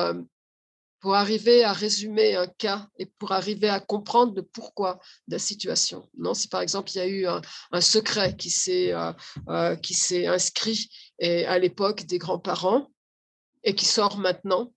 pour 1.00 1.16
arriver 1.16 1.64
à 1.64 1.74
résumer 1.74 2.36
un 2.36 2.48
cas 2.48 2.88
et 3.00 3.06
pour 3.06 3.32
arriver 3.32 3.70
à 3.70 3.80
comprendre 3.80 4.36
le 4.36 4.44
pourquoi 4.44 5.00
de 5.28 5.34
la 5.36 5.40
situation. 5.40 6.08
Non, 6.18 6.34
si 6.34 6.48
par 6.48 6.62
exemple 6.62 6.92
il 6.92 6.98
y 6.98 7.02
a 7.02 7.08
eu 7.08 7.26
un, 7.26 7.82
secret 7.82 8.36
qui 8.36 8.50
s'est 8.50 8.94
inscrit 10.28 10.90
à 11.22 11.58
l'époque 11.58 12.06
des 12.06 12.20
grands-parents 12.20 12.92
et 13.64 13.74
qui 13.74 13.86
sort 13.86 14.18
maintenant, 14.18 14.72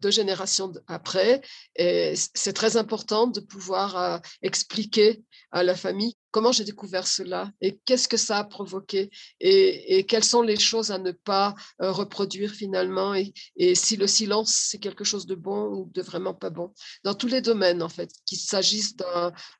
deux 0.00 0.10
générations 0.10 0.72
après. 0.86 1.40
Et 1.76 2.14
c'est 2.34 2.52
très 2.52 2.76
important 2.76 3.26
de 3.26 3.40
pouvoir 3.40 3.96
euh, 3.96 4.18
expliquer 4.42 5.22
à 5.50 5.62
la 5.62 5.74
famille 5.74 6.16
comment 6.30 6.52
j'ai 6.52 6.64
découvert 6.64 7.06
cela 7.06 7.50
et 7.60 7.78
qu'est-ce 7.84 8.08
que 8.08 8.16
ça 8.16 8.38
a 8.38 8.44
provoqué 8.44 9.10
et, 9.40 10.04
quelles 10.06 10.24
sont 10.24 10.42
les 10.42 10.58
choses 10.58 10.90
à 10.90 10.98
ne 10.98 11.12
pas 11.12 11.54
euh, 11.80 11.90
reproduire 11.90 12.50
finalement 12.50 13.14
et, 13.14 13.32
si 13.74 13.96
le 13.96 14.06
silence 14.06 14.54
c'est 14.70 14.78
quelque 14.78 15.04
chose 15.04 15.26
de 15.26 15.34
bon 15.34 15.66
ou 15.66 15.90
de 15.92 16.02
vraiment 16.02 16.34
pas 16.34 16.50
bon? 16.50 16.72
Dans 17.04 17.14
tous 17.14 17.26
les 17.26 17.40
domaines 17.40 17.82
en 17.82 17.88
fait 17.88 18.10
qu'il 18.26 18.38
s'agisse 18.38 18.94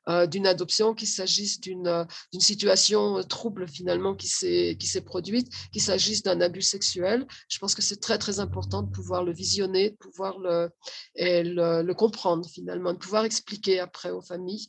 euh, 0.07 0.27
d'une 0.27 0.47
adoption 0.47 0.93
qu'il 0.93 1.07
s'agisse 1.07 1.59
d'une 1.59 2.07
situation 2.39 3.23
trouble 3.23 3.67
finalement 3.67 4.15
qui 4.15 4.27
s'est 4.27 4.77
qui 4.79 4.87
s'est 4.87 5.01
produite 5.01 5.51
qu'il 5.71 5.81
s'agisse 5.81 6.23
d'un 6.23 6.41
abus 6.41 6.61
sexuel 6.61 7.25
je 7.49 7.57
pense 7.59 7.75
que 7.75 7.81
c'est 7.81 7.99
très 7.99 8.17
très 8.17 8.39
important 8.39 8.83
de 8.83 8.91
pouvoir 8.91 9.23
le 9.23 9.33
visionner 9.33 9.91
de 9.91 9.95
pouvoir 9.95 10.37
le 10.39 11.93
comprendre 11.93 12.47
finalement 12.47 12.93
de 12.93 12.97
pouvoir 12.97 13.25
expliquer 13.25 13.79
après 13.79 14.11
aux 14.11 14.21
familles 14.21 14.67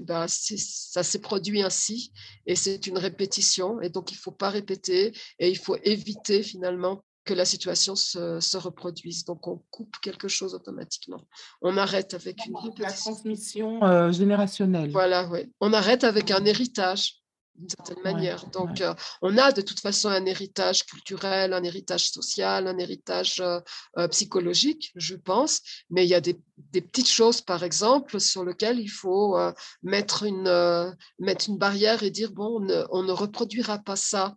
ben, 0.00 0.26
ça 0.28 1.02
s'est 1.02 1.20
produit 1.20 1.62
ainsi 1.62 2.12
et 2.46 2.56
c'est 2.56 2.86
une 2.86 2.98
répétition 2.98 3.80
et 3.80 3.90
donc 3.90 4.12
il 4.12 4.14
ne 4.14 4.20
faut 4.20 4.30
pas 4.32 4.50
répéter 4.50 5.12
et 5.38 5.50
il 5.50 5.58
faut 5.58 5.76
éviter 5.82 6.42
finalement 6.42 7.04
que 7.24 7.34
la 7.34 7.44
situation 7.44 7.94
se, 7.94 8.56
reproduise. 8.56 9.24
Donc 9.24 9.46
on 9.46 9.62
coupe 9.70 9.96
quelque 10.02 10.28
chose 10.28 10.54
automatiquement. 10.54 11.26
On 11.62 11.76
arrête 11.76 12.14
avec 12.14 12.44
une 12.46 12.56
répétition. 12.56 12.84
La 12.84 12.92
transmission 12.92 13.84
euh, 13.84 14.12
générationnelle. 14.12 14.90
Voilà, 14.90 15.28
oui. 15.30 15.52
On 15.60 15.72
arrête 15.72 16.04
avec 16.04 16.30
un 16.30 16.44
héritage 16.44 17.19
d'une 17.60 17.68
certaine 17.68 18.02
manière. 18.02 18.46
Donc, 18.46 18.80
euh, 18.80 18.94
on 19.20 19.36
a 19.36 19.52
de 19.52 19.60
toute 19.60 19.80
façon 19.80 20.08
un 20.08 20.24
héritage 20.24 20.86
culturel, 20.86 21.52
un 21.52 21.62
héritage 21.62 22.10
social, 22.10 22.66
un 22.66 22.78
héritage 22.78 23.40
euh, 23.40 23.60
euh, 23.98 24.08
psychologique, 24.08 24.92
je 24.96 25.14
pense, 25.14 25.60
mais 25.90 26.04
il 26.06 26.08
y 26.08 26.14
a 26.14 26.20
des, 26.20 26.40
petites 26.72 27.08
choses, 27.08 27.42
par 27.42 27.62
exemple, 27.62 28.18
sur 28.18 28.44
lesquelles 28.44 28.80
il 28.80 28.88
faut 28.88 29.36
mettre, 29.82 30.24
une, 30.24 30.94
mettre 31.18 31.48
une 31.48 31.58
barrière 31.58 32.02
et 32.02 32.10
dire, 32.10 32.32
bon, 32.32 32.66
on 32.90 33.02
ne, 33.02 33.12
reproduira 33.12 33.78
pas 33.78 33.96
ça. 33.96 34.36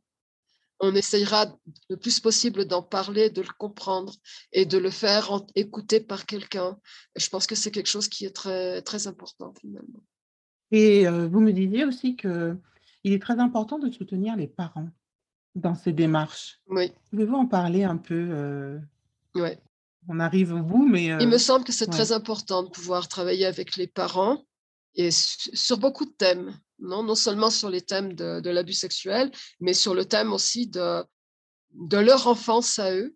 On 0.80 0.95
essayera 0.95 1.54
le 1.90 1.98
plus 1.98 2.20
possible 2.20 2.66
d'en 2.66 2.82
parler, 2.82 3.30
de 3.30 3.41
le 3.41 3.54
comprendre 3.58 4.14
et 4.52 4.66
de 4.66 4.78
le 4.78 4.90
faire 4.90 5.41
écouter 5.56 6.00
par 6.00 6.26
quelqu'un. 6.26 6.78
Je 7.16 7.28
pense 7.30 7.45
que 7.45 7.56
c'est 7.56 7.72
quelque 7.72 7.88
chose 7.88 8.08
qui 8.08 8.26
est 8.26 8.36
très, 8.36 8.82
très 8.82 9.08
important 9.08 9.54
finalement. 9.60 10.04
Et 10.72 11.08
vous 11.08 11.41
me 11.41 11.52
disiez 11.52 11.86
aussi 11.86 12.16
que 12.16 12.58
il 13.03 13.13
est 13.13 13.21
très 13.21 13.39
important 13.39 13.80
de 13.80 13.91
soutenir 13.91 14.35
les 14.35 14.47
parents 14.47 14.89
dans 15.55 15.75
ces 15.75 15.91
démarches. 15.93 16.59
Oui. 16.67 16.91
Pouvez-vous 17.09 17.35
en 17.35 17.45
parler 17.45 17.84
un 17.84 17.97
peu 17.97 18.27
euh, 18.31 18.80
Oui. 19.35 19.49
On 20.09 20.19
arrive 20.19 20.53
au 20.53 20.61
bout, 20.61 20.85
mais... 20.85 21.05
Il 21.05 21.27
me 21.27 21.35
euh, 21.35 21.38
semble 21.38 21.63
que 21.63 21.71
c'est 21.71 21.88
très 21.88 22.11
important 22.11 22.63
de 22.63 22.69
pouvoir 22.69 23.07
travailler 23.07 23.45
avec 23.45 23.77
les 23.77 23.88
parents 23.88 24.43
et 24.95 25.09
sur 25.11 25.77
beaucoup 25.77 26.05
de 26.05 26.11
thèmes, 26.11 26.57
non, 26.80 27.03
non 27.03 27.15
seulement 27.15 27.49
sur 27.49 27.69
les 27.69 27.81
thèmes 27.81 28.13
de, 28.13 28.49
l'abus 28.49 28.73
sexuel, 28.73 29.31
mais 29.59 29.73
sur 29.73 29.95
le 29.95 30.05
thème 30.05 30.34
aussi 30.34 30.67
de, 30.67 31.03
de 31.71 31.97
leur 31.97 32.27
enfance 32.27 32.80
à 32.80 32.93
eux 32.93 33.15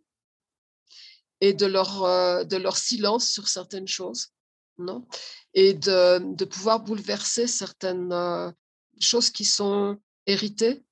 et 1.41 1.53
de 1.53 1.65
leur, 1.65 2.03
euh, 2.03 2.43
de 2.45 2.57
leur 2.57 2.77
silence 2.77 3.29
sur 3.29 3.47
certaines 3.47 3.87
choses, 3.87 4.29
non 4.77 5.05
et 5.53 5.73
de, 5.73 6.35
de 6.35 6.45
pouvoir 6.45 6.81
bouleverser 6.81 7.47
certaines, 7.47 8.13
choses 8.99 9.29
qui 9.29 9.45
sont 9.45 9.97
héritées 10.25 10.83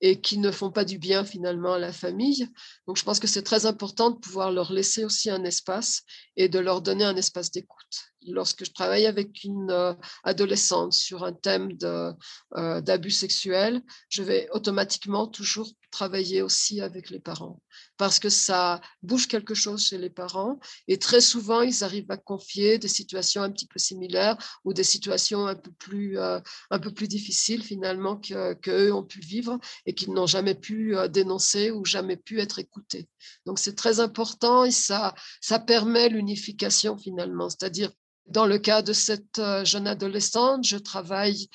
et 0.00 0.20
qui 0.20 0.38
ne 0.38 0.50
font 0.50 0.70
pas 0.70 0.84
du 0.84 0.98
bien 0.98 1.24
finalement 1.24 1.74
à 1.74 1.78
la 1.78 1.92
famille. 1.92 2.48
Donc 2.86 2.96
je 2.96 3.04
pense 3.04 3.18
que 3.18 3.26
c'est 3.26 3.42
très 3.42 3.66
important 3.66 4.10
de 4.10 4.18
pouvoir 4.18 4.52
leur 4.52 4.72
laisser 4.72 5.04
aussi 5.04 5.30
un 5.30 5.44
espace 5.44 6.02
et 6.36 6.48
de 6.48 6.58
leur 6.58 6.82
donner 6.82 7.04
un 7.04 7.16
espace 7.16 7.50
d'écoute. 7.50 8.12
Lorsque 8.32 8.64
je 8.64 8.72
travaille 8.72 9.06
avec 9.06 9.44
une 9.44 9.70
euh, 9.70 9.94
adolescente 10.24 10.92
sur 10.92 11.24
un 11.24 11.32
thème 11.32 11.70
euh, 11.82 12.80
d'abus 12.80 13.10
sexuels, 13.10 13.82
je 14.08 14.22
vais 14.22 14.48
automatiquement 14.52 15.26
toujours 15.26 15.68
travailler 15.90 16.42
aussi 16.42 16.80
avec 16.80 17.10
les 17.10 17.20
parents 17.20 17.60
parce 17.96 18.18
que 18.18 18.28
ça 18.28 18.80
bouge 19.02 19.28
quelque 19.28 19.54
chose 19.54 19.86
chez 19.86 19.96
les 19.98 20.10
parents 20.10 20.58
et 20.88 20.98
très 20.98 21.20
souvent 21.20 21.62
ils 21.62 21.84
arrivent 21.84 22.10
à 22.10 22.16
confier 22.18 22.76
des 22.78 22.88
situations 22.88 23.42
un 23.42 23.50
petit 23.50 23.66
peu 23.66 23.78
similaires 23.78 24.36
ou 24.64 24.74
des 24.74 24.84
situations 24.84 25.46
un 25.46 25.54
peu 25.54 25.70
plus, 25.78 26.18
euh, 26.18 26.38
un 26.70 26.78
peu 26.78 26.92
plus 26.92 27.08
difficiles 27.08 27.62
finalement 27.62 28.16
qu'eux 28.16 28.92
ont 28.92 29.04
pu 29.04 29.20
vivre 29.20 29.58
et 29.86 29.94
qu'ils 29.94 30.12
n'ont 30.12 30.26
jamais 30.26 30.54
pu 30.54 30.94
dénoncer 31.10 31.70
ou 31.70 31.84
jamais 31.84 32.16
pu 32.16 32.40
être 32.40 32.58
écoutés. 32.58 33.08
Donc 33.46 33.58
c'est 33.58 33.74
très 33.74 34.00
important 34.00 34.64
et 34.64 34.70
ça, 34.70 35.14
ça 35.40 35.58
permet 35.58 36.08
l'unification 36.08 36.96
finalement, 36.98 37.48
c'est-à-dire 37.48 37.90
dans 38.26 38.46
le 38.46 38.58
cas 38.58 38.82
de 38.82 38.92
cette 38.92 39.38
euh, 39.38 39.64
jeune 39.64 39.86
adolescente, 39.86 40.64
je 40.64 40.76
travaille 40.76 41.48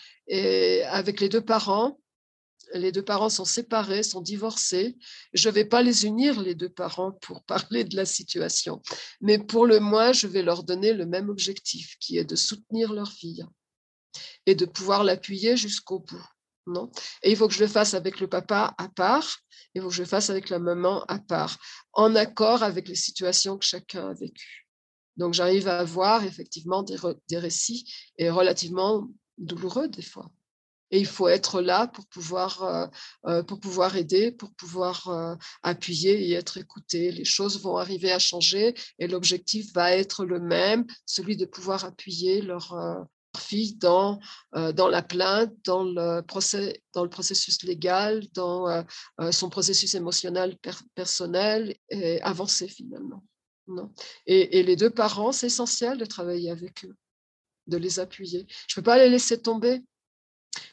avec 0.88 1.20
les 1.20 1.28
deux 1.28 1.44
parents. 1.44 2.00
Les 2.74 2.94
deux 2.94 3.04
parents 3.04 3.30
sont 3.30 3.44
séparés, 3.44 4.02
sont 4.02 4.22
divorcés. 4.22 4.96
Je 5.34 5.50
ne 5.50 5.54
vais 5.54 5.66
pas 5.66 5.82
les 5.82 6.06
unir, 6.06 6.42
les 6.42 6.56
deux 6.56 6.70
parents, 6.70 7.12
pour 7.12 7.44
parler 7.48 7.84
de 7.84 7.98
la 7.98 8.06
situation. 8.06 8.82
Mais 9.20 9.40
pour 9.40 9.66
le 9.66 9.82
moins, 9.82 10.14
je 10.14 10.28
vais 10.28 10.42
leur 10.42 10.64
donner 10.64 10.94
le 10.94 11.06
même 11.06 11.30
objectif, 11.30 11.98
qui 12.00 12.18
est 12.18 12.24
de 12.24 12.38
soutenir 12.38 12.94
leur 12.94 13.12
fille 13.12 13.46
et 14.46 14.56
de 14.56 14.66
pouvoir 14.66 15.04
l'appuyer 15.04 15.58
jusqu'au 15.58 16.00
bout. 16.00 16.26
Non? 16.68 16.92
Et 17.24 17.32
il 17.32 17.38
faut 17.38 17.48
que 17.48 17.54
je 17.54 17.64
le 17.64 17.68
fasse 17.68 17.94
avec 17.94 18.20
le 18.20 18.28
papa 18.28 18.74
à 18.78 18.88
part, 18.88 19.40
il 19.74 19.82
faut 19.82 19.90
que 19.90 19.96
je 19.96 20.04
le 20.04 20.08
fasse 20.08 20.30
avec 20.30 20.50
la 20.50 20.60
maman 20.60 21.04
à 21.06 21.18
part, 21.18 21.58
en 21.94 22.16
accord 22.16 22.62
avec 22.64 22.88
les 22.88 22.96
situations 22.96 23.58
que 23.58 23.66
chacun 23.66 24.10
a 24.10 24.14
vécues. 24.14 24.61
Donc 25.22 25.36
j'arrive 25.36 25.68
à 25.68 25.78
avoir 25.78 26.24
effectivement 26.24 26.82
des, 26.82 27.38
récits 27.38 27.86
et 28.18 28.32
relativement 28.32 29.08
douloureux 29.38 29.88
des 29.88 30.02
fois. 30.02 30.32
Et 30.90 31.00
il 31.00 31.06
faut 31.06 31.28
être 31.28 31.62
là 31.62 31.86
pour 31.86 32.08
pouvoir, 32.08 32.64
euh, 32.64 32.88
euh, 33.28 33.44
pour 33.44 33.60
pouvoir 33.60 33.96
aider, 33.96 34.32
pour 34.32 34.52
pouvoir 34.56 35.08
euh, 35.10 35.36
appuyer 35.62 36.28
et 36.28 36.34
être 36.34 36.58
écouté. 36.58 37.12
Les 37.12 37.24
choses 37.24 37.62
vont 37.62 37.78
arriver 37.78 38.12
à 38.12 38.18
changer 38.18 38.74
et 38.98 39.08
l'objectif 39.08 39.72
va 39.74 39.92
être 39.92 40.26
le 40.26 40.40
même, 40.40 40.88
celui 41.06 41.38
de 41.38 41.46
pouvoir 41.46 41.86
appuyer 41.86 42.42
leur, 42.42 42.76
fille 43.38 43.76
dans, 43.76 44.20
dans 44.54 44.90
la 44.90 45.02
plainte, 45.02 45.54
dans 45.64 45.86
le, 45.86 46.22
procès, 46.22 46.84
dans 46.94 47.04
le 47.04 47.10
processus 47.10 47.64
légal, 47.64 48.28
dans 48.34 48.86
son 49.32 49.50
processus 49.50 49.96
émotionnel 49.96 50.58
personnel 50.96 51.78
et 51.90 52.22
avancer 52.24 52.68
finalement. 52.68 53.24
Et, 54.26 54.64
les 54.64 54.76
deux 54.76 54.90
parents, 54.90 55.32
c'est 55.32 55.48
essentiel 55.48 55.98
de 55.98 56.06
travailler 56.06 56.52
avec 56.52 56.86
eux, 56.86 56.96
de 57.68 57.78
les 57.78 58.00
appuyer. 58.00 58.46
Je 58.68 58.74
ne 58.74 58.82
peux 58.82 58.86
pas 58.86 58.98
les 58.98 59.10
laisser 59.10 59.42
tomber 59.42 59.82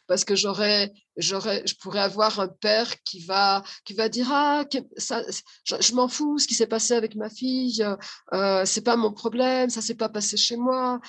parce 0.07 0.25
que 0.25 0.35
j'aurais, 0.35 0.93
j'aurais, 1.17 1.63
je 1.67 1.75
pourrais 1.77 2.01
avoir 2.01 2.41
un 2.41 2.49
père 2.49 3.01
qui 3.05 3.21
va, 3.25 3.63
qui 3.85 3.95
va 3.95 4.09
dire 4.09 4.27
ah 4.31 4.65
ça, 4.97 5.23
je, 5.65 5.95
m'en 5.95 6.09
fous 6.09 6.39
ce 6.39 6.49
qui 6.49 6.55
s'est 6.55 6.67
passé 6.67 6.95
avec 6.95 7.15
ma 7.15 7.31
fille, 7.31 7.85
euh, 8.33 8.65
c'est 8.65 8.83
pas 8.83 8.97
mon 8.97 9.13
problème, 9.13 9.71
ça 9.71 9.81
s'est 9.81 9.95
pas 9.95 10.09
passé 10.09 10.37
chez 10.37 10.57
moi. 10.57 11.01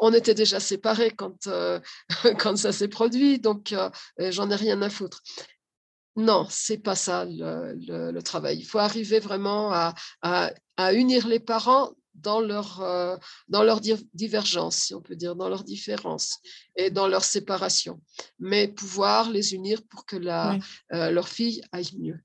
On 0.00 0.12
était 0.12 0.34
déjà 0.34 0.60
séparés 0.60 1.10
quand 1.10 1.46
euh, 1.46 1.80
quand 2.38 2.56
ça 2.56 2.72
s'est 2.72 2.88
produit, 2.88 3.38
donc 3.38 3.72
euh, 3.72 3.90
j'en 4.18 4.50
ai 4.50 4.56
rien 4.56 4.80
à 4.82 4.90
foutre. 4.90 5.22
Non, 6.18 6.48
c'est 6.50 6.78
pas 6.78 6.96
ça 6.96 7.24
le, 7.24 8.20
travail. 8.22 8.58
Il 8.58 8.64
faut 8.64 8.80
arriver 8.80 9.20
vraiment 9.20 9.72
à, 9.72 9.94
à, 10.20 10.50
à 10.76 10.92
unir 10.92 11.28
les 11.28 11.38
parents 11.38 11.92
dans 12.12 12.40
leur, 12.40 12.80
euh, 12.80 13.16
dans 13.48 13.62
leur 13.62 13.80
divergence, 13.80 14.76
si 14.76 14.94
on 14.94 15.00
peut 15.00 15.14
dire, 15.14 15.36
dans 15.36 15.48
leur 15.48 15.62
différence 15.62 16.40
et 16.74 16.90
dans 16.90 17.06
leur 17.06 17.22
séparation, 17.22 18.00
mais 18.40 18.66
pouvoir 18.66 19.30
les 19.30 19.54
unir 19.54 19.80
pour 19.88 20.04
que 20.06 20.16
la, 20.16 20.58
euh, 20.92 21.12
leur 21.12 21.28
fille 21.28 21.62
aille 21.70 21.90
mieux. 21.96 22.18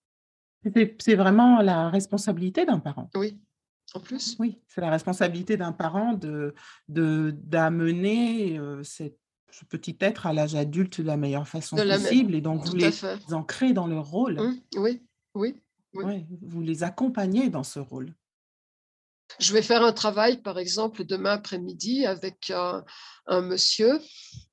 C'est 0.99 1.15
vraiment 1.15 1.61
la 1.61 1.89
responsabilité 1.89 2.65
d'un 2.65 2.79
parent. 2.79 3.11
Oui, 3.13 3.37
en 3.93 3.99
plus. 3.99 4.35
Oui, 4.39 4.59
c'est 4.67 4.81
la 4.81 4.89
responsabilité 4.89 5.55
d'un 5.55 5.73
parent 5.73 6.13
de 6.13 6.55
d'amener 6.87 8.57
euh, 8.57 8.81
ce 9.53 9.65
petit 9.65 9.95
être 9.99 10.25
à 10.25 10.33
l'âge 10.33 10.55
adulte 10.55 10.99
de 11.01 11.07
la 11.07 11.17
meilleure 11.17 11.47
façon 11.47 11.75
possible 11.75 12.33
et 12.33 12.41
donc 12.41 12.65
vous 12.65 12.75
les 12.75 12.91
ancrez 13.31 13.73
dans 13.73 13.85
leur 13.85 14.09
rôle. 14.09 14.39
Mmh, 14.39 14.61
oui, 14.77 15.01
oui. 15.35 15.55
oui. 15.93 16.25
vous 16.41 16.61
les 16.61 16.83
accompagnez 16.83 17.49
dans 17.49 17.63
ce 17.63 17.79
rôle. 17.79 18.13
Je 19.39 19.53
vais 19.53 19.61
faire 19.61 19.83
un 19.83 19.93
travail, 19.93 20.41
par 20.41 20.57
exemple, 20.59 21.05
demain 21.05 21.31
après-midi 21.31 22.05
avec 22.05 22.51
un, 22.51 22.83
monsieur, 23.41 23.99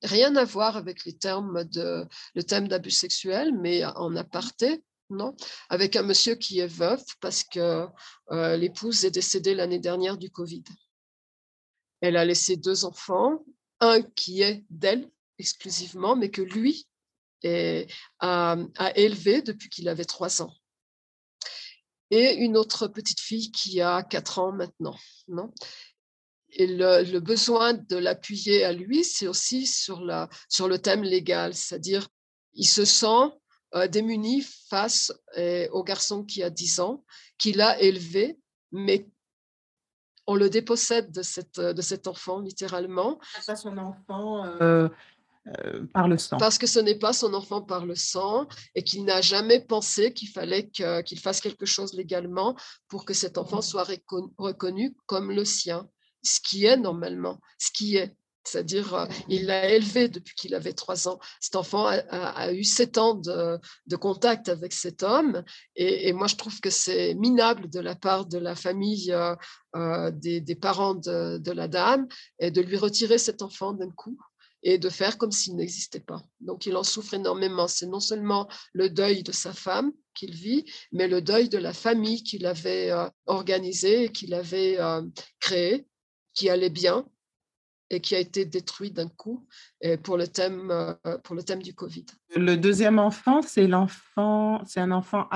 rien 0.02 0.36
à 0.36 0.44
voir 0.44 0.77
avec 0.77 1.05
les 1.05 1.16
termes 1.16 1.64
de, 1.64 2.06
le 2.35 2.43
thème 2.43 2.68
d'abus 2.68 2.90
sexuel, 2.90 3.55
mais 3.59 3.85
en 3.85 4.14
aparté, 4.16 4.82
non 5.10 5.35
Avec 5.70 5.97
un 5.97 6.02
monsieur 6.02 6.35
qui 6.35 6.60
est 6.60 6.72
veuf 6.72 7.02
parce 7.20 7.43
que 7.43 7.86
euh, 8.31 8.56
l'épouse 8.56 9.05
est 9.05 9.10
décédée 9.10 9.55
l'année 9.55 9.81
dernière 9.81 10.16
du 10.16 10.31
Covid. 10.31 10.64
Elle 12.01 12.16
a 12.16 12.24
laissé 12.24 12.56
deux 12.56 12.85
enfants, 12.85 13.44
un 13.81 14.02
qui 14.02 14.43
est 14.43 14.65
d'elle 14.70 15.11
exclusivement, 15.39 16.16
mais 16.16 16.31
que 16.31 16.43
lui 16.43 16.86
a 17.43 18.57
élevé 18.97 19.43
depuis 19.43 19.70
qu'il 19.70 19.89
avait 19.89 20.05
trois 20.05 20.43
ans 20.43 20.55
et 22.11 22.35
une 22.35 22.57
autre 22.57 22.89
petite 22.89 23.20
fille 23.20 23.51
qui 23.52 23.81
a 23.81 24.02
4 24.02 24.39
ans 24.39 24.52
maintenant. 24.52 24.97
Non? 25.28 25.52
Et 26.51 26.66
le, 26.66 27.20
besoin 27.20 27.74
de 27.74 27.97
l'appuyer 27.97 28.65
à 28.65 28.73
lui, 28.73 29.05
c'est 29.05 29.28
aussi 29.28 29.66
sur, 29.66 30.01
la, 30.01 30.28
sur 30.48 30.66
le 30.66 30.78
thème 30.78 31.05
légal, 31.05 31.55
c'est-à-dire 31.55 32.09
il 32.55 32.66
se 32.66 32.85
sent 32.85 33.31
euh, 33.74 33.86
démuni 33.86 34.44
face 34.69 35.12
euh, 35.39 35.69
au 35.70 35.85
garçon 35.85 36.24
qui 36.24 36.43
a 36.43 36.51
10 36.51 36.81
ans, 36.81 37.05
qu'il 37.39 37.61
a 37.61 37.81
élevé, 37.81 38.36
mais 38.73 39.07
on 40.31 40.36
le 40.36 40.48
dépossède 40.48 41.11
de, 41.11 41.23
cette, 41.23 41.59
de 41.59 41.82
cet 41.82 42.07
enfant, 42.07 42.39
littéralement. 42.39 43.19
Pas 43.44 43.57
son 43.57 43.77
enfant 43.78 44.47
euh, 44.61 44.89
euh, 45.48 45.85
par 45.93 46.07
le 46.07 46.19
sang. 46.19 46.36
Parce 46.36 46.57
que 46.57 46.69
ce 46.69 46.78
n'est 46.78 47.01
pas 47.01 47.12
son 47.12 47.35
enfant 47.35 47.62
par 47.62 47.85
le 47.85 47.97
sang 47.97 48.47
et 48.77 48.85
qu'il 48.85 49.05
n'a 49.05 49.23
jamais 49.23 49.59
pensé 49.59 50.12
qu'il 50.12 50.28
fallait 50.28 50.69
qu'il 50.69 51.19
fasse 51.19 51.40
quelque 51.40 51.66
chose 51.66 51.94
légalement 51.94 52.55
pour 52.86 53.05
que 53.05 53.12
cet 53.12 53.39
enfant 53.39 53.61
soit 53.61 53.89
reconnu 54.39 54.94
comme 55.07 55.32
le 55.32 55.44
sien, 55.44 55.89
ce 56.23 56.39
qui 56.40 56.65
est 56.65 56.77
normalement, 56.77 57.40
ce 57.59 57.73
qui 57.73 57.97
est. 57.97 58.15
C'est-à-dire, 58.45 58.95
euh, 58.95 59.07
il 59.29 59.47
l'a 59.47 59.71
élevé 59.71 60.09
depuis 60.09 60.35
qu'il 60.35 60.55
avait 60.55 60.73
trois 60.73 61.09
ans. 61.09 61.19
Cet 61.41 61.57
enfant 61.57 61.87
a, 61.87 62.53
eu 62.53 62.65
sept 62.65 62.99
ans 62.99 63.15
de, 63.15 63.97
contact 63.97 64.49
avec 64.49 64.73
cet 64.73 65.03
homme. 65.03 65.43
Et, 65.77 66.12
moi, 66.12 66.27
je 66.27 66.37
trouve 66.37 66.61
que 66.61 66.71
c'est 66.71 67.15
minable 67.15 67.69
de 67.69 67.81
la 67.81 67.95
part 67.95 68.27
de 68.27 68.39
la 68.39 68.55
famille, 68.55 69.12
euh, 69.12 70.11
des, 70.11 70.57
parents 70.57 70.95
de, 70.95 71.51
la 71.53 71.69
dame, 71.69 72.07
et 72.39 72.51
de 72.51 72.61
lui 72.61 72.77
retirer 72.77 73.19
cet 73.19 73.43
enfant 73.43 73.73
d'un 73.73 73.91
coup 73.91 74.19
et 74.62 74.79
de 74.79 74.89
faire 74.89 75.19
comme 75.19 75.33
s'il 75.33 75.57
n'existait 75.57 76.01
pas. 76.01 76.23
Donc 76.41 76.67
il 76.67 76.77
en 76.77 76.83
souffre 76.83 77.15
énormément. 77.15 77.69
C'est 77.69 77.87
non 77.87 78.01
seulement 78.01 78.49
le 78.73 78.91
deuil 78.91 79.23
de 79.23 79.33
sa 79.33 79.53
femme 79.53 79.93
qu'il 80.15 80.35
vit, 80.35 80.65
mais 80.93 81.09
le 81.09 81.23
deuil 81.23 81.49
de 81.49 81.59
la 81.59 81.73
famille 81.73 82.23
qu'il 82.23 82.47
avait 82.47 82.91
euh, 82.91 83.09
organisée 83.27 84.11
qu'il 84.11 84.35
avait 84.35 84.79
euh, 84.79 85.03
créée, 85.39 85.87
qui 86.35 86.51
allait 86.51 86.71
bien 86.71 87.07
et 87.91 88.01
qui 88.01 88.15
a 88.15 88.19
été 88.19 88.45
détruit 88.45 88.91
d'un 88.91 89.09
coup 89.09 89.47
pour 90.03 90.17
le 90.17 90.29
thème 90.29 90.71
euh, 90.71 91.19
pour 91.25 91.35
le 91.35 91.43
thème 91.43 91.62
du 91.62 91.75
Covid. 91.75 92.07
Le 92.37 92.57
deuxième 92.57 92.99
enfant, 92.99 93.43
c'est 93.43 93.67
l'enfant, 93.67 94.62
c'est 94.65 94.81
un 94.81 94.93
enfant, 94.93 95.29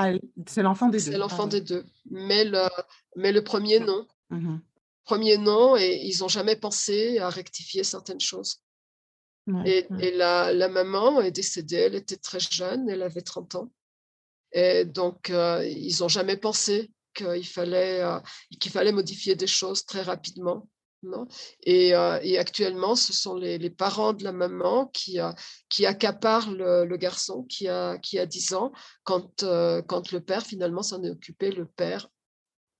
c'est 0.46 0.62
l'enfant 0.62 0.88
des 0.88 0.98
deux. 0.98 1.12
C'est 1.12 1.18
l'enfant 1.18 1.46
des 1.46 1.60
deux, 1.60 1.84
mais 2.10 2.44
le 2.44 2.68
mais 3.16 3.32
le 3.32 3.42
premier 3.42 3.80
non. 3.80 4.06
Mmh 4.30 4.58
premier 5.06 5.36
non 5.36 5.76
et 5.76 6.00
ils 6.02 6.20
n'ont 6.20 6.28
jamais 6.28 6.56
pensé 6.56 7.18
à 7.18 7.28
rectifier 7.28 7.84
certaines 7.84 8.22
choses 8.22 8.64
et, 9.66 9.86
la, 10.16 10.68
maman 10.68 11.20
est 11.20 11.30
décédée, 11.30 11.76
elle 11.76 11.94
était 11.94 12.16
très 12.16 12.40
jeune, 12.40 12.88
elle 12.88 13.02
avait 13.02 13.22
30 13.22 13.56
ans. 13.56 13.72
Et 14.52 14.84
donc, 14.84 15.30
euh, 15.30 15.66
ils 15.66 15.96
n'ont 16.00 16.08
jamais 16.08 16.36
pensé 16.36 16.90
qu'il 17.12 17.46
fallait, 17.46 18.02
euh, 18.02 18.18
qu'il 18.60 18.70
fallait 18.70 18.92
modifier 18.92 19.34
des 19.34 19.46
choses 19.46 19.84
très 19.84 20.02
rapidement. 20.02 20.68
Non. 21.04 21.26
Et, 21.62 21.94
euh, 21.94 22.18
et, 22.22 22.38
actuellement, 22.38 22.96
ce 22.96 23.12
sont 23.12 23.36
les, 23.36 23.70
parents 23.70 24.12
de 24.12 24.24
la 24.24 24.32
maman 24.32 24.86
qui, 24.86 25.18
qui 25.68 25.86
accaparent 25.86 26.50
le, 26.50 26.96
garçon 26.96 27.44
qui 27.44 27.68
a, 27.68 27.98
qui 27.98 28.18
a 28.18 28.26
10 28.26 28.54
ans 28.54 28.72
quand, 29.02 29.44
quand 29.86 30.12
le 30.12 30.20
père, 30.20 30.46
finalement, 30.46 30.82
s'en 30.82 31.02
est 31.02 31.10
occupé, 31.10 31.50
le 31.50 31.66
père, 31.66 32.08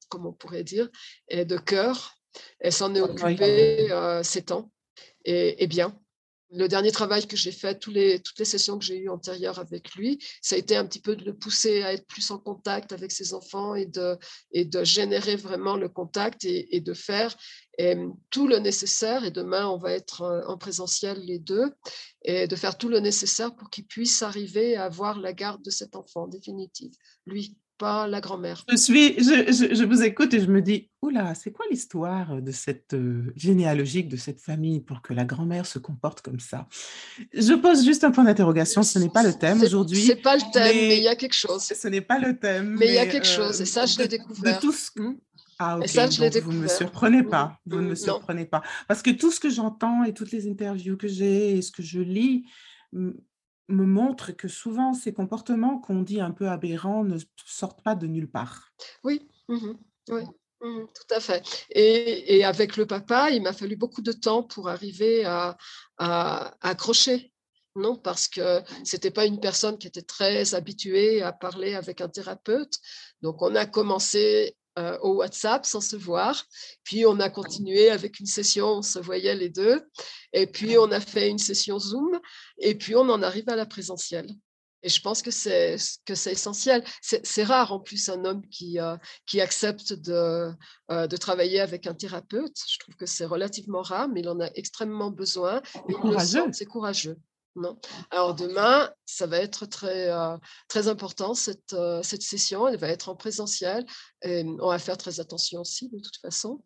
comme 0.09 0.27
on 0.27 0.33
pourrait 0.33 0.65
dire, 0.65 0.89
est 1.29 1.45
de 1.45 1.59
cœur, 1.59 2.15
et 2.61 2.71
s'en 2.71 2.95
est 2.95 3.01
occupé 3.01 3.89
7 4.23 4.53
ans. 4.53 4.71
Et, 5.25 5.63
et 5.63 5.67
bien, 5.67 5.99
le 6.55 6.69
dernier 6.69 6.93
travail 6.93 7.27
que 7.27 7.37
j'ai 7.37 7.53
fait, 7.53 7.79
toutes 7.79 7.95
les 7.95 8.45
sessions 8.45 8.79
que 8.79 8.85
j'ai 8.85 8.97
eues 8.99 9.09
antérieures 9.09 9.59
avec 9.59 9.95
lui, 9.95 10.19
ça 10.41 10.55
a 10.57 10.59
été 10.59 10.77
un 10.77 10.87
petit 10.87 11.01
peu 11.01 11.17
de 11.17 11.25
le 11.25 11.35
pousser 11.35 11.83
à 11.83 11.93
être 11.93 12.07
plus 12.07 12.31
en 12.31 12.39
contact 12.39 12.93
avec 12.93 13.11
ses 13.13 13.35
enfants 13.35 13.75
et 13.75 13.87
de, 13.87 14.17
et 14.53 14.65
de 14.65 14.85
générer 14.85 15.37
vraiment 15.37 15.77
le 15.77 15.89
contact 15.89 16.45
et, 16.45 16.81
de 16.81 16.95
faire 16.95 17.37
tout 18.31 18.47
le 18.47 18.59
nécessaire. 18.59 19.25
Et 19.25 19.31
demain, 19.31 19.67
on 19.67 19.79
va 19.79 19.93
être 19.93 20.45
en 20.47 20.57
présentiel 20.57 21.19
les 21.25 21.39
deux 21.39 21.73
et 22.23 22.47
de 22.47 22.57
faire 22.57 22.79
tout 22.79 22.89
le 22.89 23.01
nécessaire 23.01 23.55
pour 23.55 23.71
qu'il 23.71 23.87
puisse 23.87 24.23
arriver 24.23 24.77
à 24.77 24.85
avoir 24.85 25.19
la 25.19 25.33
garde 25.33 25.63
de 25.63 25.71
cet 25.71 25.97
enfant 25.97 26.29
définitive, 26.29 26.93
lui 27.27 27.57
pas 27.79 28.07
la 28.07 28.21
grand-mère. 28.21 28.65
Je 28.69 28.77
suis, 28.77 29.15
je, 29.19 29.75
je, 29.75 29.85
vous 29.85 30.03
écoute 30.03 30.33
et 30.35 30.41
je 30.41 30.47
me 30.47 30.63
dis, 30.63 30.91
oula, 31.03 31.35
c'est 31.35 31.51
quoi 31.53 31.65
l'histoire 31.71 32.41
de 32.41 32.53
cette 32.53 32.95
euh, 32.95 33.33
généalogique 33.37 34.09
de 34.09 34.17
cette 34.17 34.41
famille 34.41 34.81
pour 34.81 35.03
que 35.03 35.13
la 35.13 35.25
grand-mère 35.25 35.67
se 35.67 35.79
comporte 35.79 36.21
comme 36.21 36.41
ça? 36.41 36.69
Je 37.33 37.55
pose 37.55 37.85
juste 37.85 38.05
un 38.05 38.11
point 38.11 38.25
d'interrogation. 38.25 38.83
Ce 38.83 38.99
n'est 38.99 39.09
pas 39.09 39.23
le 39.23 39.33
thème 39.33 39.63
aujourd'hui. 39.63 40.03
C'est 40.03 40.17
pas 40.17 40.37
le 40.37 40.43
thème, 40.53 40.75
mais 40.75 40.97
il 40.99 41.03
y 41.03 41.09
a 41.09 41.17
quelque 41.17 41.35
chose. 41.35 41.63
Ce 41.63 41.89
n'est 41.89 42.01
pas 42.01 42.19
le 42.19 42.39
thème. 42.39 42.77
Mais 42.79 42.89
il 42.89 42.95
y 42.95 42.99
a 42.99 43.07
quelque 43.07 43.27
chose, 43.27 43.61
et 43.61 43.67
ça, 43.67 43.87
je 43.87 43.99
l'ai 43.99 44.09
découvert. 44.09 44.57
De 44.57 44.61
tout 44.61 44.73
ce... 44.73 44.91
Hmm? 44.97 45.17
Ah, 45.59 45.79
ok. 45.79 45.85
Et 45.85 45.89
ça, 45.89 46.11
je 46.11 46.21
l'ai 46.21 46.31
découvert. 46.31 46.53
Vous 46.53 46.59
ne 46.59 46.65
me 46.65 46.69
surprenez 46.69 47.23
pas. 47.23 47.59
Vous 47.67 47.81
ne 47.81 47.89
me 47.89 47.95
surprenez 47.95 48.45
pas. 48.45 48.63
Parce 48.89 49.03
que 49.03 49.11
tout 49.11 49.31
ce 49.31 49.41
que 49.41 49.51
j'entends 49.51 50.05
et 50.05 50.13
toutes 50.13 50.33
les 50.33 50.49
interviews 50.49 50.97
que 50.97 51.09
j'ai 51.09 51.59
et 51.59 51.63
ce 51.63 51.71
que 51.71 51.83
je 51.83 52.01
lis 52.01 52.45
me 53.69 53.85
montre 53.85 54.33
que 54.33 54.49
souvent 54.49 54.93
ces 54.93 55.13
comportements 55.13 55.79
qu'on 55.79 56.03
dit 56.03 56.21
un 56.21 56.31
peu 56.31 56.49
aberrants 56.49 57.05
ne 57.05 57.19
sortent 57.47 57.83
pas 57.83 57.95
de 57.95 58.07
nulle 58.07 58.31
part. 58.31 58.73
Oui, 59.03 59.29
mmh 59.49 59.73
oui. 60.11 60.23
Mmh, 60.61 60.87
tout 60.95 61.15
à 61.15 61.21
fait. 61.21 61.43
Et, 61.71 62.43
avec 62.45 62.77
le 62.77 62.87
papa, 62.87 63.31
il 63.31 63.43
m'a 63.43 63.53
fallu 63.53 63.77
beaucoup 63.77 64.01
de 64.01 64.13
temps 64.13 64.43
pour 64.43 64.69
arriver 64.69 65.25
à, 65.25 65.57
accrocher. 66.63 67.33
Non, 67.77 67.97
parce 67.97 68.29
que 68.29 68.63
c'était 68.85 69.11
pas 69.11 69.27
une 69.27 69.41
personne 69.41 69.79
qui 69.79 69.89
était 69.89 70.03
très 70.03 70.55
habituée 70.55 71.23
à 71.23 71.33
parler 71.33 71.75
avec 71.75 72.01
un 72.01 72.09
thérapeute. 72.09 72.79
Donc, 73.21 73.43
on 73.43 73.55
a 73.55 73.67
commencé 73.67 74.57
euh, 74.79 74.99
au 75.03 75.15
WhatsApp 75.17 75.65
sans 75.65 75.81
se 75.81 75.97
voir. 75.97 76.45
Puis 76.83 77.07
on 77.07 77.21
a 77.21 77.31
continué 77.31 77.91
avec 77.91 78.19
une 78.21 78.27
session, 78.27 78.67
on 78.79 78.83
se 78.83 78.99
voyait 78.99 79.35
les 79.35 79.49
deux. 79.49 79.83
Et 80.33 80.47
puis 80.47 80.77
on 80.79 80.91
a 80.91 81.01
fait 81.01 81.31
une 81.31 81.39
session 81.39 81.79
Zoom. 81.79 82.21
Et 82.59 82.75
puis 82.75 82.97
on 82.97 83.09
en 83.09 83.23
arrive 83.23 83.49
à 83.49 83.57
la 83.57 83.67
présentielle. 83.67 84.35
Et 84.83 84.91
je 84.91 85.01
pense 85.01 85.23
que 85.23 85.31
c'est 85.31 85.77
que 86.05 86.15
c'est 86.15 86.33
essentiel. 86.33 86.85
C'est 87.01 87.45
rare 87.45 87.73
en 87.73 87.81
plus 87.81 88.09
un 88.11 88.25
homme 88.27 88.47
qui 88.49 88.79
euh, 88.79 88.97
qui 89.27 89.41
accepte 89.41 89.95
de 89.95 90.53
euh, 90.91 91.07
de 91.07 91.17
travailler 91.17 91.61
avec 91.61 91.87
un 91.87 91.95
thérapeute. 91.95 92.57
Je 92.69 92.79
trouve 92.79 92.95
que 92.95 93.07
c'est 93.07 93.25
relativement 93.25 93.81
rare, 93.81 94.09
mais 94.09 94.21
il 94.21 94.29
en 94.29 94.41
a 94.41 94.51
extrêmement 94.55 95.11
besoin. 95.11 95.63
C'est 96.53 96.67
courageux. 96.67 97.17
Non. 97.57 97.79
Alors 98.11 98.35
demain, 98.35 98.91
ça 99.07 99.27
va 99.27 99.39
être 99.39 99.67
très, 99.67 100.11
euh, 100.11 100.37
très 100.69 100.89
important, 100.89 101.35
cette, 101.35 101.73
euh, 101.73 102.03
cette 102.03 102.23
session. 102.23 102.67
Elle 102.67 102.79
va 102.79 102.89
être 102.89 103.09
en 103.09 103.15
présentiel. 103.15 103.87
Et 104.23 104.45
on 104.45 104.69
va 104.69 104.79
faire 104.79 104.99
très 104.99 105.21
attention 105.21 105.61
aussi, 105.61 105.89
de 105.89 106.01
toute 106.01 106.17
façon, 106.17 106.63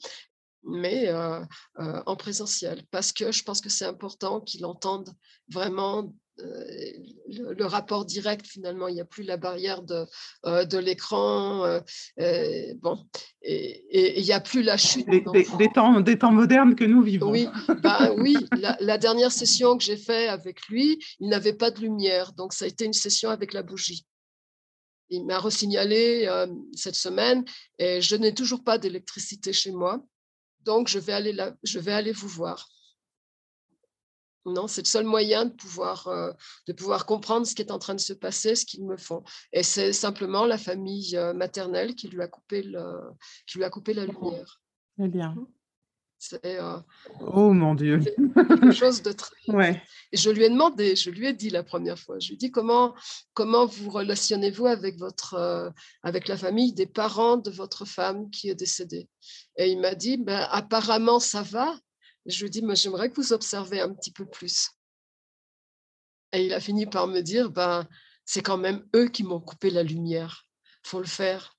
mais 0.63 1.09
euh, 1.09 1.45
en 1.77 2.17
présentiel. 2.17 2.85
Parce 2.91 3.13
que 3.13 3.33
je 3.33 3.43
pense 3.43 3.61
que 3.61 3.69
c'est 3.69 3.85
important 3.85 4.41
qu'il 4.41 4.65
entende 4.65 5.11
vraiment 5.51 6.13
le, 6.39 7.65
rapport 7.65 8.05
direct, 8.05 8.47
finalement, 8.47 8.89
il 8.89 8.95
n'y 8.95 9.01
a 9.01 9.05
plus 9.05 9.23
la 9.23 9.37
barrière 9.37 9.83
de, 9.83 10.07
de 10.45 10.79
l'écran. 10.79 11.81
bon, 12.81 13.07
et 13.43 14.19
il 14.19 14.25
n'y 14.25 14.33
a 14.33 14.41
plus 14.41 14.63
la 14.63 14.77
chute. 14.77 15.09
Des, 15.09 15.23
temps, 15.73 16.01
des 16.01 16.19
temps 16.19 16.33
modernes 16.33 16.75
que 16.75 16.85
nous 16.85 17.03
vivons. 17.03 17.31
Oui, 17.31 17.49
bah, 17.83 18.13
oui 18.17 18.37
la, 18.81 18.99
dernière 18.99 19.33
session 19.33 19.77
que 19.77 19.85
j'ai 19.85 19.97
faite 19.97 20.31
avec 20.31 20.67
lui, 20.69 21.05
il 21.21 21.29
n'avait 21.29 21.53
pas 21.53 21.71
de 21.71 21.81
lumière. 21.81 22.33
Donc, 22.33 22.53
ça 22.53 22.65
a 22.65 22.69
été 22.69 22.85
une 22.85 22.93
session 22.93 23.31
avec 23.31 23.53
la 23.53 23.63
bougie. 23.63 24.07
Il 25.11 25.25
m'a 25.25 25.39
resignalé 25.39 26.29
cette 26.75 26.95
semaine 26.95 27.45
et 27.79 28.01
je 28.01 28.17
n'ai 28.17 28.35
toujours 28.35 28.63
pas 28.63 28.79
d'électricité 28.79 29.53
chez 29.53 29.73
moi. 29.73 30.05
Donc, 30.65 30.89
je 30.89 30.99
vais 30.99 31.15
aller, 31.15 31.33
là, 31.33 31.55
je 31.63 31.79
vais 31.79 31.93
aller 31.93 32.13
vous 32.13 32.29
voir. 32.29 32.69
Non, 34.47 34.67
c'est 34.67 34.83
le 34.83 34.87
seul 34.87 35.05
moyen 35.05 35.47
de 35.47 35.53
pouvoir, 35.53 36.09
euh, 36.09 36.33
de 36.67 36.73
pouvoir 36.73 37.07
comprendre 37.07 37.47
ce 37.47 37.55
qui 37.55 37.63
est 37.63 37.73
en 37.73 37.79
train 37.79 37.95
de 37.95 38.01
se 38.01 38.13
passer, 38.13 38.55
ce 38.55 38.65
qu'ils 38.65 38.85
me 38.85 38.97
font. 38.97 39.23
Et 39.53 39.63
c'est 39.63 39.93
simplement 39.93 40.47
la 40.47 40.59
famille 40.59 41.17
euh, 41.17 41.35
maternelle 41.35 41.95
qui 41.95 42.09
lui 42.09 42.23
a 42.23 42.29
coupé, 42.29 42.63
le, 42.63 42.83
qui 43.47 43.59
lui 43.59 43.65
a 43.65 43.71
coupé 43.71 43.95
la 43.95 44.07
lumière. 44.07 44.61
Très 44.97 45.09
bien. 45.09 45.33
Mmh. 45.33 45.47
C'est, 46.21 46.41
euh, 46.45 46.79
oh 47.21 47.53
mon 47.53 47.77
Dieu. 47.77 48.01
quelque 48.01 48.73
chose 48.73 49.03
de 49.03 49.13
très. 49.13 49.37
Ouais. 49.49 49.81
Et 50.11 50.17
je 50.17 50.31
lui 50.31 50.43
ai 50.43 50.51
demandé, 50.51 50.97
je 50.97 51.11
lui 51.11 51.27
ai 51.29 51.33
dit 51.33 51.49
la 51.49 51.63
première 51.63 51.99
fois, 51.99 52.19
je 52.19 52.29
lui 52.29 52.35
ai 52.35 52.37
dit 52.37 52.51
comment, 52.51 52.95
comment 53.35 53.67
vous 53.67 53.89
relationnez-vous 53.89 54.67
avec, 54.67 54.99
votre, 54.99 55.73
avec 56.03 56.27
la 56.27 56.37
famille 56.37 56.73
des 56.73 56.87
parents 56.87 57.37
de 57.37 57.51
votre 57.51 57.85
femme 57.85 58.31
qui 58.31 58.51
est 58.51 58.57
décédée? 58.57 59.09
Et 59.57 59.71
il 59.71 59.81
m'a 59.81 59.95
dit, 59.95 60.17
ben, 60.17 60.47
apparemment 60.51 61.21
ça 61.21 61.43
va, 61.43 61.73
je 62.33 62.43
lui 62.43 62.51
dis, 62.51 62.63
mais 62.63 62.77
j'aimerais 62.77 63.11
que 63.11 63.17
vous 63.17 63.33
observez 63.33 63.81
un 63.81 63.93
petit 63.93 64.13
peu 64.13 64.27
plus. 64.27 64.71
Et 66.33 66.47
il 66.47 66.53
a 66.53 66.61
fini 66.61 66.87
par 66.87 67.07
me 67.07 67.21
dire, 67.21 67.51
ben, 67.51 67.87
c'est 68.25 68.43
quand 68.43 68.59
même 68.59 68.85
eux 68.95 69.09
qui 69.09 69.25
m'ont 69.25 69.41
coupé 69.41 69.71
la 69.71 69.83
lumière. 69.83 70.47
faut 70.83 71.01
le 71.01 71.07
faire. 71.07 71.57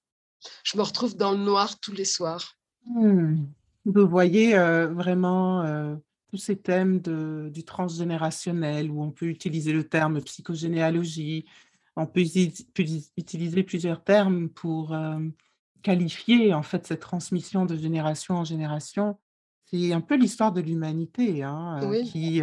Je 0.63 0.77
me 0.77 0.83
retrouve 0.83 1.17
dans 1.17 1.31
le 1.31 1.37
noir 1.37 1.79
tous 1.79 1.91
les 1.91 2.05
soirs. 2.05 2.55
Hmm. 2.85 3.45
Vous 3.85 4.07
voyez 4.07 4.55
euh, 4.57 4.87
vraiment 4.87 5.63
euh, 5.63 5.95
tous 6.29 6.37
ces 6.37 6.55
thèmes 6.55 6.99
du 6.99 7.63
transgénérationnel 7.63 8.91
où 8.91 9.01
on 9.01 9.11
peut 9.11 9.25
utiliser 9.25 9.73
le 9.73 9.83
terme 9.87 10.21
psychogénéalogie, 10.21 11.45
on 11.95 12.05
peut 12.05 12.21
utiliser 12.21 13.63
plusieurs 13.63 14.03
termes 14.03 14.49
pour 14.49 14.93
euh, 14.93 15.19
qualifier 15.81 16.53
en 16.53 16.63
fait 16.63 16.85
cette 16.85 16.99
transmission 16.99 17.65
de 17.65 17.75
génération 17.75 18.35
en 18.35 18.43
génération 18.43 19.17
c'est 19.71 19.93
un 19.93 20.01
peu 20.01 20.15
l'histoire 20.15 20.51
de 20.51 20.61
l'humanité 20.61 21.43
hein, 21.43 21.79
qui 22.05 22.41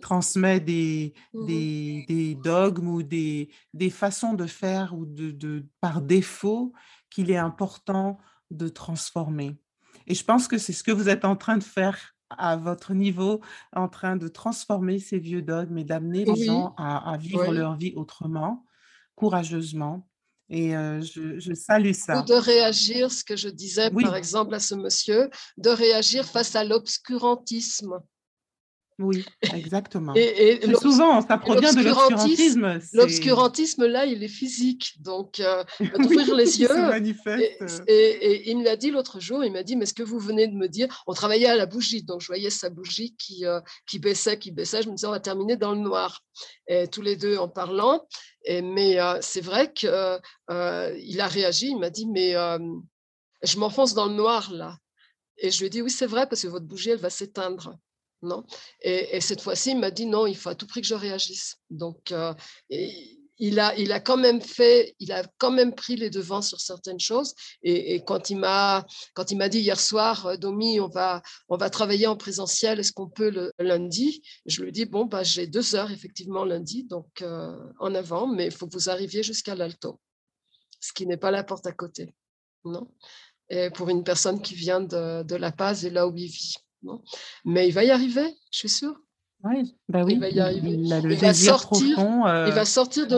transmet 0.00 0.60
des, 0.60 1.14
mmh 1.32 1.46
des, 1.46 2.38
dogmes 2.42 2.88
ou 2.88 3.02
des, 3.02 3.50
des 3.74 3.90
façons 3.90 4.34
de 4.34 4.46
faire 4.46 4.94
ou 4.94 5.06
de, 5.06 5.30
de, 5.30 5.66
par 5.80 6.02
défaut 6.02 6.72
qu'il 7.10 7.30
est 7.30 7.36
important 7.36 8.18
de 8.50 8.68
transformer. 8.68 9.56
Et 10.06 10.14
je 10.14 10.24
pense 10.24 10.48
que 10.48 10.58
c'est 10.58 10.72
ce 10.72 10.82
que 10.82 10.92
vous 10.92 11.08
êtes 11.08 11.24
en 11.24 11.36
train 11.36 11.56
de 11.56 11.64
faire 11.64 12.14
à 12.30 12.56
votre 12.56 12.94
niveau, 12.94 13.40
en 13.74 13.88
train 13.88 14.16
de 14.16 14.28
transformer 14.28 14.98
ces 14.98 15.18
vieux 15.18 15.42
dogmes 15.42 15.78
et 15.78 15.84
d'amener 15.84 16.24
les 16.24 16.44
gens 16.46 16.74
à, 16.76 17.16
vivre 17.18 17.52
leur 17.52 17.76
vie 17.76 17.92
autrement, 17.96 18.64
courageusement. 19.14 20.06
Et 20.50 20.72
je, 20.72 21.54
salue 21.54 21.92
ça. 21.92 22.18
Ou 22.18 22.24
de 22.24 22.34
réagir, 22.34 23.12
ce 23.12 23.22
que 23.22 23.36
je 23.36 23.48
disais 23.48 23.90
par 23.90 24.16
exemple 24.16 24.54
à 24.54 24.60
ce 24.60 24.74
monsieur, 24.74 25.30
de 25.56 25.70
réagir 25.70 26.24
face 26.24 26.56
à 26.56 26.64
l'obscurantisme. 26.64 28.00
Oui, 29.00 29.24
exactement. 29.54 30.12
Et, 30.14 30.60
souvent, 30.78 31.26
ça 31.26 31.38
provient 31.38 31.72
de 31.72 31.82
l'obscurantisme. 31.82 32.78
L'obscurantisme, 32.92 33.86
là, 33.86 34.04
il 34.04 34.22
est 34.22 34.28
physique. 34.28 34.94
Donc, 35.00 35.40
euh, 35.40 35.64
d'ouvrir 35.98 36.34
les 36.36 36.60
yeux. 36.60 36.68
Et, 37.88 38.50
il 38.50 38.58
me 38.58 38.64
l'a 38.64 38.76
dit 38.76 38.90
l'autre 38.90 39.18
jour, 39.18 39.42
il 39.42 39.52
m'a 39.52 39.62
dit, 39.62 39.76
mais 39.76 39.86
ce 39.86 39.94
que 39.94 40.02
vous 40.02 40.18
venez 40.18 40.48
de 40.48 40.54
me 40.54 40.68
dire, 40.68 41.02
on 41.06 41.14
travaillait 41.14 41.48
à 41.48 41.56
la 41.56 41.64
bougie, 41.64 42.02
donc 42.02 42.20
je 42.20 42.26
voyais 42.26 42.50
sa 42.50 42.68
bougie 42.68 43.16
qui, 43.16 43.46
euh, 43.46 43.60
qui 43.86 43.98
baissait, 43.98 44.38
qui 44.38 44.50
baissait. 44.50 44.82
Je 44.82 44.90
me 44.90 44.96
disais, 44.96 45.06
on 45.06 45.12
va 45.12 45.20
terminer 45.20 45.56
dans 45.56 45.72
le 45.72 45.80
noir. 45.80 46.22
Et 46.68 46.86
tous 46.86 47.02
les 47.02 47.16
deux 47.16 47.38
en 47.38 47.48
parlant. 47.48 48.06
Et, 48.44 48.60
mais 48.60 49.00
euh, 49.00 49.18
c'est 49.22 49.40
vrai 49.40 49.72
qu'il 49.72 49.88
a 49.88 51.26
réagi, 51.26 51.68
il 51.68 51.78
m'a 51.78 51.90
dit, 51.90 52.06
mais 52.06 52.34
je 53.42 53.58
m'enfonce 53.58 53.94
dans 53.94 54.06
le 54.06 54.14
noir, 54.14 54.52
là. 54.52 54.76
Et 55.38 55.50
je 55.50 55.60
lui 55.60 55.68
ai 55.68 55.70
dit, 55.70 55.80
oui, 55.80 55.90
c'est 55.90 56.06
vrai, 56.06 56.26
parce 56.28 56.42
que 56.42 56.48
votre 56.48 56.66
bougie, 56.66 56.90
elle 56.90 56.98
va 56.98 57.08
s'éteindre 57.08 57.78
non? 58.22 58.44
Et, 58.82 59.20
cette 59.20 59.40
fois-ci, 59.40 59.70
il 59.72 59.78
m'a 59.78 59.90
dit 59.90 60.06
non, 60.06 60.26
il 60.26 60.36
faut 60.36 60.50
à 60.50 60.54
tout 60.54 60.66
prix 60.66 60.80
que 60.80 60.86
je 60.86 60.94
réagisse. 60.94 61.56
Donc, 61.70 62.12
euh, 62.12 62.34
il 63.38 63.58
a, 63.58 63.74
il 63.76 63.90
a 63.92 64.00
quand 64.00 64.18
même 64.18 64.40
fait, 64.40 64.94
il 65.00 65.12
a 65.12 65.24
quand 65.38 65.50
même 65.50 65.74
pris 65.74 65.96
les 65.96 66.10
devants 66.10 66.42
sur 66.42 66.60
certaines 66.60 67.00
choses. 67.00 67.34
Et, 67.62 68.04
quand 68.04 68.30
il 68.30 68.36
m'a, 68.36 68.86
quand 69.14 69.30
il 69.30 69.38
m'a 69.38 69.48
dit 69.48 69.60
hier 69.60 69.80
soir, 69.80 70.26
euh, 70.26 70.36
Domi, 70.36 70.78
on 70.80 70.88
va, 70.88 71.22
on 71.48 71.56
va 71.56 71.70
travailler 71.70 72.06
en 72.06 72.16
présentiel. 72.16 72.80
Est-ce 72.80 72.92
qu'on 72.92 73.08
peut 73.08 73.30
le 73.30 73.52
lundi? 73.58 74.22
Je 74.46 74.62
lui 74.62 74.72
dis 74.72 74.84
bon, 74.84 75.06
bah, 75.06 75.22
j'ai 75.22 75.46
deux 75.46 75.74
heures 75.74 75.90
effectivement 75.90 76.44
lundi, 76.44 76.84
donc 76.84 77.22
euh, 77.22 77.56
en 77.78 77.94
avant, 77.94 78.26
mais 78.26 78.46
il 78.46 78.52
faut 78.52 78.66
que 78.68 78.74
vous 78.74 78.90
arriviez 78.90 79.22
jusqu'à 79.22 79.54
l'Alto, 79.54 79.98
ce 80.80 80.92
qui 80.92 81.06
n'est 81.06 81.16
pas 81.16 81.30
la 81.30 81.42
porte 81.42 81.66
à 81.66 81.72
côté, 81.72 82.14
non? 82.64 82.88
Et 83.48 83.70
pour 83.70 83.88
une 83.88 84.04
personne 84.04 84.40
qui 84.40 84.54
vient 84.54 84.80
de, 84.80 85.24
de 85.24 85.34
La 85.34 85.50
Paz 85.50 85.84
et 85.84 85.90
là 85.90 86.06
où 86.06 86.16
il 86.16 86.28
vit. 86.28 86.54
Mais 87.44 87.68
il 87.68 87.72
va 87.72 87.84
y 87.84 87.90
arriver, 87.90 88.26
je 88.50 88.58
suis 88.58 88.68
sûre. 88.68 89.00
Oui, 89.42 89.74
bah 89.88 90.02
oui. 90.04 90.14
Il 90.14 90.20
va 90.20 90.28
y 90.28 90.40
arriver. 90.40 90.70
Il, 90.72 91.16
va 91.16 91.32
sortir, 91.32 91.98
euh, 91.98 92.46
il 92.48 92.52
va 92.52 92.64
sortir 92.66 93.06
de, 93.06 93.16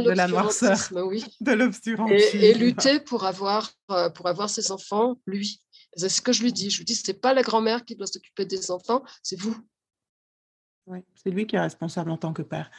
oui. 1.02 1.24
de 1.40 1.52
l'obscurantisme. 1.52 2.38
Et, 2.38 2.50
et, 2.50 2.54
lutter 2.54 3.00
pour 3.00 3.24
avoir, 3.24 3.72
euh, 3.90 4.08
pour 4.10 4.28
avoir 4.28 4.48
ses 4.48 4.70
enfants, 4.70 5.18
lui. 5.26 5.60
C'est 5.96 6.08
ce 6.08 6.22
que 6.22 6.32
je 6.32 6.42
lui 6.42 6.52
dis. 6.52 6.70
Je 6.70 6.78
lui 6.78 6.84
dis, 6.84 6.94
ce 6.94 7.10
n'est 7.10 7.18
pas 7.18 7.34
la 7.34 7.42
grand-mère 7.42 7.84
qui 7.84 7.96
doit 7.96 8.06
s'occuper 8.06 8.46
des 8.46 8.70
enfants, 8.70 9.02
c'est 9.22 9.38
vous. 9.38 9.56
Oui, 10.86 10.98
c'est 11.14 11.30
lui 11.30 11.46
qui 11.46 11.56
est 11.56 11.60
responsable 11.60 12.10
en 12.10 12.16
tant 12.16 12.32
que 12.32 12.42
père. 12.42 12.70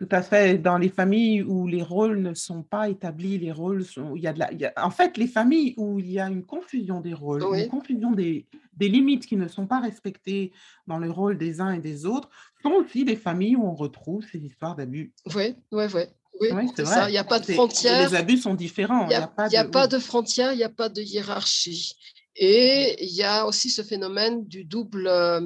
Tout 0.00 0.08
à 0.12 0.22
fait. 0.22 0.56
Dans 0.56 0.78
les 0.78 0.88
familles 0.88 1.42
où 1.42 1.66
les 1.66 1.82
rôles 1.82 2.22
ne 2.22 2.32
sont 2.32 2.62
pas 2.62 2.88
établis, 2.88 3.36
les 3.36 3.52
rôles 3.52 3.84
sont. 3.84 4.16
Il 4.16 4.22
y 4.22 4.26
a 4.26 4.32
de 4.32 4.38
la, 4.38 4.50
en 4.78 4.90
fait, 4.90 5.18
les 5.18 5.26
familles 5.26 5.74
où 5.76 5.98
il 5.98 6.10
y 6.10 6.18
a 6.18 6.30
une 6.30 6.42
confusion 6.42 7.02
des 7.02 7.12
rôles, 7.12 7.42
une 7.42 7.68
confusion 7.68 8.12
des, 8.12 8.46
des, 8.72 8.88
limites 8.88 9.26
qui 9.26 9.36
ne 9.36 9.46
sont 9.46 9.66
pas 9.66 9.78
respectées 9.78 10.52
dans 10.86 10.96
le 10.96 11.10
rôle 11.10 11.36
des 11.36 11.60
uns 11.60 11.72
et 11.72 11.80
des 11.80 12.06
autres, 12.06 12.30
sont 12.62 12.70
aussi 12.70 13.04
des 13.04 13.14
familles 13.14 13.56
où 13.56 13.66
on 13.66 13.74
retrouve 13.74 14.24
ces 14.32 14.38
histoires 14.38 14.74
d'abus. 14.74 15.12
Oui, 15.34 15.54
oui, 15.70 15.84
oui. 15.94 16.02
Oui, 16.40 16.70
c'est 16.74 16.84
vrai. 16.84 17.08
Il 17.08 17.12
n'y 17.12 17.18
a 17.18 17.24
pas 17.24 17.38
de 17.38 17.52
frontières. 17.52 18.08
Les 18.08 18.16
abus 18.16 18.38
sont 18.38 18.54
différents. 18.54 19.04
Il 19.04 19.08
n'y 19.08 19.14
a, 19.16 19.26
pas, 19.26 19.50
de... 19.50 19.68
pas 19.68 19.86
de 19.86 19.98
frontières, 19.98 20.54
il 20.54 20.56
n'y 20.56 20.64
a 20.64 20.70
pas 20.70 20.88
de 20.88 21.02
hiérarchie. 21.02 21.94
Et 22.36 23.04
il 23.04 23.14
y 23.14 23.22
a 23.22 23.46
aussi 23.46 23.68
ce 23.68 23.82
phénomène 23.82 24.46
du 24.46 24.64
double, 24.64 25.08
euh, 25.08 25.42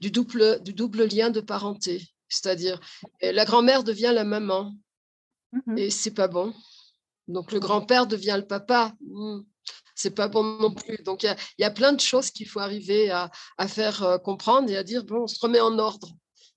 du 0.00 0.10
double, 0.10 0.62
du 0.62 0.74
double 0.74 1.06
lien 1.06 1.30
de 1.30 1.40
parenté. 1.40 2.02
C'est-à-dire, 2.28 2.80
la 3.20 3.44
grand-mère 3.44 3.84
devient 3.84 4.12
la 4.14 4.24
maman 4.24 4.74
mmh 5.52 5.78
et 5.78 5.90
c'est 5.90 6.14
pas 6.14 6.28
bon. 6.28 6.52
Donc 7.28 7.52
le 7.52 7.60
grand-père 7.60 8.06
devient 8.06 8.36
le 8.36 8.46
papa. 8.46 8.94
Mmh. 9.00 9.40
C'est 9.94 10.10
pas 10.10 10.28
bon 10.28 10.42
non 10.42 10.74
plus. 10.74 11.02
Donc 11.04 11.22
il 11.22 11.34
y, 11.58 11.64
a 11.64 11.70
plein 11.70 11.92
de 11.92 12.00
choses 12.00 12.30
qu'il 12.30 12.46
faut 12.48 12.60
arriver 12.60 13.10
à, 13.10 13.30
faire 13.66 14.02
euh, 14.02 14.18
comprendre 14.18 14.70
et 14.70 14.76
à 14.76 14.82
dire 14.82 15.04
bon, 15.04 15.22
on 15.22 15.26
se 15.26 15.40
remet 15.40 15.60
en 15.60 15.78
ordre 15.78 16.08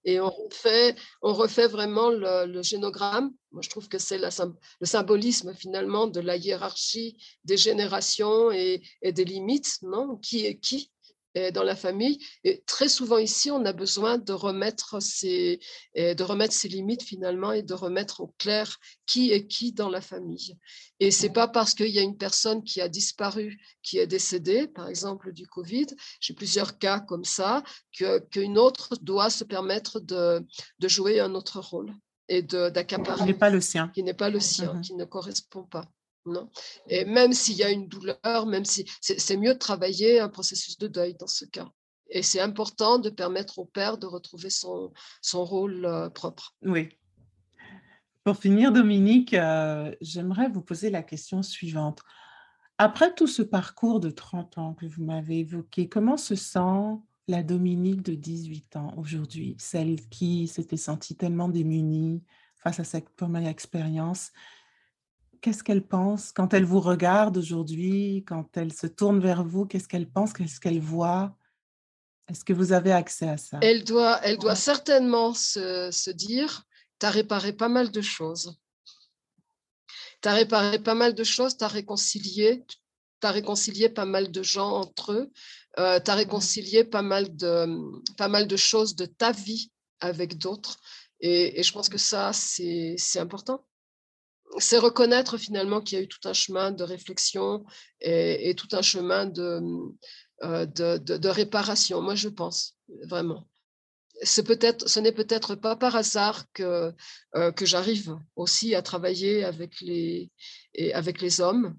et 0.03 0.19
on 0.19 0.29
refait, 0.29 0.95
on 1.21 1.33
refait 1.33 1.67
vraiment 1.67 2.09
le, 2.09 2.61
génogramme. 2.61 3.31
Moi, 3.51 3.61
je 3.61 3.69
trouve 3.69 3.87
que 3.87 3.97
c'est 3.97 4.17
le 4.19 4.85
symbolisme 4.85 5.53
finalement 5.53 6.07
de 6.07 6.19
la 6.19 6.35
hiérarchie 6.35 7.17
des 7.43 7.57
générations 7.57 8.51
et, 8.51 8.81
et 9.01 9.11
des 9.11 9.25
limites, 9.25 9.79
non? 9.81 10.17
Qui 10.17 10.45
est 10.45 10.57
qui? 10.57 10.91
Dans 11.53 11.63
la 11.63 11.75
famille. 11.75 12.19
Et 12.43 12.63
très 12.65 12.89
souvent 12.89 13.17
ici, 13.17 13.51
on 13.51 13.65
a 13.65 13.73
besoin 13.73 14.17
de 14.17 14.33
remettre 14.33 15.01
ses, 15.01 15.59
de 15.95 16.23
remettre 16.23 16.53
ses 16.53 16.67
limites 16.67 17.03
finalement 17.03 17.51
et 17.51 17.63
de 17.63 17.73
remettre 17.73 18.21
au 18.21 18.33
clair 18.37 18.77
qui 19.05 19.31
est 19.31 19.47
qui 19.47 19.71
dans 19.73 19.89
la 19.89 20.01
famille. 20.01 20.57
Et 20.99 21.11
c'est 21.11 21.29
pas 21.29 21.47
parce 21.47 21.73
qu'il 21.73 21.89
y 21.89 21.99
a 21.99 22.03
une 22.03 22.17
personne 22.17 22.63
qui 22.63 22.81
a 22.81 22.89
disparu, 22.89 23.59
qui 23.81 23.97
est 23.97 24.07
décédée, 24.07 24.67
par 24.67 24.87
exemple 24.87 25.31
du 25.31 25.47
Covid, 25.47 25.87
j'ai 26.19 26.33
plusieurs 26.33 26.77
cas 26.77 26.99
comme 26.99 27.25
ça, 27.25 27.63
qu'une 27.91 28.57
autre 28.57 28.95
doit 29.01 29.29
se 29.29 29.43
permettre 29.43 29.99
de, 29.99 30.45
de 30.79 30.87
jouer 30.87 31.19
un 31.19 31.35
autre 31.35 31.59
rôle 31.59 31.93
et 32.27 32.43
d'accaparer. 32.43 33.19
Qui 33.19 33.25
n'est 33.25 33.33
pas 33.33 33.49
le 33.49 33.61
sien. 33.61 33.89
Qui 33.89 34.03
n'est 34.03 34.13
pas 34.13 34.29
le 34.29 34.39
sien, 34.39 34.73
mm-hmm. 34.73 34.81
qui 34.81 34.95
ne 34.95 35.05
correspond 35.05 35.63
pas. 35.63 35.85
Non 36.25 36.49
et 36.87 37.05
même 37.05 37.33
s'il 37.33 37.55
y 37.55 37.63
a 37.63 37.71
une 37.71 37.87
douleur, 37.87 38.45
même 38.45 38.65
si 38.65 38.85
c'est 39.01 39.37
mieux 39.37 39.53
de 39.53 39.59
travailler 39.59 40.19
un 40.19 40.29
processus 40.29 40.77
de 40.77 40.87
deuil 40.87 41.15
dans 41.15 41.27
ce 41.27 41.45
cas. 41.45 41.67
Et 42.09 42.23
c'est 42.23 42.39
important 42.39 42.97
de 42.97 43.09
permettre 43.09 43.59
au 43.59 43.65
père 43.65 43.97
de 43.97 44.07
retrouver 44.07 44.49
son, 44.49 44.91
son 45.21 45.45
rôle 45.45 45.85
euh, 45.85 46.09
propre. 46.09 46.55
Oui. 46.63 46.89
Pour 48.23 48.35
finir, 48.37 48.71
Dominique, 48.71 49.33
euh, 49.33 49.95
j'aimerais 50.01 50.49
vous 50.49 50.61
poser 50.61 50.89
la 50.89 51.03
question 51.03 51.43
suivante. 51.43 52.01
Après 52.77 53.13
tout 53.13 53.27
ce 53.27 53.41
parcours 53.41 53.99
de 53.99 54.09
30 54.09 54.57
ans 54.57 54.73
que 54.73 54.85
vous 54.85 55.03
m'avez 55.03 55.39
évoqué, 55.39 55.87
comment 55.87 56.17
se 56.17 56.35
sent 56.35 56.97
la 57.27 57.43
Dominique 57.43 58.01
de 58.01 58.15
18 58.15 58.75
ans 58.75 58.93
aujourd'hui, 58.97 59.55
celle 59.59 59.99
qui 60.09 60.47
s'était 60.47 60.77
sentie 60.77 61.15
tellement 61.15 61.47
démunie, 61.47 62.23
face 62.57 62.79
à 62.79 62.83
cette 62.83 63.09
première 63.09 63.47
expérience. 63.47 64.31
Qu'est-ce 65.41 65.63
qu'elle 65.63 65.85
pense? 65.85 66.31
Quand 66.31 66.53
elle 66.53 66.65
vous 66.65 66.81
regarde 66.81 67.37
aujourd'hui, 67.37 68.23
quand 68.27 68.57
elle 68.57 68.73
se 68.73 68.87
tourne 68.87 69.19
vers 69.19 69.43
vous 69.43 69.65
Qu'est-ce 69.65 69.87
qu'elle 69.87 70.09
pense? 70.09 70.33
Qu'est-ce 70.33 70.59
qu'elle 70.59 70.79
voit? 70.81 71.35
Est-ce 72.29 72.43
que 72.43 72.53
vous 72.53 72.73
avez 72.73 72.91
accès 72.91 73.29
à 73.29 73.37
ça? 73.37 73.59
Elle 73.61 73.83
doit, 73.83 74.19
elle 74.23 74.37
doit 74.37 74.55
certainement 74.55 75.33
se, 75.33 75.89
se 75.91 76.11
dire, 76.11 76.63
tu 76.99 77.05
as 77.05 77.09
réparé 77.09 77.53
pas 77.53 77.69
mal 77.69 77.91
de 77.91 78.01
choses. 78.01 78.59
Tu 80.21 80.27
as 80.27 80.33
réparé 80.33 80.79
pas 80.79 80.95
mal 80.95 81.15
de 81.15 81.23
choses, 81.23 81.57
tu 81.57 81.63
as 81.63 81.69
réconcilié, 81.69 82.65
tu 83.21 83.27
as 83.27 83.31
réconcilié 83.31 83.89
pas 83.89 84.05
mal 84.05 84.31
de 84.31 84.43
gens 84.43 84.71
entre 84.71 85.13
eux, 85.13 85.31
euh, 85.79 85.99
tu 85.99 86.11
as 86.11 86.15
réconcilié 86.15 86.83
pas 86.83 87.01
mal, 87.01 87.35
de, 87.35 87.67
pas 88.17 88.27
mal 88.27 88.47
de 88.47 88.57
choses 88.57 88.95
de 88.95 89.05
ta 89.05 89.31
vie 89.31 89.71
avec 90.01 90.37
d'autres. 90.37 90.77
Et, 91.21 91.61
je 91.61 91.71
pense 91.71 91.89
que 91.89 91.97
ça, 91.97 92.31
c'est 92.33 92.97
important. 93.17 93.65
C'est 94.57 94.77
reconnaître 94.77 95.37
finalement 95.37 95.81
qu'il 95.81 95.97
y 95.97 96.01
a 96.01 96.03
eu 96.03 96.07
tout 96.07 96.27
un 96.27 96.33
chemin 96.33 96.71
de 96.71 96.83
réflexion 96.83 97.63
et, 98.01 98.55
tout 98.55 98.67
un 98.71 98.81
chemin 98.81 99.25
de, 99.25 99.61
euh, 100.43 100.65
de, 100.65 101.27
réparation. 101.27 102.01
Moi, 102.01 102.15
je 102.15 102.29
pense 102.29 102.75
vraiment. 103.03 103.47
Peut-être, 104.45 104.89
ce 104.89 104.99
n'est 104.99 105.11
peut-être 105.11 105.55
pas 105.55 105.75
par 105.75 105.95
hasard 105.95 106.45
que, 106.53 106.93
euh, 107.35 107.51
que 107.51 107.65
j'arrive 107.65 108.17
aussi 108.35 108.75
à 108.75 108.81
travailler 108.81 109.43
avec 109.43 109.79
les, 109.81 110.31
et 110.73 110.93
avec 110.93 111.21
les 111.21 111.39
hommes, 111.39 111.77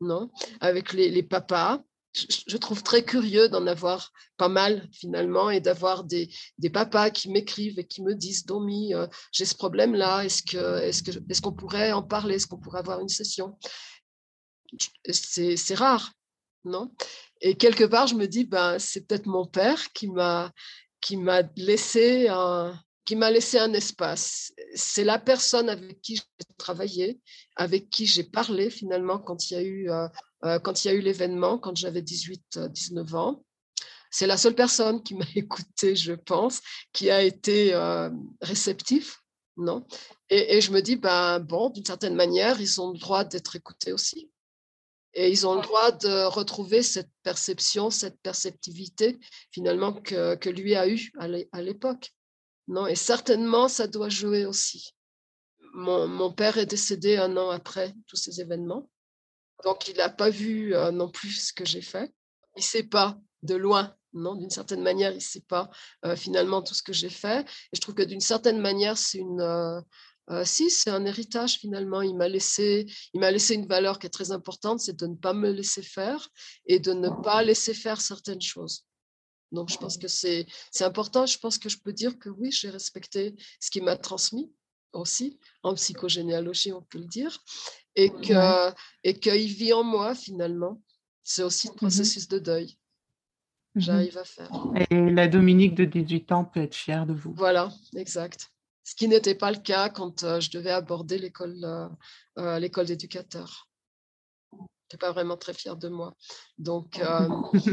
non 0.00 0.30
avec 0.60 0.92
les, 0.92 1.10
les 1.10 1.22
papas, 1.22 1.82
je 2.14 2.56
trouve 2.56 2.82
très 2.82 3.04
curieux 3.04 3.48
d'en 3.48 3.66
avoir 3.66 4.12
pas 4.36 4.48
mal 4.48 4.88
finalement 4.92 5.50
et 5.50 5.60
d'avoir 5.60 6.04
des, 6.04 6.30
papas 6.72 7.10
qui 7.10 7.28
m'écrivent 7.30 7.78
et 7.78 7.86
qui 7.86 8.02
me 8.02 8.14
disent 8.14 8.46
Domi, 8.46 8.94
euh, 8.94 9.06
j'ai 9.32 9.44
ce 9.44 9.54
problème-là, 9.54 10.24
est-ce 10.24 10.42
qu'on 11.42 11.50
est 11.52 11.56
pourrait 11.56 11.92
en 11.92 12.02
parler, 12.02 12.36
est-ce 12.36 12.46
qu'on 12.46 12.58
pourrait 12.58 12.78
avoir 12.78 13.00
une 13.00 13.08
session? 13.08 13.58
C'est 15.08 15.74
rare, 15.74 16.12
non? 16.64 16.92
Et 17.40 17.56
quelque 17.56 17.84
part, 17.84 18.06
je 18.06 18.14
me 18.14 18.26
dis, 18.26 18.44
ben, 18.44 18.78
c'est 18.78 19.06
peut-être 19.06 19.26
mon 19.26 19.46
père 19.46 19.92
qui 19.92 20.08
m'a 20.08 20.52
laissé 21.56 22.28
un, 22.28 22.78
qui 23.04 23.16
m'a 23.16 23.30
laissé 23.30 23.58
un 23.58 23.72
espace. 23.72 24.52
C'est 24.74 25.04
la 25.04 25.18
personne 25.18 25.68
avec 25.68 26.00
qui 26.00 26.16
j'ai 26.16 26.54
travaillé, 26.56 27.20
avec 27.56 27.90
qui 27.90 28.06
j'ai 28.06 28.24
parlé 28.24 28.70
finalement 28.70 29.18
quand 29.18 29.50
il 29.50 29.54
y 29.54 29.56
a 29.56 29.62
eu, 29.62 29.90
euh, 29.90 30.08
euh, 30.44 30.58
eu 30.86 31.00
l'événement, 31.00 31.58
quand 31.58 31.76
j'avais 31.76 32.02
18-19 32.02 33.14
ans. 33.14 33.44
C'est 34.10 34.26
la 34.26 34.36
seule 34.36 34.54
personne 34.54 35.02
qui 35.02 35.14
m'a 35.14 35.26
écouté, 35.34 35.96
je 35.96 36.12
pense, 36.12 36.60
qui 36.92 37.10
a 37.10 37.22
été 37.22 37.74
euh, 37.74 38.10
réceptif. 38.40 39.18
Non? 39.56 39.86
Et, 40.30 40.56
et, 40.56 40.60
je 40.60 40.72
me 40.72 40.80
dis, 40.80 40.96
ben, 40.96 41.38
bon, 41.38 41.70
d'une 41.70 41.84
certaine 41.84 42.16
manière, 42.16 42.60
ils 42.60 42.80
ont 42.80 42.90
le 42.90 42.98
droit 42.98 43.24
d'être 43.24 43.54
écoutés 43.54 43.92
aussi. 43.92 44.30
Et 45.12 45.30
ils 45.30 45.46
ont 45.46 45.54
le 45.54 45.62
droit 45.62 45.92
de 45.92 46.24
retrouver 46.24 46.82
cette 46.82 47.10
perception, 47.22 47.90
cette 47.90 48.20
perceptivité 48.20 49.20
finalement 49.52 49.92
que, 49.92 50.34
que 50.34 50.50
lui 50.50 50.74
a 50.74 50.88
eue 50.88 51.12
à 51.18 51.62
l'époque. 51.62 52.13
Non, 52.68 52.86
et 52.86 52.94
certainement, 52.94 53.68
ça 53.68 53.86
doit 53.86 54.08
jouer 54.08 54.46
aussi. 54.46 54.94
Mon, 55.74 56.32
père 56.32 56.56
est 56.58 56.66
décédé 56.66 57.16
un 57.16 57.36
an 57.36 57.50
après 57.50 57.94
tous 58.06 58.16
ces 58.16 58.40
événements. 58.40 58.88
Donc, 59.64 59.88
il 59.88 59.96
n'a 59.96 60.08
pas 60.08 60.30
vu 60.30 60.74
euh, 60.74 60.90
non 60.90 61.10
plus 61.10 61.48
ce 61.48 61.52
que 61.52 61.64
j'ai 61.64 61.82
fait. 61.82 62.12
Il 62.56 62.60
ne 62.60 62.64
sait 62.64 62.84
pas 62.84 63.18
de 63.42 63.54
loin, 63.54 63.94
non, 64.14 64.36
d'une 64.36 64.50
certaine 64.50 64.82
manière, 64.82 65.10
il 65.10 65.16
ne 65.16 65.20
sait 65.20 65.42
pas 65.42 65.70
euh, 66.04 66.16
finalement 66.16 66.62
tout 66.62 66.74
ce 66.74 66.82
que 66.82 66.92
j'ai 66.92 67.10
fait. 67.10 67.40
Et 67.42 67.76
je 67.76 67.80
trouve 67.80 67.96
que 67.96 68.02
d'une 68.02 68.20
certaine 68.20 68.60
manière, 68.60 68.96
c'est 68.96 69.18
une. 69.18 69.40
Euh, 69.40 70.44
si, 70.44 70.70
c'est 70.70 70.90
un 70.90 71.04
héritage 71.04 71.58
finalement. 71.58 72.00
Il 72.00 72.16
m'a 72.16 72.28
laissé, 72.28 72.86
il 73.12 73.20
m'a 73.20 73.30
laissé 73.30 73.54
une 73.54 73.66
valeur 73.66 73.98
qui 73.98 74.06
est 74.06 74.10
très 74.10 74.30
importante, 74.30 74.80
c'est 74.80 74.96
de 74.96 75.06
ne 75.06 75.16
pas 75.16 75.34
me 75.34 75.50
laisser 75.50 75.82
faire 75.82 76.30
et 76.66 76.78
de 76.78 76.92
ne 76.94 77.10
pas 77.22 77.42
laisser 77.42 77.74
faire 77.74 78.00
certaines 78.00 78.40
choses. 78.40 78.86
Donc, 79.52 79.70
je 79.70 79.76
pense 79.76 79.98
que 79.98 80.08
c'est 80.08 80.46
important. 80.80 81.26
Je 81.26 81.38
pense 81.38 81.58
que 81.58 81.68
je 81.68 81.78
peux 81.78 81.92
dire 81.92 82.18
que 82.18 82.28
oui, 82.28 82.50
j'ai 82.50 82.70
respecté 82.70 83.34
ce 83.60 83.70
qu'il 83.70 83.84
m'a 83.84 83.96
transmis 83.96 84.52
aussi. 84.92 85.38
En 85.62 85.74
psychogénéalogie, 85.74 86.72
on 86.72 86.82
peut 86.82 86.98
le 86.98 87.06
dire. 87.06 87.42
Et 87.96 88.10
qu'il 88.10 88.36
et 89.04 89.46
vit 89.46 89.72
en 89.72 89.84
moi, 89.84 90.14
finalement. 90.14 90.82
C'est 91.22 91.42
aussi 91.42 91.68
le 91.68 91.72
mmh 91.72 91.76
processus 91.76 92.28
de 92.28 92.38
deuil. 92.38 92.76
Mmh 93.74 93.80
J'arrive 93.80 94.18
à 94.18 94.24
faire. 94.24 94.50
Et 94.90 95.10
la 95.10 95.26
Dominique 95.26 95.74
de 95.74 95.84
18 95.84 96.32
ans 96.32 96.44
peut 96.44 96.62
être 96.62 96.74
fière 96.74 97.06
de 97.06 97.14
vous. 97.14 97.32
Voilà, 97.34 97.72
exact. 97.96 98.50
Ce 98.84 98.94
qui 98.94 99.08
n'était 99.08 99.34
pas 99.34 99.50
le 99.50 99.58
cas 99.58 99.88
quand 99.88 100.22
euh, 100.22 100.40
je 100.40 100.50
devais 100.50 100.70
aborder 100.70 101.18
l'école 101.18 101.58
euh, 101.64 101.88
euh, 102.38 102.58
l'école 102.58 102.86
pas 104.96 105.12
vraiment 105.12 105.36
très 105.36 105.54
fière 105.54 105.76
de 105.76 105.88
moi. 105.88 106.14
Donc, 106.58 106.98
euh, 106.98 107.28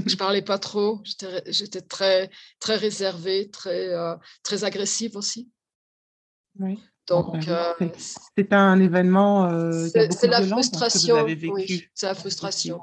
je 0.05 0.15
parlais 0.15 0.41
pas 0.41 0.59
trop. 0.59 1.01
J'étais 1.47 1.81
très, 1.81 2.29
très 2.59 2.75
réservée, 2.75 3.49
très, 3.49 3.89
euh, 3.89 4.15
très 4.43 4.63
agressive 4.63 5.15
aussi. 5.15 5.49
Oui. 6.59 6.79
Donc, 7.07 7.47
euh, 7.47 7.73
c'est 8.37 8.53
un 8.53 8.79
événement. 8.79 9.49
c'est 9.89 10.27
la 10.27 10.41
frustration. 10.45 11.25
Oui, 11.25 11.83
c'est 11.93 12.05
la 12.05 12.13
frustration. 12.13 12.79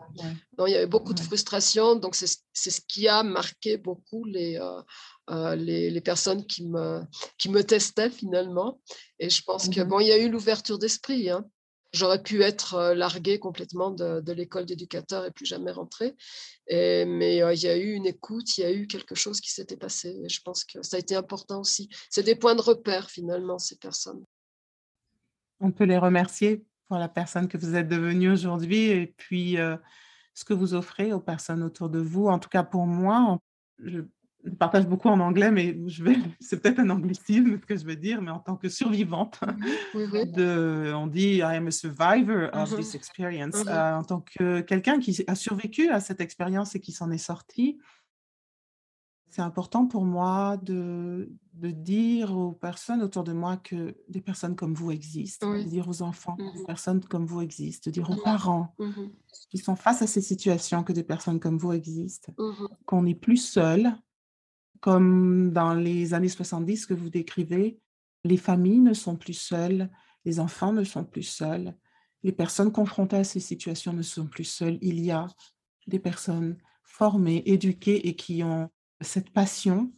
il 0.67 0.73
y 0.73 0.75
avait 0.75 0.87
beaucoup 0.87 1.15
de 1.15 1.21
frustration. 1.21 1.95
Donc, 1.95 2.15
c'est 2.15 2.71
ce 2.71 2.81
qui 2.87 3.09
a 3.09 3.23
marqué 3.23 3.79
beaucoup 3.79 4.25
les, 4.25 4.61
les, 5.57 5.91
les, 5.91 6.01
personnes 6.01 6.45
qui 6.45 6.67
me, 6.67 7.01
qui 7.39 7.49
me 7.49 7.63
testaient 7.63 8.11
finalement. 8.11 8.81
Et 9.19 9.31
je 9.31 9.43
pense 9.43 9.69
que, 9.69 9.81
mhm. 9.81 9.89
bon, 9.89 10.01
il 10.01 10.09
y 10.09 10.13
a 10.13 10.19
eu 10.19 10.29
l'ouverture 10.29 10.79
d'esprit. 10.79 11.31
Hein. 11.31 11.45
J'aurais 11.93 12.23
pu 12.23 12.43
être 12.43 12.75
euh, 12.75 12.95
larguée 12.95 13.39
complètement 13.39 13.91
de, 13.91 14.33
l'école 14.33 14.67
d'éducateur 14.67 15.25
et 15.25 15.31
plus 15.31 15.47
jamais 15.47 15.71
rentrer. 15.71 16.15
mais 16.71 17.37
il 17.37 17.61
y 17.63 17.69
a 17.69 17.77
eu 17.77 17.93
une 17.93 18.07
écoute, 18.07 18.59
il 18.59 18.61
y 18.61 18.65
a 18.65 18.73
eu 18.73 18.87
quelque 18.87 19.15
chose 19.15 19.41
qui 19.41 19.51
s'était 19.51 19.77
passé. 19.77 20.17
Je 20.29 20.41
pense 20.45 20.65
que 20.65 20.83
ça 20.83 20.97
a 20.97 21.01
été 21.01 21.17
important 21.17 21.61
aussi. 21.61 21.89
C'est 22.11 22.23
des 22.23 22.37
points 22.37 22.55
de 22.55 22.61
repère 22.61 23.11
finalement, 23.11 23.59
ces 23.59 23.77
personnes. 23.77 24.25
On 25.61 25.73
peut 25.73 25.85
les 25.85 25.99
remercier 25.99 26.65
pour 26.89 26.99
la 26.99 27.09
personne 27.09 27.49
que 27.49 27.59
vous 27.59 27.75
êtes 27.75 27.89
devenue 27.89 28.33
aujourd'hui 28.33 28.91
et 28.91 29.07
puis 29.17 29.59
euh, 29.59 29.77
ce 30.35 30.45
que 30.45 30.55
vous 30.55 30.75
offrez 30.75 31.13
aux 31.13 31.21
personnes 31.21 31.63
autour 31.63 31.91
de 31.91 31.99
vous. 31.99 32.27
En 32.29 32.39
tout 32.39 32.49
cas, 32.49 32.63
pour 32.63 32.87
moi, 32.87 33.39
je 33.79 34.01
je 34.45 34.51
partage 34.51 34.87
beaucoup 34.87 35.09
en 35.09 35.21
anglais, 35.21 35.51
mais 35.51 35.77
je 35.87 36.05
vais, 36.05 36.17
c'est 36.41 36.61
peut-être 36.61 36.79
un 36.79 36.91
anglicisme 36.91 37.59
ce 37.61 37.67
que 37.67 37.77
je 37.77 37.85
veux 37.85 37.97
dire, 37.97 38.23
mais 38.23 38.31
en 38.31 38.39
tant 38.39 38.57
que 38.57 38.69
survivante, 38.69 39.41
De, 39.95 40.93
on 40.95 41.07
dit 41.07 41.37
I 41.37 41.43
am 41.43 41.67
a 41.67 41.71
survivor 41.71 42.51
of 42.53 42.75
this 42.77 42.93
mm-hmm. 42.93 42.97
experience, 42.97 43.57
mm-hmm. 43.57 43.69
Euh, 43.69 43.99
en 43.99 44.05
tant 44.05 44.21
que 44.21 44.61
quelqu'un 44.61 44.99
qui 45.01 45.25
a 45.27 45.35
survécu 45.35 45.91
à 45.91 46.01
cette 46.01 46.21
expérience 46.21 46.75
et 46.75 46.81
qui 46.81 46.93
s'en 46.93 47.11
est 47.11 47.19
sorti. 47.19 47.79
C'est 49.31 49.43
important 49.43 49.87
pour 49.87 50.07
moi 50.07 50.57
de, 50.57 51.31
de, 51.53 51.71
dire 51.71 52.35
aux 52.35 52.53
personnes 52.53 53.03
autour 53.03 53.25
de 53.25 53.35
moi 53.35 53.59
que 53.59 53.95
des 54.09 54.23
personnes 54.23 54.57
comme 54.57 54.73
vous 54.73 54.91
existent, 54.91 55.53
de 55.53 55.65
dire 55.65 55.87
aux 55.87 56.01
enfants 56.01 56.35
que 56.37 56.43
des 56.43 56.61
mm-hmm. 56.61 56.67
personnes 56.67 57.05
comme 57.05 57.27
vous 57.27 57.43
existent, 57.43 57.91
de 57.91 57.93
dire 57.93 58.09
aux 58.09 58.17
parents 58.17 58.75
qui 59.51 59.59
sont 59.59 59.77
face 59.77 60.01
à 60.01 60.07
ces 60.07 60.23
situations 60.23 60.83
que 60.83 60.95
des 60.95 61.03
personnes 61.03 61.41
comme 61.41 61.59
vous 61.59 61.73
existent, 61.73 62.33
qu'on 62.87 63.03
n'est 63.03 63.15
plus 63.15 63.37
seul, 63.37 63.93
comme 64.81 65.53
dans 65.53 65.75
les 65.75 66.15
années 66.15 66.29
70 66.29 66.87
que 66.87 66.95
vous 66.95 67.11
décrivez, 67.11 67.79
les 68.25 68.37
familles 68.37 68.81
ne 68.81 68.95
sont 68.95 69.17
plus 69.17 69.35
seules, 69.35 69.91
les 70.25 70.41
enfants 70.41 70.73
ne 70.73 70.85
sont 70.85 71.05
plus 71.05 71.23
seuls, 71.23 71.75
les 72.23 72.33
personnes 72.33 72.73
confrontées 72.73 73.17
à 73.17 73.25
ces 73.25 73.41
situations 73.41 73.93
ne 73.93 74.03
sont 74.03 74.27
plus 74.27 74.45
seules. 74.45 74.79
Il 74.83 75.01
y 75.01 75.11
a 75.11 75.27
des 75.87 75.99
personnes 75.99 76.57
formées, 76.83 77.43
éduquées 77.47 78.09
et 78.09 78.17
qui 78.17 78.43
ont 78.43 78.71
cette 79.01 79.31
passion 79.31 79.93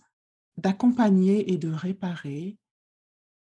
d'accompagner 0.57 1.52
et 1.52 1.57
de 1.57 1.70
réparer. 1.70 2.59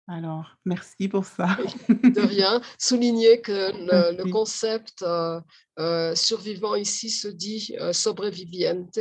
Alors, 0.08 0.56
merci 0.64 1.10
pour 1.10 1.26
ça. 1.26 1.58
De 1.90 2.22
rien. 2.22 2.62
Souligner 2.80 3.42
que 3.42 3.72
le, 3.74 4.32
concept 4.32 5.02
euh, 5.02 5.42
euh, 5.80 6.16
survivant 6.16 6.76
ici 6.76 7.10
se 7.10 7.28
dit 7.28 7.76
euh, 7.82 7.92
sobreviviente, 7.92 9.00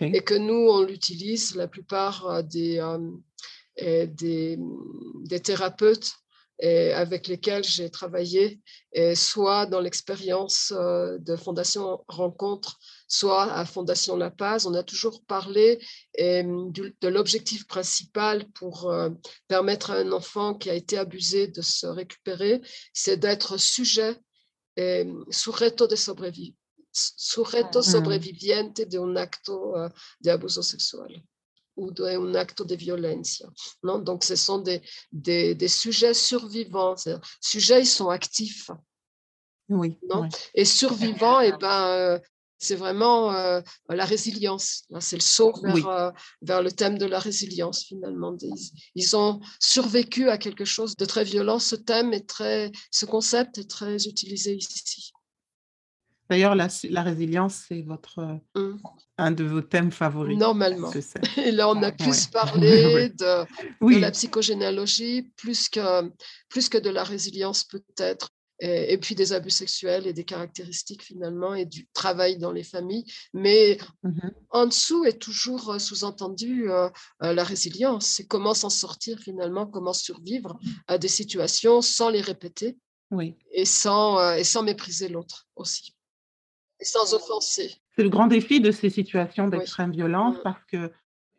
et 0.00 0.22
que 0.22 0.34
nous, 0.34 0.68
on 0.70 0.82
l'utilise, 0.82 1.54
la 1.54 1.68
plupart 1.68 2.26
euh, 2.26 2.42
des, 2.42 2.78
euh, 2.78 4.06
des, 4.06 4.58
des, 5.24 5.40
thérapeutes 5.40 6.12
avec 6.60 7.28
lesquels 7.28 7.62
j'ai 7.62 7.88
travaillé, 7.88 8.60
soit 9.14 9.66
dans 9.66 9.78
l'expérience 9.78 10.72
euh, 10.74 11.16
de 11.18 11.36
Fondation 11.36 12.04
Rencontre, 12.08 12.80
soit 13.06 13.52
à 13.52 13.64
Fondation 13.64 14.16
La 14.16 14.32
Paz, 14.32 14.66
on 14.66 14.74
a 14.74 14.82
toujours 14.82 15.22
parlé 15.24 15.78
de 16.18 17.08
l'objectif 17.08 17.68
principal 17.68 18.44
pour 18.54 18.92
permettre 19.46 19.92
à 19.92 19.98
un 19.98 20.10
enfant 20.10 20.54
qui 20.54 20.68
a 20.68 20.74
été 20.74 20.98
abusé 20.98 21.46
de 21.46 21.62
se 21.62 21.86
récupérer, 21.86 22.60
c'est 22.92 23.18
d'être 23.18 23.56
sujet 23.56 24.16
et 24.76 25.06
sujeto 25.30 25.86
de 25.86 25.94
sujeto 27.16 27.80
mm. 27.80 27.82
sobreviviente 27.82 28.86
de 28.86 28.98
un 28.98 29.16
acto 29.16 29.74
uh, 29.76 29.90
de 30.20 30.30
abuso 30.30 30.62
sexual. 30.62 31.22
ou 31.78 31.92
un 32.04 32.34
acte 32.34 32.62
de 32.62 32.74
violence. 32.74 33.42
Non 33.82 33.98
Donc, 33.98 34.24
ce 34.24 34.36
sont 34.36 34.58
des, 34.58 34.82
des, 35.12 35.54
des 35.54 35.68
sujets 35.68 36.14
survivants. 36.14 36.96
Sujets, 37.40 37.80
ils 37.82 37.86
sont 37.86 38.08
actifs. 38.08 38.70
Oui. 39.68 39.96
Non 40.08 40.28
Et 40.54 40.64
survivants, 40.64 41.40
et 41.40 41.52
eh 41.54 41.58
ben, 41.58 41.86
euh, 41.88 42.18
c'est 42.58 42.74
vraiment 42.74 43.32
euh, 43.32 43.60
la 43.88 44.04
résilience. 44.04 44.84
C'est 45.00 45.16
le 45.16 45.22
saut 45.22 45.52
vers, 45.62 45.88
euh, 45.88 46.10
vers, 46.42 46.62
le 46.62 46.72
thème 46.72 46.98
de 46.98 47.06
la 47.06 47.20
résilience, 47.20 47.84
finalement. 47.84 48.36
Ils, 48.40 48.54
ils, 48.94 49.16
ont 49.16 49.40
survécu 49.60 50.28
à 50.30 50.38
quelque 50.38 50.64
chose 50.64 50.96
de 50.96 51.04
très 51.04 51.24
violent. 51.24 51.58
Ce 51.60 51.76
thème 51.76 52.12
est 52.12 52.28
très, 52.28 52.72
ce 52.90 53.04
concept 53.04 53.58
est 53.58 53.70
très 53.70 54.08
utilisé 54.08 54.56
ici. 54.56 55.12
D'ailleurs, 56.30 56.54
la, 56.54 56.68
la, 56.90 57.02
résilience, 57.02 57.64
c'est 57.68 57.82
votre 57.82 58.20
mmh. 58.54 58.76
un 59.18 59.30
de 59.30 59.44
vos 59.44 59.62
thèmes 59.62 59.90
favoris. 59.90 60.36
Normalement. 60.36 60.90
Et 61.36 61.52
là, 61.52 61.68
on 61.70 61.82
a 61.82 61.92
plus 61.92 62.26
parlé 62.26 63.08
de, 63.18 63.44
de, 63.80 63.98
la 63.98 64.10
psychogénéalogie, 64.10 65.30
plus 65.36 65.68
que, 65.68 66.10
plus 66.48 66.68
que 66.68 66.78
de 66.78 66.90
la 66.90 67.04
résilience 67.04 67.64
peut-être 67.64 68.30
et, 68.60 68.98
puis 68.98 69.14
des 69.14 69.32
abus 69.32 69.50
sexuels 69.50 70.06
et 70.06 70.12
des 70.12 70.24
caractéristiques 70.24 71.02
finalement 71.02 71.54
et 71.54 71.64
du 71.64 71.86
travail 71.92 72.38
dans 72.38 72.52
les 72.52 72.64
familles. 72.64 73.04
Mais 73.32 73.78
mmh 74.02 74.10
en 74.50 74.66
dessous 74.66 75.04
est 75.04 75.20
toujours 75.20 75.72
euh, 75.72 75.78
sous-entendu 75.78 76.70
euh, 76.70 76.88
euh, 77.22 77.34
la 77.34 77.44
résilience. 77.44 78.06
C'est 78.06 78.26
comment 78.26 78.54
s'en 78.54 78.70
sortir 78.70 79.18
finalement, 79.18 79.66
comment 79.66 79.92
survivre 79.92 80.58
à 80.86 80.96
des 80.96 81.08
situations 81.08 81.82
sans 81.82 82.08
les 82.08 82.22
répéter 82.22 82.78
oui. 83.10 83.34
et, 83.52 83.66
sans, 83.66 84.32
et 84.34 84.44
sans 84.44 84.62
mépriser 84.62 85.08
l'autre 85.08 85.46
aussi. 85.54 85.94
Et 86.80 86.84
sans 86.84 87.14
offenser. 87.14 87.74
C'est 87.96 88.02
le 88.02 88.08
grand 88.08 88.26
défi 88.28 88.60
de 88.60 88.70
ces 88.70 88.90
situations 88.90 89.48
d'extrême 89.48 89.90
violence 89.90 90.36
mmh. 90.36 90.42
parce 90.44 90.64
que 90.70 90.92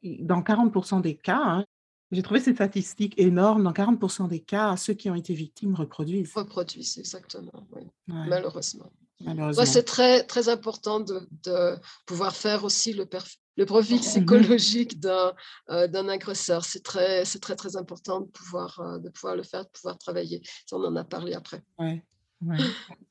dans 0.03 0.41
40% 0.41 1.01
des 1.01 1.15
cas, 1.15 1.41
hein, 1.41 1.65
j'ai 2.11 2.23
trouvé 2.23 2.39
cette 2.39 2.55
statistique 2.55 3.13
énorme. 3.17 3.63
Dans 3.63 3.71
40% 3.71 4.27
des 4.27 4.39
cas, 4.39 4.75
ceux 4.77 4.93
qui 4.93 5.09
ont 5.09 5.15
été 5.15 5.33
victimes 5.33 5.75
reproduisent. 5.75 6.33
Reproduisent, 6.33 6.97
exactement, 6.97 7.67
oui. 7.73 7.83
malheureusement. 8.07 8.91
Malheureusement. 9.21 9.65
c'est 9.65 9.83
très, 9.83 10.23
très 10.23 10.47
important 10.47 11.01
de, 11.01 11.27
de, 11.43 11.75
pouvoir 12.05 12.35
faire 12.35 12.63
aussi 12.63 12.93
le, 12.93 13.07
le 13.57 13.65
profil 13.65 13.99
psychologique 13.99 14.99
d'un 14.99 15.33
euh, 15.69 15.87
d'un 15.87 16.07
agresseur. 16.07 16.63
C'est 16.63 16.83
très, 16.83 17.23
très, 17.25 17.55
très 17.55 17.75
important 17.75 18.21
de 18.21 18.27
pouvoir, 18.27 18.79
euh, 18.79 18.97
de 18.97 19.09
pouvoir 19.09 19.35
le 19.35 19.43
faire, 19.43 19.65
de 19.65 19.69
pouvoir 19.69 19.97
travailler. 19.97 20.41
on 20.71 20.83
en 20.85 20.95
a 20.95 21.03
parlé 21.03 21.33
après. 21.33 21.61
Oui, 21.79 22.01
ouais. 22.41 22.57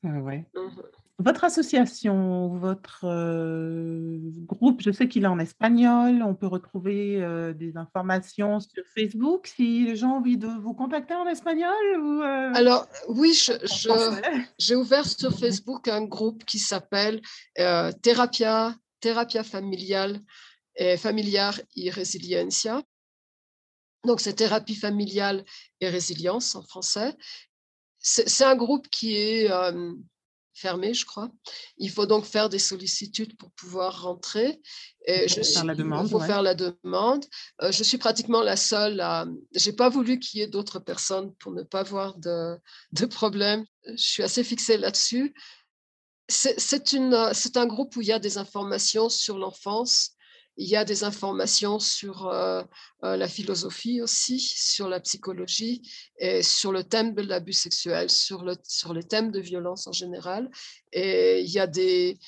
ouais. 0.03 0.45
Votre 1.21 1.43
association, 1.43 2.47
votre 2.47 3.03
euh, 3.03 4.19
groupe, 4.45 4.81
je 4.81 4.89
sais 4.89 5.09
qu'il 5.09 5.25
est 5.25 5.27
en 5.27 5.37
espagnol. 5.37 6.23
On 6.23 6.33
peut 6.33 6.47
retrouver 6.47 7.21
euh, 7.21 7.51
des 7.51 7.75
informations 7.75 8.61
sur 8.61 8.83
Facebook 8.95 9.47
si 9.47 9.83
les 9.83 9.97
gens 9.97 10.11
ont 10.11 10.17
envie 10.19 10.37
de 10.37 10.47
vous 10.47 10.73
contacter 10.73 11.13
en 11.15 11.27
espagnol 11.27 11.75
ou, 11.99 12.21
euh, 12.21 12.53
Alors, 12.53 12.87
oui, 13.09 13.37
j'ai 14.57 14.75
ouvert 14.75 15.05
sur 15.05 15.37
Facebook 15.37 15.89
un 15.89 16.05
groupe 16.05 16.45
qui 16.45 16.57
s'appelle 16.57 17.21
Terapia, 18.01 18.73
Terapia 19.01 19.43
Familiale 19.43 20.21
et 20.77 20.95
Familiar 20.95 21.59
y 21.75 21.89
Resiliencia. 21.89 22.81
Donc, 24.05 24.21
c'est 24.21 24.35
thérapie 24.35 24.75
familiale 24.75 25.43
et 25.81 25.89
résilience 25.89 26.55
en 26.55 26.63
français. 26.63 27.13
C'est 27.97 28.45
un 28.45 28.55
groupe 28.55 28.87
qui 28.87 29.17
est 29.17 29.51
fermé, 30.59 30.93
je 30.93 31.05
crois. 31.05 31.29
Il 31.77 31.89
faut 31.89 32.05
donc 32.05 32.25
faire 32.25 32.49
des 32.49 32.59
sollicitudes 32.59 33.37
pour 33.37 33.51
pouvoir 33.51 34.03
rentrer. 34.03 34.61
Et 35.05 35.27
je 35.27 35.41
faire 35.41 35.65
la 35.65 35.75
demande, 35.75 36.07
il 36.07 36.11
faut 36.11 36.19
faire 36.19 36.41
la 36.41 36.55
demande. 36.55 37.25
Euh, 37.61 37.71
je 37.71 37.83
suis 37.83 37.97
pratiquement 37.97 38.43
la 38.43 38.55
seule 38.55 38.99
à. 38.99 39.25
J'ai 39.55 39.73
pas 39.73 39.89
voulu 39.89 40.19
qu'il 40.19 40.39
y 40.39 40.43
ait 40.43 40.47
d'autres 40.47 40.79
personnes 40.79 41.33
pour 41.35 41.51
ne 41.51 41.63
pas 41.63 41.81
avoir 41.81 42.17
de, 42.17 42.57
de 42.91 43.05
problème. 43.05 43.65
Je 43.85 43.95
suis 43.95 44.23
assez 44.23 44.43
fixée 44.43 44.77
là-dessus. 44.77 45.33
C'est 46.27 47.57
un 47.57 47.65
groupe 47.65 47.95
où 47.95 48.01
il 48.01 48.07
y 48.07 48.11
a 48.11 48.19
des 48.19 48.37
informations 48.37 49.09
sur 49.09 49.37
l'enfance, 49.39 50.11
il 50.59 50.67
y 50.67 50.75
a 50.75 50.83
des 50.83 51.05
informations 51.05 51.79
sur 51.79 52.27
euh, 52.27 52.61
euh, 53.05 53.15
la 53.15 53.29
philosophie 53.29 54.01
aussi, 54.01 54.41
sur 54.41 54.89
la 54.89 54.99
psychologie 54.99 55.81
et 56.17 56.43
sur 56.43 56.73
le 56.73 56.83
thème 56.83 57.15
de 57.15 57.21
l'abus 57.21 57.53
sexuel, 57.53 58.09
sur, 58.09 58.43
le, 58.43 58.55
sur 58.67 58.93
les 58.93 59.03
thèmes 59.03 59.31
de 59.31 59.39
violence 59.39 59.87
en 59.87 59.93
général. 59.93 60.51
Et 60.91 61.39
il 61.41 61.49
y 61.49 61.59
a 61.59 61.67
des, 61.67 62.19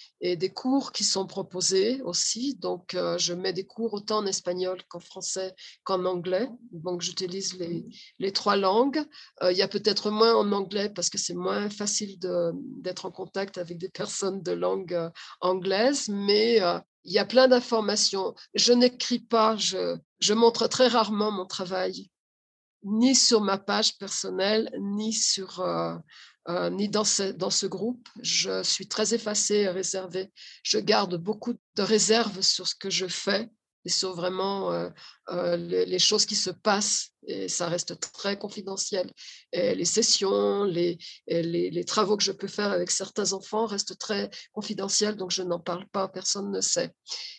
cours 0.55 0.93
qui 0.93 1.03
sont 1.03 1.27
proposés 1.27 2.01
aussi. 2.03 2.55
Donc, 2.55 2.93
euh, 2.93 3.17
je 3.17 3.33
mets 3.33 3.51
des 3.51 3.65
cours 3.65 3.93
autant 3.93 4.19
en 4.19 4.25
espagnol 4.25 4.81
qu'en 4.87 5.01
français 5.01 5.53
qu'en 5.83 6.05
anglais. 6.05 6.47
Donc, 6.71 7.01
j'utilise 7.01 7.59
les, 7.59 7.85
les, 8.19 8.31
trois 8.31 8.55
langues. 8.55 9.03
il 9.41 9.57
y 9.57 9.61
a 9.61 9.67
peut-être 9.67 10.09
moins 10.09 10.35
en 10.35 10.53
anglais 10.53 10.87
parce 10.87 11.09
que 11.09 11.17
c'est 11.17 11.33
moins 11.33 11.69
facile 11.69 12.17
d'être 12.77 13.05
en 13.05 13.11
contact 13.11 13.57
avec 13.57 13.77
des 13.77 13.89
personnes 13.89 14.41
de 14.41 14.53
langue 14.53 15.11
anglaise, 15.41 16.07
mais 16.07 16.61
il 17.03 17.13
y 17.13 17.19
a 17.19 17.25
plein 17.25 17.47
d'informations. 17.47 18.35
Je 18.53 18.73
n'écris 18.73 19.19
pas, 19.19 19.55
je, 19.57 20.33
montre 20.33 20.67
très 20.67 20.87
rarement 20.87 21.31
mon 21.31 21.45
travail, 21.45 22.09
ni 22.83 23.15
sur 23.15 23.41
ma 23.41 23.57
page 23.57 23.97
personnelle, 23.97 24.71
euh, 24.73 25.97
euh, 26.47 26.69
ni 26.69 26.89
dans, 26.89 27.03
ce, 27.03 27.31
dans 27.31 27.49
ce 27.49 27.65
groupe. 27.65 28.07
Je 28.21 28.63
suis 28.63 28.87
très 28.87 29.13
effacée 29.13 29.55
et 29.55 29.69
réservée. 29.69 30.31
Je 30.63 30.79
garde 30.79 31.15
beaucoup 31.15 31.53
de 31.75 31.81
réserves 31.81 32.41
sur 32.41 32.67
ce 32.67 32.75
que 32.75 32.89
je 32.89 33.07
fais 33.07 33.49
et 33.85 33.89
sur 33.89 34.13
vraiment 34.13 34.71
euh, 34.71 34.89
euh, 35.29 35.57
les, 35.57 35.99
choses 35.99 36.25
qui 36.25 36.35
se 36.35 36.49
passent. 36.49 37.09
Et 37.27 37.47
ça 37.47 37.67
reste 37.67 37.99
très 37.99 38.37
confidentiel. 38.37 39.11
Les 39.53 39.85
sessions, 39.85 40.63
les, 40.63 40.97
les, 41.27 41.69
les, 41.69 41.85
travaux 41.85 42.17
que 42.17 42.23
je 42.23 42.31
peux 42.31 42.47
faire 42.47 42.71
avec 42.71 42.89
certains 42.89 43.33
enfants 43.33 43.67
restent 43.67 43.97
très 43.97 44.29
confidentiels, 44.53 45.15
donc 45.15 45.31
je 45.31 45.43
n'en 45.43 45.59
parle 45.59 45.87
pas, 45.89 46.07
personne 46.07 46.51
ne 46.51 46.61
sait. 46.61 46.91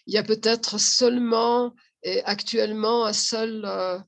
Il 0.07 0.15
y 0.15 0.19
a 0.19 0.23
peut-être 0.23 0.79
seulement 0.79 1.75
et 2.05 2.23
actuellement 2.25 3.07
un 3.07 3.13
seul, 3.13 3.65
euh, 3.65 3.99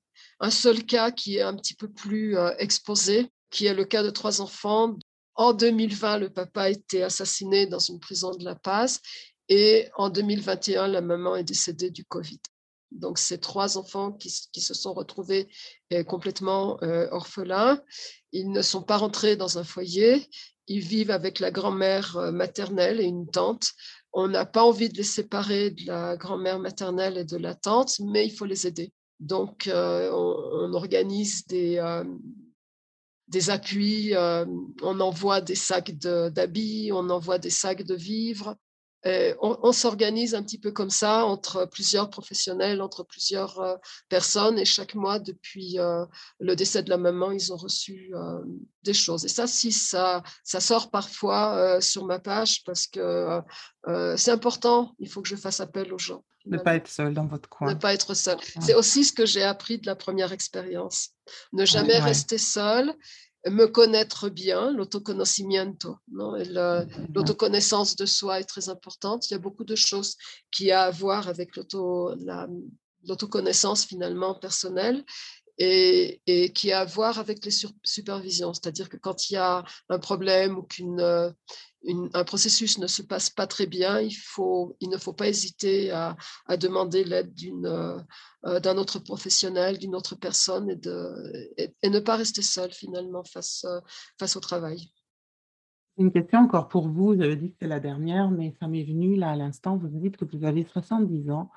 un 0.40 0.51
seul 0.51 0.85
cas 0.85 1.11
qui 1.11 1.39
est 1.39 1.43
un 1.43 1.56
petit 1.56 1.74
peu 1.74 1.89
plus 1.89 2.36
exposé, 2.59 3.28
qui 3.51 3.66
est 3.66 3.74
le 3.74 3.85
cas 3.85 4.02
de 4.02 4.11
trois 4.11 4.40
enfants 4.40 4.97
en 5.36 5.52
2020, 5.52 6.19
le 6.19 6.31
papa 6.31 6.62
a 6.62 6.69
été 6.69 7.02
assassiné 7.02 7.66
dans 7.66 7.81
une 7.81 7.98
prison 7.98 8.31
de 8.31 8.44
La 8.44 8.55
Paz 8.55 9.01
et 9.49 9.89
en 9.97 10.09
2021, 10.09 10.89
la 10.89 11.01
maman 11.01 11.37
est 11.37 11.45
décédée 11.45 11.91
du 11.91 12.05
Covid. 12.05 12.41
Donc, 12.95 13.19
c'est 13.19 13.39
trois 13.39 13.77
enfants 13.77 14.12
qui, 14.12 14.31
se 14.31 14.75
sont 14.75 14.95
retrouvés 14.95 15.49
euh, 15.93 16.05
complètement 16.05 16.79
euh, 16.83 17.09
orphelins. 17.11 17.81
Ils 18.33 18.51
ne 18.51 18.62
sont 18.62 18.83
pas 18.83 18.97
rentrés 18.97 19.37
dans 19.37 19.59
un 19.59 19.65
foyer. 19.65 20.29
Ils 20.69 20.81
vivent 20.81 21.11
avec 21.11 21.41
la 21.41 21.51
grand-mère 21.51 22.16
euh, 22.16 22.31
maternelle 22.31 23.01
et 23.01 23.05
une 23.05 23.29
tante. 23.29 23.73
On 24.12 24.29
n'a 24.29 24.47
pas 24.47 24.62
envie 24.62 24.89
de 24.89 24.97
les 24.97 25.03
séparer 25.03 25.73
de 25.73 25.87
la 25.87 26.16
grand-mère 26.16 26.61
maternelle 26.61 27.19
et 27.19 27.25
de 27.25 27.37
la 27.37 27.55
tante, 27.55 27.99
mais 27.99 28.27
il 28.27 28.31
faut 28.31 28.45
les 28.45 28.66
aider. 28.66 28.93
Donc, 29.19 29.69
on, 29.73 30.73
organise 30.75 31.47
des, 31.47 32.03
des 33.29 33.51
appuis, 33.51 34.12
on 34.16 35.01
envoie 35.01 35.41
des 35.41 35.55
sacs 35.55 35.93
d'habits, 35.99 36.91
on 36.93 37.11
envoie 37.11 37.39
des 37.39 37.51
sacs 37.51 37.83
de 37.83 37.95
vivres, 37.95 38.57
euh, 39.06 39.35
on, 39.40 39.72
s'organise 39.72 40.35
un 40.35 40.43
petit 40.43 40.59
peu 40.59 40.72
comme 40.72 40.90
ça 40.90 41.26
entre 41.26 41.66
plusieurs 41.66 42.09
professionnels, 42.09 42.81
entre 42.81 43.02
plusieurs 43.02 43.60
euh, 43.60 43.76
personnes. 44.09 44.59
Et 44.59 44.64
chaque 44.64 44.94
mois, 44.94 45.18
depuis 45.18 45.78
euh, 45.78 46.06
le 46.40 46.56
décès 46.56 46.82
de 46.82 46.89
la 46.89 46.97
maman, 46.97 47.31
ils 47.31 47.52
ont 47.52 47.56
reçu 47.56 48.12
des 48.82 48.94
choses. 48.94 49.24
Et 49.24 49.28
ça, 49.28 49.47
si 49.47 49.72
ça, 49.72 50.22
ça 50.43 50.60
sort 50.60 50.90
parfois 50.90 51.81
sur 51.81 52.06
ma 52.06 52.18
page 52.18 52.64
parce 52.64 52.86
que 52.86 53.40
c'est 54.16 54.31
important. 54.31 54.94
Il 54.98 55.09
faut 55.09 55.22
que 55.22 55.28
je 55.28 55.36
fasse 55.36 55.60
appel 55.60 55.93
aux 55.93 55.98
gens. 55.98 56.24
Ne 56.47 56.59
pas 56.59 56.74
être 56.74 56.89
seul 56.89 57.14
dans 57.14 57.26
votre 57.26 57.48
coin. 57.48 57.68
Ne 57.68 57.78
pas 57.78 57.94
être 57.94 58.12
seul. 58.14 58.36
C'est 58.60 58.74
aussi 58.74 59.05
ce 59.05 59.12
que 59.12 59.24
j'ai 59.24 59.43
appris 59.43 59.78
de 59.78 59.86
la 59.86 59.97
première 59.97 60.32
expérience. 60.32 61.10
Ne 61.52 61.64
jamais 61.64 61.98
rester 61.98 62.36
seul 62.36 62.93
me 63.51 63.66
connaître 63.66 64.29
bien, 64.29 64.73
l'autoconocimiento, 64.73 65.97
l'autoconnaissance 66.11 67.97
de 67.97 68.07
soi 68.07 68.41
est 68.41 68.45
très 68.45 68.69
importante. 68.69 69.29
Il 69.29 69.33
y 69.33 69.37
a 69.37 69.39
beaucoup 69.39 69.65
de 69.65 69.75
choses 69.75 70.16
qui 70.51 70.71
a 70.71 70.85
à 70.85 70.91
voir 70.91 71.29
avec 71.29 71.57
l'autoconnaissance 71.57 73.85
finalement 73.85 74.35
personnelle 74.35 75.05
et, 75.59 76.52
qui 76.55 76.72
a 76.72 76.81
à 76.81 76.85
voir 76.85 77.18
avec 77.18 77.44
les 77.44 77.52
supervisions. 77.82 78.52
C'est-à-dire 78.52 78.89
que 78.89 78.97
quand 78.97 79.31
il 79.31 79.35
y 79.35 79.36
a 79.36 79.64
un 79.89 79.98
problème 79.98 80.59
ou 80.59 80.62
qu'une 80.62 81.35
un 82.14 82.24
processus 82.24 82.78
ne 82.78 82.86
se 82.86 83.02
passe 83.02 83.31
pas 83.31 83.47
très 83.47 83.66
bien, 83.66 84.01
il, 84.01 84.14
faut, 84.14 84.76
il 84.81 84.89
ne 84.89 84.97
faut 84.97 85.12
pas 85.12 85.28
hésiter 85.28 85.90
à, 85.90 86.16
à 86.47 86.56
demander 86.56 87.05
l'aide 87.05 87.35
d'une, 87.35 87.66
euh, 87.66 88.60
d'un 88.60 88.76
autre 88.76 88.98
professionnel, 88.98 89.78
d'une 89.78 89.94
autre 89.94 90.14
personne 90.14 90.70
et, 90.70 90.76
de, 90.76 91.51
et, 91.56 91.90
ne 91.90 92.01
pas 92.01 92.16
rester 92.16 92.43
seul 92.43 92.72
finalement 92.72 93.24
face, 93.24 93.64
euh, 93.64 93.81
face 94.18 94.36
au 94.36 94.40
travail. 94.40 94.90
Une 95.97 96.10
question 96.10 96.40
encore 96.40 96.68
pour 96.68 96.89
vous, 96.89 97.14
vous 97.14 97.22
avez 97.22 97.36
dit 97.36 97.51
que 97.51 97.56
c'est 97.60 97.68
la 97.68 97.81
dernière, 97.81 98.31
mais 98.31 98.55
ça 98.59 98.66
m'est 98.66 98.82
venu 98.82 99.14
là 99.16 99.31
à 99.31 99.36
l'instant, 99.36 99.76
vous 99.76 99.89
dites 99.89 100.16
que 100.16 100.24
vous 100.24 100.44
avez 100.44 100.64
70 100.64 101.31
ans. 101.31 101.51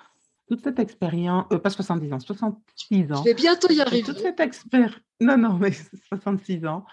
Toute 0.48 0.64
cette 0.64 0.80
expérience, 0.80 1.46
euh, 1.52 1.60
pas 1.60 1.70
70 1.70 2.14
ans, 2.14 2.20
66 2.20 3.12
ans. 3.12 3.18
Je 3.18 3.24
vais 3.24 3.34
bientôt 3.34 3.70
y 3.70 3.82
arriver. 3.82 4.04
Toute 4.04 4.20
cette 4.20 4.40
expérience, 4.40 4.96
non, 5.20 5.38
non, 5.38 5.58
mais 5.58 5.72
66 6.10 6.66
ans. 6.66 6.86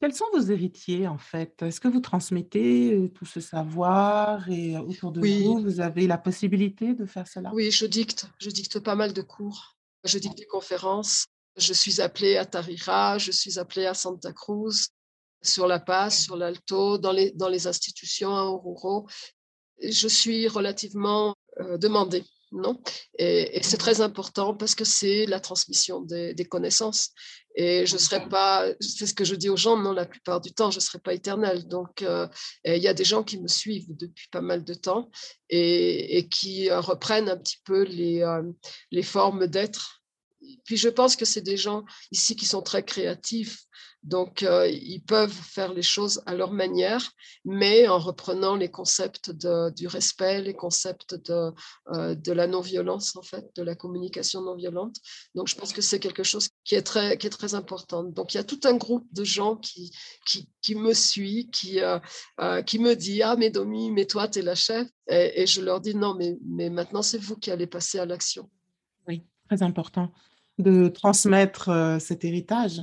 Quels 0.00 0.14
sont 0.14 0.24
vos 0.32 0.40
héritiers 0.40 1.06
en 1.06 1.18
fait? 1.18 1.60
Est-ce 1.62 1.78
que 1.78 1.88
vous 1.88 2.00
transmettez 2.00 2.94
euh, 2.94 3.08
tout 3.08 3.26
ce 3.26 3.40
savoir 3.40 4.48
et 4.48 4.74
euh, 4.74 4.80
autour 4.80 5.12
de 5.12 5.20
vous, 5.20 5.60
vous 5.62 5.80
avez 5.80 6.06
la 6.06 6.16
possibilité 6.16 6.94
de 6.94 7.04
faire 7.04 7.28
cela? 7.28 7.50
Oui, 7.52 7.70
je 7.70 7.84
dicte. 7.84 8.26
Je 8.38 8.48
dicte 8.48 8.78
pas 8.78 8.94
mal 8.94 9.12
de 9.12 9.20
cours. 9.20 9.76
Je 10.04 10.18
dicte 10.18 10.38
des 10.38 10.46
conférences. 10.46 11.26
Je 11.56 11.74
suis 11.74 12.00
appelée 12.00 12.38
à 12.38 12.46
Tarira, 12.46 13.18
je 13.18 13.30
suis 13.30 13.58
appelée 13.58 13.84
à 13.84 13.92
Santa 13.92 14.32
Cruz, 14.32 14.88
sur 15.42 15.66
La 15.66 15.80
Paz, 15.80 16.16
sur 16.16 16.36
l'Alto, 16.36 16.96
dans 16.96 17.12
les, 17.12 17.32
dans 17.32 17.48
les 17.48 17.66
institutions 17.66 18.34
à 18.34 18.44
Oruro. 18.44 19.06
Je 19.82 20.08
suis 20.08 20.48
relativement 20.48 21.34
euh, 21.58 21.76
demandée 21.78 22.24
non? 22.52 22.80
Et, 23.18 23.60
c'est 23.62 23.76
très 23.76 24.00
important 24.00 24.54
parce 24.54 24.74
que 24.74 24.84
c'est 24.84 25.26
la 25.26 25.40
transmission 25.40 26.00
des, 26.00 26.34
connaissances. 26.48 27.10
Et 27.56 27.84
je 27.86 27.94
ne 27.94 27.98
serai 27.98 28.28
pas, 28.28 28.66
c'est 28.80 29.06
ce 29.06 29.14
que 29.14 29.24
je 29.24 29.34
dis 29.34 29.48
aux 29.48 29.56
gens, 29.56 29.76
non, 29.76 29.92
la 29.92 30.06
plupart 30.06 30.40
du 30.40 30.52
temps, 30.52 30.70
je 30.70 30.78
ne 30.78 30.82
serai 30.82 30.98
pas 30.98 31.14
éternelle. 31.14 31.66
Donc, 31.66 32.02
euh, 32.02 32.28
il 32.64 32.78
y 32.78 32.88
a 32.88 32.94
des 32.94 33.04
gens 33.04 33.22
qui 33.22 33.40
me 33.40 33.48
suivent 33.48 33.86
depuis 33.88 34.28
pas 34.30 34.40
mal 34.40 34.64
de 34.64 34.74
temps 34.74 35.10
et, 35.48 36.28
qui 36.30 36.70
euh, 36.70 36.80
reprennent 36.80 37.28
un 37.28 37.36
petit 37.36 37.58
peu 37.64 37.82
les, 37.82 38.22
euh, 38.22 38.42
les 38.90 39.02
formes 39.02 39.46
d'être. 39.46 39.99
Puis 40.64 40.76
je 40.76 40.88
pense 40.88 41.16
que 41.16 41.24
c'est 41.24 41.40
des 41.40 41.56
gens 41.56 41.84
ici 42.10 42.36
qui 42.36 42.46
sont 42.46 42.62
très 42.62 42.84
créatifs 42.84 43.66
donc, 44.02 44.42
euh, 44.42 44.66
ils 44.66 45.02
peuvent 45.02 45.30
faire 45.30 45.74
les 45.74 45.82
choses 45.82 46.22
à 46.24 46.34
leur 46.34 46.52
manière, 46.52 47.12
mais 47.44 47.86
en 47.86 47.98
reprenant 47.98 48.56
les 48.56 48.70
concepts 48.70 49.30
du 49.30 49.86
respect, 49.86 50.40
les 50.40 50.54
concepts 50.54 51.14
de, 51.14 51.52
euh, 51.92 52.14
de 52.14 52.32
la 52.32 52.46
non-violence, 52.46 53.14
en 53.16 53.22
fait, 53.22 53.44
de 53.56 53.62
la 53.62 53.74
communication 53.74 54.40
non-violente. 54.40 54.96
Donc, 55.34 55.48
je 55.48 55.54
pense 55.54 55.74
que 55.74 55.82
c'est 55.82 56.00
quelque 56.00 56.22
chose 56.22 56.48
qui 56.64 56.76
est, 56.76 56.82
très, 56.82 57.18
qui 57.18 57.26
est 57.26 57.30
très 57.30 57.54
important. 57.54 58.02
Donc, 58.02 58.32
il 58.32 58.38
y 58.38 58.40
a 58.40 58.44
tout 58.44 58.60
un 58.64 58.74
groupe 58.74 59.06
de 59.12 59.24
gens 59.24 59.56
qui, 59.56 59.92
qui, 60.26 60.48
qui 60.62 60.74
me 60.74 60.94
suit, 60.94 61.50
qui, 61.50 61.80
euh, 61.80 62.62
qui 62.62 62.78
me 62.78 62.94
dit 62.94 63.22
Ah, 63.22 63.36
mais 63.36 63.50
Domi, 63.50 63.90
mais 63.90 64.06
toi, 64.06 64.28
tu 64.28 64.38
es 64.38 64.42
la 64.42 64.54
chef. 64.54 64.88
Et, 65.08 65.42
et, 65.42 65.46
je 65.46 65.60
leur 65.60 65.80
dis 65.80 65.94
Non, 65.94 66.14
mais, 66.14 66.38
mais 66.46 66.70
maintenant, 66.70 67.02
c'est 67.02 67.18
vous 67.18 67.36
qui 67.36 67.50
allez 67.50 67.66
passer 67.66 67.98
à 67.98 68.06
l'action. 68.06 68.48
Oui, 69.06 69.24
très 69.46 69.62
important 69.62 70.10
de 70.60 70.88
transmettre 70.88 71.98
cet 72.00 72.24
héritage 72.24 72.82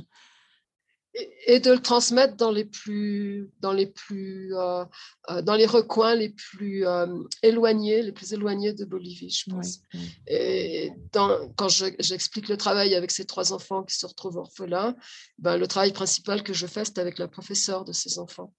et, 1.46 1.60
de 1.60 1.72
le 1.72 1.80
transmettre 1.80 2.36
dans 2.36 2.50
les 2.50 2.64
plus, 2.64 3.50
dans 3.60 3.72
les 3.72 3.86
plus, 3.86 4.54
euh, 4.54 4.84
euh, 5.30 5.42
dans 5.42 5.54
les 5.54 5.66
recoins 5.66 6.14
les 6.14 6.30
plus 6.30 6.86
euh, 6.86 7.06
éloignés, 7.42 8.02
les 8.02 8.12
plus 8.12 8.32
éloignés 8.32 8.72
de 8.72 8.84
Bolivie, 8.84 9.30
je 9.30 9.50
pense. 9.50 9.80
Et 10.26 10.92
dans, 11.12 11.48
quand 11.56 11.68
j'explique 11.68 12.48
le 12.48 12.56
travail 12.56 12.94
avec 12.94 13.10
ces 13.10 13.24
trois 13.24 13.52
enfants 13.52 13.82
qui 13.82 13.96
se 13.96 14.06
retrouvent 14.06 14.36
orphelins, 14.36 14.94
ben, 15.38 15.56
le 15.56 15.66
travail 15.66 15.92
principal 15.92 16.42
que 16.42 16.52
je 16.52 16.66
fais, 16.66 16.84
c'est 16.84 16.98
avec 16.98 17.18
la 17.18 17.28
professeure 17.28 17.84
de 17.84 17.92
ces 17.92 18.18
enfants. 18.18 18.54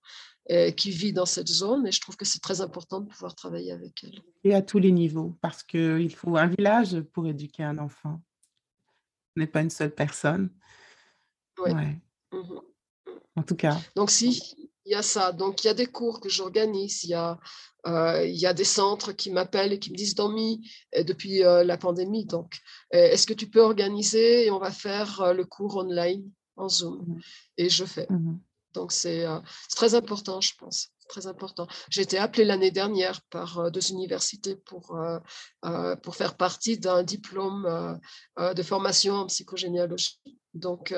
qui 0.77 0.89
vit 0.89 1.13
dans 1.13 1.27
cette 1.27 1.47
zone 1.47 1.85
et 1.85 1.91
je 1.91 2.01
trouve 2.01 2.17
que 2.17 2.25
c'est 2.25 2.41
très 2.41 2.59
important 2.59 3.01
de 3.01 3.07
pouvoir 3.07 3.35
travailler 3.35 3.71
avec 3.71 4.03
elle. 4.03 4.19
Et 4.43 4.55
à 4.55 4.63
tous 4.63 4.79
les 4.79 4.91
niveaux, 4.91 5.37
parce 5.41 5.61
qu'il 5.61 6.13
faut 6.15 6.37
un 6.37 6.47
village 6.47 6.99
pour 7.13 7.27
éduquer 7.27 7.63
un 7.63 7.77
enfant. 7.77 8.19
N'est 9.35 9.47
pas 9.47 9.61
une 9.61 9.69
seule 9.69 9.93
personne. 9.93 10.49
Oui. 11.59 11.71
Ouais. 11.71 11.97
Mmh 12.31 12.59
en 13.35 13.43
tout 13.43 13.55
cas. 13.55 13.79
Donc, 13.95 14.11
si, 14.11 14.69
il 14.85 14.91
y 14.91 14.95
a 14.95 15.01
ça. 15.01 15.31
Donc, 15.31 15.63
il 15.63 15.67
y 15.67 15.69
a 15.69 15.73
des 15.73 15.85
cours 15.85 16.19
que 16.19 16.29
j'organise, 16.29 17.03
il, 17.03 17.11
y 17.11 17.13
a, 17.13 17.39
euh, 17.87 18.25
il 18.25 18.35
y 18.35 18.45
a 18.45 18.53
des 18.53 18.65
centres 18.65 19.13
qui 19.13 19.31
m'appellent 19.31 19.71
et 19.71 19.79
qui 19.79 19.91
me 19.91 19.95
disent 19.95 20.15
Domi, 20.15 20.69
depuis 21.05 21.43
euh, 21.43 21.63
la 21.63 21.77
pandémie. 21.77 22.25
Donc, 22.25 22.57
est-ce 22.91 23.25
que 23.25 23.33
tu 23.33 23.49
peux 23.49 23.61
organiser 23.61 24.45
et 24.45 24.51
on 24.51 24.59
va 24.59 24.71
faire 24.71 25.21
euh, 25.21 25.33
le 25.33 25.45
cours 25.45 25.77
online 25.77 26.29
en 26.57 26.67
Zoom? 26.67 26.99
Mmh 27.07 27.19
Et 27.57 27.69
je 27.69 27.85
fais. 27.85 28.07
Mmh 28.09 28.39
Donc, 28.73 28.91
c'est 28.91 29.25
très 29.75 29.95
important, 29.95 30.41
je 30.41 30.53
pense. 30.57 30.89
Très 31.09 31.27
important. 31.27 31.67
J'ai 31.89 32.03
été 32.03 32.17
appelée 32.17 32.45
l'année 32.45 32.71
dernière 32.71 33.19
par 33.31 33.71
deux 33.71 33.91
universités 33.91 34.55
pour, 34.55 34.95
pour 36.03 36.15
faire 36.15 36.37
partie 36.37 36.77
d'un 36.77 37.03
diplôme 37.03 37.99
de 38.37 38.63
formation 38.63 39.15
en 39.15 39.25
psychogénéalogie. 39.25 40.21
Donc, 40.53 40.93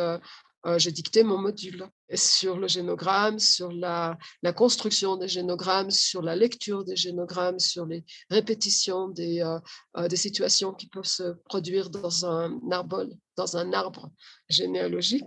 euh, 0.67 0.77
j'ai 0.77 0.91
dicté 0.91 1.23
mon 1.23 1.39
module 1.39 1.87
sur 2.13 2.57
le 2.57 2.67
génogramme, 2.67 3.39
sur 3.39 3.71
la, 3.71 4.17
construction 4.55 5.15
des 5.15 5.27
génogrammes, 5.27 5.89
sur 5.89 6.21
la 6.21 6.35
lecture 6.35 6.83
des 6.83 6.95
génogrammes, 6.95 7.57
sur 7.57 7.85
les 7.87 8.03
répétitions 8.29 9.07
des, 9.07 9.41
euh, 9.41 9.59
euh, 9.97 10.07
des 10.07 10.15
situations 10.15 10.73
qui 10.73 10.87
peuvent 10.87 11.03
se 11.03 11.33
produire 11.45 11.89
dans 11.89 12.25
un 12.25 12.59
arbre, 12.69 13.07
dans 13.37 13.57
un 13.57 13.73
arbre 13.73 14.11
généalogique. 14.49 15.25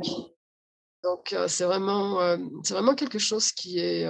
Donc, 1.05 1.36
c'est 1.48 1.64
vraiment, 1.64 2.18
c'est 2.64 2.74
vraiment 2.74 2.94
quelque 2.94 3.18
chose 3.18 3.52
qui 3.52 3.78
est, 3.78 4.09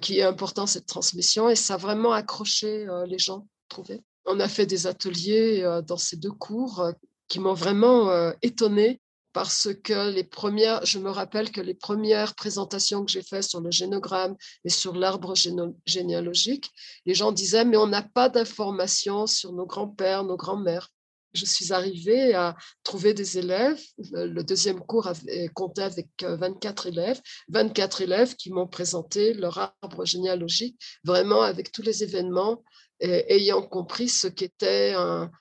qui 0.00 0.20
est 0.20 0.22
important, 0.22 0.66
cette 0.66 0.86
transmission, 0.86 1.48
et 1.50 1.56
ça 1.56 1.74
a 1.74 1.76
vraiment 1.76 2.12
accroché 2.12 2.86
les 3.06 3.18
gens, 3.18 3.46
trouvé. 3.68 4.00
On 4.24 4.38
a 4.38 4.48
fait 4.48 4.64
des 4.66 4.86
ateliers 4.86 5.80
dans 5.84 5.96
ces 5.96 6.16
deux 6.16 6.30
cours 6.30 6.88
qui 7.26 7.40
m'ont 7.40 7.54
vraiment 7.54 8.32
étonnée 8.40 9.00
parce 9.32 9.68
que 9.82 10.10
les 10.10 10.22
premières, 10.22 10.84
je 10.84 11.00
me 11.00 11.10
rappelle 11.10 11.50
que 11.50 11.60
les 11.60 11.74
premières 11.74 12.36
présentations 12.36 13.04
que 13.04 13.10
j'ai 13.10 13.22
faites 13.22 13.42
sur 13.42 13.60
le 13.60 13.72
génogramme 13.72 14.36
et 14.64 14.68
sur 14.68 14.94
l'arbre 14.94 15.34
généalogique, 15.86 16.70
les 17.04 17.14
gens 17.14 17.32
disaient, 17.32 17.64
mais 17.64 17.78
on 17.78 17.88
n'a 17.88 18.02
pas 18.02 18.28
d'informations 18.28 19.26
sur 19.26 19.52
nos 19.52 19.66
grands-pères, 19.66 20.22
nos 20.22 20.36
grands-mères. 20.36 20.91
Je 21.34 21.44
suis 21.44 21.72
arrivée 21.72 22.34
à 22.34 22.56
trouver 22.82 23.14
des 23.14 23.38
élèves. 23.38 23.80
Le 24.12 24.42
deuxième 24.42 24.80
cours 24.80 25.10
compté 25.54 25.82
avec 25.82 26.08
24 26.20 26.86
euh, 26.86 26.90
élèves, 26.90 27.20
24 27.48 28.02
élèves 28.02 28.36
qui 28.36 28.50
m'ont 28.50 28.68
présenté 28.68 29.34
leur 29.34 29.58
arbre 29.82 30.04
généalogique, 30.04 30.78
vraiment 31.04 31.42
avec 31.42 31.72
tous 31.72 31.82
les 31.82 32.02
événements, 32.02 32.62
ayant 33.00 33.62
compris 33.62 34.08
ce 34.08 34.28
qu'était 34.28 34.94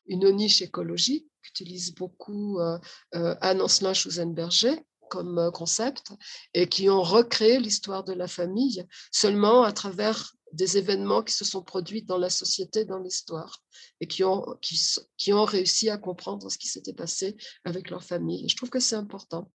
une 0.07 0.31
niche 0.31 0.61
écologique 0.61 1.27
qu'utilise 1.41 1.93
beaucoup 1.95 2.59
euh, 2.59 2.77
euh, 3.15 3.35
Anne-Ancelin 3.41 3.93
Schusenberger 3.93 4.75
comme 5.09 5.37
euh, 5.39 5.51
concept 5.51 6.13
et 6.53 6.67
qui 6.67 6.89
ont 6.89 7.01
recréé 7.01 7.59
l'histoire 7.59 8.03
de 8.03 8.13
la 8.13 8.27
famille 8.27 8.85
seulement 9.11 9.63
à 9.63 9.71
travers 9.71 10.33
des 10.53 10.77
événements 10.77 11.23
qui 11.23 11.33
se 11.33 11.45
sont 11.45 11.61
produits 11.63 12.03
dans 12.03 12.17
la 12.17 12.29
société, 12.29 12.85
dans 12.85 12.99
l'histoire, 12.99 13.61
et 13.99 14.07
qui 14.07 14.23
ont, 14.23 14.45
qui, 14.61 14.79
qui, 15.17 15.33
ont 15.33 15.45
réussi 15.45 15.89
à 15.89 15.97
comprendre 15.97 16.49
ce 16.51 16.57
qui 16.57 16.67
s'était 16.67 16.93
passé 16.93 17.37
avec 17.65 17.89
leur 17.89 18.03
famille. 18.03 18.45
Et 18.45 18.49
je 18.49 18.55
trouve 18.55 18.69
que 18.69 18.79
c'est 18.79 18.95
important 18.95 19.51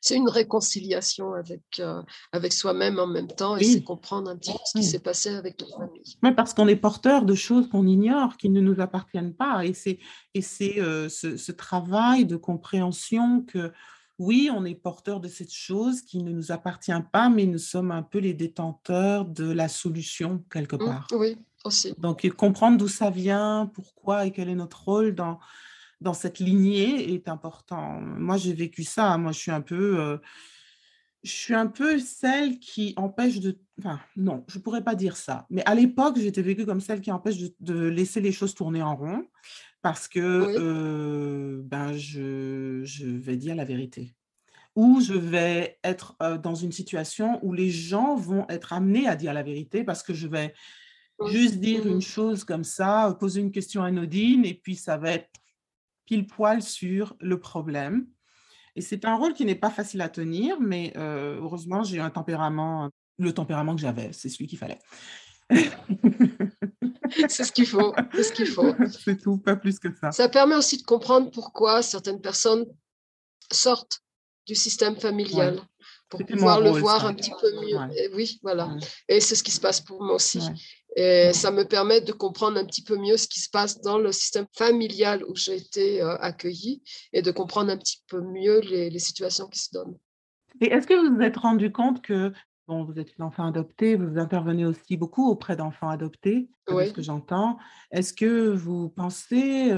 c'est 0.00 0.16
une 0.16 0.28
réconciliation 0.28 1.34
avec, 1.34 1.62
euh, 1.78 2.02
avec 2.32 2.52
soi-même 2.52 2.98
en 2.98 3.06
même 3.06 3.28
temps 3.28 3.56
et 3.56 3.64
c'est 3.64 3.82
comprendre 3.82 4.30
un 4.30 4.36
petit 4.36 4.52
peu 4.52 4.58
ce 4.64 4.78
qui 4.78 4.84
s'est 4.84 5.00
passé 5.00 5.28
avec 5.28 5.60
notre 5.60 5.76
famille. 5.76 6.16
Oui, 6.22 6.32
parce 6.34 6.54
qu'on 6.54 6.68
est 6.68 6.76
porteur 6.76 7.24
de 7.24 7.34
choses 7.34 7.68
qu'on 7.68 7.86
ignore, 7.86 8.36
qui 8.38 8.48
ne 8.48 8.60
nous 8.60 8.80
appartiennent 8.80 9.34
pas. 9.34 9.64
Et 9.64 9.74
c'est, 9.74 9.98
et 10.34 10.42
c'est 10.42 10.80
euh, 10.80 11.08
ce, 11.08 11.36
ce, 11.36 11.52
travail 11.52 12.24
de 12.24 12.36
compréhension 12.36 13.42
que, 13.42 13.72
oui, 14.20 14.50
on 14.54 14.64
est 14.64 14.74
porteur 14.74 15.18
de 15.18 15.28
cette 15.28 15.52
chose 15.52 16.02
qui 16.02 16.22
ne 16.22 16.30
nous 16.30 16.52
appartient 16.52 16.92
pas, 17.10 17.28
mais 17.28 17.46
nous 17.46 17.58
sommes 17.58 17.90
un 17.90 18.02
peu 18.02 18.18
les 18.18 18.34
détenteurs 18.34 19.24
de 19.24 19.50
la 19.50 19.66
solution 19.66 20.44
quelque 20.52 20.76
mmh, 20.76 20.84
part. 20.84 21.08
oui, 21.12 21.38
aussi. 21.64 21.94
Donc, 21.98 22.28
comprendre 22.30 22.78
d'où 22.78 22.86
ça 22.86 23.10
vient, 23.10 23.70
pourquoi 23.74 24.26
et 24.26 24.30
quel 24.30 24.48
est 24.48 24.54
notre 24.54 24.84
rôle 24.84 25.14
dans 25.14 25.40
dans 26.00 26.14
cette 26.14 26.38
lignée 26.38 27.12
est 27.12 27.28
important. 27.28 28.00
Moi, 28.00 28.36
j'ai 28.36 28.54
vécu 28.54 28.84
ça. 28.84 29.18
Moi, 29.18 29.32
je 29.32 29.38
suis 29.38 29.50
un 29.50 29.60
peu, 29.60 30.00
euh, 30.00 30.16
je 31.22 31.30
suis 31.30 31.54
un 31.54 31.66
peu 31.66 31.98
celle 31.98 32.58
qui 32.58 32.94
empêche 32.96 33.40
de, 33.40 33.58
enfin, 33.78 34.00
non, 34.16 34.44
je 34.48 34.58
pourrais 34.58 34.82
pas 34.82 34.94
dire 34.94 35.16
ça. 35.16 35.46
Mais 35.50 35.62
à 35.66 35.74
l'époque, 35.74 36.18
j'étais 36.18 36.42
vécue 36.42 36.64
comme 36.64 36.80
celle 36.80 37.00
qui 37.00 37.12
empêche 37.12 37.36
de, 37.60 37.88
laisser 37.88 38.20
les 38.20 38.32
choses 38.32 38.54
tourner 38.54 38.82
en 38.82 38.96
rond 38.96 39.26
parce 39.82 40.08
que, 40.08 40.20
euh, 40.20 41.62
ben, 41.64 41.92
je, 41.94 42.82
je 42.84 43.06
vais 43.06 43.36
dire 43.36 43.54
la 43.54 43.64
vérité 43.64 44.14
ou 44.76 45.00
je 45.00 45.14
vais 45.14 45.78
être 45.82 46.16
euh, 46.22 46.38
dans 46.38 46.54
une 46.54 46.72
situation 46.72 47.38
où 47.42 47.52
les 47.52 47.70
gens 47.70 48.14
vont 48.14 48.46
être 48.48 48.72
amenés 48.72 49.06
à 49.06 49.16
dire 49.16 49.34
la 49.34 49.42
vérité 49.42 49.84
parce 49.84 50.02
que 50.02 50.14
je 50.14 50.28
vais 50.28 50.54
juste 51.28 51.56
dire 51.56 51.86
une 51.86 51.96
mmh 51.96 52.02
chose 52.02 52.44
comme 52.44 52.64
ça, 52.64 53.14
poser 53.18 53.40
une 53.40 53.52
question 53.52 53.82
anodine 53.82 54.44
et 54.44 54.54
puis 54.54 54.76
ça 54.76 54.96
va 54.96 55.12
être 55.12 55.28
pile 56.06 56.26
poil 56.26 56.62
sur 56.62 57.14
le 57.20 57.38
problème. 57.38 58.06
Et 58.76 58.80
c'est 58.80 59.04
un 59.04 59.16
rôle 59.16 59.34
qui 59.34 59.44
n'est 59.44 59.54
pas 59.54 59.70
facile 59.70 60.00
à 60.00 60.08
tenir, 60.08 60.60
mais 60.60 60.92
euh, 60.96 61.38
heureusement, 61.40 61.82
j'ai 61.82 62.00
un 62.00 62.10
tempérament, 62.10 62.88
le 63.18 63.32
tempérament 63.34 63.74
que 63.74 63.80
j'avais, 63.80 64.12
c'est 64.12 64.28
celui 64.28 64.46
qu'il 64.46 64.58
fallait. 64.58 64.78
c'est 67.28 67.44
ce 67.44 67.52
qu'il 67.52 67.66
faut, 67.66 67.94
c'est 68.14 68.22
ce 68.22 68.32
qu'il 68.32 68.46
faut. 68.46 68.74
C'est 69.04 69.20
tout, 69.20 69.38
pas 69.38 69.56
plus 69.56 69.78
que 69.78 69.88
ça. 70.00 70.12
Ça 70.12 70.28
permet 70.28 70.54
aussi 70.54 70.78
de 70.78 70.82
comprendre 70.82 71.30
pourquoi 71.30 71.82
certaines 71.82 72.20
personnes 72.20 72.66
sortent 73.52 74.00
du 74.46 74.54
système 74.54 74.96
familial 74.96 75.60
pour 76.08 76.24
pouvoir 76.24 76.60
le 76.60 76.70
voir 76.70 77.06
un 77.06 77.14
petit 77.14 77.32
peu 77.40 77.52
mieux. 77.60 77.78
oui, 78.14 78.38
voilà. 78.42 78.76
Et 79.08 79.20
c'est 79.20 79.36
ce 79.36 79.42
qui 79.42 79.52
se 79.52 79.60
passe 79.60 79.80
pour 79.80 80.02
moi 80.02 80.16
aussi. 80.16 80.40
Et 80.96 81.32
ça 81.32 81.52
me 81.52 81.64
permet 81.64 82.00
de 82.00 82.12
comprendre 82.12 82.58
un 82.58 82.64
petit 82.64 82.82
peu 82.82 82.96
mieux 82.96 83.16
ce 83.16 83.28
qui 83.28 83.38
se 83.38 83.48
passe 83.48 83.80
dans 83.80 83.98
le 83.98 84.10
système 84.10 84.46
familial 84.56 85.24
où 85.24 85.36
j'ai 85.36 85.54
été 85.54 86.02
euh, 86.02 86.16
accueillie 86.18 86.82
et 87.12 87.22
de 87.22 87.30
comprendre 87.30 87.70
un 87.70 87.76
petit 87.76 88.02
peu 88.08 88.20
mieux 88.20 88.58
les, 88.60 88.90
les 88.90 88.98
situations 88.98 89.46
qui 89.46 89.60
se 89.60 89.68
donnent. 89.72 89.96
Et 90.60 90.66
est-ce 90.66 90.88
que 90.88 90.94
vous 90.94 91.14
vous 91.14 91.22
êtes 91.22 91.36
rendu 91.36 91.70
compte 91.70 92.02
que 92.02 92.32
vous 92.84 92.98
êtes 92.98 93.16
une 93.18 93.24
enfant 93.24 93.46
adoptée, 93.46 93.96
vous 93.96 94.18
intervenez 94.18 94.64
aussi 94.64 94.96
beaucoup 94.96 95.28
auprès 95.28 95.56
d'enfants 95.56 95.88
adoptés, 95.88 96.48
c'est 96.68 96.86
ce 96.86 96.92
que 96.92 97.02
j'entends. 97.02 97.58
Est-ce 97.90 98.12
que 98.12 98.50
vous 98.50 98.88
pensez, 98.88 99.70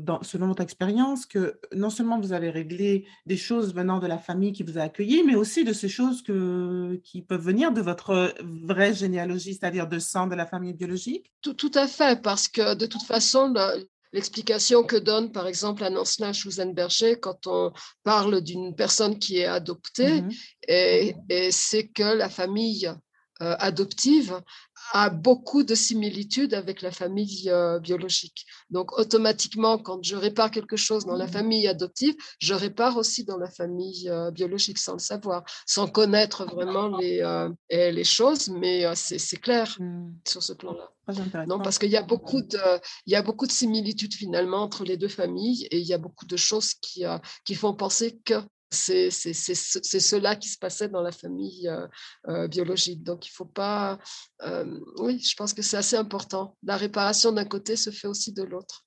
dans, 0.00 0.22
selon 0.22 0.46
votre 0.48 0.62
expérience, 0.62 1.26
que 1.26 1.58
non 1.74 1.90
seulement 1.90 2.20
vous 2.20 2.32
avez 2.32 2.50
réglé 2.50 3.06
des 3.26 3.36
choses 3.36 3.74
venant 3.74 3.98
de 3.98 4.06
la 4.06 4.18
famille 4.18 4.52
qui 4.52 4.62
vous 4.62 4.78
a 4.78 4.82
accueilli, 4.82 5.24
mais 5.24 5.34
aussi 5.34 5.64
de 5.64 5.72
ces 5.72 5.88
choses 5.88 6.22
que, 6.22 7.00
qui 7.02 7.22
peuvent 7.22 7.42
venir 7.42 7.72
de 7.72 7.80
votre 7.80 8.34
vraie 8.42 8.94
généalogie, 8.94 9.54
c'est-à-dire 9.54 9.88
de 9.88 9.98
sang 9.98 10.26
de 10.26 10.34
la 10.34 10.46
famille 10.46 10.74
biologique? 10.74 11.32
Tout, 11.42 11.54
tout, 11.54 11.72
à 11.74 11.86
fait, 11.86 12.22
parce 12.22 12.48
que 12.48 12.74
de 12.74 12.86
toute 12.86 13.02
façon, 13.02 13.52
L'explication 14.12 14.82
que 14.82 14.96
donne, 14.96 15.32
par 15.32 15.46
exemple, 15.46 15.84
Anne-Ancelin 15.84 16.32
Schusenberger 16.32 17.18
quand 17.20 17.46
on 17.46 17.72
parle 18.02 18.40
d'une 18.40 18.74
personne 18.74 19.18
qui 19.18 19.38
est 19.38 19.46
adoptée, 19.46 20.22
et, 20.68 21.14
c'est 21.50 21.88
que 21.88 22.14
la 22.14 22.28
famille 22.28 22.90
adoptive 23.40 24.40
a 24.92 25.10
beaucoup 25.10 25.62
de 25.62 25.74
similitudes 25.74 26.54
avec 26.54 26.82
la 26.82 26.90
famille 26.90 27.50
euh, 27.50 27.78
biologique. 27.80 28.46
Donc, 28.70 28.96
automatiquement, 28.98 29.78
quand 29.78 30.02
je 30.02 30.16
répare 30.16 30.50
quelque 30.50 30.76
chose 30.76 31.04
dans 31.04 31.16
la 31.16 31.26
mmh. 31.26 31.32
famille 31.32 31.68
adoptive, 31.68 32.14
je 32.38 32.54
répare 32.54 32.96
aussi 32.96 33.24
dans 33.24 33.36
la 33.36 33.50
famille 33.50 34.08
euh, 34.08 34.30
biologique 34.30 34.78
sans 34.78 34.94
le 34.94 34.98
savoir, 34.98 35.44
sans 35.66 35.88
connaître 35.88 36.44
vraiment 36.44 36.96
les, 36.98 37.22
les 37.70 38.04
choses, 38.04 38.48
mais 38.48 38.84
c'est 38.94 39.40
clair 39.40 39.76
mmh. 39.78 40.12
sur 40.26 40.42
ce 40.42 40.52
plan-là. 40.52 40.90
Non, 41.46 41.60
parce 41.60 41.78
qu'il 41.78 41.90
y 41.90 41.96
a 41.96 42.02
beaucoup 42.02 42.42
de, 42.42 42.58
il 43.06 43.12
y 43.12 43.16
a 43.16 43.22
beaucoup 43.22 43.46
de 43.46 43.52
similitudes 43.52 44.14
finalement 44.14 44.62
entre 44.62 44.84
les 44.84 44.96
deux 44.96 45.08
familles 45.08 45.66
et 45.70 45.78
il 45.78 45.86
y 45.86 45.94
a 45.94 45.98
beaucoup 45.98 46.26
de 46.26 46.36
choses 46.36 46.74
qui, 46.74 47.04
qui 47.44 47.54
font 47.54 47.74
penser 47.74 48.18
que 48.24 48.34
c'est 48.70 49.10
cela 49.10 50.36
qui 50.36 50.48
se 50.48 50.58
passait 50.58 50.88
dans 50.88 51.02
la 51.02 51.12
famille 51.12 51.68
euh, 51.68 51.86
euh, 52.28 52.48
biologique. 52.48 53.02
Donc, 53.02 53.26
il 53.26 53.30
ne 53.30 53.34
faut 53.34 53.44
pas... 53.44 53.98
Euh, 54.42 54.80
oui, 54.98 55.20
je 55.20 55.34
pense 55.36 55.54
que 55.54 55.62
c'est 55.62 55.76
assez 55.76 55.96
important. 55.96 56.56
La 56.62 56.76
réparation 56.76 57.32
d'un 57.32 57.44
côté 57.44 57.76
se 57.76 57.90
fait 57.90 58.08
aussi 58.08 58.32
de 58.32 58.42
l'autre. 58.42 58.84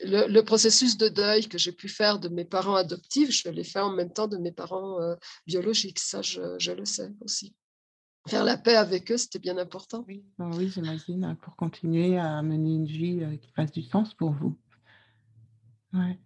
Le, 0.00 0.40
processus 0.40 0.96
de 0.96 1.08
deuil 1.08 1.48
que 1.48 1.56
j'ai 1.56 1.70
pu 1.70 1.88
faire 1.88 2.18
de 2.18 2.28
mes 2.28 2.44
parents 2.44 2.74
adoptifs, 2.74 3.30
je 3.30 3.48
l'ai 3.48 3.62
fait 3.62 3.78
en 3.78 3.92
même 3.92 4.12
temps 4.12 4.26
de 4.26 4.36
mes 4.36 4.50
parents 4.50 4.98
biologiques. 5.46 6.00
Ça, 6.00 6.20
je, 6.20 6.72
le 6.72 6.84
sais 6.84 7.12
aussi. 7.20 7.54
Faire 8.26 8.42
la 8.42 8.56
paix 8.56 8.74
avec 8.74 9.10
eux, 9.12 9.16
c'était 9.16 9.38
bien 9.38 9.58
important. 9.58 10.04
Oui, 10.08 10.24
oui 10.40 10.68
j'imagine, 10.68 11.36
pour 11.42 11.54
continuer 11.54 12.18
à 12.18 12.42
mener 12.42 12.74
une 12.74 12.86
vie 12.86 13.38
qui 13.40 13.52
fasse 13.52 13.70
du 13.70 13.82
sens 13.82 14.14
pour 14.14 14.32
vous. 14.32 14.58
Ouais. 15.92 16.18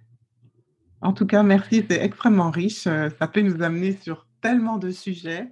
En 1.02 1.12
tout 1.12 1.26
cas, 1.26 1.42
merci, 1.42 1.84
c'est 1.88 2.02
extrêmement 2.02 2.50
riche. 2.50 2.86
Euh, 2.86 3.10
ça 3.18 3.28
peut 3.28 3.42
nous 3.42 3.62
amener 3.62 3.96
sur 3.96 4.26
tellement 4.40 4.78
de 4.78 4.90
sujets. 4.90 5.50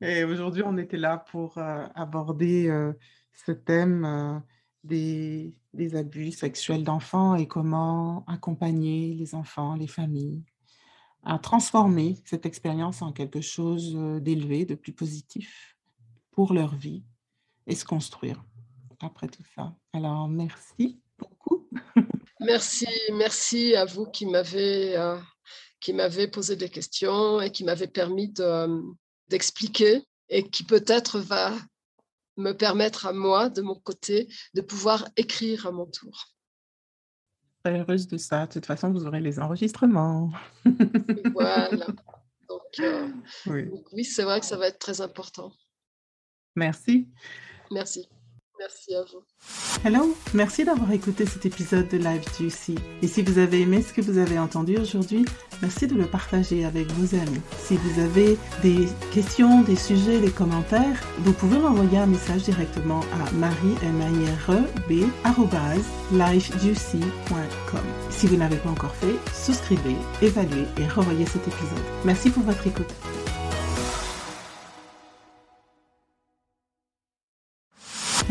Et 0.00 0.24
aujourd'hui, 0.24 0.62
on 0.64 0.76
était 0.78 0.96
là 0.96 1.18
pour 1.18 1.58
euh, 1.58 1.86
aborder 1.94 2.68
euh, 2.68 2.92
ce 3.32 3.52
thème 3.52 4.42
des, 4.84 5.54
des, 5.74 5.96
abus 5.96 6.32
sexuels 6.32 6.84
d'enfants 6.84 7.34
et 7.34 7.46
comment 7.46 8.24
accompagner 8.26 9.14
les 9.14 9.34
enfants, 9.34 9.74
les 9.74 9.86
familles, 9.86 10.42
à 11.22 11.38
transformer 11.38 12.16
cette 12.24 12.46
expérience 12.46 13.02
en 13.02 13.12
quelque 13.12 13.42
chose 13.42 13.94
d'élevé, 14.22 14.64
de 14.64 14.74
plus 14.74 14.92
positif 14.92 15.76
pour 16.30 16.54
leur 16.54 16.74
vie 16.74 17.04
et 17.66 17.74
se 17.74 17.84
construire 17.84 18.42
après 19.00 19.28
tout 19.28 19.44
ça. 19.54 19.74
Alors, 19.92 20.28
merci 20.28 21.00
beaucoup. 21.18 21.68
Merci, 22.40 22.88
merci 23.12 23.74
à 23.74 23.84
vous 23.84 24.06
qui 24.06 24.26
m'avez 24.26 24.96
euh, 24.96 25.18
qui 25.80 25.92
m'avez 25.92 26.28
posé 26.28 26.56
des 26.56 26.68
questions 26.68 27.40
et 27.40 27.50
qui 27.50 27.64
m'avez 27.64 27.86
permis 27.86 28.32
d'expliquer 29.28 30.02
et 30.28 30.48
qui 30.48 30.64
peut-être 30.64 31.18
va 31.18 31.52
me 32.36 32.52
permettre 32.52 33.06
à 33.06 33.12
moi, 33.12 33.48
de 33.48 33.62
mon 33.62 33.74
côté, 33.74 34.28
de 34.54 34.60
pouvoir 34.60 35.08
écrire 35.16 35.66
à 35.66 35.72
mon 35.72 35.86
tour. 35.86 36.28
Très 37.64 37.78
heureuse 37.78 38.06
de 38.08 38.16
ça. 38.16 38.46
De 38.46 38.52
toute 38.52 38.66
façon, 38.66 38.90
vous 38.90 39.06
aurez 39.06 39.20
les 39.20 39.38
enregistrements. 39.38 40.30
voilà. 41.34 41.70
Euh, 42.78 43.08
oui, 43.46 43.68
donc, 43.68 43.86
oui 43.92 44.04
c'est 44.04 44.22
vrai 44.22 44.40
que 44.40 44.46
ça 44.46 44.56
va 44.56 44.68
être 44.68 44.78
très 44.78 45.00
important. 45.00 45.52
Merci. 46.56 47.08
Merci. 47.70 48.08
Merci 48.60 48.94
à 48.94 49.00
vous. 49.00 49.22
Hello, 49.86 50.14
merci 50.34 50.64
d'avoir 50.66 50.92
écouté 50.92 51.24
cet 51.24 51.46
épisode 51.46 51.88
de 51.88 51.96
Live 51.96 52.22
Juicy. 52.36 52.74
Et 53.00 53.06
si 53.06 53.22
vous 53.22 53.38
avez 53.38 53.62
aimé 53.62 53.80
ce 53.80 53.94
que 53.94 54.02
vous 54.02 54.18
avez 54.18 54.38
entendu 54.38 54.76
aujourd'hui, 54.76 55.24
merci 55.62 55.86
de 55.86 55.94
le 55.94 56.04
partager 56.04 56.66
avec 56.66 56.92
vos 56.92 57.16
amis. 57.16 57.40
Si 57.58 57.78
vous 57.78 58.00
avez 58.02 58.36
des 58.62 58.86
questions, 59.14 59.62
des 59.62 59.76
sujets, 59.76 60.20
des 60.20 60.30
commentaires, 60.30 61.00
vous 61.20 61.32
pouvez 61.32 61.58
m'envoyer 61.58 61.96
un 61.96 62.06
message 62.06 62.42
directement 62.42 63.00
à 63.00 63.30
marie 63.32 63.76
Si 68.10 68.26
vous 68.26 68.36
n'avez 68.36 68.56
pas 68.56 68.68
encore 68.68 68.94
fait, 68.94 69.14
souscrivez, 69.32 69.96
évaluez 70.20 70.66
et 70.76 70.86
revoyez 70.86 71.24
cet 71.24 71.48
épisode. 71.48 71.78
Merci 72.04 72.28
pour 72.28 72.42
votre 72.42 72.66
écoute. 72.66 72.92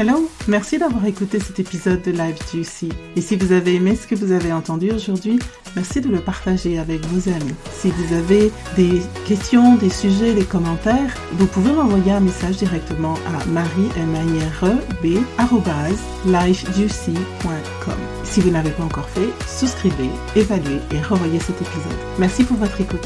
Hello, 0.01 0.29
merci 0.47 0.77
d'avoir 0.77 1.05
écouté 1.07 1.41
cet 1.41 1.59
épisode 1.59 2.01
de 2.03 2.11
Live 2.11 2.37
Juicy. 2.49 2.87
Et 3.17 3.21
si 3.21 3.35
vous 3.35 3.51
avez 3.51 3.75
aimé 3.75 3.97
ce 3.97 4.07
que 4.07 4.15
vous 4.15 4.31
avez 4.31 4.53
entendu 4.53 4.91
aujourd'hui, 4.91 5.39
merci 5.75 5.99
de 5.99 6.07
le 6.07 6.21
partager 6.21 6.79
avec 6.79 7.05
vos 7.07 7.29
amis. 7.29 7.53
Si 7.73 7.91
vous 7.91 8.15
avez 8.15 8.49
des 8.77 9.01
questions, 9.27 9.75
des 9.75 9.89
sujets, 9.89 10.33
des 10.33 10.45
commentaires, 10.45 11.13
vous 11.33 11.47
pouvez 11.47 11.73
m'envoyer 11.73 12.13
un 12.13 12.21
message 12.21 12.55
directement 12.55 13.15
à 13.27 13.45
marie 13.47 13.89
Si 18.23 18.39
vous 18.39 18.51
n'avez 18.51 18.71
pas 18.71 18.83
encore 18.83 19.09
fait, 19.09 19.27
souscrivez, 19.49 20.11
évaluez 20.33 20.79
et 20.93 21.01
revoyez 21.01 21.41
cet 21.41 21.61
épisode. 21.61 21.99
Merci 22.17 22.45
pour 22.45 22.55
votre 22.55 22.79
écoute. 22.79 23.05